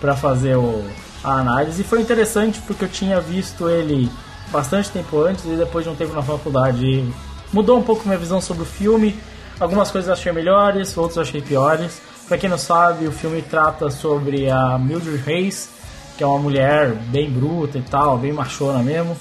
para 0.00 0.14
fazer 0.14 0.56
o, 0.56 0.84
a 1.22 1.38
análise. 1.38 1.82
E 1.82 1.84
foi 1.84 2.00
interessante 2.00 2.60
porque 2.66 2.84
eu 2.84 2.88
tinha 2.88 3.20
visto 3.20 3.68
ele 3.68 4.10
bastante 4.50 4.90
tempo 4.90 5.20
antes 5.22 5.44
e 5.44 5.56
depois 5.56 5.84
de 5.84 5.90
um 5.90 5.94
tempo 5.94 6.14
na 6.14 6.22
faculdade. 6.22 7.04
Mudou 7.52 7.78
um 7.78 7.82
pouco 7.82 8.04
minha 8.06 8.18
visão 8.18 8.40
sobre 8.40 8.62
o 8.62 8.66
filme. 8.66 9.18
Algumas 9.60 9.90
coisas 9.90 10.08
eu 10.08 10.14
achei 10.14 10.32
melhores, 10.32 10.96
outras 10.96 11.16
eu 11.16 11.22
achei 11.22 11.40
piores. 11.40 12.00
Pra 12.28 12.38
quem 12.38 12.48
não 12.48 12.58
sabe, 12.58 13.06
o 13.06 13.12
filme 13.12 13.42
trata 13.42 13.90
sobre 13.90 14.50
a 14.50 14.78
Mildred 14.78 15.22
Hayes, 15.28 15.68
que 16.16 16.24
é 16.24 16.26
uma 16.26 16.38
mulher 16.38 16.92
bem 16.92 17.30
bruta 17.30 17.78
e 17.78 17.82
tal, 17.82 18.18
bem 18.18 18.32
machona 18.32 18.82
mesmo. 18.82 19.16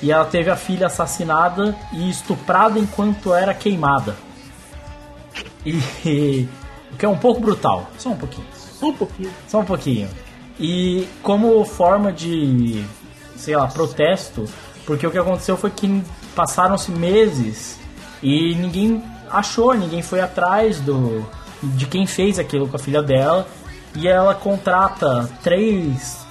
E 0.00 0.10
ela 0.10 0.24
teve 0.24 0.50
a 0.50 0.56
filha 0.56 0.86
assassinada 0.86 1.76
e 1.92 2.10
estuprada 2.10 2.78
enquanto 2.78 3.34
era 3.34 3.54
queimada. 3.54 4.16
E. 5.64 6.48
O 6.92 6.96
que 6.96 7.06
é 7.06 7.08
um 7.08 7.16
pouco 7.16 7.40
brutal. 7.40 7.88
Só 7.98 8.10
um 8.10 8.16
pouquinho. 8.16 8.46
Só 8.52 8.86
um 8.88 8.92
pouquinho. 8.94 9.32
Só 9.48 9.60
um 9.60 9.64
pouquinho. 9.64 10.08
E 10.62 11.08
como 11.24 11.64
forma 11.64 12.12
de, 12.12 12.84
sei 13.36 13.56
lá, 13.56 13.66
protesto, 13.66 14.44
porque 14.86 15.04
o 15.04 15.10
que 15.10 15.18
aconteceu 15.18 15.56
foi 15.56 15.70
que 15.70 16.04
passaram-se 16.36 16.92
meses 16.92 17.76
e 18.22 18.54
ninguém 18.54 19.02
achou, 19.28 19.74
ninguém 19.74 20.02
foi 20.02 20.20
atrás 20.20 20.78
do 20.78 21.26
de 21.64 21.86
quem 21.86 22.06
fez 22.06 22.38
aquilo 22.38 22.68
com 22.68 22.76
a 22.76 22.78
filha 22.78 23.02
dela. 23.02 23.46
E 23.96 24.06
ela 24.06 24.36
contrata 24.36 25.28
três 25.42 26.24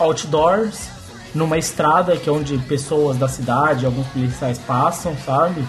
outdoors 0.00 0.88
numa 1.34 1.58
estrada 1.58 2.16
que 2.16 2.26
é 2.26 2.32
onde 2.32 2.56
pessoas 2.58 3.18
da 3.18 3.28
cidade, 3.28 3.84
alguns 3.84 4.06
policiais 4.06 4.58
passam, 4.60 5.14
sabe? 5.26 5.62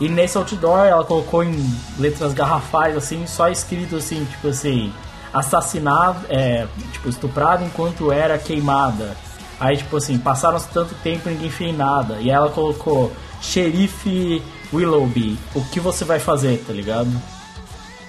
E 0.00 0.08
nesse 0.08 0.38
outdoor 0.38 0.86
ela 0.86 1.04
colocou 1.04 1.42
em 1.42 1.56
letras 1.98 2.32
garrafais 2.32 2.96
assim, 2.96 3.26
só 3.26 3.48
escrito 3.48 3.96
assim, 3.96 4.24
tipo 4.26 4.46
assim, 4.46 4.92
assassinado, 5.32 6.26
é, 6.28 6.66
tipo, 6.92 7.08
estuprado 7.08 7.64
enquanto 7.64 8.12
era 8.12 8.38
queimada. 8.38 9.16
Aí, 9.60 9.76
tipo 9.76 9.96
assim, 9.96 10.18
passaram-se 10.18 10.68
tanto 10.68 10.94
tempo 10.96 11.28
e 11.28 11.32
ninguém 11.32 11.50
fez 11.50 11.76
nada. 11.76 12.18
E 12.20 12.30
ela 12.30 12.48
colocou 12.50 13.12
xerife 13.40 14.42
Willoughby, 14.72 15.38
o 15.54 15.64
que 15.64 15.80
você 15.80 16.04
vai 16.04 16.18
fazer, 16.18 16.62
tá 16.66 16.72
ligado? 16.72 17.10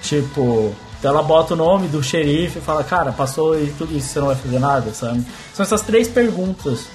Tipo, 0.02 0.74
ela 1.04 1.24
bota 1.24 1.54
o 1.54 1.58
nome 1.58 1.88
do 1.88 2.04
xerife 2.04 2.60
e 2.60 2.62
fala, 2.62 2.84
cara, 2.84 3.12
passou 3.12 3.60
e 3.60 3.68
tudo 3.78 3.96
isso, 3.96 4.10
você 4.10 4.20
não 4.20 4.28
vai 4.28 4.36
fazer 4.36 4.60
nada, 4.60 4.94
sabe? 4.94 5.26
São 5.54 5.64
essas 5.64 5.82
três 5.82 6.08
perguntas 6.08 6.88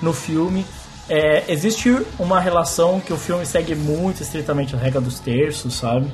no 0.00 0.12
filme. 0.12 0.64
É, 1.08 1.44
existe 1.48 1.96
uma 2.18 2.40
relação 2.40 3.00
que 3.00 3.12
o 3.12 3.16
filme 3.16 3.46
segue 3.46 3.74
muito 3.74 4.22
estritamente 4.22 4.74
a 4.74 4.78
regra 4.78 5.00
dos 5.00 5.20
terços, 5.20 5.74
sabe? 5.74 6.10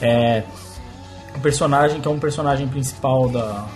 É, 0.00 0.42
o 1.34 1.40
personagem, 1.40 2.00
que 2.00 2.08
é 2.08 2.10
um 2.10 2.18
personagem 2.18 2.66
principal 2.68 3.28
da, 3.28 3.66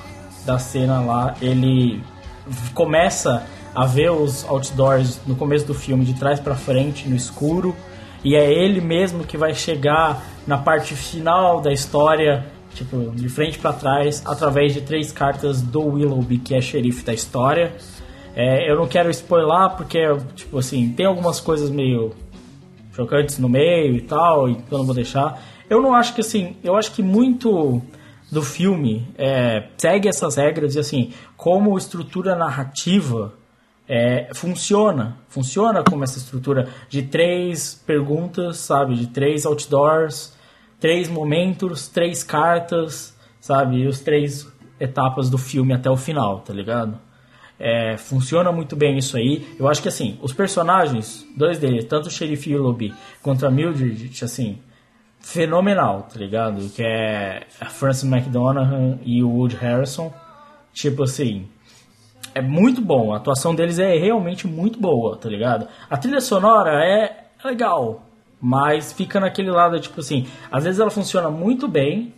da 0.45 0.59
cena 0.59 1.01
lá, 1.01 1.35
ele 1.41 2.03
começa 2.75 3.47
a 3.75 3.85
ver 3.87 4.11
os 4.11 4.45
outdoors 4.49 5.21
no 5.27 5.37
começo 5.37 5.67
do 5.67 5.75
filme 5.75 6.05
de 6.05 6.15
trás 6.15 6.41
para 6.41 6.55
frente, 6.55 7.09
no 7.09 7.15
escuro, 7.15 7.77
e 8.25 8.35
é 8.35 8.51
ele 8.51 8.81
mesmo 8.81 9.25
que 9.25 9.37
vai 9.37 9.55
chegar 9.55 10.23
na 10.47 10.59
parte 10.59 10.95
final 10.95 11.61
da 11.61 11.73
história, 11.73 12.47
tipo, 12.75 13.11
de 13.15 13.29
frente 13.29 13.59
para 13.59 13.73
trás, 13.73 14.23
através 14.27 14.73
de 14.73 14.81
três 14.81 15.13
cartas 15.13 15.61
do 15.63 15.81
Willoughby, 15.81 16.39
que 16.39 16.55
é 16.55 16.61
xerife 16.61 17.05
da 17.05 17.13
história. 17.13 17.75
É, 18.35 18.71
eu 18.71 18.77
não 18.77 18.87
quero 18.87 19.11
spoiler 19.11 19.71
porque, 19.77 20.01
tipo 20.35 20.59
assim, 20.59 20.91
tem 20.91 21.07
algumas 21.07 21.41
coisas 21.41 21.71
meio 21.71 22.13
chocantes 22.93 23.39
no 23.39 23.49
meio 23.49 23.95
e 23.95 24.01
tal, 24.01 24.49
então 24.49 24.79
não 24.79 24.87
vou 24.87 24.95
deixar. 24.95 25.41
Eu 25.69 25.83
não 25.83 25.95
acho 25.95 26.15
que 26.15 26.21
assim, 26.21 26.57
eu 26.63 26.77
acho 26.77 26.93
que 26.93 27.03
muito 27.03 27.83
do 28.31 28.43
filme 28.43 29.07
é, 29.17 29.69
segue 29.77 30.09
essas 30.09 30.37
regras 30.37 30.75
e 30.75 30.79
assim, 30.79 31.13
como 31.37 31.77
estrutura 31.77 32.37
narrativa 32.37 33.35
é, 33.89 34.29
funciona. 34.35 35.17
Funciona 35.29 35.83
como 35.83 36.05
essa 36.05 36.19
estrutura 36.19 36.69
de 36.89 37.03
três 37.03 37.75
perguntas, 37.87 38.59
sabe? 38.59 38.95
De 38.95 39.07
três 39.07 39.47
outdoors, 39.47 40.37
três 40.79 41.09
momentos, 41.09 41.89
três 41.89 42.23
cartas, 42.23 43.17
sabe? 43.41 43.79
E 43.79 43.87
os 43.87 44.01
três 44.01 44.47
etapas 44.79 45.31
do 45.31 45.39
filme 45.39 45.73
até 45.73 45.91
o 45.91 45.97
final, 45.97 46.41
tá 46.41 46.53
ligado? 46.53 46.99
É, 47.59 47.97
funciona 47.97 48.53
muito 48.53 48.77
bem 48.77 48.99
isso 48.99 49.17
aí. 49.17 49.47
Eu 49.59 49.67
acho 49.69 49.83
que 49.83 49.89
assim, 49.89 50.19
os 50.23 50.33
personagens, 50.33 51.27
dois 51.37 51.59
deles, 51.59 51.85
tanto 51.87 52.07
o 52.07 52.11
Sheriff 52.11 52.53
Willoughby 52.53 52.95
quanto 53.23 53.47
a 53.47 53.51
Mildred, 53.51 54.13
assim, 54.23 54.59
fenomenal, 55.21 56.03
tá 56.03 56.19
ligado? 56.19 56.69
Que 56.71 56.83
é 56.83 57.47
a 57.61 57.67
Frances 57.67 58.05
McDonagh 58.05 58.99
e 59.05 59.23
o 59.23 59.31
Wood 59.31 59.57
Harrison. 59.57 60.13
Tipo 60.73 61.05
assim, 61.05 61.49
é 62.35 62.41
muito 62.41 62.81
bom. 62.81 63.13
A 63.13 63.17
atuação 63.17 63.55
deles 63.55 63.79
é 63.79 63.97
realmente 63.97 64.47
muito 64.47 64.81
boa, 64.81 65.17
tá 65.17 65.29
ligado? 65.29 65.69
A 65.91 65.97
trilha 65.97 66.21
sonora 66.21 66.85
é 66.85 67.27
legal, 67.45 68.07
mas 68.41 68.93
fica 68.93 69.21
naquele 69.21 69.51
lado, 69.51 69.79
tipo 69.81 70.01
assim, 70.01 70.27
às 70.51 70.65
vezes 70.65 70.81
ela 70.81 70.91
funciona 70.91 71.31
muito 71.31 71.67
bem 71.67 72.15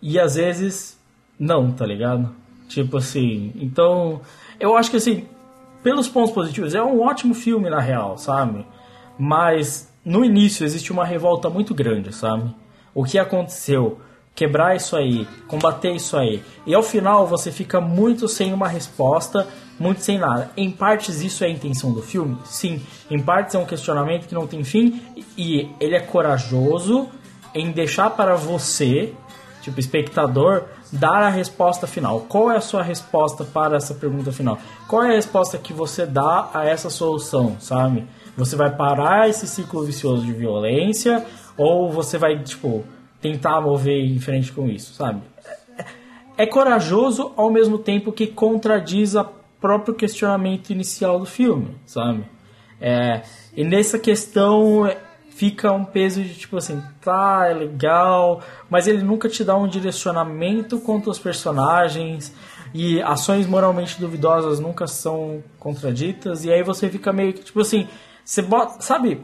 e 0.00 0.18
às 0.18 0.36
vezes 0.36 1.00
não, 1.38 1.72
tá 1.72 1.84
ligado? 1.86 2.34
Tipo 2.68 2.98
assim, 2.98 3.52
então 3.56 4.20
eu 4.58 4.76
acho 4.76 4.90
que 4.90 4.96
assim, 4.96 5.26
pelos 5.82 6.08
pontos 6.08 6.32
positivos, 6.32 6.74
é 6.74 6.82
um 6.82 7.02
ótimo 7.02 7.34
filme 7.34 7.68
na 7.68 7.80
real, 7.80 8.16
sabe? 8.16 8.66
Mas 9.18 9.92
no 10.04 10.24
início 10.24 10.64
existe 10.64 10.92
uma 10.92 11.04
revolta 11.04 11.48
muito 11.48 11.74
grande, 11.74 12.14
sabe? 12.14 12.54
o 12.94 13.04
que 13.04 13.18
aconteceu, 13.18 13.98
quebrar 14.34 14.76
isso 14.76 14.96
aí, 14.96 15.26
combater 15.48 15.92
isso 15.92 16.16
aí. 16.16 16.42
E 16.64 16.74
ao 16.74 16.82
final 16.82 17.26
você 17.26 17.50
fica 17.50 17.80
muito 17.80 18.28
sem 18.28 18.52
uma 18.52 18.68
resposta, 18.68 19.46
muito 19.78 20.02
sem 20.02 20.18
nada. 20.18 20.50
Em 20.56 20.70
partes 20.70 21.20
isso 21.20 21.42
é 21.42 21.48
a 21.48 21.50
intenção 21.50 21.92
do 21.92 22.00
filme? 22.00 22.38
Sim. 22.44 22.80
Em 23.10 23.18
partes 23.18 23.54
é 23.54 23.58
um 23.58 23.66
questionamento 23.66 24.28
que 24.28 24.34
não 24.34 24.46
tem 24.46 24.62
fim 24.62 25.02
e 25.36 25.68
ele 25.80 25.96
é 25.96 26.00
corajoso 26.00 27.08
em 27.52 27.72
deixar 27.72 28.10
para 28.10 28.36
você, 28.36 29.12
tipo 29.60 29.80
espectador, 29.80 30.64
dar 30.92 31.22
a 31.22 31.28
resposta 31.28 31.86
final. 31.86 32.20
Qual 32.28 32.50
é 32.50 32.56
a 32.56 32.60
sua 32.60 32.82
resposta 32.82 33.44
para 33.44 33.76
essa 33.76 33.94
pergunta 33.94 34.30
final? 34.30 34.58
Qual 34.86 35.02
é 35.02 35.10
a 35.10 35.14
resposta 35.14 35.58
que 35.58 35.72
você 35.72 36.06
dá 36.06 36.50
a 36.54 36.64
essa 36.64 36.90
solução, 36.90 37.56
sabe? 37.58 38.06
Você 38.36 38.56
vai 38.56 38.74
parar 38.74 39.28
esse 39.28 39.46
ciclo 39.46 39.84
vicioso 39.84 40.24
de 40.24 40.32
violência 40.32 41.24
ou 41.56 41.90
você 41.90 42.18
vai, 42.18 42.38
tipo, 42.42 42.84
tentar 43.20 43.60
mover 43.60 44.04
em 44.04 44.18
frente 44.18 44.52
com 44.52 44.68
isso, 44.68 44.94
sabe? 44.94 45.22
É 46.36 46.46
corajoso 46.46 47.32
ao 47.36 47.50
mesmo 47.50 47.78
tempo 47.78 48.12
que 48.12 48.26
contradiz 48.26 49.14
o 49.14 49.24
próprio 49.60 49.94
questionamento 49.94 50.70
inicial 50.70 51.18
do 51.18 51.24
filme, 51.24 51.76
sabe? 51.86 52.24
É, 52.80 53.22
e 53.56 53.64
nessa 53.64 53.98
questão 53.98 54.90
fica 55.30 55.72
um 55.72 55.84
peso 55.84 56.22
de 56.22 56.34
tipo 56.34 56.56
assim, 56.56 56.82
tá, 57.00 57.46
é 57.48 57.54
legal, 57.54 58.42
mas 58.68 58.86
ele 58.86 59.02
nunca 59.02 59.28
te 59.28 59.42
dá 59.42 59.56
um 59.56 59.66
direcionamento 59.66 60.78
quanto 60.80 61.08
aos 61.08 61.18
personagens 61.18 62.32
e 62.72 63.00
ações 63.02 63.46
moralmente 63.46 63.98
duvidosas 63.98 64.60
nunca 64.60 64.86
são 64.86 65.42
contraditas 65.58 66.44
e 66.44 66.52
aí 66.52 66.62
você 66.62 66.88
fica 66.88 67.12
meio 67.12 67.32
que 67.32 67.42
tipo 67.42 67.60
assim, 67.60 67.88
você 68.24 68.40
bota, 68.42 68.80
sabe? 68.80 69.20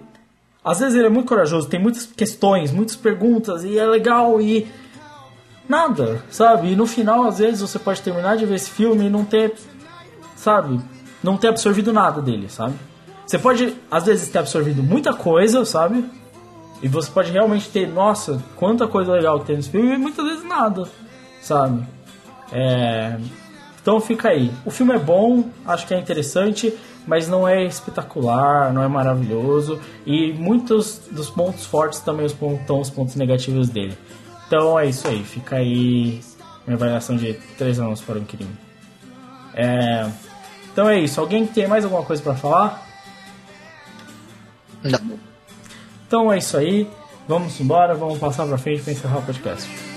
Às 0.63 0.81
vezes 0.81 0.95
ele 0.95 1.07
é 1.07 1.11
muito 1.11 1.29
corajoso, 1.29 1.69
tem 1.69 1.81
muitas 1.81 2.05
questões, 2.05 2.71
muitas 2.71 2.95
perguntas, 2.95 3.65
e 3.65 3.79
é 3.79 3.87
legal 3.87 4.41
e. 4.41 4.67
Nada, 5.69 6.23
sabe? 6.31 6.73
E 6.73 6.77
no 6.77 6.87
final, 6.87 7.25
às 7.25 7.39
vezes, 7.39 7.61
você 7.61 7.79
pode 7.79 8.03
terminar 8.03 8.37
de 8.37 8.45
ver 8.45 8.57
esse 8.57 8.71
filme 8.71 9.07
e 9.07 9.11
não 9.11 9.25
ter. 9.25 9.55
Sabe? 10.37 10.81
Não 11.23 11.37
ter 11.37 11.49
absorvido 11.49 11.93
nada 11.93 12.21
dele, 12.21 12.49
sabe? 12.49 12.75
Você 13.27 13.39
pode, 13.39 13.77
às 13.91 14.05
vezes, 14.05 14.29
ter 14.29 14.39
absorvido 14.39 14.83
muita 14.83 15.15
coisa, 15.15 15.65
sabe? 15.65 16.05
E 16.83 16.89
você 16.89 17.11
pode 17.11 17.31
realmente 17.31 17.69
ter, 17.69 17.87
nossa, 17.87 18.43
quanta 18.57 18.89
coisa 18.89 19.13
legal 19.13 19.39
que 19.41 19.47
tem 19.47 19.57
nesse 19.57 19.71
filme, 19.71 19.95
e 19.95 19.99
muitas 19.99 20.25
vezes 20.25 20.45
nada, 20.45 20.89
sabe? 21.41 21.87
É... 22.51 23.19
Então 23.81 24.01
fica 24.01 24.31
aí. 24.31 24.51
O 24.65 24.71
filme 24.71 24.95
é 24.95 24.99
bom, 24.99 25.45
acho 25.65 25.87
que 25.87 25.95
é 25.95 25.99
interessante 25.99 26.77
mas 27.11 27.27
não 27.27 27.47
é 27.47 27.65
espetacular, 27.65 28.73
não 28.73 28.85
é 28.85 28.87
maravilhoso 28.87 29.81
e 30.07 30.33
muitos 30.33 31.09
dos 31.11 31.29
pontos 31.29 31.67
fortes 31.67 31.99
também 31.99 32.25
estão 32.25 32.81
os 32.81 32.89
pontos 32.89 33.17
negativos 33.17 33.69
dele. 33.69 33.99
Então 34.47 34.79
é 34.79 34.87
isso 34.87 35.09
aí, 35.09 35.25
fica 35.25 35.57
aí 35.57 36.21
minha 36.65 36.77
avaliação 36.77 37.17
de 37.17 37.35
3 37.59 37.81
anos 37.81 38.01
para 38.01 38.15
o 38.15 38.19
Inquilino. 38.19 38.57
É, 39.55 40.09
então 40.73 40.89
é 40.89 41.01
isso, 41.01 41.21
alguém 41.21 41.45
tem 41.45 41.67
mais 41.67 41.83
alguma 41.83 42.05
coisa 42.05 42.23
para 42.23 42.37
falar? 42.37 42.87
Não. 44.85 45.19
Então 46.07 46.33
é 46.33 46.39
isso 46.39 46.57
aí, 46.57 46.89
vamos 47.27 47.61
embora, 47.61 47.93
vamos 47.93 48.21
passar 48.21 48.47
para 48.47 48.57
frente 48.57 48.83
para 48.83 48.93
encerrar 48.93 49.19
o 49.19 49.23
podcast. 49.23 49.90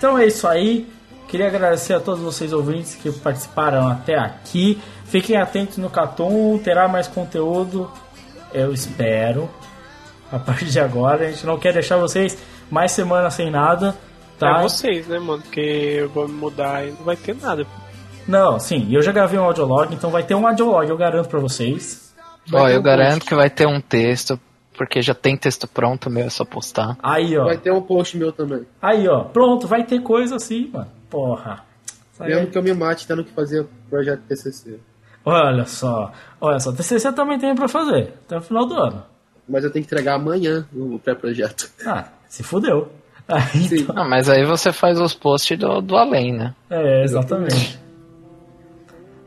Então 0.00 0.18
é 0.18 0.26
isso 0.26 0.48
aí. 0.48 0.88
Queria 1.28 1.48
agradecer 1.48 1.92
a 1.92 2.00
todos 2.00 2.22
vocês 2.22 2.54
ouvintes 2.54 2.94
que 2.94 3.12
participaram 3.12 3.86
até 3.86 4.16
aqui. 4.16 4.80
Fiquem 5.04 5.36
atentos 5.36 5.76
no 5.76 5.90
Catum, 5.90 6.56
terá 6.56 6.88
mais 6.88 7.06
conteúdo, 7.06 7.90
eu 8.50 8.72
espero. 8.72 9.50
A 10.32 10.38
partir 10.38 10.64
de 10.64 10.80
agora, 10.80 11.26
a 11.26 11.30
gente 11.30 11.44
não 11.44 11.58
quer 11.58 11.74
deixar 11.74 11.98
vocês 11.98 12.38
mais 12.70 12.92
semana 12.92 13.30
sem 13.30 13.50
nada. 13.50 13.94
Tá? 14.38 14.60
É 14.60 14.62
vocês, 14.62 15.06
né, 15.06 15.18
mano? 15.18 15.42
Porque 15.42 15.60
eu 15.60 16.08
vou 16.08 16.26
me 16.26 16.34
mudar 16.34 16.82
e 16.82 16.92
não 16.92 17.04
vai 17.04 17.16
ter 17.16 17.36
nada. 17.36 17.66
Não, 18.26 18.58
sim, 18.58 18.88
eu 18.90 19.02
já 19.02 19.12
gravei 19.12 19.38
um 19.38 19.44
audiolog, 19.44 19.94
então 19.94 20.10
vai 20.10 20.22
ter 20.22 20.34
um 20.34 20.46
audiolog, 20.46 20.88
eu 20.88 20.96
garanto 20.96 21.28
pra 21.28 21.40
vocês. 21.40 22.14
Ó, 22.50 22.66
eu 22.70 22.80
um 22.80 22.82
garanto 22.82 23.18
post. 23.18 23.28
que 23.28 23.34
vai 23.34 23.50
ter 23.50 23.66
um 23.66 23.82
texto, 23.82 24.40
porque 24.80 25.02
já 25.02 25.12
tem 25.12 25.36
texto 25.36 25.68
pronto 25.68 26.08
meu, 26.08 26.24
é 26.24 26.30
só 26.30 26.42
postar. 26.42 26.96
Aí, 27.02 27.36
ó. 27.36 27.44
Vai 27.44 27.58
ter 27.58 27.70
um 27.70 27.82
post 27.82 28.16
meu 28.16 28.32
também. 28.32 28.62
Aí, 28.80 29.06
ó. 29.06 29.24
Pronto, 29.24 29.66
vai 29.68 29.84
ter 29.84 30.00
coisa 30.00 30.36
assim, 30.36 30.70
mano. 30.72 30.90
Porra. 31.10 31.62
Mesmo 32.18 32.40
aí. 32.40 32.46
que 32.46 32.56
eu 32.56 32.62
me 32.62 32.72
mate 32.72 33.06
tendo 33.06 33.22
que 33.22 33.30
fazer 33.32 33.66
projeto 33.90 34.22
TCC. 34.26 34.78
Olha 35.22 35.66
só. 35.66 36.10
Olha 36.40 36.58
só, 36.58 36.72
TCC 36.72 37.12
também 37.12 37.38
tem 37.38 37.54
pra 37.54 37.68
fazer, 37.68 38.14
até 38.24 38.38
o 38.38 38.40
final 38.40 38.64
do 38.64 38.74
ano. 38.74 39.02
Mas 39.46 39.64
eu 39.64 39.70
tenho 39.70 39.84
que 39.84 39.92
entregar 39.92 40.14
amanhã 40.14 40.66
o 40.74 40.98
pré-projeto. 40.98 41.70
Ah, 41.86 42.04
se 42.26 42.42
fudeu. 42.42 42.90
Aí, 43.28 43.66
então- 43.70 43.94
Ah, 43.98 44.08
mas 44.08 44.30
aí 44.30 44.46
você 44.46 44.72
faz 44.72 44.98
os 44.98 45.12
posts 45.12 45.58
do, 45.58 45.82
do 45.82 45.94
além, 45.94 46.32
né? 46.32 46.54
É, 46.70 47.04
exatamente. 47.04 47.78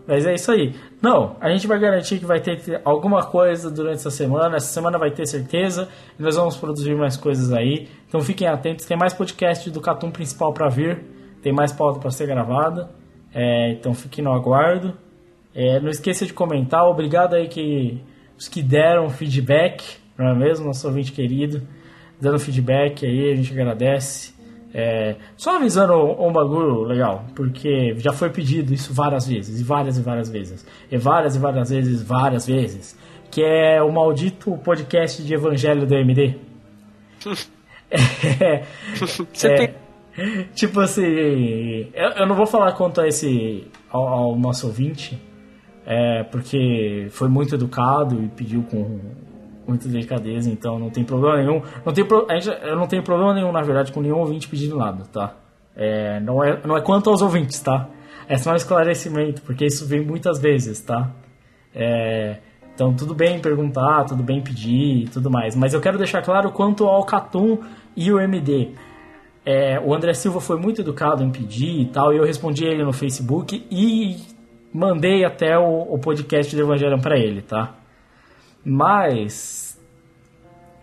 Mas 0.07 0.25
é 0.25 0.33
isso 0.33 0.51
aí. 0.51 0.73
Não, 1.03 1.35
a 1.41 1.49
gente 1.49 1.67
vai 1.67 1.77
garantir 1.77 2.17
que 2.17 2.25
vai 2.25 2.39
ter 2.39 2.79
alguma 2.85 3.25
coisa 3.25 3.69
durante 3.69 3.95
essa 3.95 4.09
semana. 4.09 4.55
Essa 4.55 4.67
semana 4.67 4.97
vai 4.97 5.11
ter 5.11 5.25
certeza. 5.27 5.89
Nós 6.17 6.37
vamos 6.37 6.55
produzir 6.55 6.95
mais 6.95 7.17
coisas 7.17 7.51
aí. 7.51 7.89
Então 8.07 8.21
fiquem 8.21 8.47
atentos. 8.47 8.85
Tem 8.85 8.95
mais 8.95 9.13
podcast 9.13 9.69
do 9.69 9.81
Catum 9.81 10.09
principal 10.09 10.53
para 10.53 10.69
vir. 10.69 11.03
Tem 11.41 11.51
mais 11.51 11.73
pauta 11.73 11.99
para 11.99 12.09
ser 12.09 12.25
gravada. 12.25 12.89
É, 13.33 13.71
então 13.73 13.93
fiquem 13.93 14.23
no 14.23 14.31
aguardo. 14.31 14.97
É, 15.53 15.77
não 15.81 15.89
esqueça 15.89 16.25
de 16.25 16.31
comentar. 16.31 16.85
Obrigado 16.85 17.33
aí 17.33 17.49
que 17.49 18.01
os 18.37 18.47
que 18.47 18.63
deram 18.63 19.09
feedback, 19.09 19.83
não 20.17 20.29
é 20.29 20.33
mesmo? 20.33 20.67
Nosso 20.67 20.87
ouvinte 20.87 21.11
querido, 21.11 21.61
dando 22.17 22.39
feedback 22.39 23.05
aí, 23.05 23.29
a 23.29 23.35
gente 23.35 23.51
agradece. 23.51 24.33
É, 24.73 25.17
só 25.37 25.57
avisando 25.57 25.93
um, 25.93 26.29
um 26.29 26.33
bagulho 26.33 26.81
legal, 26.83 27.25
porque 27.35 27.93
já 27.97 28.11
foi 28.11 28.31
pedido 28.31 28.73
isso 28.73 28.91
várias 28.91 29.27
vezes, 29.27 29.61
e 29.61 29.63
várias 29.63 29.97
e 29.99 30.01
várias 30.01 30.29
vezes, 30.29 30.65
e 30.91 30.97
várias 30.97 31.35
e 31.35 31.39
várias 31.39 31.69
vezes, 31.69 32.01
várias 32.01 32.47
vezes, 32.47 32.97
que 33.29 33.43
é 33.43 33.81
o 33.83 33.91
maldito 33.91 34.57
podcast 34.57 35.21
de 35.21 35.33
Evangelho 35.33 35.85
do 35.85 35.95
MD. 35.95 36.35
É, 38.41 38.63
Você 39.31 39.47
é, 39.47 39.55
tem. 39.55 39.75
Tipo 40.55 40.79
assim, 40.79 41.03
eu, 41.93 42.09
eu 42.17 42.27
não 42.27 42.35
vou 42.35 42.47
falar 42.47 42.71
quanto 42.71 42.99
a 42.99 43.07
esse 43.07 43.67
ao, 43.87 44.07
ao 44.07 44.35
nosso 44.35 44.65
ouvinte, 44.65 45.21
é, 45.85 46.23
porque 46.23 47.07
foi 47.11 47.27
muito 47.27 47.53
educado 47.53 48.23
e 48.23 48.27
pediu 48.29 48.63
com 48.63 48.99
muita 49.67 49.87
delicadeza, 49.87 50.49
então 50.49 50.77
não 50.79 50.89
tem 50.89 51.03
problema 51.03 51.37
nenhum. 51.37 51.61
Não 51.85 51.93
tem 51.93 52.05
pro, 52.05 52.27
eu 52.63 52.75
não 52.75 52.87
tenho 52.87 53.03
problema 53.03 53.33
nenhum, 53.33 53.51
na 53.51 53.61
verdade, 53.61 53.91
com 53.91 54.01
nenhum 54.01 54.17
ouvinte 54.17 54.47
pedindo 54.47 54.77
nada, 54.77 55.03
tá? 55.11 55.35
É, 55.75 56.19
não, 56.19 56.43
é, 56.43 56.59
não 56.65 56.77
é 56.77 56.81
quanto 56.81 57.09
aos 57.09 57.21
ouvintes, 57.21 57.59
tá? 57.59 57.89
É 58.27 58.37
só 58.37 58.51
um 58.51 58.55
esclarecimento, 58.55 59.41
porque 59.41 59.65
isso 59.65 59.85
vem 59.85 60.01
muitas 60.05 60.39
vezes, 60.39 60.81
tá? 60.81 61.11
É, 61.73 62.37
então, 62.73 62.93
tudo 62.93 63.13
bem 63.13 63.39
perguntar, 63.39 64.05
tudo 64.05 64.23
bem 64.23 64.41
pedir 64.41 65.09
tudo 65.09 65.29
mais. 65.29 65.55
Mas 65.55 65.73
eu 65.73 65.81
quero 65.81 65.97
deixar 65.97 66.21
claro 66.21 66.51
quanto 66.51 66.85
ao 66.85 67.03
Catum 67.05 67.59
e 67.95 68.11
o 68.11 68.19
MD. 68.19 68.71
É, 69.45 69.79
o 69.79 69.93
André 69.93 70.13
Silva 70.13 70.39
foi 70.39 70.57
muito 70.57 70.81
educado 70.81 71.23
em 71.23 71.29
pedir 71.29 71.81
e 71.81 71.85
tal, 71.85 72.13
e 72.13 72.17
eu 72.17 72.23
respondi 72.23 72.65
ele 72.65 72.83
no 72.83 72.93
Facebook 72.93 73.65
e 73.69 74.17
mandei 74.73 75.25
até 75.25 75.57
o, 75.57 75.93
o 75.93 75.99
podcast 75.99 76.55
do 76.55 76.61
Evangelho 76.61 76.99
para 76.99 77.17
ele, 77.17 77.41
tá? 77.41 77.75
Mas 78.65 79.79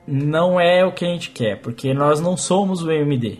não 0.06 0.60
é 0.60 0.84
o 0.84 0.92
que 0.92 1.04
a 1.04 1.08
gente 1.08 1.30
quer, 1.30 1.60
porque 1.60 1.92
nós 1.94 2.20
não 2.20 2.36
somos 2.36 2.82
o 2.82 2.90
MD. 2.90 3.38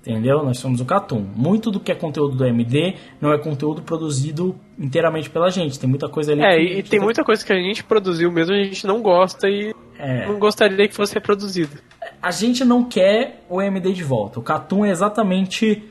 Entendeu? 0.00 0.44
Nós 0.44 0.60
somos 0.60 0.80
o 0.80 0.84
Catum. 0.84 1.26
Muito 1.34 1.68
do 1.68 1.80
que 1.80 1.90
é 1.90 1.94
conteúdo 1.96 2.36
do 2.36 2.44
MD 2.46 2.94
não 3.20 3.32
é 3.32 3.38
conteúdo 3.38 3.82
produzido 3.82 4.54
inteiramente 4.78 5.28
pela 5.28 5.50
gente. 5.50 5.80
Tem 5.80 5.90
muita 5.90 6.08
coisa 6.08 6.30
ali 6.30 6.42
É, 6.42 6.62
e 6.62 6.80
tem 6.84 7.00
tá- 7.00 7.04
muita 7.04 7.24
coisa 7.24 7.44
que 7.44 7.52
a 7.52 7.56
gente 7.58 7.82
produziu 7.82 8.30
mesmo, 8.30 8.54
a 8.54 8.62
gente 8.62 8.86
não 8.86 9.02
gosta 9.02 9.48
e 9.48 9.74
É. 9.98 10.26
não 10.28 10.38
gostaria 10.38 10.86
que 10.86 10.94
fosse 10.94 11.12
reproduzido. 11.14 11.76
a 12.22 12.30
gente 12.30 12.64
não 12.64 12.84
quer 12.84 13.44
o 13.48 13.58
AMD 13.58 13.92
de 13.92 14.04
volta. 14.04 14.38
O 14.38 14.42
Catum 14.42 14.84
é 14.84 14.90
exatamente 14.90 15.82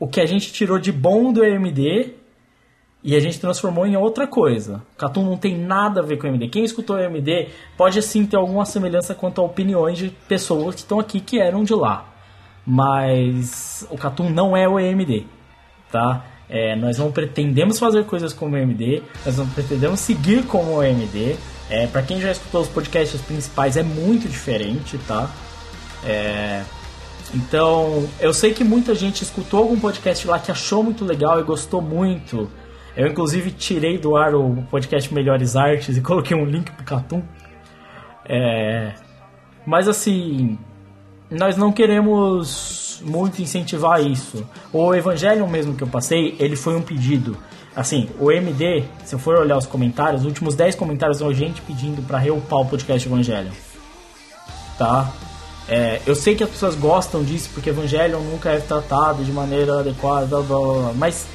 o 0.00 0.06
que 0.08 0.20
a 0.22 0.26
gente 0.26 0.50
tirou 0.52 0.78
de 0.78 0.90
bom 0.90 1.30
do 1.32 1.42
AMD 1.42 2.14
e 3.04 3.14
a 3.14 3.20
gente 3.20 3.38
transformou 3.38 3.86
em 3.86 3.96
outra 3.96 4.26
coisa. 4.26 4.82
Catum 4.96 5.22
não 5.22 5.36
tem 5.36 5.58
nada 5.58 6.00
a 6.00 6.02
ver 6.02 6.16
com 6.16 6.26
o 6.26 6.30
AMD. 6.30 6.48
Quem 6.48 6.64
escutou 6.64 6.96
o 6.96 6.98
AMD 6.98 7.48
pode 7.76 8.00
sim 8.00 8.24
ter 8.24 8.36
alguma 8.36 8.64
semelhança 8.64 9.14
quanto 9.14 9.42
a 9.42 9.44
opiniões 9.44 9.98
de 9.98 10.08
pessoas 10.26 10.74
que 10.74 10.80
estão 10.80 10.98
aqui 10.98 11.20
que 11.20 11.38
eram 11.38 11.62
de 11.62 11.74
lá. 11.74 12.06
Mas 12.66 13.86
o 13.90 13.98
Catum 13.98 14.30
não 14.30 14.56
é 14.56 14.66
o 14.66 14.78
AMD, 14.78 15.26
tá? 15.92 16.24
É, 16.48 16.74
nós 16.76 16.96
não 16.96 17.12
pretendemos 17.12 17.78
fazer 17.78 18.04
coisas 18.04 18.32
como 18.32 18.54
o 18.54 18.58
MD, 18.58 19.02
nós 19.24 19.36
não 19.36 19.46
pretendemos 19.48 20.00
seguir 20.00 20.44
como 20.44 20.76
o 20.76 20.82
MD. 20.82 21.36
É, 21.68 21.86
para 21.86 22.02
quem 22.02 22.20
já 22.20 22.30
escutou 22.30 22.62
os 22.62 22.68
podcasts 22.68 23.20
principais, 23.20 23.76
é 23.76 23.82
muito 23.82 24.28
diferente, 24.28 24.98
tá? 25.06 25.30
É, 26.04 26.62
então, 27.34 28.08
eu 28.20 28.32
sei 28.32 28.54
que 28.54 28.62
muita 28.62 28.94
gente 28.94 29.22
escutou 29.22 29.60
algum 29.60 29.78
podcast 29.78 30.26
lá 30.26 30.38
que 30.38 30.50
achou 30.50 30.82
muito 30.82 31.04
legal 31.04 31.38
e 31.40 31.42
gostou 31.42 31.82
muito. 31.82 32.50
Eu, 32.96 33.08
inclusive, 33.08 33.50
tirei 33.50 33.98
do 33.98 34.16
ar 34.16 34.34
o 34.34 34.62
podcast 34.70 35.12
Melhores 35.12 35.56
Artes 35.56 35.96
e 35.96 36.00
coloquei 36.00 36.36
um 36.36 36.44
link 36.44 36.70
pro 36.70 36.84
Catum. 36.84 37.22
É, 38.24 38.94
mas, 39.66 39.88
assim, 39.88 40.58
nós 41.30 41.56
não 41.56 41.72
queremos 41.72 43.02
muito 43.04 43.42
incentivar 43.42 44.00
isso. 44.00 44.46
O 44.72 44.94
Evangelho 44.94 45.46
mesmo 45.48 45.74
que 45.74 45.82
eu 45.82 45.88
passei, 45.88 46.36
ele 46.38 46.54
foi 46.54 46.76
um 46.76 46.82
pedido. 46.82 47.36
Assim, 47.74 48.08
o 48.20 48.30
MD, 48.30 48.84
se 49.04 49.16
eu 49.16 49.18
for 49.18 49.36
olhar 49.36 49.58
os 49.58 49.66
comentários, 49.66 50.20
os 50.20 50.26
últimos 50.26 50.54
10 50.54 50.76
comentários 50.76 51.18
são 51.18 51.34
gente 51.34 51.60
pedindo 51.62 52.02
para 52.02 52.18
reupar 52.18 52.60
o 52.60 52.66
podcast 52.66 53.08
Evangelho. 53.08 53.50
Tá? 54.78 55.12
É, 55.68 56.00
eu 56.06 56.14
sei 56.14 56.36
que 56.36 56.44
as 56.44 56.50
pessoas 56.50 56.76
gostam 56.76 57.24
disso 57.24 57.50
porque 57.52 57.70
Evangelho 57.70 58.20
nunca 58.20 58.50
é 58.50 58.60
tratado 58.60 59.24
de 59.24 59.32
maneira 59.32 59.80
adequada, 59.80 60.26
blá, 60.26 60.42
blá, 60.42 60.58
blá, 60.58 60.92
mas 60.94 61.26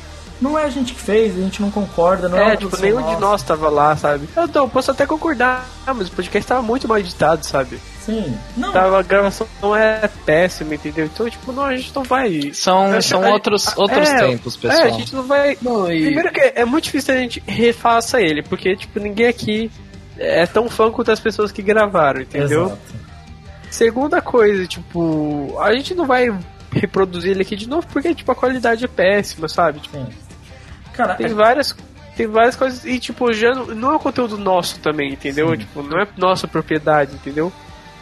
não 0.42 0.58
é 0.58 0.64
a 0.64 0.70
gente 0.70 0.94
que 0.94 1.02
fez, 1.02 1.38
a 1.38 1.42
gente 1.42 1.62
não 1.62 1.70
concorda, 1.70 2.30
não 2.30 2.38
é, 2.38 2.54
é 2.54 2.58
tipo, 2.58 2.76
nenhum 2.78 3.06
de 3.14 3.20
nós 3.20 3.44
tava 3.44 3.70
lá, 3.70 3.96
sabe? 3.96 4.28
Eu, 4.36 4.50
eu 4.54 4.70
posso 4.70 4.92
até 4.92 5.06
concordar, 5.06 5.68
mas 5.86 6.08
o 6.08 6.12
podcast 6.12 6.48
tava 6.48 6.62
muito 6.62 6.88
mal 6.88 6.98
editado, 6.98 7.46
sabe? 7.46 7.80
Sim. 8.02 8.38
Não. 8.58 8.72
Tava, 8.72 9.00
a 9.00 9.04
gravação 9.04 9.48
não 9.62 9.76
é 9.76 10.10
péssima, 10.26 10.76
entendeu? 10.76 11.06
Então, 11.06 11.30
tipo, 11.30 11.52
não, 11.52 11.64
a 11.64 11.76
gente 11.76 11.94
não 11.94 12.04
vai. 12.04 12.52
São, 12.54 13.02
são 13.02 13.24
a, 13.24 13.30
outros, 13.30 13.68
a, 13.68 13.82
outros 13.82 14.10
é, 14.10 14.18
tempos, 14.18 14.56
pessoal. 14.56 14.82
É, 14.82 14.90
a 14.90 14.92
gente 14.92 15.14
não 15.14 15.24
vai. 15.24 15.58
Não, 15.62 15.92
e... 15.92 16.06
Primeiro 16.06 16.32
que 16.32 16.54
é 16.56 16.66
muito 16.66 16.86
difícil 16.86 17.14
a 17.14 17.18
gente 17.18 17.44
refaça 17.46 18.22
ele, 18.22 18.42
porque, 18.42 18.76
tipo, 18.76 19.00
ninguém 19.00 19.28
aqui 19.28 19.72
é 20.18 20.46
tão 20.46 20.70
fã 20.70 20.92
quanto 20.92 21.12
as 21.12 21.20
pessoas 21.20 21.52
que 21.52 21.62
gravaram, 21.62 22.22
entendeu? 22.22 22.66
Exato. 22.66 22.80
Segunda 23.70 24.22
coisa, 24.22 24.66
tipo, 24.66 25.56
a 25.60 25.74
gente 25.74 25.94
não 25.94 26.06
vai 26.06 26.36
reproduzir 26.72 27.32
ele 27.32 27.42
aqui 27.42 27.56
de 27.56 27.68
novo 27.68 27.86
porque, 27.88 28.14
tipo, 28.16 28.32
a 28.32 28.36
qualidade 28.36 28.86
é 28.86 28.88
péssima, 28.88 29.48
sabe? 29.48 29.80
Tipo, 29.80 30.08
Cara, 31.00 31.16
tem 31.16 31.28
é... 31.28 31.34
várias 31.34 31.76
tem 32.18 32.28
várias 32.28 32.58
coisas 32.58 32.84
e 32.84 33.00
tipo 33.00 33.32
já 33.32 33.54
não, 33.54 33.94
é 33.94 33.96
um 33.96 34.00
conteúdo 34.00 34.38
nosso 34.38 34.78
também 34.80 35.14
entendeu 35.14 35.52
Sim. 35.52 35.58
tipo 35.58 35.82
não 35.82 35.98
é 35.98 36.08
nossa 36.18 36.46
propriedade 36.46 37.14
entendeu 37.14 37.54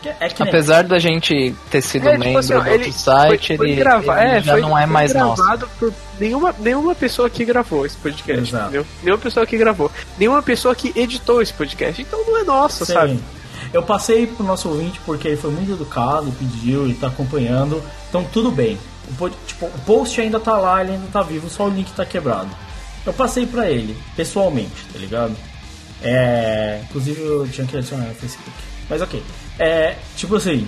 é 0.05 0.29
Apesar 0.39 0.83
da 0.83 0.99
gente 0.99 1.53
ter 1.69 1.81
sido 1.81 2.07
é, 2.07 2.11
tipo 2.11 2.23
membro 2.23 2.39
assim, 2.39 2.53
ó, 2.53 2.61
do 2.61 2.69
ele, 2.69 2.91
site, 2.93 3.47
foi, 3.47 3.57
foi 3.57 3.69
ele, 3.71 3.75
grava... 3.75 4.23
ele, 4.23 4.41
já 4.41 4.53
foi, 4.53 4.61
não 4.61 4.77
é 4.77 4.85
mais 4.85 5.13
nosso. 5.13 5.43
por 5.79 5.93
nenhuma, 6.19 6.55
nenhuma 6.59 6.95
pessoa 6.95 7.29
que 7.29 7.43
gravou 7.43 7.85
esse 7.85 7.97
podcast, 7.97 8.49
Exato. 8.49 8.63
entendeu? 8.65 8.85
Nenhuma 9.03 9.21
pessoa 9.21 9.45
que 9.45 9.57
gravou. 9.57 9.91
Nenhuma 10.17 10.41
pessoa 10.41 10.75
que 10.75 10.93
editou 10.95 11.41
esse 11.41 11.51
podcast. 11.51 12.01
Então 12.01 12.23
não 12.25 12.37
é 12.37 12.43
nossa, 12.43 12.85
Sim. 12.85 12.93
sabe? 12.93 13.19
Eu 13.73 13.83
passei 13.83 14.27
pro 14.27 14.45
nosso 14.45 14.69
ouvinte 14.69 15.01
porque 15.05 15.27
ele 15.27 15.37
foi 15.37 15.51
muito 15.51 15.73
educado, 15.73 16.31
pediu 16.39 16.87
e 16.87 16.93
tá 16.93 17.07
acompanhando. 17.07 17.83
Então 18.07 18.23
tudo 18.31 18.49
bem. 18.51 18.77
O, 19.19 19.29
tipo, 19.29 19.65
o 19.65 19.79
post 19.85 20.21
ainda 20.21 20.39
tá 20.39 20.55
lá, 20.57 20.81
ele 20.81 20.93
ainda 20.93 21.07
tá 21.11 21.21
vivo, 21.21 21.49
só 21.49 21.65
o 21.65 21.69
link 21.69 21.91
tá 21.91 22.05
quebrado. 22.05 22.49
Eu 23.07 23.13
passei 23.13 23.45
pra 23.45 23.71
ele, 23.71 23.97
pessoalmente, 24.17 24.85
tá 24.91 24.99
ligado? 24.99 25.33
É. 26.03 26.81
Inclusive 26.83 27.21
eu 27.21 27.47
tinha 27.47 27.65
que 27.65 27.77
adicionar 27.77 28.05
no 28.05 28.13
Facebook. 28.13 28.51
Mas 28.89 29.01
ok. 29.01 29.23
É. 29.57 29.95
Tipo 30.17 30.35
assim, 30.35 30.67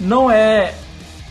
não 0.00 0.28
é. 0.28 0.74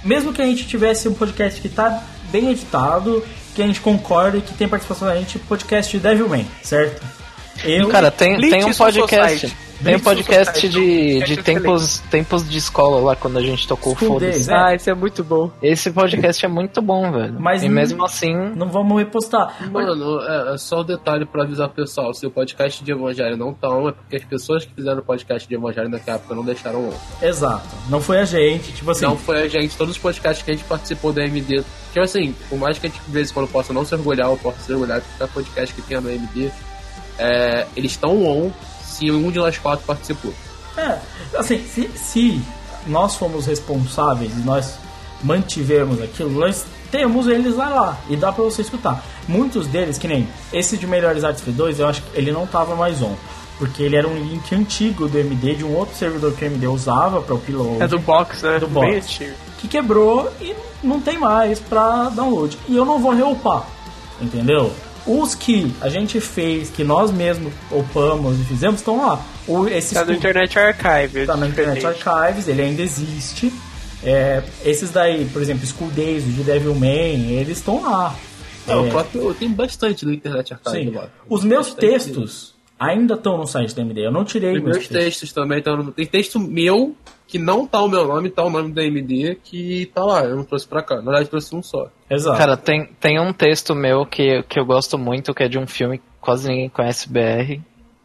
Mesmo 0.01 0.31
que 0.31 0.41
a 0.41 0.45
gente 0.45 0.65
tivesse 0.65 1.09
um 1.09 1.13
podcast 1.13 1.59
que 1.59 1.67
tá 1.67 2.01
bem 2.31 2.51
editado, 2.51 3.21
que 3.53 3.61
a 3.61 3.67
gente 3.67 3.81
concorda 3.81 4.37
e 4.37 4.41
que 4.41 4.53
tem 4.53 4.67
participação 4.67 5.09
da 5.09 5.15
gente, 5.15 5.37
podcast 5.39 5.91
de 5.91 6.01
Devilman, 6.01 6.47
certo? 6.63 7.05
Eu, 7.63 7.89
Cara, 7.89 8.09
tem, 8.09 8.39
tem 8.39 8.63
um 8.63 8.73
podcast. 8.73 9.55
Tem 9.83 9.95
um 9.95 9.99
podcast 9.99 10.67
de, 10.69 11.19
de 11.23 11.37
tempos, 11.37 11.99
tempos 12.09 12.49
de 12.49 12.57
escola 12.57 12.99
lá, 13.01 13.15
quando 13.15 13.37
a 13.37 13.41
gente 13.41 13.67
tocou 13.67 13.93
o 13.93 13.95
Foda-se. 13.95 14.51
Ah, 14.51 14.73
esse 14.73 14.89
é 14.89 14.93
muito 14.93 15.23
bom. 15.23 15.51
Esse 15.61 15.91
podcast 15.91 16.45
é 16.45 16.47
muito 16.47 16.81
bom, 16.81 17.11
velho. 17.11 17.35
Mas 17.39 17.63
e 17.63 17.69
mesmo 17.69 18.03
assim... 18.03 18.33
Não 18.55 18.69
vamos 18.69 18.97
repostar. 18.97 19.69
Mano, 19.69 20.21
é, 20.21 20.53
é 20.53 20.57
só 20.57 20.81
um 20.81 20.83
detalhe 20.83 21.25
pra 21.25 21.43
avisar 21.43 21.67
o 21.67 21.71
pessoal. 21.71 22.13
Se 22.13 22.25
o 22.25 22.31
podcast 22.31 22.83
de 22.83 22.91
Evangelho 22.91 23.37
não 23.37 23.53
tá 23.53 23.69
on, 23.69 23.89
é 23.89 23.91
porque 23.91 24.15
as 24.15 24.23
pessoas 24.23 24.65
que 24.65 24.73
fizeram 24.73 24.99
o 24.99 25.03
podcast 25.03 25.47
de 25.47 25.55
Evangelho 25.55 25.89
naquela 25.89 26.17
época 26.17 26.35
não 26.35 26.43
deixaram 26.43 26.89
on. 26.89 26.93
Exato. 27.21 27.67
Não 27.89 28.01
foi 28.01 28.19
a 28.19 28.25
gente, 28.25 28.71
tipo 28.71 28.89
assim... 28.91 29.05
Não 29.05 29.17
foi 29.17 29.43
a 29.43 29.47
gente. 29.47 29.75
Todos 29.75 29.95
os 29.95 30.01
podcasts 30.01 30.43
que 30.43 30.51
a 30.51 30.53
gente 30.53 30.65
participou 30.65 31.11
da 31.11 31.23
MD... 31.23 31.63
Que 31.93 31.99
assim, 31.99 32.35
por 32.49 32.59
mais 32.59 32.77
que 32.77 32.87
a 32.87 32.89
gente 32.89 33.01
de 33.01 33.11
vez 33.11 33.31
em 33.31 33.33
quando 33.33 33.47
possa 33.47 33.71
não 33.71 33.85
se 33.85 33.95
orgulhar, 33.95 34.29
ou 34.29 34.37
possa 34.37 34.59
se 34.59 34.73
orgulhar 34.73 34.99
de 34.99 35.07
qualquer 35.07 35.33
podcast 35.33 35.75
que 35.75 35.81
tenha 35.81 36.01
no 36.01 36.09
MD, 36.09 36.51
é, 37.17 37.65
eles 37.75 37.91
estão 37.91 38.25
on 38.25 38.51
se 38.95 39.11
um 39.11 39.29
de 39.29 39.39
nós 39.39 39.57
quatro 39.57 39.85
participou. 39.85 40.33
É, 40.77 40.99
assim, 41.37 41.63
se, 41.67 41.89
se 41.95 42.41
nós 42.87 43.15
fomos 43.15 43.45
responsáveis 43.45 44.31
e 44.31 44.41
nós 44.41 44.77
mantivermos 45.23 46.01
aquilo, 46.01 46.31
nós 46.31 46.65
temos 46.91 47.27
eles 47.27 47.55
lá, 47.55 47.69
lá 47.69 47.97
e 48.09 48.15
dá 48.15 48.31
pra 48.31 48.43
você 48.43 48.61
escutar. 48.61 49.03
Muitos 49.27 49.67
deles, 49.67 49.97
que 49.97 50.07
nem 50.07 50.27
esse 50.53 50.77
de 50.77 50.87
Melhores 50.87 51.23
Artes 51.23 51.43
V2, 51.43 51.79
eu 51.79 51.87
acho 51.87 52.01
que 52.01 52.17
ele 52.17 52.31
não 52.31 52.45
tava 52.45 52.75
mais 52.75 53.01
on. 53.01 53.15
Porque 53.57 53.83
ele 53.83 53.95
era 53.95 54.07
um 54.07 54.15
link 54.15 54.53
antigo 54.53 55.07
do 55.07 55.17
MD, 55.17 55.55
de 55.55 55.63
um 55.63 55.73
outro 55.73 55.95
servidor 55.95 56.33
que 56.33 56.43
o 56.43 56.47
MD 56.47 56.67
usava 56.67 57.21
para 57.21 57.33
o 57.33 57.37
upload. 57.37 57.81
É 57.81 57.87
do 57.87 57.99
box, 57.99 58.43
né? 58.43 58.59
Do 58.59 58.67
box. 58.67 59.23
Que 59.59 59.67
quebrou 59.67 60.29
e 60.41 60.53
não 60.83 60.99
tem 60.99 61.17
mais 61.17 61.59
para 61.59 62.09
download. 62.09 62.57
E 62.67 62.75
eu 62.75 62.83
não 62.83 62.99
vou 62.99 63.13
reupar, 63.13 63.65
entendeu? 64.21 64.73
Os 65.05 65.35
que 65.35 65.71
a 65.81 65.89
gente 65.89 66.19
fez, 66.19 66.69
que 66.69 66.83
nós 66.83 67.11
mesmos 67.11 67.53
upamos 67.71 68.39
e 68.39 68.43
fizemos, 68.45 68.79
estão 68.79 69.05
lá. 69.05 69.23
O, 69.47 69.67
esse 69.67 69.93
tá 69.93 70.03
no 70.03 70.13
Internet 70.13 70.57
Archives. 70.57 71.27
Tá 71.27 71.37
no 71.37 71.45
Internet 71.45 71.85
Archives, 71.85 72.47
ele 72.47 72.61
ainda 72.63 72.81
existe. 72.81 73.53
É, 74.03 74.41
esses 74.63 74.91
daí, 74.91 75.25
por 75.31 75.41
exemplo, 75.41 75.65
School 75.65 75.91
Days, 75.91 76.23
de 76.23 76.43
Devilman, 76.43 77.31
eles 77.31 77.57
estão 77.57 77.83
lá. 77.83 78.15
É, 78.67 78.71
é, 78.71 78.75
o 78.75 78.89
próprio, 78.89 79.33
tem 79.35 79.49
bastante 79.49 80.05
no 80.05 80.13
Internet 80.13 80.53
Archives 80.53 80.93
lá. 80.93 81.09
Os 81.29 81.43
meus 81.43 81.67
bastante 81.67 81.87
textos 81.87 82.54
ainda 82.79 83.15
estão 83.15 83.37
no 83.37 83.47
site 83.47 83.75
da 83.75 83.81
MD, 83.81 84.05
eu 84.05 84.11
não 84.11 84.23
tirei 84.23 84.57
Os 84.57 84.63
meus 84.63 84.77
textos. 84.77 84.97
textos 84.97 85.33
também 85.33 85.59
estão 85.59 85.91
Tem 85.91 86.05
texto 86.05 86.39
meu 86.39 86.95
que 87.27 87.39
não 87.39 87.65
tá 87.65 87.81
o 87.81 87.87
meu 87.87 88.07
nome, 88.07 88.29
tá 88.29 88.43
o 88.43 88.49
nome 88.49 88.71
da 88.71 88.83
MD 88.83 89.39
que 89.43 89.87
tá 89.93 90.03
lá. 90.03 90.23
Eu 90.23 90.35
não 90.35 90.43
trouxe 90.43 90.67
pra 90.67 90.83
cá. 90.83 90.97
Na 90.97 91.03
verdade, 91.03 91.29
trouxe 91.29 91.55
um 91.55 91.63
só. 91.63 91.89
Exato. 92.09 92.37
Cara, 92.37 92.55
tem, 92.55 92.85
tem 92.99 93.19
um 93.19 93.33
texto 93.33 93.73
meu 93.73 94.05
que, 94.05 94.43
que 94.43 94.59
eu 94.59 94.65
gosto 94.65 94.97
muito, 94.97 95.33
que 95.33 95.43
é 95.43 95.47
de 95.47 95.57
um 95.57 95.65
filme 95.65 95.97
que 95.97 96.03
quase 96.21 96.47
ninguém 96.47 96.69
conhece 96.69 97.09
BR, 97.09 97.59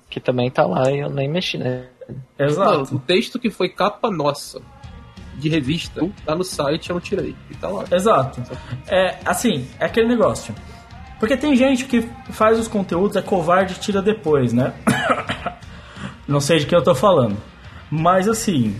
que 0.08 0.20
também 0.20 0.50
tá 0.50 0.64
lá 0.66 0.90
e 0.90 1.00
eu 1.00 1.10
nem 1.10 1.28
mexi 1.28 1.58
né? 1.58 1.86
Exato. 2.38 2.96
o 2.96 2.98
texto 2.98 3.38
que 3.38 3.50
foi 3.50 3.68
capa 3.68 4.10
nossa 4.10 4.60
de 5.36 5.48
revista, 5.48 6.06
tá 6.24 6.34
no 6.34 6.44
site, 6.44 6.90
eu 6.90 6.94
não 6.94 7.00
tirei. 7.00 7.34
E 7.50 7.54
tá 7.54 7.68
lá. 7.68 7.84
Exato. 7.90 8.42
É, 8.88 9.16
assim, 9.24 9.66
é 9.78 9.86
aquele 9.86 10.08
negócio. 10.08 10.54
Porque 11.20 11.36
tem 11.36 11.54
gente 11.54 11.84
que 11.84 12.08
faz 12.30 12.58
os 12.58 12.66
conteúdos, 12.66 13.14
é 13.14 13.22
covarde 13.22 13.74
e 13.74 13.78
tira 13.78 14.00
depois, 14.00 14.54
né? 14.54 14.72
não 16.26 16.40
sei 16.40 16.58
de 16.58 16.66
que 16.66 16.74
eu 16.74 16.82
tô 16.82 16.94
falando. 16.94 17.36
Mas 17.90 18.26
assim, 18.26 18.74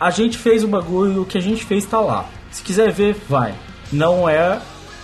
a 0.00 0.10
gente 0.10 0.38
fez 0.38 0.64
o 0.64 0.68
bagulho, 0.68 1.22
o 1.22 1.26
que 1.26 1.36
a 1.36 1.42
gente 1.42 1.64
fez 1.64 1.84
tá 1.84 2.00
lá. 2.00 2.24
Se 2.50 2.62
quiser 2.62 2.90
ver, 2.90 3.14
vai. 3.28 3.54
Não 3.92 4.26
é 4.26 4.58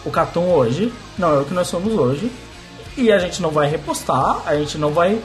o 0.06 0.10
Catum 0.10 0.48
hoje, 0.52 0.90
não 1.18 1.34
é 1.34 1.38
o 1.40 1.44
que 1.44 1.52
nós 1.52 1.66
somos 1.66 1.92
hoje. 1.92 2.32
E 2.96 3.12
a 3.12 3.18
gente 3.18 3.42
não 3.42 3.50
vai 3.50 3.68
repostar, 3.68 4.40
a 4.46 4.54
gente 4.56 4.78
não 4.78 4.90
vai. 4.90 5.20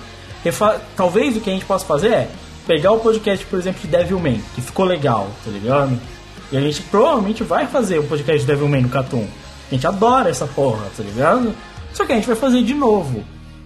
Talvez 0.97 1.37
o 1.37 1.41
que 1.41 1.49
a 1.49 1.53
gente 1.53 1.65
possa 1.65 1.85
fazer 1.85 2.11
é 2.11 2.31
pegar 2.67 2.91
o 2.91 2.99
podcast, 2.99 3.45
por 3.45 3.57
exemplo, 3.57 3.79
de 3.81 3.87
Devilman, 3.87 4.41
que 4.55 4.61
ficou 4.61 4.85
legal, 4.85 5.29
tá 5.45 5.51
ligado? 5.51 5.97
E 6.51 6.57
a 6.57 6.61
gente 6.61 6.81
provavelmente 6.83 7.43
vai 7.43 7.65
fazer 7.65 7.99
o 7.99 8.03
podcast 8.03 8.41
de 8.41 8.45
Devilman 8.45 8.81
no 8.81 8.89
Catum. 8.89 9.27
A 9.69 9.75
gente 9.75 9.85
adora 9.85 10.29
essa 10.29 10.47
porra, 10.47 10.85
tá 10.95 11.03
ligado? 11.03 11.53
Só 11.93 12.05
que 12.05 12.11
a 12.11 12.15
gente 12.15 12.27
vai 12.27 12.35
fazer 12.35 12.63
de 12.63 12.73
novo. 12.73 13.23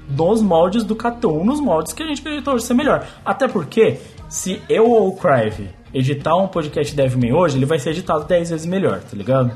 Dos 0.07 0.41
moldes 0.41 0.84
do 0.84 0.95
Catum, 0.95 1.45
nos 1.45 1.61
moldes 1.61 1.93
que 1.93 2.03
a 2.03 2.07
gente 2.07 2.19
acreditou 2.19 2.59
ser 2.59 2.73
melhor. 2.73 3.07
Até 3.23 3.47
porque, 3.47 3.97
se 4.27 4.61
eu 4.67 4.89
ou 4.89 5.07
o 5.07 5.15
Crive 5.15 5.69
editar 5.93 6.35
um 6.35 6.47
podcast 6.47 6.93
Devilman 6.93 7.34
hoje, 7.34 7.57
ele 7.57 7.65
vai 7.65 7.80
ser 7.80 7.91
editado 7.91 8.25
10 8.25 8.49
vezes 8.49 8.65
melhor, 8.65 8.99
tá 8.99 9.15
ligado? 9.15 9.53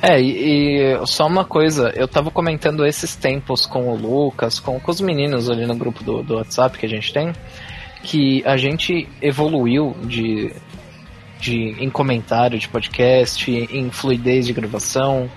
É, 0.00 0.20
e, 0.20 0.94
e, 0.94 1.06
só 1.06 1.26
uma 1.26 1.44
coisa, 1.44 1.92
eu 1.94 2.08
tava 2.08 2.30
comentando 2.30 2.84
esses 2.84 3.14
tempos 3.14 3.66
com 3.66 3.88
o 3.88 3.96
Lucas, 3.96 4.58
com, 4.58 4.80
com 4.80 4.90
os 4.90 5.00
meninos 5.00 5.50
ali 5.50 5.66
no 5.66 5.74
grupo 5.74 6.02
do, 6.02 6.22
do 6.22 6.36
WhatsApp 6.36 6.78
que 6.78 6.86
a 6.86 6.88
gente 6.88 7.12
tem, 7.12 7.32
que 8.02 8.42
a 8.46 8.56
gente 8.56 9.08
evoluiu 9.20 9.94
de, 10.04 10.52
de 11.38 11.76
em 11.78 11.90
comentário 11.90 12.58
de 12.58 12.68
podcast, 12.68 13.50
em 13.50 13.90
fluidez 13.90 14.46
de 14.46 14.52
gravação, 14.52 15.30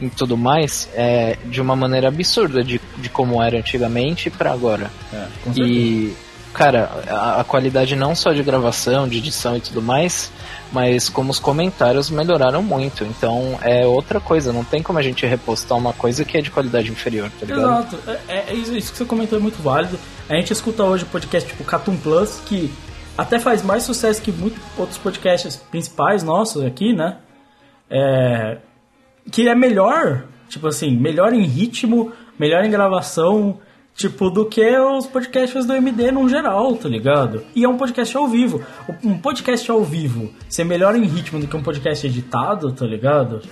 em 0.00 0.08
tudo 0.08 0.36
mais, 0.36 0.88
é, 0.94 1.36
de 1.44 1.60
uma 1.60 1.76
maneira 1.76 2.08
absurda 2.08 2.62
de, 2.62 2.80
de 2.98 3.08
como 3.08 3.42
era 3.42 3.58
antigamente 3.58 4.30
para 4.30 4.52
agora. 4.52 4.90
É, 5.12 5.26
e 5.56 6.14
cara, 6.52 6.90
a, 7.08 7.40
a 7.40 7.44
qualidade 7.44 7.94
não 7.96 8.14
só 8.14 8.32
de 8.32 8.42
gravação, 8.42 9.08
de 9.08 9.18
edição 9.18 9.56
e 9.56 9.60
tudo 9.60 9.80
mais, 9.80 10.32
mas 10.72 11.08
como 11.08 11.30
os 11.30 11.38
comentários 11.38 12.10
melhoraram 12.10 12.62
muito. 12.62 13.04
Então 13.04 13.58
é 13.62 13.86
outra 13.86 14.20
coisa, 14.20 14.52
não 14.52 14.64
tem 14.64 14.82
como 14.82 14.98
a 14.98 15.02
gente 15.02 15.24
repostar 15.26 15.76
uma 15.76 15.92
coisa 15.92 16.24
que 16.24 16.36
é 16.38 16.40
de 16.40 16.50
qualidade 16.50 16.90
inferior, 16.90 17.30
tá 17.38 17.46
ligado? 17.46 17.62
Exato, 17.62 17.98
é, 18.28 18.44
é 18.48 18.54
isso, 18.54 18.76
isso 18.76 18.92
que 18.92 18.98
você 18.98 19.04
comentou 19.04 19.38
é 19.38 19.42
muito 19.42 19.62
válido. 19.62 19.98
A 20.28 20.34
gente 20.34 20.52
escuta 20.52 20.84
hoje 20.84 21.04
podcast 21.04 21.48
tipo 21.48 21.64
Catum 21.64 21.96
Plus, 21.96 22.40
que 22.46 22.72
até 23.16 23.38
faz 23.38 23.62
mais 23.62 23.82
sucesso 23.82 24.22
que 24.22 24.32
muitos 24.32 24.62
outros 24.78 24.98
podcasts 24.98 25.56
principais 25.56 26.22
nossos 26.22 26.64
aqui, 26.64 26.92
né? 26.92 27.18
É, 27.90 28.58
que 29.30 29.48
é 29.48 29.54
melhor, 29.54 30.24
tipo 30.48 30.66
assim, 30.66 30.96
melhor 30.96 31.32
em 31.32 31.44
ritmo, 31.44 32.12
melhor 32.38 32.64
em 32.64 32.70
gravação, 32.70 33.58
tipo, 33.94 34.30
do 34.30 34.46
que 34.46 34.76
os 34.78 35.06
podcasts 35.06 35.66
do 35.66 35.74
MD 35.74 36.10
no 36.10 36.28
geral, 36.28 36.74
tá 36.76 36.88
ligado? 36.88 37.42
E 37.54 37.64
é 37.64 37.68
um 37.68 37.76
podcast 37.76 38.16
ao 38.16 38.26
vivo. 38.26 38.62
Um 39.04 39.18
podcast 39.18 39.70
ao 39.70 39.84
vivo 39.84 40.30
ser 40.48 40.64
melhor 40.64 40.96
em 40.96 41.04
ritmo 41.04 41.38
do 41.38 41.46
que 41.46 41.56
um 41.56 41.62
podcast 41.62 42.06
editado, 42.06 42.72
tá 42.72 42.86
ligado? 42.86 43.42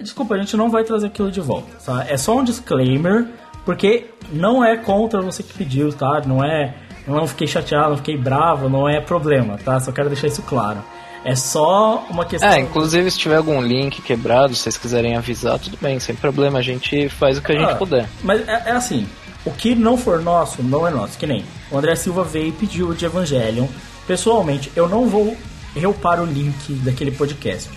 Desculpa, 0.00 0.34
a 0.34 0.38
gente 0.38 0.56
não 0.56 0.70
vai 0.70 0.84
trazer 0.84 1.06
aquilo 1.06 1.30
de 1.30 1.40
volta, 1.40 1.68
tá? 1.84 2.06
É 2.08 2.16
só 2.16 2.36
um 2.36 2.44
disclaimer, 2.44 3.26
porque 3.64 4.06
não 4.32 4.64
é 4.64 4.76
contra 4.76 5.20
você 5.20 5.42
que 5.42 5.54
pediu, 5.54 5.92
tá? 5.92 6.22
Não 6.26 6.44
é. 6.44 6.74
Eu 7.06 7.14
não 7.14 7.26
fiquei 7.26 7.46
chateado, 7.46 7.90
não 7.90 7.96
fiquei 7.96 8.16
bravo, 8.16 8.68
não 8.68 8.88
é 8.88 9.00
problema, 9.00 9.56
tá? 9.56 9.80
Só 9.80 9.92
quero 9.92 10.08
deixar 10.08 10.26
isso 10.26 10.42
claro. 10.42 10.82
É 11.24 11.34
só 11.34 12.06
uma 12.10 12.24
questão. 12.24 12.48
É, 12.48 12.60
inclusive 12.60 13.10
se 13.10 13.18
tiver 13.18 13.36
algum 13.36 13.60
link 13.60 14.00
quebrado, 14.02 14.54
se 14.54 14.62
vocês 14.62 14.76
quiserem 14.76 15.16
avisar, 15.16 15.58
tudo 15.58 15.76
bem, 15.80 15.98
sem 16.00 16.14
problema, 16.14 16.58
a 16.58 16.62
gente 16.62 17.08
faz 17.08 17.38
o 17.38 17.42
que 17.42 17.52
a 17.52 17.58
gente 17.58 17.72
Ah, 17.72 17.76
puder. 17.76 18.08
Mas 18.22 18.46
é, 18.48 18.62
é 18.66 18.70
assim, 18.72 19.06
o 19.44 19.50
que 19.50 19.74
não 19.74 19.96
for 19.98 20.22
nosso, 20.22 20.62
não 20.62 20.86
é 20.86 20.90
nosso. 20.90 21.18
Que 21.18 21.26
nem 21.26 21.44
o 21.70 21.76
André 21.78 21.94
Silva 21.96 22.24
veio 22.24 22.48
e 22.48 22.52
pediu 22.52 22.94
de 22.94 23.04
Evangelion. 23.04 23.66
Pessoalmente, 24.06 24.72
eu 24.74 24.88
não 24.88 25.06
vou 25.08 25.36
reupar 25.74 26.20
o 26.20 26.24
link 26.24 26.72
daquele 26.84 27.10
podcast. 27.10 27.68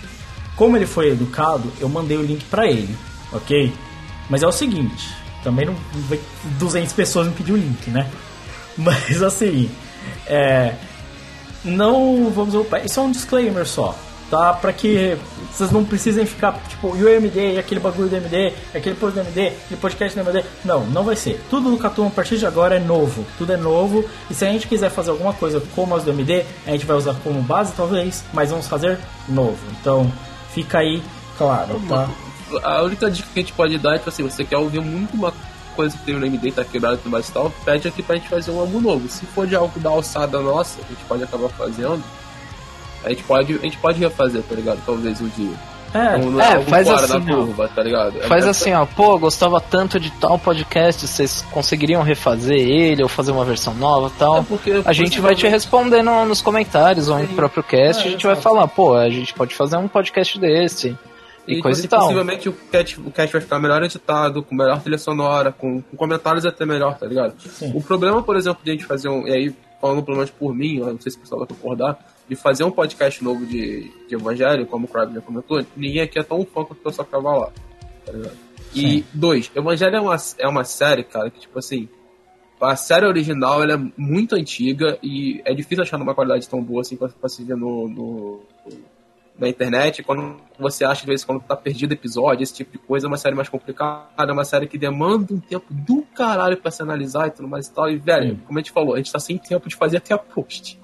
Como 0.56 0.78
ele 0.78 0.86
foi 0.86 1.10
educado, 1.10 1.72
eu 1.80 1.90
mandei 1.90 2.18
o 2.18 2.22
link 2.22 2.46
pra 2.46 2.68
ele, 2.68 2.96
ok? 3.34 3.74
Mas 4.30 4.44
é 4.44 4.48
o 4.48 4.52
seguinte, 4.52 5.10
também 5.44 5.66
não 5.66 5.76
vem 6.08 6.20
200 6.60 6.94
pessoas 6.94 7.28
me 7.28 7.34
pedir 7.34 7.52
o 7.54 7.58
link, 7.58 7.90
né? 7.90 8.08
Mas 8.78 9.22
assim, 9.22 9.70
é, 10.28 10.74
não 11.64 12.30
vamos 12.30 12.56
upar. 12.56 12.86
Isso 12.86 13.00
é 13.00 13.04
um 13.04 13.12
disclaimer 13.12 13.66
só, 13.66 13.96
tá? 14.30 14.54
Pra 14.54 14.74
que 14.74 15.18
vocês 15.52 15.72
não 15.72 15.84
precisem 15.84 16.26
ficar, 16.26 16.54
tipo, 16.68 16.96
e 16.96 17.04
o 17.04 17.10
MD, 17.10 17.54
e 17.54 17.60
aquele 17.60 17.80
bagulho 17.80 18.10
do 18.10 18.16
MD, 18.16 18.54
e 18.74 18.78
aquele 18.78 18.96
post 18.96 19.16
do 19.16 19.22
MD, 19.22 19.48
aquele 19.48 19.80
podcast 19.80 20.18
do 20.20 20.30
MD. 20.30 20.46
Não, 20.64 20.86
não 20.86 21.04
vai 21.04 21.16
ser. 21.16 21.42
Tudo 21.50 21.70
no 21.70 21.78
Catum 21.78 22.08
a 22.08 22.10
partir 22.10 22.38
de 22.38 22.46
agora 22.46 22.76
é 22.76 22.80
novo. 22.80 23.26
Tudo 23.38 23.54
é 23.54 23.58
novo. 23.58 24.06
E 24.30 24.34
se 24.34 24.46
a 24.46 24.52
gente 24.52 24.68
quiser 24.68 24.90
fazer 24.90 25.12
alguma 25.12 25.34
coisa 25.34 25.62
como 25.76 25.96
as 25.96 26.04
do 26.04 26.12
MD, 26.12 26.44
a 26.66 26.72
gente 26.72 26.86
vai 26.86 26.98
usar 26.98 27.16
como 27.24 27.42
base, 27.42 27.74
talvez, 27.74 28.24
mas 28.34 28.50
vamos 28.50 28.68
fazer 28.68 28.98
novo. 29.28 29.60
Então, 29.80 30.12
fica 30.54 30.80
aí 30.80 31.02
claro, 31.38 31.82
tá? 31.88 32.10
A 32.64 32.82
única 32.82 33.10
dica 33.10 33.30
que 33.34 33.40
a 33.40 33.44
gente 33.44 33.54
pode 33.54 33.78
dar 33.78 33.96
é, 33.96 33.98
tipo 33.98 34.10
assim, 34.10 34.24
você 34.24 34.44
quer 34.44 34.58
ouvir 34.58 34.82
muito 34.82 35.14
uma 35.14 35.34
coisa 35.72 35.98
que 35.98 36.03
tem 36.06 36.15
no 36.15 36.26
MD, 36.26 36.52
tá 36.52 36.64
quebrado 36.64 36.95
e 36.95 36.98
tudo 36.99 37.11
mais 37.11 37.27
e 37.27 37.31
tal, 37.31 37.52
pede 37.65 37.88
aqui 37.88 38.02
pra 38.03 38.15
gente 38.15 38.30
fazer 38.30 38.52
um 38.52 38.60
álbum 38.60 38.80
novo. 38.81 39.07
Se 39.10 39.26
for 39.26 39.48
de 39.48 39.56
algo 39.56 39.80
da 39.80 39.89
alçada 39.89 40.39
nossa, 40.39 40.80
a 40.80 40.88
gente 40.88 41.03
pode 41.07 41.23
acabar 41.23 41.49
fazendo, 41.49 42.03
a 43.03 43.10
gente 43.10 43.23
pode, 43.23 43.53
a 43.53 43.57
gente 43.64 43.77
pode 43.77 43.99
refazer, 43.99 44.43
tá 44.43 44.56
ligado? 44.56 44.80
Talvez 44.85 45.19
um 45.22 45.27
dia. 45.30 45.56
É, 45.93 45.98
é, 45.98 46.14
algo 46.14 46.69
faz 46.69 46.88
assim, 46.88 47.22
curva, 47.26 47.68
tá 47.68 47.84
ligado? 47.84 48.18
É- 48.22 48.27
Faz 48.27 48.45
é- 48.45 48.49
assim, 48.49 48.72
ó, 48.73 48.85
pô, 48.85 49.19
gostava 49.19 49.60
tanto 49.60 49.99
de 49.99 50.10
tal 50.11 50.39
podcast, 50.39 51.06
vocês 51.06 51.43
conseguiriam 51.52 52.02
refazer 52.02 52.57
ele 52.57 53.03
ou 53.03 53.10
fazer 53.10 53.31
uma 53.31 53.43
versão 53.43 53.73
nova 53.73 54.07
e 54.07 54.18
tal? 54.18 54.38
É 54.38 54.43
porque, 54.43 54.81
a 54.85 54.93
gente 54.93 55.19
vai 55.19 55.35
te 55.35 55.45
responder 55.49 56.02
no- 56.02 56.26
nos 56.26 56.41
comentários 56.41 57.10
ou 57.10 57.19
no 57.19 57.27
próprio 57.30 57.61
cast, 57.61 58.03
É, 58.03 58.07
a 58.07 58.11
gente 58.11 58.26
vai 58.26 58.38
falar, 58.38 58.68
pô, 58.69 58.95
a 58.95 59.10
gente 59.10 59.34
pode 59.34 59.53
fazer 59.53 59.76
um 59.76 59.88
podcast 59.89 60.39
desse 60.39 60.98
e, 61.53 61.60
E, 61.60 61.61
coisa 61.61 61.84
e 61.86 61.88
tal. 61.88 62.02
possivelmente 62.02 62.49
o 62.49 62.53
cast, 62.72 62.99
o 62.99 63.11
cast 63.11 63.32
vai 63.34 63.41
ficar 63.41 63.60
melhor 63.60 63.84
editado, 63.84 64.44
com 64.44 64.56
melhor 64.56 64.82
trilha 64.82 64.98
sonora, 64.98 65.52
com, 65.52 65.82
com 65.82 65.98
comentários 65.98 66.45
até 66.45 66.65
melhor, 66.65 66.98
tá 66.98 67.06
ligado? 67.06 67.40
Sim. 67.41 67.72
O 67.76 67.82
problema, 67.82 68.22
por 68.23 68.36
exemplo, 68.36 68.61
de 68.64 68.72
a 68.72 68.73
gente 68.73 68.86
fazer 68.86 69.10
um. 69.10 69.28
E 69.28 69.32
aí, 69.32 69.56
falando 69.80 70.03
pelo 70.03 70.18
menos 70.18 70.32
por 70.32 70.53
mim, 70.53 70.78
eu 70.78 70.88
não 70.88 70.99
sei 71.02 71.11
se 71.11 71.18
o 71.18 71.22
pessoal 71.22 71.40
vai 71.40 71.48
concordar, 71.48 71.98
de 72.30 72.36
fazer 72.36 72.64
um 72.64 72.72
podcast 72.72 73.23
novo 73.23 73.45
de, 73.45 73.91
de 74.07 74.15
Evangelho, 74.15 74.65
como 74.65 74.86
o 74.86 74.88
Crab 74.88 75.14
já 75.14 75.22
comentou, 75.22 75.64
ninguém 75.76 76.02
aqui 76.02 76.19
é 76.19 76.23
tão 76.23 76.45
fã 76.45 76.64
quanto 76.64 76.73
o 76.80 76.84
pessoal 76.84 77.06
que 77.06 77.11
tava 77.11 77.36
lá. 77.38 77.52
Tá 78.06 78.11
ligado? 78.11 78.38
E, 78.73 79.03
dois, 79.14 79.52
Evangelho 79.56 79.95
é 79.98 79.99
uma, 80.02 80.15
é 80.38 80.48
uma 80.48 80.64
série, 80.64 81.03
cara, 81.03 81.30
que, 81.30 81.40
tipo 81.41 81.57
assim. 81.60 81.90
A 82.61 82.76
série 82.76 83.07
original 83.07 83.64
ela 83.64 83.73
é 83.73 83.80
muito 83.98 84.36
antiga 84.36 84.95
e 85.02 85.41
é 85.45 85.52
difícil 85.52 85.82
achar 85.84 85.98
numa 85.98 86.14
qualidade 86.14 86.48
tão 86.48 86.61
boa 86.61 86.82
assim 86.82 86.95
pra, 86.95 87.10
pra 87.10 87.28
se 87.28 87.44
ver 87.44 87.57
no, 87.57 87.90
no- 87.90 88.40
na 89.42 89.50
internet. 89.50 90.04
Quando 90.04 90.38
você 90.58 90.86
acha, 90.86 91.02
de 91.02 91.08
vez 91.08 91.24
em 91.24 91.26
quando, 91.26 91.42
tá 91.42 91.56
perdido 91.56 91.94
episódio, 91.94 92.44
esse 92.44 92.54
tipo 92.54 92.72
de 92.72 92.78
coisa, 92.78 93.08
é 93.08 93.10
uma 93.10 93.18
série 93.18 93.36
mais 93.36 93.50
complicada, 93.50 94.08
é 94.18 94.32
uma 94.32 94.46
série 94.46 94.68
que 94.68 94.78
demanda 94.78 95.34
um 95.34 95.40
tempo 95.40 95.66
do 95.70 96.04
caralho 96.16 96.58
pra 96.58 96.72
se 96.72 96.82
analisar 96.82 97.28
e 97.28 97.32
tudo 97.32 97.48
mais 97.48 97.68
e 97.68 97.74
tal. 97.74 97.90
E, 97.90 97.98
velho, 97.98 98.36
Sim. 98.36 98.42
como 98.46 98.60
a 98.60 98.62
gente 98.62 98.72
falou, 98.72 98.94
a 98.94 98.98
gente 98.98 99.12
tá 99.12 99.20
sem 99.20 99.38
tempo 99.38 99.68
de 99.68 99.76
fazer 99.76 99.98
até 99.98 100.14
a 100.14 100.18
post. 100.18 100.81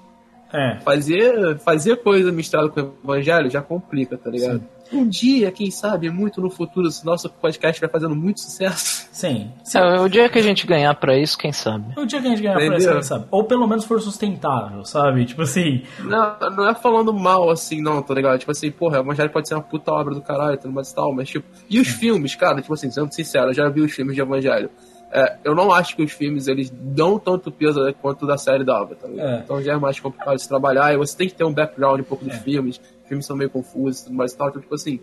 É. 0.52 0.80
Fazer, 0.80 1.58
fazer 1.58 1.96
coisa 1.96 2.32
misturada 2.32 2.68
com 2.68 2.80
o 2.80 2.94
evangelho 3.04 3.50
já 3.50 3.60
complica, 3.60 4.16
tá 4.16 4.30
ligado? 4.30 4.62
Um 4.90 5.06
dia, 5.06 5.52
quem 5.52 5.70
sabe, 5.70 6.10
muito 6.10 6.40
no 6.40 6.48
futuro, 6.48 6.90
se 6.90 7.04
nosso 7.04 7.28
podcast 7.28 7.78
vai 7.78 7.90
fazendo 7.90 8.16
muito 8.16 8.40
sucesso. 8.40 9.06
Sim. 9.12 9.50
sim. 9.62 9.78
É, 9.78 10.00
o 10.00 10.08
dia 10.08 10.28
que 10.28 10.38
a 10.38 10.42
gente 10.42 10.66
ganhar 10.66 10.94
pra 10.94 11.18
isso, 11.18 11.36
quem 11.36 11.52
sabe? 11.52 11.92
O 11.98 12.06
dia 12.06 12.20
que 12.20 12.26
a 12.26 12.30
gente 12.30 12.42
ganhar 12.42 12.56
Entendeu? 12.56 12.98
essa, 12.98 13.02
sabe? 13.02 13.26
Ou 13.30 13.44
pelo 13.44 13.66
menos 13.66 13.84
for 13.84 14.00
sustentável, 14.00 14.84
sabe? 14.84 15.26
Tipo 15.26 15.42
assim, 15.42 15.82
Não, 15.98 16.38
não 16.56 16.68
é 16.68 16.74
falando 16.74 17.12
mal 17.12 17.50
assim, 17.50 17.82
não, 17.82 18.02
tá 18.02 18.14
ligado? 18.14 18.38
Tipo 18.38 18.52
assim, 18.52 18.70
porra, 18.70 18.98
o 18.98 19.02
Evangelho 19.02 19.30
pode 19.30 19.48
ser 19.48 19.54
uma 19.54 19.62
puta 19.62 19.92
obra 19.92 20.14
do 20.14 20.22
caralho, 20.22 20.56
tudo 20.56 20.72
mais 20.72 20.90
e 20.90 20.94
tal, 20.94 21.12
mas 21.12 21.28
tipo. 21.28 21.46
E 21.68 21.78
os 21.78 21.88
filmes, 21.88 22.34
cara, 22.34 22.62
tipo 22.62 22.72
assim, 22.72 22.90
sendo 22.90 23.12
sincero, 23.12 23.50
eu 23.50 23.54
já 23.54 23.68
vi 23.68 23.82
os 23.82 23.92
filmes 23.92 24.14
de 24.14 24.22
Evangelho. 24.22 24.70
É, 25.10 25.38
eu 25.42 25.54
não 25.54 25.72
acho 25.72 25.96
que 25.96 26.02
os 26.02 26.12
filmes 26.12 26.48
eles 26.48 26.70
dão 26.70 27.18
tanto 27.18 27.50
peso 27.50 27.82
né, 27.82 27.94
quanto 27.98 28.26
da 28.26 28.36
série 28.36 28.62
dava, 28.62 28.94
tá 28.94 29.08
ligado? 29.08 29.28
É. 29.28 29.38
Então 29.38 29.62
já 29.62 29.72
é 29.72 29.76
mais 29.76 29.98
complicado 29.98 30.36
de 30.36 30.46
trabalhar 30.46 30.92
e 30.92 30.98
você 30.98 31.16
tem 31.16 31.28
que 31.28 31.34
ter 31.34 31.44
um 31.44 31.52
background 31.52 32.00
um 32.00 32.04
pouco 32.04 32.24
dos 32.24 32.36
filmes. 32.36 32.78
Os 33.02 33.08
filmes 33.08 33.24
são 33.24 33.36
meio 33.36 33.48
confusos 33.48 34.02
e 34.02 34.04
tudo 34.04 34.16
mais 34.16 34.32
e 34.32 34.36
tal, 34.36 34.48
então, 34.48 34.60
tipo 34.60 34.74
assim. 34.74 35.00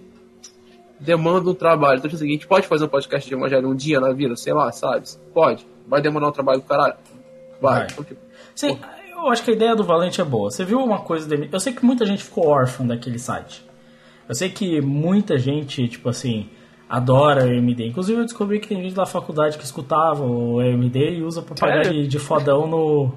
Demanda 0.99 1.49
um 1.49 1.53
trabalho. 1.53 1.97
Então, 1.97 2.09
tipo 2.09 2.15
assim, 2.15 2.29
a 2.29 2.33
gente 2.33 2.47
pode 2.47 2.67
fazer 2.67 2.85
um 2.85 2.87
podcast 2.87 3.27
de 3.27 3.35
Evangelho 3.35 3.67
um 3.67 3.75
dia 3.75 3.99
na 3.99 4.13
vida, 4.13 4.35
sei 4.35 4.53
lá, 4.53 4.71
sabe? 4.71 5.05
Pode. 5.33 5.67
Vai 5.85 6.01
demorar 6.01 6.29
um 6.29 6.31
trabalho 6.31 6.61
do 6.61 6.65
caralho? 6.65 6.95
Vai. 7.59 7.79
Vai. 7.79 7.87
Então, 7.91 8.03
tipo, 8.03 8.21
Sim, 8.55 8.79
eu 9.11 9.27
acho 9.27 9.43
que 9.43 9.51
a 9.51 9.53
ideia 9.53 9.75
do 9.75 9.83
Valente 9.83 10.21
é 10.21 10.23
boa. 10.23 10.49
Você 10.49 10.63
viu 10.63 10.79
uma 10.79 10.99
coisa 10.99 11.27
dele? 11.27 11.49
Eu 11.51 11.59
sei 11.59 11.73
que 11.73 11.83
muita 11.83 12.05
gente 12.05 12.23
ficou 12.23 12.47
órfã 12.47 12.85
daquele 12.85 13.19
site. 13.19 13.65
Eu 14.27 14.35
sei 14.35 14.49
que 14.49 14.79
muita 14.81 15.37
gente, 15.37 15.87
tipo 15.87 16.09
assim, 16.09 16.49
adora 16.95 17.45
o 17.45 17.53
MD. 17.53 17.87
Inclusive 17.87 18.19
eu 18.19 18.25
descobri 18.25 18.59
que 18.59 18.67
tem 18.67 18.81
gente 18.81 18.95
da 18.95 19.05
faculdade 19.05 19.57
que 19.57 19.65
escutava 19.65 20.23
o 20.23 20.61
MD 20.61 21.17
e 21.17 21.23
usa 21.23 21.41
pra 21.41 21.55
pagar 21.55 21.83
de, 21.83 22.07
de 22.07 22.19
fodão 22.19 22.67
no. 22.67 23.13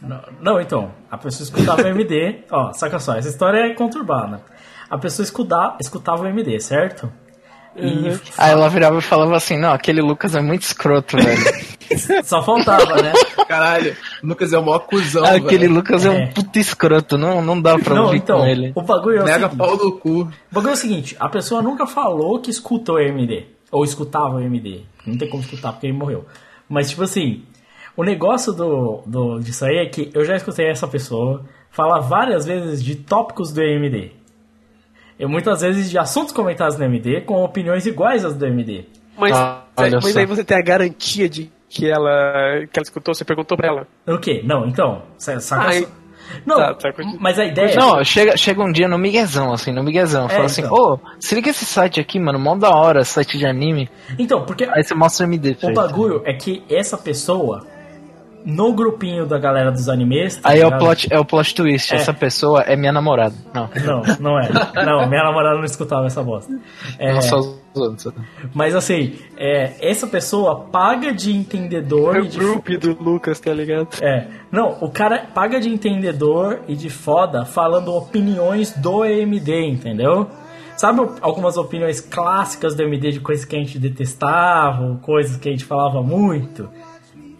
Não, 0.00 0.20
não, 0.40 0.60
então. 0.60 0.92
A 1.10 1.18
pessoa 1.18 1.44
escutava 1.44 1.82
o 1.82 1.86
MD. 1.86 2.44
Ó, 2.50 2.72
saca 2.72 2.98
só, 2.98 3.16
essa 3.16 3.28
história 3.28 3.58
é 3.58 3.74
conturbada. 3.74 4.42
A 4.88 4.96
pessoa 4.98 5.24
escuta, 5.24 5.76
escutava 5.80 6.22
o 6.22 6.26
MD, 6.26 6.60
certo? 6.60 7.10
E 7.76 8.08
Aí 8.38 8.52
ela 8.52 8.68
virava 8.68 8.98
e 8.98 9.02
falava 9.02 9.34
assim, 9.36 9.58
não, 9.58 9.72
aquele 9.72 10.00
Lucas 10.00 10.36
é 10.36 10.40
muito 10.40 10.62
escroto, 10.62 11.16
velho. 11.16 11.42
só 12.24 12.42
faltava, 12.42 13.00
né? 13.02 13.12
caralho, 13.46 13.96
o 14.22 14.26
Lucas 14.26 14.52
é 14.52 14.58
o 14.58 14.64
maior 14.64 14.80
cuzão. 14.80 15.24
aquele 15.24 15.58
velho. 15.66 15.74
Lucas 15.74 16.04
é. 16.04 16.08
É. 16.08 16.24
um 16.24 16.32
puta 16.32 16.58
escroto, 16.58 17.18
não, 17.18 17.42
não 17.42 17.60
dá 17.60 17.78
pra 17.78 17.94
Não, 17.94 18.04
ouvir 18.04 18.18
então, 18.18 18.38
com 18.40 18.46
ele. 18.46 18.72
o 18.74 18.82
bagulho 18.82 19.18
é 19.18 19.22
o 19.22 19.24
Mega 19.24 19.38
seguinte. 19.50 19.56
pau 19.58 19.76
no 19.76 19.92
cu. 19.98 20.20
O 20.22 20.28
bagulho 20.52 20.70
é 20.70 20.74
o 20.74 20.76
seguinte, 20.76 21.16
a 21.20 21.28
pessoa 21.28 21.62
nunca 21.62 21.86
falou 21.86 22.38
que 22.40 22.50
escutou 22.50 22.96
o 22.96 23.00
MD. 23.00 23.46
Ou 23.70 23.84
escutava 23.84 24.36
o 24.36 24.40
MD. 24.40 24.82
Não 25.06 25.18
tem 25.18 25.28
como 25.28 25.42
escutar 25.42 25.72
porque 25.72 25.86
ele 25.86 25.96
morreu. 25.96 26.24
Mas, 26.68 26.90
tipo 26.90 27.02
assim, 27.02 27.42
o 27.96 28.04
negócio 28.04 28.52
do, 28.52 29.02
do, 29.04 29.38
disso 29.40 29.64
aí 29.64 29.78
é 29.78 29.86
que 29.86 30.10
eu 30.14 30.24
já 30.24 30.36
escutei 30.36 30.68
essa 30.68 30.86
pessoa 30.86 31.44
falar 31.70 31.98
várias 32.00 32.46
vezes 32.46 32.82
de 32.82 32.94
tópicos 32.94 33.52
do 33.52 33.60
MD. 33.60 34.12
E 35.18 35.26
muitas 35.26 35.60
vezes 35.60 35.90
de 35.90 35.98
assuntos 35.98 36.32
comentados 36.32 36.76
no 36.78 36.84
MD 36.84 37.20
com 37.22 37.42
opiniões 37.44 37.86
iguais 37.86 38.24
às 38.24 38.34
do 38.34 38.46
MD. 38.46 38.84
Mas, 39.16 39.36
Ah, 39.36 39.62
mas 39.76 40.16
aí 40.16 40.26
você 40.26 40.42
tem 40.44 40.56
a 40.56 40.62
garantia 40.62 41.28
de 41.28 41.50
que 41.74 41.90
ela, 41.90 42.64
que 42.72 42.78
ela 42.78 42.82
escutou, 42.84 43.14
você 43.14 43.24
perguntou 43.24 43.56
pra 43.56 43.68
ela. 43.68 43.86
O 44.06 44.18
quê? 44.18 44.40
Não, 44.44 44.66
então, 44.66 45.02
sa- 45.18 45.40
saca 45.40 45.64
Ai. 45.68 45.82
só. 45.82 45.88
Não, 46.46 46.56
Tá, 46.56 46.74
tá, 46.74 46.88
mas 47.20 47.38
a 47.38 47.44
ideia 47.44 47.74
Não, 47.76 48.02
chega, 48.02 48.34
chega 48.36 48.62
um 48.62 48.72
dia 48.72 48.88
no 48.88 48.96
miguezão, 48.96 49.52
assim, 49.52 49.72
no 49.72 49.82
miguezão. 49.82 50.26
fala 50.26 50.46
assim, 50.46 50.62
então. 50.62 50.74
ô, 50.74 50.98
se 51.20 51.34
liga 51.34 51.50
esse 51.50 51.66
site 51.66 52.00
aqui, 52.00 52.18
mano, 52.18 52.38
mó 52.38 52.56
da 52.56 52.70
hora, 52.70 53.04
site 53.04 53.36
de 53.36 53.44
anime. 53.46 53.90
Então, 54.18 54.42
porque 54.44 54.64
Aí 54.64 54.82
você 54.82 54.94
mostra 54.94 55.26
o 55.26 55.28
MD 55.28 55.54
O 55.62 55.74
bagulho 55.74 56.22
é 56.24 56.32
que 56.32 56.64
essa 56.70 56.96
pessoa 56.96 57.66
no 58.44 58.74
grupinho 58.74 59.24
da 59.24 59.38
galera 59.38 59.72
dos 59.72 59.88
animes. 59.88 60.36
tá 60.36 60.50
Aí 60.50 60.60
é 60.60 60.66
o, 60.66 60.78
plot, 60.78 61.08
é 61.10 61.18
o 61.18 61.24
plot 61.24 61.54
twist. 61.54 61.92
É. 61.92 61.96
Essa 61.96 62.12
pessoa 62.12 62.60
é 62.62 62.76
minha 62.76 62.92
namorada. 62.92 63.34
Não. 63.54 63.68
Não, 63.84 64.02
não 64.20 64.38
é. 64.38 64.48
Não, 64.84 65.08
minha 65.08 65.24
namorada 65.24 65.56
não 65.56 65.64
escutava 65.64 66.06
essa 66.06 66.22
bosta. 66.22 66.52
É, 66.98 67.14
Não 67.14 67.22
só 67.22 67.38
os 67.38 67.60
outros. 67.74 68.12
mas 68.54 68.74
assim, 68.74 69.14
é, 69.36 69.72
essa 69.80 70.06
pessoa 70.06 70.66
paga 70.70 71.12
de 71.12 71.32
entendedor 71.34 72.16
É 72.16 72.20
o 72.20 72.26
de 72.26 72.38
grupo 72.38 72.78
do 72.78 73.02
Lucas, 73.02 73.40
tá 73.40 73.52
ligado? 73.52 73.88
É, 74.00 74.26
não, 74.52 74.76
o 74.80 74.90
cara 74.90 75.26
paga 75.34 75.58
de 75.58 75.68
entendedor 75.68 76.60
e 76.68 76.76
de 76.76 76.90
foda 76.90 77.44
falando 77.44 77.94
opiniões 77.94 78.72
do 78.72 79.04
EMD, 79.04 79.66
entendeu? 79.66 80.28
Sabe 80.76 81.00
algumas 81.20 81.56
opiniões 81.56 82.00
clássicas 82.00 82.74
do 82.74 82.82
EMD 82.82 83.12
de 83.12 83.20
coisas 83.20 83.44
que 83.44 83.54
a 83.54 83.58
gente 83.58 83.78
detestava, 83.78 84.98
coisas 85.02 85.36
que 85.36 85.48
a 85.48 85.52
gente 85.52 85.64
falava 85.64 86.02
muito? 86.02 86.68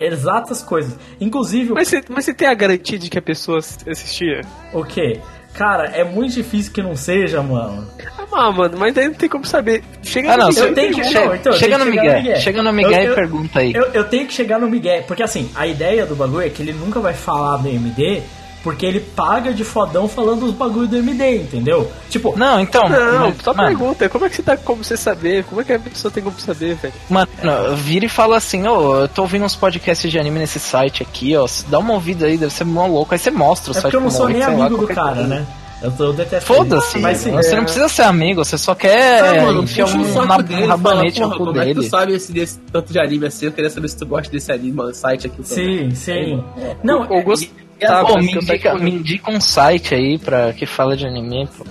Exatas 0.01 0.63
coisas. 0.63 0.99
Inclusive, 1.21 1.73
Mas 1.73 1.89
você, 1.89 2.03
mas 2.09 2.25
você 2.25 2.35
tem 2.35 2.49
a 2.49 2.55
garantia 2.55 2.99
de 2.99 3.09
que 3.09 3.19
a 3.19 3.23
pessoa 3.23 3.59
assistia? 3.59 4.41
o 4.73 4.85
quê? 4.85 5.21
Cara, 5.55 5.85
é 5.87 6.03
muito 6.03 6.35
difícil 6.35 6.73
que 6.73 6.83
não 6.83 6.97
seja, 6.97 7.41
mano. 7.41 7.87
Ah, 8.33 8.51
mano, 8.51 8.77
mas 8.77 8.93
daí 8.93 9.07
não 9.07 9.15
tem 9.15 9.29
como 9.29 9.45
saber. 9.47 9.85
Chega 10.03 10.33
Ah, 10.33 10.37
não, 10.37 10.47
no 10.49 10.53
você 10.53 10.63
eu 10.63 10.69
Miguel, 10.71 10.75
tenho 10.75 10.95
que- 10.97 11.15
como- 11.15 11.27
não, 11.27 11.35
então, 11.37 11.53
chega 11.53 11.79
no 11.79 11.85
chegar 11.85 11.85
no 11.85 11.91
Miguel. 12.03 12.23
Miguel. 12.23 12.41
Chega 12.41 12.63
no 12.65 12.73
Miguel 12.73 13.03
Eu- 13.05 13.13
e 13.13 13.15
pergunta 13.15 13.59
aí. 13.61 13.73
Eu, 13.73 13.85
eu 13.93 14.05
tenho 14.05 14.27
que 14.27 14.33
chegar 14.35 14.59
no 14.59 14.69
Miguel, 14.69 15.05
porque 15.07 15.23
assim, 15.23 15.49
a 15.55 15.65
ideia 15.65 16.05
do 16.05 16.17
bagulho 16.17 16.45
é 16.45 16.51
que 16.51 16.61
ele 16.61 16.73
nunca 16.73 16.99
vai 16.99 17.15
falar 17.15 17.59
do 17.59 17.69
MD, 17.69 18.21
porque 18.65 18.85
ele 18.87 18.99
paga 18.99 19.53
de 19.53 19.63
fodão 19.63 20.09
falando 20.09 20.47
os 20.47 20.53
bagulho 20.53 20.89
do 20.89 20.97
MD, 20.97 21.43
entendeu? 21.43 21.89
Tipo, 22.11 22.37
Não, 22.37 22.59
então. 22.59 22.89
Não, 22.89 23.21
mas, 23.29 23.37
só 23.43 23.53
mano, 23.55 23.69
pergunta, 23.69 24.09
como 24.09 24.25
é 24.25 24.29
que 24.31 24.37
você 24.37 24.43
tá 24.43 24.57
como 24.57 24.83
você 24.83 24.97
saber? 24.97 25.45
Como 25.45 25.61
é 25.61 25.65
que 25.65 25.73
a 25.75 25.79
pessoa 25.79 26.11
tem 26.11 26.23
como 26.23 26.41
saber, 26.41 26.75
velho? 26.77 26.95
Mano, 27.11 27.29
vira 27.77 28.07
e 28.07 28.09
fala 28.09 28.37
assim, 28.39 28.67
ô, 28.67 29.03
eu 29.03 29.09
tô 29.09 29.23
ouvindo 29.23 29.45
uns 29.45 29.55
podcasts 29.55 30.11
de 30.11 30.19
anime 30.19 30.39
nesse 30.41 30.59
site 30.59 31.03
aqui, 31.03 31.37
ó. 31.37 31.47
Dá 31.69 31.79
uma 31.79 31.93
ouvida 31.93 32.27
aí, 32.27 32.37
deve 32.39 32.53
ser 32.53 32.65
mó 32.65 32.87
louco. 32.87 33.15
Aí 33.15 33.19
você 33.19 33.31
mostra 33.31 33.71
o 33.71 33.77
é 33.77 33.81
site 33.81 33.83
porque 33.85 33.97
eu 33.97 34.01
não 34.01 34.11
sou 34.11 34.29
nem 34.29 34.43
sei 34.43 34.57
lá, 34.57 34.67
amigo 34.67 34.87
do 34.87 34.95
cara, 34.95 35.13
coisa. 35.15 35.29
né? 35.29 35.47
Eu, 35.83 35.93
eu 35.99 36.41
Foda-se, 36.41 36.93
sim, 36.93 37.03
você 37.03 37.53
é- 37.53 37.57
não 37.57 37.65
precisa 37.65 37.89
ser 37.91 38.03
amigo, 38.05 38.43
você 38.43 38.57
só 38.57 38.75
quer 38.75 39.21
Ah, 39.41 39.43
mano, 39.43 39.65
enfiar 39.65 39.87
um, 39.87 39.99
dele 40.03 40.13
fala, 40.15 40.67
rabanete 40.67 41.21
no 41.21 41.31
cu 41.33 41.37
como 41.45 41.61
é 41.61 41.67
que 41.67 41.75
tu 41.75 41.81
dele. 41.81 41.91
sabe 41.91 42.15
esse, 42.15 42.33
desse 42.33 42.59
tanto 42.73 42.91
de 42.91 42.99
anime 42.99 43.27
assim? 43.27 43.47
Eu 43.47 43.53
queria 43.53 43.69
saber 43.69 43.89
se 43.89 43.97
tu 43.99 44.07
gosta 44.07 44.33
desse 44.33 44.51
anime, 44.51 44.73
mano, 44.73 44.95
site 44.95 45.27
aqui. 45.27 45.43
também. 45.43 45.91
Sim, 45.91 45.95
sim. 45.95 46.45
Não, 46.83 47.07
Ou 47.11 47.23
gosto. 47.23 47.47
Pô, 47.87 48.13
Tá, 48.15 48.19
me, 48.21 48.37
o 48.37 48.43
site 48.43 48.45
indica, 48.45 48.75
me 48.75 48.91
indica 48.91 49.31
um 49.31 49.41
site 49.41 49.95
aí 49.95 50.19
pra, 50.19 50.53
que 50.53 50.67
fala 50.67 50.97
de 50.97 51.07
anime, 51.07 51.49
pô. 51.57 51.65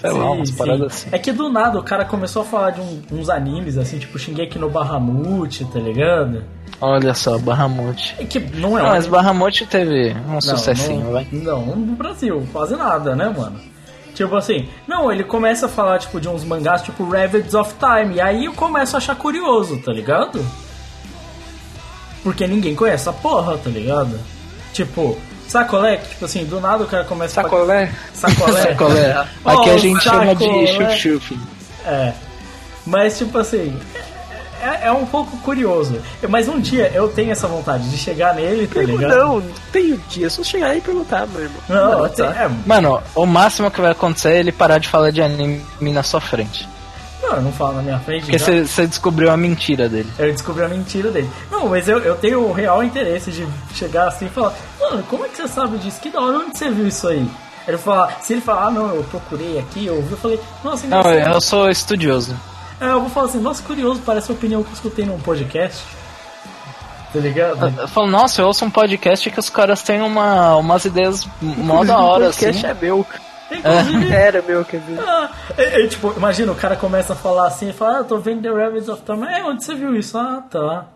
Sei 0.00 0.10
lá, 0.10 0.26
Sim, 0.30 0.36
umas 0.36 0.48
sim. 0.50 0.54
paradas 0.56 0.86
assim. 0.86 1.08
É 1.10 1.18
que 1.18 1.32
do 1.32 1.48
nada 1.50 1.76
o 1.78 1.82
cara 1.82 2.04
começou 2.04 2.42
a 2.42 2.44
falar 2.44 2.70
de 2.70 2.80
um- 2.80 3.02
uns 3.10 3.28
animes, 3.28 3.76
assim, 3.76 3.98
tipo 3.98 4.16
Shingeki 4.16 4.56
no 4.56 4.70
Bahamut, 4.70 5.64
tá 5.64 5.80
ligado? 5.80 6.44
Olha 6.80 7.12
só, 7.14 7.36
Bahamut. 7.36 8.14
É 8.16 8.24
que 8.24 8.38
não 8.38 8.78
é 8.78 8.82
Não, 8.82 8.90
mas 8.90 9.08
Bahamut 9.08 9.66
teve 9.66 10.14
um 10.28 10.34
Não, 10.34 10.40
sucessinho, 10.40 11.04
não, 11.06 11.12
vai. 11.12 11.26
Não, 11.32 11.66
no 11.74 11.96
Brasil, 11.96 12.46
quase 12.52 12.76
nada, 12.76 13.16
né, 13.16 13.28
mano? 13.36 13.58
Tipo 14.14 14.36
assim, 14.36 14.68
não, 14.86 15.10
ele 15.10 15.24
começa 15.24 15.66
a 15.66 15.68
falar, 15.68 15.98
tipo, 15.98 16.20
de 16.20 16.28
uns 16.28 16.44
mangás, 16.44 16.82
tipo 16.82 17.02
Ravens 17.04 17.54
of 17.54 17.74
Time, 17.74 18.14
e 18.16 18.20
aí 18.20 18.44
eu 18.44 18.52
começo 18.52 18.94
a 18.96 18.98
achar 18.98 19.16
curioso, 19.16 19.78
tá 19.80 19.92
ligado? 19.92 20.44
Porque 22.22 22.46
ninguém 22.46 22.74
conhece 22.74 23.08
essa 23.08 23.12
porra, 23.12 23.56
tá 23.58 23.70
ligado? 23.70 24.18
Tipo, 24.72 25.16
sacolé, 25.48 25.96
que, 25.96 26.08
tipo 26.10 26.24
assim, 26.24 26.44
do 26.44 26.60
nada 26.60 26.84
o 26.84 26.86
cara 26.86 27.04
começa 27.04 27.40
a... 27.40 27.44
Sacolé? 27.44 27.90
Sacolé? 28.14 28.62
Sacolé. 28.62 29.10
Aqui 29.44 29.70
Oh, 29.70 29.70
a 29.74 29.78
gente 29.78 30.02
chama 30.04 30.34
de 30.34 30.44
sacolé. 30.44 30.96
chup-chup. 30.96 31.38
É. 31.86 32.12
Mas, 32.86 33.18
tipo 33.18 33.36
assim, 33.38 33.78
é, 34.62 34.88
é 34.88 34.92
um 34.92 35.06
pouco 35.06 35.36
curioso. 35.38 36.00
Mas 36.28 36.48
um 36.48 36.58
dia 36.60 36.90
eu 36.94 37.08
tenho 37.08 37.30
essa 37.32 37.46
vontade 37.46 37.88
de 37.88 37.96
chegar 37.96 38.34
nele, 38.34 38.66
tá 38.66 38.80
ligado? 38.82 39.16
Não, 39.16 39.40
não 39.40 39.52
tem 39.72 39.92
o 39.92 39.98
dia, 40.08 40.26
é 40.26 40.30
só 40.30 40.42
chegar 40.42 40.68
aí 40.70 40.78
e 40.78 40.80
perguntar, 40.80 41.26
meu 41.26 41.42
irmão. 41.42 41.60
Não, 41.68 42.02
Não, 42.02 42.08
tá. 42.08 42.24
é, 42.24 42.50
Mano, 42.66 43.00
o 43.14 43.24
máximo 43.26 43.70
que 43.70 43.80
vai 43.80 43.92
acontecer 43.92 44.30
é 44.30 44.38
ele 44.40 44.52
parar 44.52 44.78
de 44.78 44.88
falar 44.88 45.10
de 45.10 45.22
anime 45.22 45.62
na 45.92 46.02
sua 46.02 46.20
frente. 46.20 46.68
Não, 47.28 47.36
eu 47.36 47.42
não 47.42 47.52
falo 47.52 47.74
na 47.74 47.82
minha 47.82 47.98
frente. 48.00 48.22
Porque 48.26 48.38
você 48.38 48.86
descobriu 48.86 49.30
a 49.30 49.36
mentira 49.36 49.88
dele. 49.88 50.10
Eu 50.18 50.32
descobri 50.32 50.64
a 50.64 50.68
mentira 50.68 51.10
dele. 51.10 51.30
Não, 51.50 51.68
mas 51.68 51.88
eu, 51.88 51.98
eu 52.00 52.16
tenho 52.16 52.40
o 52.42 52.52
real 52.52 52.82
interesse 52.82 53.30
de 53.30 53.46
chegar 53.74 54.08
assim 54.08 54.26
e 54.26 54.30
falar: 54.30 54.54
Mano, 54.80 55.02
como 55.04 55.24
é 55.24 55.28
que 55.28 55.36
você 55.36 55.48
sabe 55.48 55.78
disso? 55.78 56.00
Que 56.00 56.10
da 56.10 56.20
hora, 56.20 56.38
onde 56.38 56.56
você 56.56 56.70
viu 56.70 56.88
isso 56.88 57.06
aí? 57.08 57.28
Ele 57.66 57.76
fala, 57.76 58.10
se 58.22 58.32
ele 58.32 58.40
falar, 58.40 58.68
ah, 58.68 58.70
não, 58.70 58.94
eu 58.94 59.04
procurei 59.04 59.58
aqui, 59.58 59.84
eu 59.84 60.00
vi, 60.00 60.12
eu 60.12 60.16
falei, 60.16 60.40
nossa, 60.64 60.86
Não, 60.86 61.12
eu 61.12 61.38
sou 61.38 61.68
estudioso. 61.68 62.34
É, 62.80 62.86
eu 62.86 63.00
vou 63.02 63.10
falar 63.10 63.26
assim, 63.26 63.40
nossa, 63.40 63.62
curioso, 63.62 64.00
parece 64.06 64.32
a 64.32 64.34
opinião 64.34 64.62
que 64.62 64.70
eu 64.70 64.72
escutei 64.74 65.04
num 65.04 65.18
podcast. 65.20 65.84
Tá 67.12 67.18
ligado? 67.20 67.74
Eu 67.78 67.88
falo, 67.88 68.06
nossa, 68.06 68.40
eu 68.40 68.46
ouço 68.46 68.64
um 68.64 68.70
podcast 68.70 69.30
que 69.30 69.38
os 69.38 69.50
caras 69.50 69.82
têm 69.82 70.00
uma, 70.00 70.56
umas 70.56 70.86
ideias 70.86 71.28
mó 71.42 71.84
da 71.84 71.98
hora, 71.98 72.24
O 72.24 72.26
podcast 72.28 72.66
assim. 72.66 72.78
é 72.78 72.86
meu. 72.86 73.06
Inclusive, 73.50 74.12
Era 74.12 74.42
meu, 74.42 74.64
quer 74.64 74.80
dizer. 74.80 75.00
ah, 75.00 75.30
é, 75.56 75.82
é, 75.82 75.86
tipo, 75.86 76.12
imagina, 76.16 76.52
o 76.52 76.54
cara 76.54 76.76
começa 76.76 77.12
a 77.12 77.16
falar 77.16 77.46
assim, 77.46 77.70
e 77.70 77.72
fala, 77.72 78.00
ah, 78.00 78.04
tô 78.04 78.18
vendo 78.18 78.42
The 78.42 78.50
Ravens 78.50 78.88
of 78.88 79.02
Time. 79.02 79.26
É, 79.26 79.42
onde 79.44 79.64
você 79.64 79.74
viu 79.74 79.94
isso? 79.94 80.16
Ah, 80.18 80.42
tá. 80.48 80.86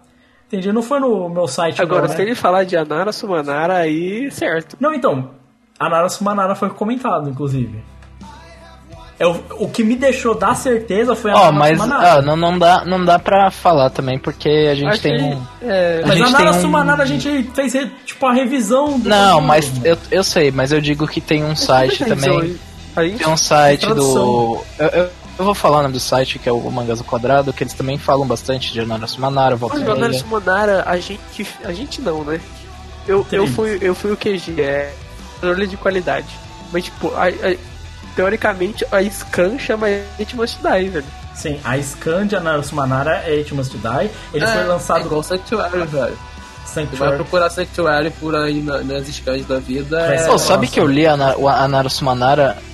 Entendi, 0.48 0.70
não 0.70 0.82
foi 0.82 1.00
no 1.00 1.30
meu 1.30 1.48
site 1.48 1.80
Agora, 1.80 2.02
não, 2.02 2.08
se 2.08 2.18
né? 2.18 2.24
ele 2.24 2.34
falar 2.34 2.64
de 2.64 2.76
Anara 2.76 3.10
Sumanara, 3.10 3.74
aí 3.78 4.30
certo. 4.30 4.76
Não, 4.78 4.92
então, 4.92 5.30
a 5.78 5.88
Nara 5.88 6.08
Sumanara 6.10 6.54
foi 6.54 6.68
comentado, 6.68 7.30
inclusive. 7.30 7.82
Eu, 9.22 9.44
o 9.58 9.68
que 9.68 9.84
me 9.84 9.94
deixou 9.94 10.34
dar 10.34 10.54
certeza 10.56 11.14
foi 11.14 11.30
a 11.30 11.34
Ó, 11.34 11.38
Nara 11.38 11.52
mas 11.52 11.78
Sumanara. 11.80 12.12
ah, 12.18 12.22
não, 12.22 12.36
não, 12.36 12.58
dá, 12.58 12.84
não 12.84 13.04
dá 13.04 13.18
pra 13.18 13.50
falar 13.50 13.88
também, 13.90 14.18
porque 14.18 14.48
a 14.48 14.74
gente 14.74 14.88
Acho 14.88 15.02
tem 15.02 15.22
um. 15.22 15.40
é, 15.62 16.00
a 16.02 16.06
mas 16.08 16.10
a 16.10 16.14
gente 16.18 16.32
Nara 16.32 16.44
tem 16.50 16.58
um- 16.58 16.60
Sumanara 16.62 17.02
a 17.02 17.06
gente 17.06 17.50
fez 17.54 17.72
tipo 18.04 18.26
a 18.26 18.32
revisão 18.32 18.98
do 18.98 19.08
Não, 19.08 19.26
bagulho. 19.40 19.46
mas 19.46 19.84
eu, 19.84 19.98
eu 20.10 20.24
sei, 20.24 20.50
mas 20.50 20.72
eu 20.72 20.80
digo 20.80 21.06
que 21.06 21.20
tem 21.20 21.44
um 21.44 21.54
site 21.54 22.04
também. 22.04 22.58
Tem 22.94 23.26
um 23.28 23.36
site 23.36 23.86
do. 23.86 24.60
Eu, 24.78 24.86
eu, 24.88 25.10
eu 25.38 25.44
vou 25.44 25.54
falar 25.54 25.78
o 25.78 25.82
nome 25.82 25.94
do 25.94 26.00
site, 26.00 26.38
que 26.38 26.48
é 26.48 26.52
o 26.52 26.70
Mangas 26.70 26.98
ao 26.98 27.04
Quadrado, 27.06 27.52
que 27.52 27.62
eles 27.62 27.72
também 27.74 27.96
falam 27.98 28.26
bastante 28.26 28.72
de 28.72 28.80
Anara 28.80 29.06
Sumanara, 29.06 29.56
volta 29.56 29.76
Mas 29.76 29.84
e 29.86 29.88
o 29.88 29.92
Anara 29.92 30.08
meia. 30.10 30.20
Sumanara, 30.20 30.84
a 30.86 30.96
gente. 30.98 31.46
A 31.64 31.72
gente 31.72 32.02
não, 32.02 32.22
né? 32.24 32.40
Eu, 33.06 33.26
eu, 33.32 33.46
fui, 33.46 33.78
eu 33.80 33.94
fui 33.94 34.10
o 34.12 34.16
QG, 34.16 34.60
é 34.60 34.92
controle 35.34 35.66
de 35.66 35.76
qualidade. 35.76 36.26
Mas 36.72 36.84
tipo, 36.84 37.08
a- 37.14 37.28
a- 37.28 37.71
teoricamente 38.16 38.84
a 38.92 39.02
Scan 39.10 39.58
chama 39.58 39.86
It 40.18 40.34
Must 40.36 40.58
Die, 40.62 40.88
velho. 40.88 41.04
Sim, 41.34 41.58
a 41.64 41.78
scan 41.82 42.26
de 42.26 42.38
Nara 42.38 42.62
Sumanara 42.62 43.22
é 43.26 43.36
It 43.38 43.54
Must 43.54 43.76
Die. 43.76 44.10
Ele 44.34 44.46
foi 44.46 44.60
É 44.60 44.64
lançado 44.64 45.06
igual 45.06 45.22
Sanctuary, 45.22 45.78
velho. 45.86 46.18
Você 46.64 46.80
vai 46.80 46.86
Sanctuary. 46.86 47.16
procurar 47.16 47.50
Sanctuary 47.50 48.10
por 48.20 48.34
aí 48.36 48.62
na- 48.62 48.78
nas 48.82 49.06
scans 49.08 49.44
da 49.46 49.58
vida. 49.58 50.00
É, 50.00 50.24
Pô, 50.26 50.38
sabe 50.38 50.68
que 50.68 50.78
eu 50.80 50.86
li 50.86 51.06
a, 51.06 51.14
o 51.36 51.48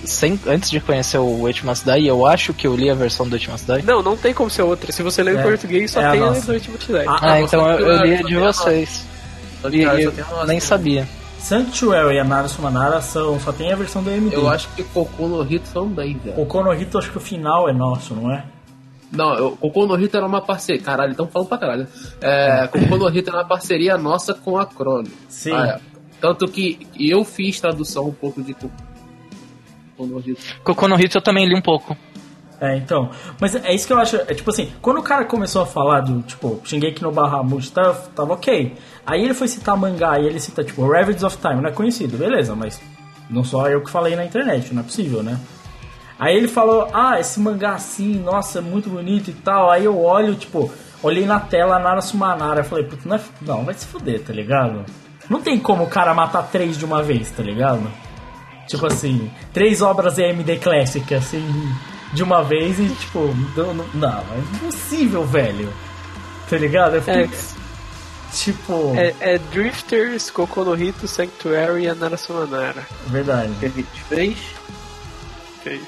sem, 0.04 0.38
antes 0.46 0.70
de 0.70 0.78
conhecer 0.80 1.18
o 1.18 1.46
It 1.46 1.64
Must 1.64 1.84
Die, 1.84 2.06
eu 2.06 2.26
acho 2.26 2.52
que 2.52 2.66
eu 2.66 2.76
li 2.76 2.90
a 2.90 2.94
versão 2.94 3.28
do 3.28 3.34
It 3.34 3.50
Must 3.50 3.66
Die. 3.66 3.82
Não, 3.84 4.02
não 4.02 4.16
tem 4.16 4.32
como 4.34 4.50
ser 4.50 4.62
outra. 4.62 4.92
Se 4.92 5.02
você 5.02 5.22
lê 5.22 5.32
É, 5.32 5.34
em 5.40 5.42
português, 5.42 5.90
só 5.90 6.00
é 6.00 6.10
tem 6.10 6.22
a 6.22 6.30
do 6.30 6.52
It 6.52 6.70
Must 6.70 6.86
Die. 6.92 7.04
Ah, 7.08 7.18
Ah, 7.22 7.40
então 7.40 7.70
eu, 7.72 7.86
eu 7.88 8.02
li 8.04 8.14
a 8.16 8.22
de 8.22 8.36
vocês. 8.36 9.04
E 9.70 9.82
Sanctuary 9.82 10.02
eu 10.04 10.46
nem 10.46 10.60
sabia. 10.60 11.08
Sanctuary 11.38 12.16
e 12.16 12.18
a 12.18 12.24
Nara 12.24 12.48
Sumanara 12.48 13.00
são, 13.00 13.38
só 13.40 13.52
tem 13.52 13.72
a 13.72 13.76
versão 13.76 14.02
do 14.02 14.10
MD. 14.10 14.36
Eu 14.36 14.48
acho 14.48 14.68
que 14.74 14.82
Cocô 14.82 15.28
no 15.28 15.50
Hito 15.50 15.70
também, 15.72 16.18
velho. 16.18 16.40
O 16.40 16.46
Konohito, 16.46 16.98
acho 16.98 17.10
que 17.10 17.16
o 17.16 17.20
final 17.20 17.68
é 17.68 17.72
nosso, 17.72 18.14
não 18.14 18.30
é? 18.30 18.44
Não, 19.10 19.34
eu, 19.34 19.56
Cocô 19.56 19.86
no 19.86 19.98
Hito 19.98 20.16
era 20.16 20.26
uma 20.26 20.42
parceria. 20.42 20.82
Caralho, 20.82 21.12
estão 21.12 21.26
falando 21.26 21.48
pra 21.48 21.58
caralho. 21.58 21.86
É, 22.20 22.66
Cocô 22.72 22.96
no 22.96 23.08
Hito 23.08 23.30
era 23.30 23.38
uma 23.38 23.48
parceria 23.48 23.96
nossa 23.96 24.34
com 24.34 24.58
a 24.58 24.66
Chrome. 24.66 25.10
Sim. 25.28 25.52
Ah, 25.52 25.78
é. 25.78 25.80
Tanto 26.20 26.48
que 26.48 26.86
eu 26.98 27.24
fiz 27.24 27.60
tradução 27.60 28.08
um 28.08 28.12
pouco 28.12 28.42
de 28.42 28.54
Cocô 28.54 30.06
no 30.06 30.18
Hito. 30.18 30.42
Cocô 30.64 30.88
no 30.88 31.00
Hito 31.00 31.18
eu 31.18 31.22
também 31.22 31.46
li 31.46 31.54
um 31.54 31.62
pouco. 31.62 31.96
É, 32.60 32.76
então. 32.76 33.10
Mas 33.40 33.54
é 33.54 33.72
isso 33.72 33.86
que 33.86 33.92
eu 33.92 33.98
acho. 33.98 34.16
É 34.16 34.34
tipo 34.34 34.50
assim, 34.50 34.72
quando 34.82 34.98
o 34.98 35.02
cara 35.02 35.24
começou 35.24 35.62
a 35.62 35.66
falar 35.66 36.00
do, 36.00 36.22
tipo, 36.22 36.60
Shingeki 36.64 37.02
no 37.02 37.12
Bahamut, 37.12 37.70
tava, 37.70 37.94
tava 38.14 38.32
ok. 38.34 38.74
Aí 39.08 39.24
ele 39.24 39.32
foi 39.32 39.48
citar 39.48 39.74
mangá 39.74 40.20
e 40.20 40.26
ele 40.26 40.38
cita, 40.38 40.62
tipo, 40.62 40.86
Ravens 40.86 41.22
of 41.22 41.38
Time, 41.38 41.62
não 41.62 41.70
é 41.70 41.72
conhecido, 41.72 42.18
beleza, 42.18 42.54
mas 42.54 42.78
não 43.30 43.42
só 43.42 43.66
eu 43.66 43.80
que 43.80 43.90
falei 43.90 44.14
na 44.14 44.22
internet, 44.22 44.74
não 44.74 44.82
é 44.82 44.84
possível, 44.84 45.22
né? 45.22 45.40
Aí 46.18 46.36
ele 46.36 46.46
falou, 46.46 46.90
ah, 46.92 47.18
esse 47.18 47.40
mangá 47.40 47.72
assim, 47.72 48.18
nossa, 48.18 48.58
é 48.58 48.60
muito 48.60 48.90
bonito 48.90 49.30
e 49.30 49.32
tal. 49.32 49.70
Aí 49.70 49.86
eu 49.86 49.98
olho, 49.98 50.34
tipo, 50.34 50.70
olhei 51.02 51.24
na 51.24 51.40
tela 51.40 51.78
Nara 51.78 52.02
Sumanara, 52.02 52.62
falei, 52.62 52.84
putz, 52.84 53.06
não, 53.06 53.16
é, 53.16 53.20
não, 53.40 53.64
vai 53.64 53.72
se 53.72 53.86
fuder, 53.86 54.20
tá 54.22 54.32
ligado? 54.32 54.84
Não 55.30 55.40
tem 55.40 55.58
como 55.58 55.84
o 55.84 55.88
cara 55.88 56.12
matar 56.12 56.42
três 56.42 56.76
de 56.76 56.84
uma 56.84 57.02
vez, 57.02 57.30
tá 57.30 57.42
ligado? 57.42 57.90
Tipo 58.66 58.88
assim, 58.88 59.30
três 59.54 59.80
obras 59.80 60.18
EMD 60.18 60.58
Classic, 60.58 61.14
assim, 61.14 61.42
de 62.12 62.22
uma 62.22 62.42
vez 62.42 62.78
e, 62.78 62.90
tipo, 62.90 63.34
não, 63.56 63.72
não, 63.72 63.86
não, 63.94 64.18
é 64.18 64.38
impossível, 64.56 65.24
velho. 65.24 65.72
Tá 66.50 66.58
ligado? 66.58 66.96
Eu 66.96 67.02
fiquei, 67.02 67.24
É, 67.24 67.57
tipo, 68.32 68.94
é, 68.96 69.14
é 69.20 69.38
Drifters, 69.38 70.30
Kokonohito, 70.30 71.06
Sanctuary 71.08 71.84
e 71.84 71.88
Anara 71.88 72.16
Sumanara. 72.16 72.86
verdade. 73.06 73.52
Que 73.60 73.66
a 73.66 73.68
gente 73.70 74.02
fez. 74.08 74.38
Fez. 75.62 75.80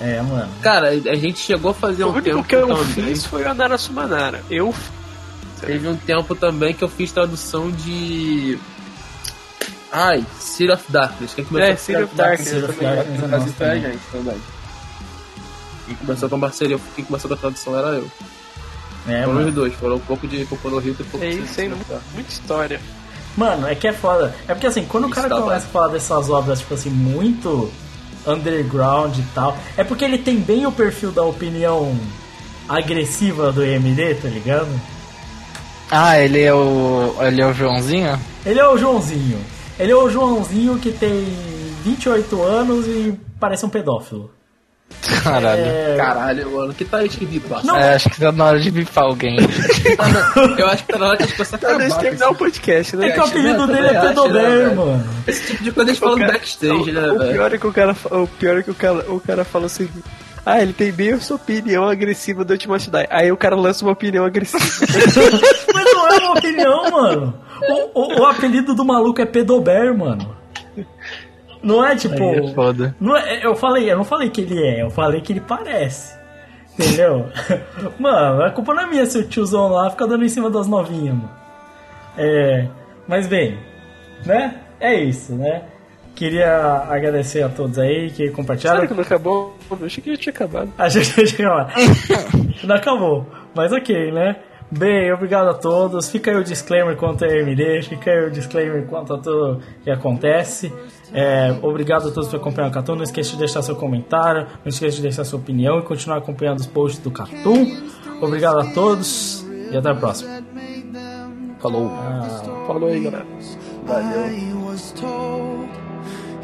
É, 0.00 0.20
mano. 0.22 0.50
Cara, 0.62 0.88
a 0.88 1.14
gente 1.14 1.38
chegou 1.38 1.70
a 1.70 1.74
fazer 1.74 2.04
O 2.04 2.08
um 2.08 2.10
único 2.12 2.24
tempo 2.24 2.44
que 2.44 2.56
eu 2.56 2.66
também. 2.68 2.84
fiz 2.86 3.24
foi 3.26 3.44
o 3.44 3.48
Anara 3.50 3.78
Sumanara. 3.78 4.42
Eu 4.50 4.74
Teve 5.60 5.86
um 5.86 5.96
tempo 5.96 6.34
também 6.34 6.74
que 6.74 6.82
eu 6.82 6.88
fiz 6.88 7.12
tradução 7.12 7.70
de 7.70 8.58
Ai, 9.92 10.24
City 10.40 10.72
of 10.72 10.82
Darkness. 10.90 11.34
Quem 11.34 11.44
começou 11.44 11.70
É, 11.72 11.76
City 11.76 12.02
of 12.02 12.14
Darkness. 12.16 12.48
City 12.48 12.60
eu 12.62 12.68
of 12.68 12.78
também- 12.78 12.96
Darkness. 12.96 13.20
No 13.20 13.28
Brasil 13.28 13.52
foi 13.52 13.66
a 13.68 13.74
gente, 13.76 14.00
verdade. 14.12 14.40
Quem 15.86 15.94
começou 15.96 16.28
com 16.28 16.34
a 16.34 16.38
parceria, 16.40 16.80
quem 16.96 17.04
começou 17.04 17.28
com 17.28 17.34
a 17.34 17.36
tradução 17.36 17.78
era 17.78 17.88
eu. 17.90 18.10
É, 19.08 19.22
Foram 19.22 19.34
mano. 19.34 19.48
os 19.48 19.54
dois, 19.54 19.74
foram 19.74 19.96
um 19.96 20.00
pouco 20.00 20.28
de 20.28 20.44
Popo 20.44 20.70
no 20.70 20.78
Rio 20.78 20.94
e 20.98 21.02
um 21.02 21.06
pouco 21.06 21.24
É 21.26 21.30
de 21.30 21.42
isso 21.42 21.60
aí, 21.60 21.68
muita 22.14 22.30
história. 22.30 22.80
Mano, 23.36 23.66
é 23.66 23.74
que 23.74 23.88
é 23.88 23.92
foda. 23.92 24.34
É 24.46 24.54
porque 24.54 24.66
assim, 24.66 24.84
quando 24.84 25.04
o 25.04 25.06
Isso 25.06 25.16
cara 25.16 25.28
tá 25.28 25.40
começa 25.40 25.66
a 25.66 25.68
falar 25.70 25.88
dessas 25.88 26.28
obras, 26.30 26.60
tipo 26.60 26.74
assim, 26.74 26.90
muito 26.90 27.70
underground 28.26 29.16
e 29.18 29.24
tal, 29.34 29.56
é 29.76 29.82
porque 29.82 30.04
ele 30.04 30.18
tem 30.18 30.38
bem 30.38 30.66
o 30.66 30.72
perfil 30.72 31.10
da 31.10 31.22
opinião 31.24 31.98
agressiva 32.68 33.50
do 33.50 33.64
EMD, 33.64 34.14
tá 34.16 34.28
ligado? 34.28 34.68
Ah, 35.90 36.18
ele 36.18 36.40
é 36.40 36.54
o. 36.54 37.14
Ele 37.20 37.40
é 37.42 37.46
o 37.46 37.52
Joãozinho? 37.52 38.18
Ele 38.46 38.58
é 38.58 38.66
o 38.68 38.78
Joãozinho. 38.78 39.38
Ele 39.78 39.92
é 39.92 39.96
o 39.96 40.08
Joãozinho 40.08 40.78
que 40.78 40.92
tem 40.92 41.24
28 41.84 42.42
anos 42.42 42.86
e 42.86 43.18
parece 43.40 43.66
um 43.66 43.68
pedófilo. 43.68 44.30
Caralho. 45.22 45.60
É, 45.62 45.94
Caralho, 45.96 46.50
mano, 46.50 46.74
que 46.74 46.84
tá 46.84 47.04
esse 47.04 47.24
bipa? 47.24 47.60
Não. 47.64 47.76
É, 47.76 47.94
acho 47.94 48.08
que 48.10 48.20
tá 48.20 48.30
na 48.32 48.44
hora 48.46 48.60
de 48.60 48.70
bipar 48.70 49.04
alguém. 49.04 49.36
Eu 50.58 50.66
acho 50.68 50.84
que 50.84 50.92
tá 50.92 50.98
na 50.98 51.06
hora 51.08 51.16
de 51.18 51.22
a 51.24 51.26
gente 51.26 51.36
começar 51.36 51.56
a 51.56 51.58
Tá 51.58 51.68
na 51.68 51.74
hora 51.74 51.84
de 51.84 51.86
acabar. 51.92 52.02
terminar 52.02 52.26
com 52.28 52.32
o 52.34 52.36
podcast, 52.38 52.96
né? 52.96 53.08
é 53.08 53.10
que 53.12 53.20
o 53.20 53.24
apelido 53.24 53.66
né? 53.66 53.74
dele 53.74 53.86
é 53.88 53.92
né, 53.92 54.00
Pedober, 54.00 54.42
velho? 54.42 54.76
mano. 54.76 55.04
esse, 55.26 55.46
tipo 55.46 55.64
de 55.64 55.72
coisa 55.72 55.90
a 55.90 55.94
gente 55.94 56.00
fala 56.00 56.12
no 56.12 56.18
cara- 56.20 56.32
backstage, 56.32 56.92
né, 56.92 57.00
o 57.12 57.18
velho? 57.18 57.32
pior 57.32 57.54
é 57.54 57.58
que 57.58 57.66
o 57.66 57.72
cara, 57.72 57.96
o 58.10 58.26
pior 58.26 58.58
é 58.58 58.62
que 58.62 58.70
o 58.70 58.74
cara, 58.74 59.12
o 59.12 59.20
cara 59.20 59.44
fala 59.44 59.66
assim. 59.66 59.88
Ah, 60.44 60.60
ele 60.60 60.72
tem 60.72 60.90
bem 60.90 61.12
a 61.12 61.20
sua 61.20 61.36
opinião 61.36 61.88
agressiva 61.88 62.44
do 62.44 62.52
Ultimate 62.52 62.90
Die. 62.90 63.06
Aí 63.10 63.30
o 63.30 63.36
cara 63.36 63.54
lança 63.54 63.84
uma 63.84 63.92
opinião 63.92 64.24
agressiva. 64.24 64.64
Mas 65.72 65.84
não 65.92 66.08
é 66.08 66.18
uma 66.18 66.32
opinião, 66.32 66.90
mano. 66.90 67.34
O, 67.94 68.00
o- 68.02 68.20
o 68.22 68.26
apelido 68.26 68.74
do 68.74 68.84
maluco 68.84 69.20
é 69.20 69.24
Pedober, 69.24 69.96
mano. 69.96 70.36
Não 71.62 71.84
é 71.84 71.94
tipo. 71.94 72.14
Aí 72.14 72.38
é 72.38 72.54
foda. 72.54 72.94
Não 73.00 73.16
é, 73.16 73.44
eu 73.44 73.54
falei, 73.54 73.90
eu 73.90 73.96
não 73.96 74.04
falei 74.04 74.28
que 74.30 74.40
ele 74.40 74.60
é, 74.62 74.82
eu 74.82 74.90
falei 74.90 75.20
que 75.20 75.32
ele 75.32 75.40
parece. 75.40 76.14
Entendeu? 76.78 77.28
Mano, 77.98 78.42
a 78.42 78.50
culpa 78.50 78.74
não 78.74 78.82
é 78.82 78.86
minha 78.86 79.06
se 79.06 79.18
o 79.18 79.28
tiozão 79.28 79.68
lá 79.68 79.90
fica 79.90 80.06
dando 80.06 80.24
em 80.24 80.28
cima 80.28 80.50
das 80.50 80.66
novinhas, 80.66 81.14
mano. 81.14 81.30
É. 82.16 82.66
Mas 83.06 83.26
bem, 83.26 83.58
né? 84.24 84.54
É 84.80 84.94
isso, 84.94 85.34
né? 85.34 85.62
Queria 86.14 86.84
agradecer 86.88 87.42
a 87.42 87.48
todos 87.48 87.78
aí 87.78 88.10
que 88.10 88.30
compartilharam. 88.30 88.80
Será 88.80 88.88
que 88.88 88.94
não 88.94 89.02
acabou? 89.02 89.56
Eu 89.70 89.86
achei 89.86 90.02
que 90.02 90.10
já 90.10 90.16
tinha 90.16 90.32
acabado. 90.32 90.72
A 90.76 90.88
gente 90.88 91.10
vai 91.14 91.26
chegar 91.26 91.54
lá. 91.54 91.68
Não 92.64 92.76
acabou. 92.76 93.26
Mas 93.54 93.72
ok, 93.72 94.12
né? 94.12 94.36
Bem, 94.74 95.12
obrigado 95.12 95.48
a 95.48 95.54
todos. 95.54 96.08
Fica 96.08 96.30
aí 96.30 96.36
o 96.38 96.42
disclaimer 96.42 96.96
quanto 96.96 97.26
a 97.26 97.28
MD, 97.28 97.82
fica 97.82 98.10
aí 98.10 98.26
o 98.26 98.30
disclaimer 98.30 98.86
quanto 98.86 99.12
a 99.12 99.18
tudo 99.18 99.60
que 99.84 99.90
acontece. 99.90 100.72
É, 101.12 101.54
obrigado 101.60 102.08
a 102.08 102.10
todos 102.10 102.30
por 102.30 102.36
acompanhar 102.36 102.68
o 102.68 102.72
Catum. 102.72 102.94
Não 102.94 103.02
esqueça 103.02 103.32
de 103.32 103.36
deixar 103.36 103.60
seu 103.60 103.76
comentário, 103.76 104.46
não 104.64 104.70
esqueça 104.70 104.96
de 104.96 105.02
deixar 105.02 105.24
sua 105.24 105.38
opinião 105.38 105.78
e 105.78 105.82
continuar 105.82 106.16
acompanhando 106.16 106.60
os 106.60 106.66
posts 106.66 107.02
do 107.02 107.10
Catum. 107.10 107.82
Obrigado 108.22 108.60
a 108.60 108.64
todos 108.72 109.46
e 109.70 109.76
até 109.76 109.90
a 109.90 109.94
próxima. 109.94 110.42
Falou. 111.60 111.90
Falou 112.66 112.88
aí, 112.88 113.00
galera. 113.00 113.26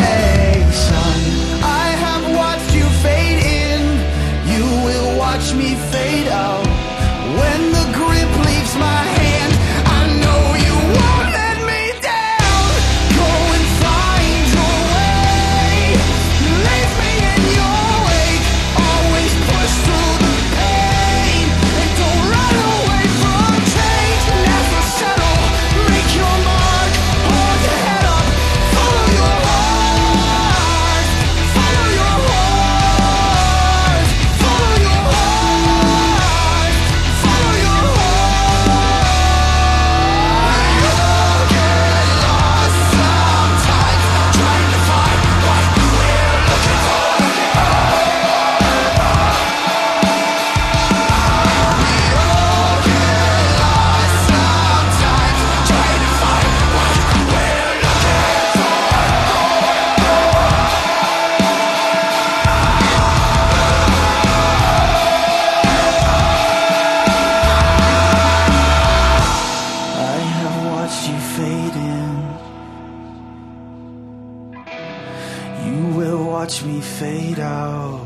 fade 76.99 77.39
out. 77.39 77.98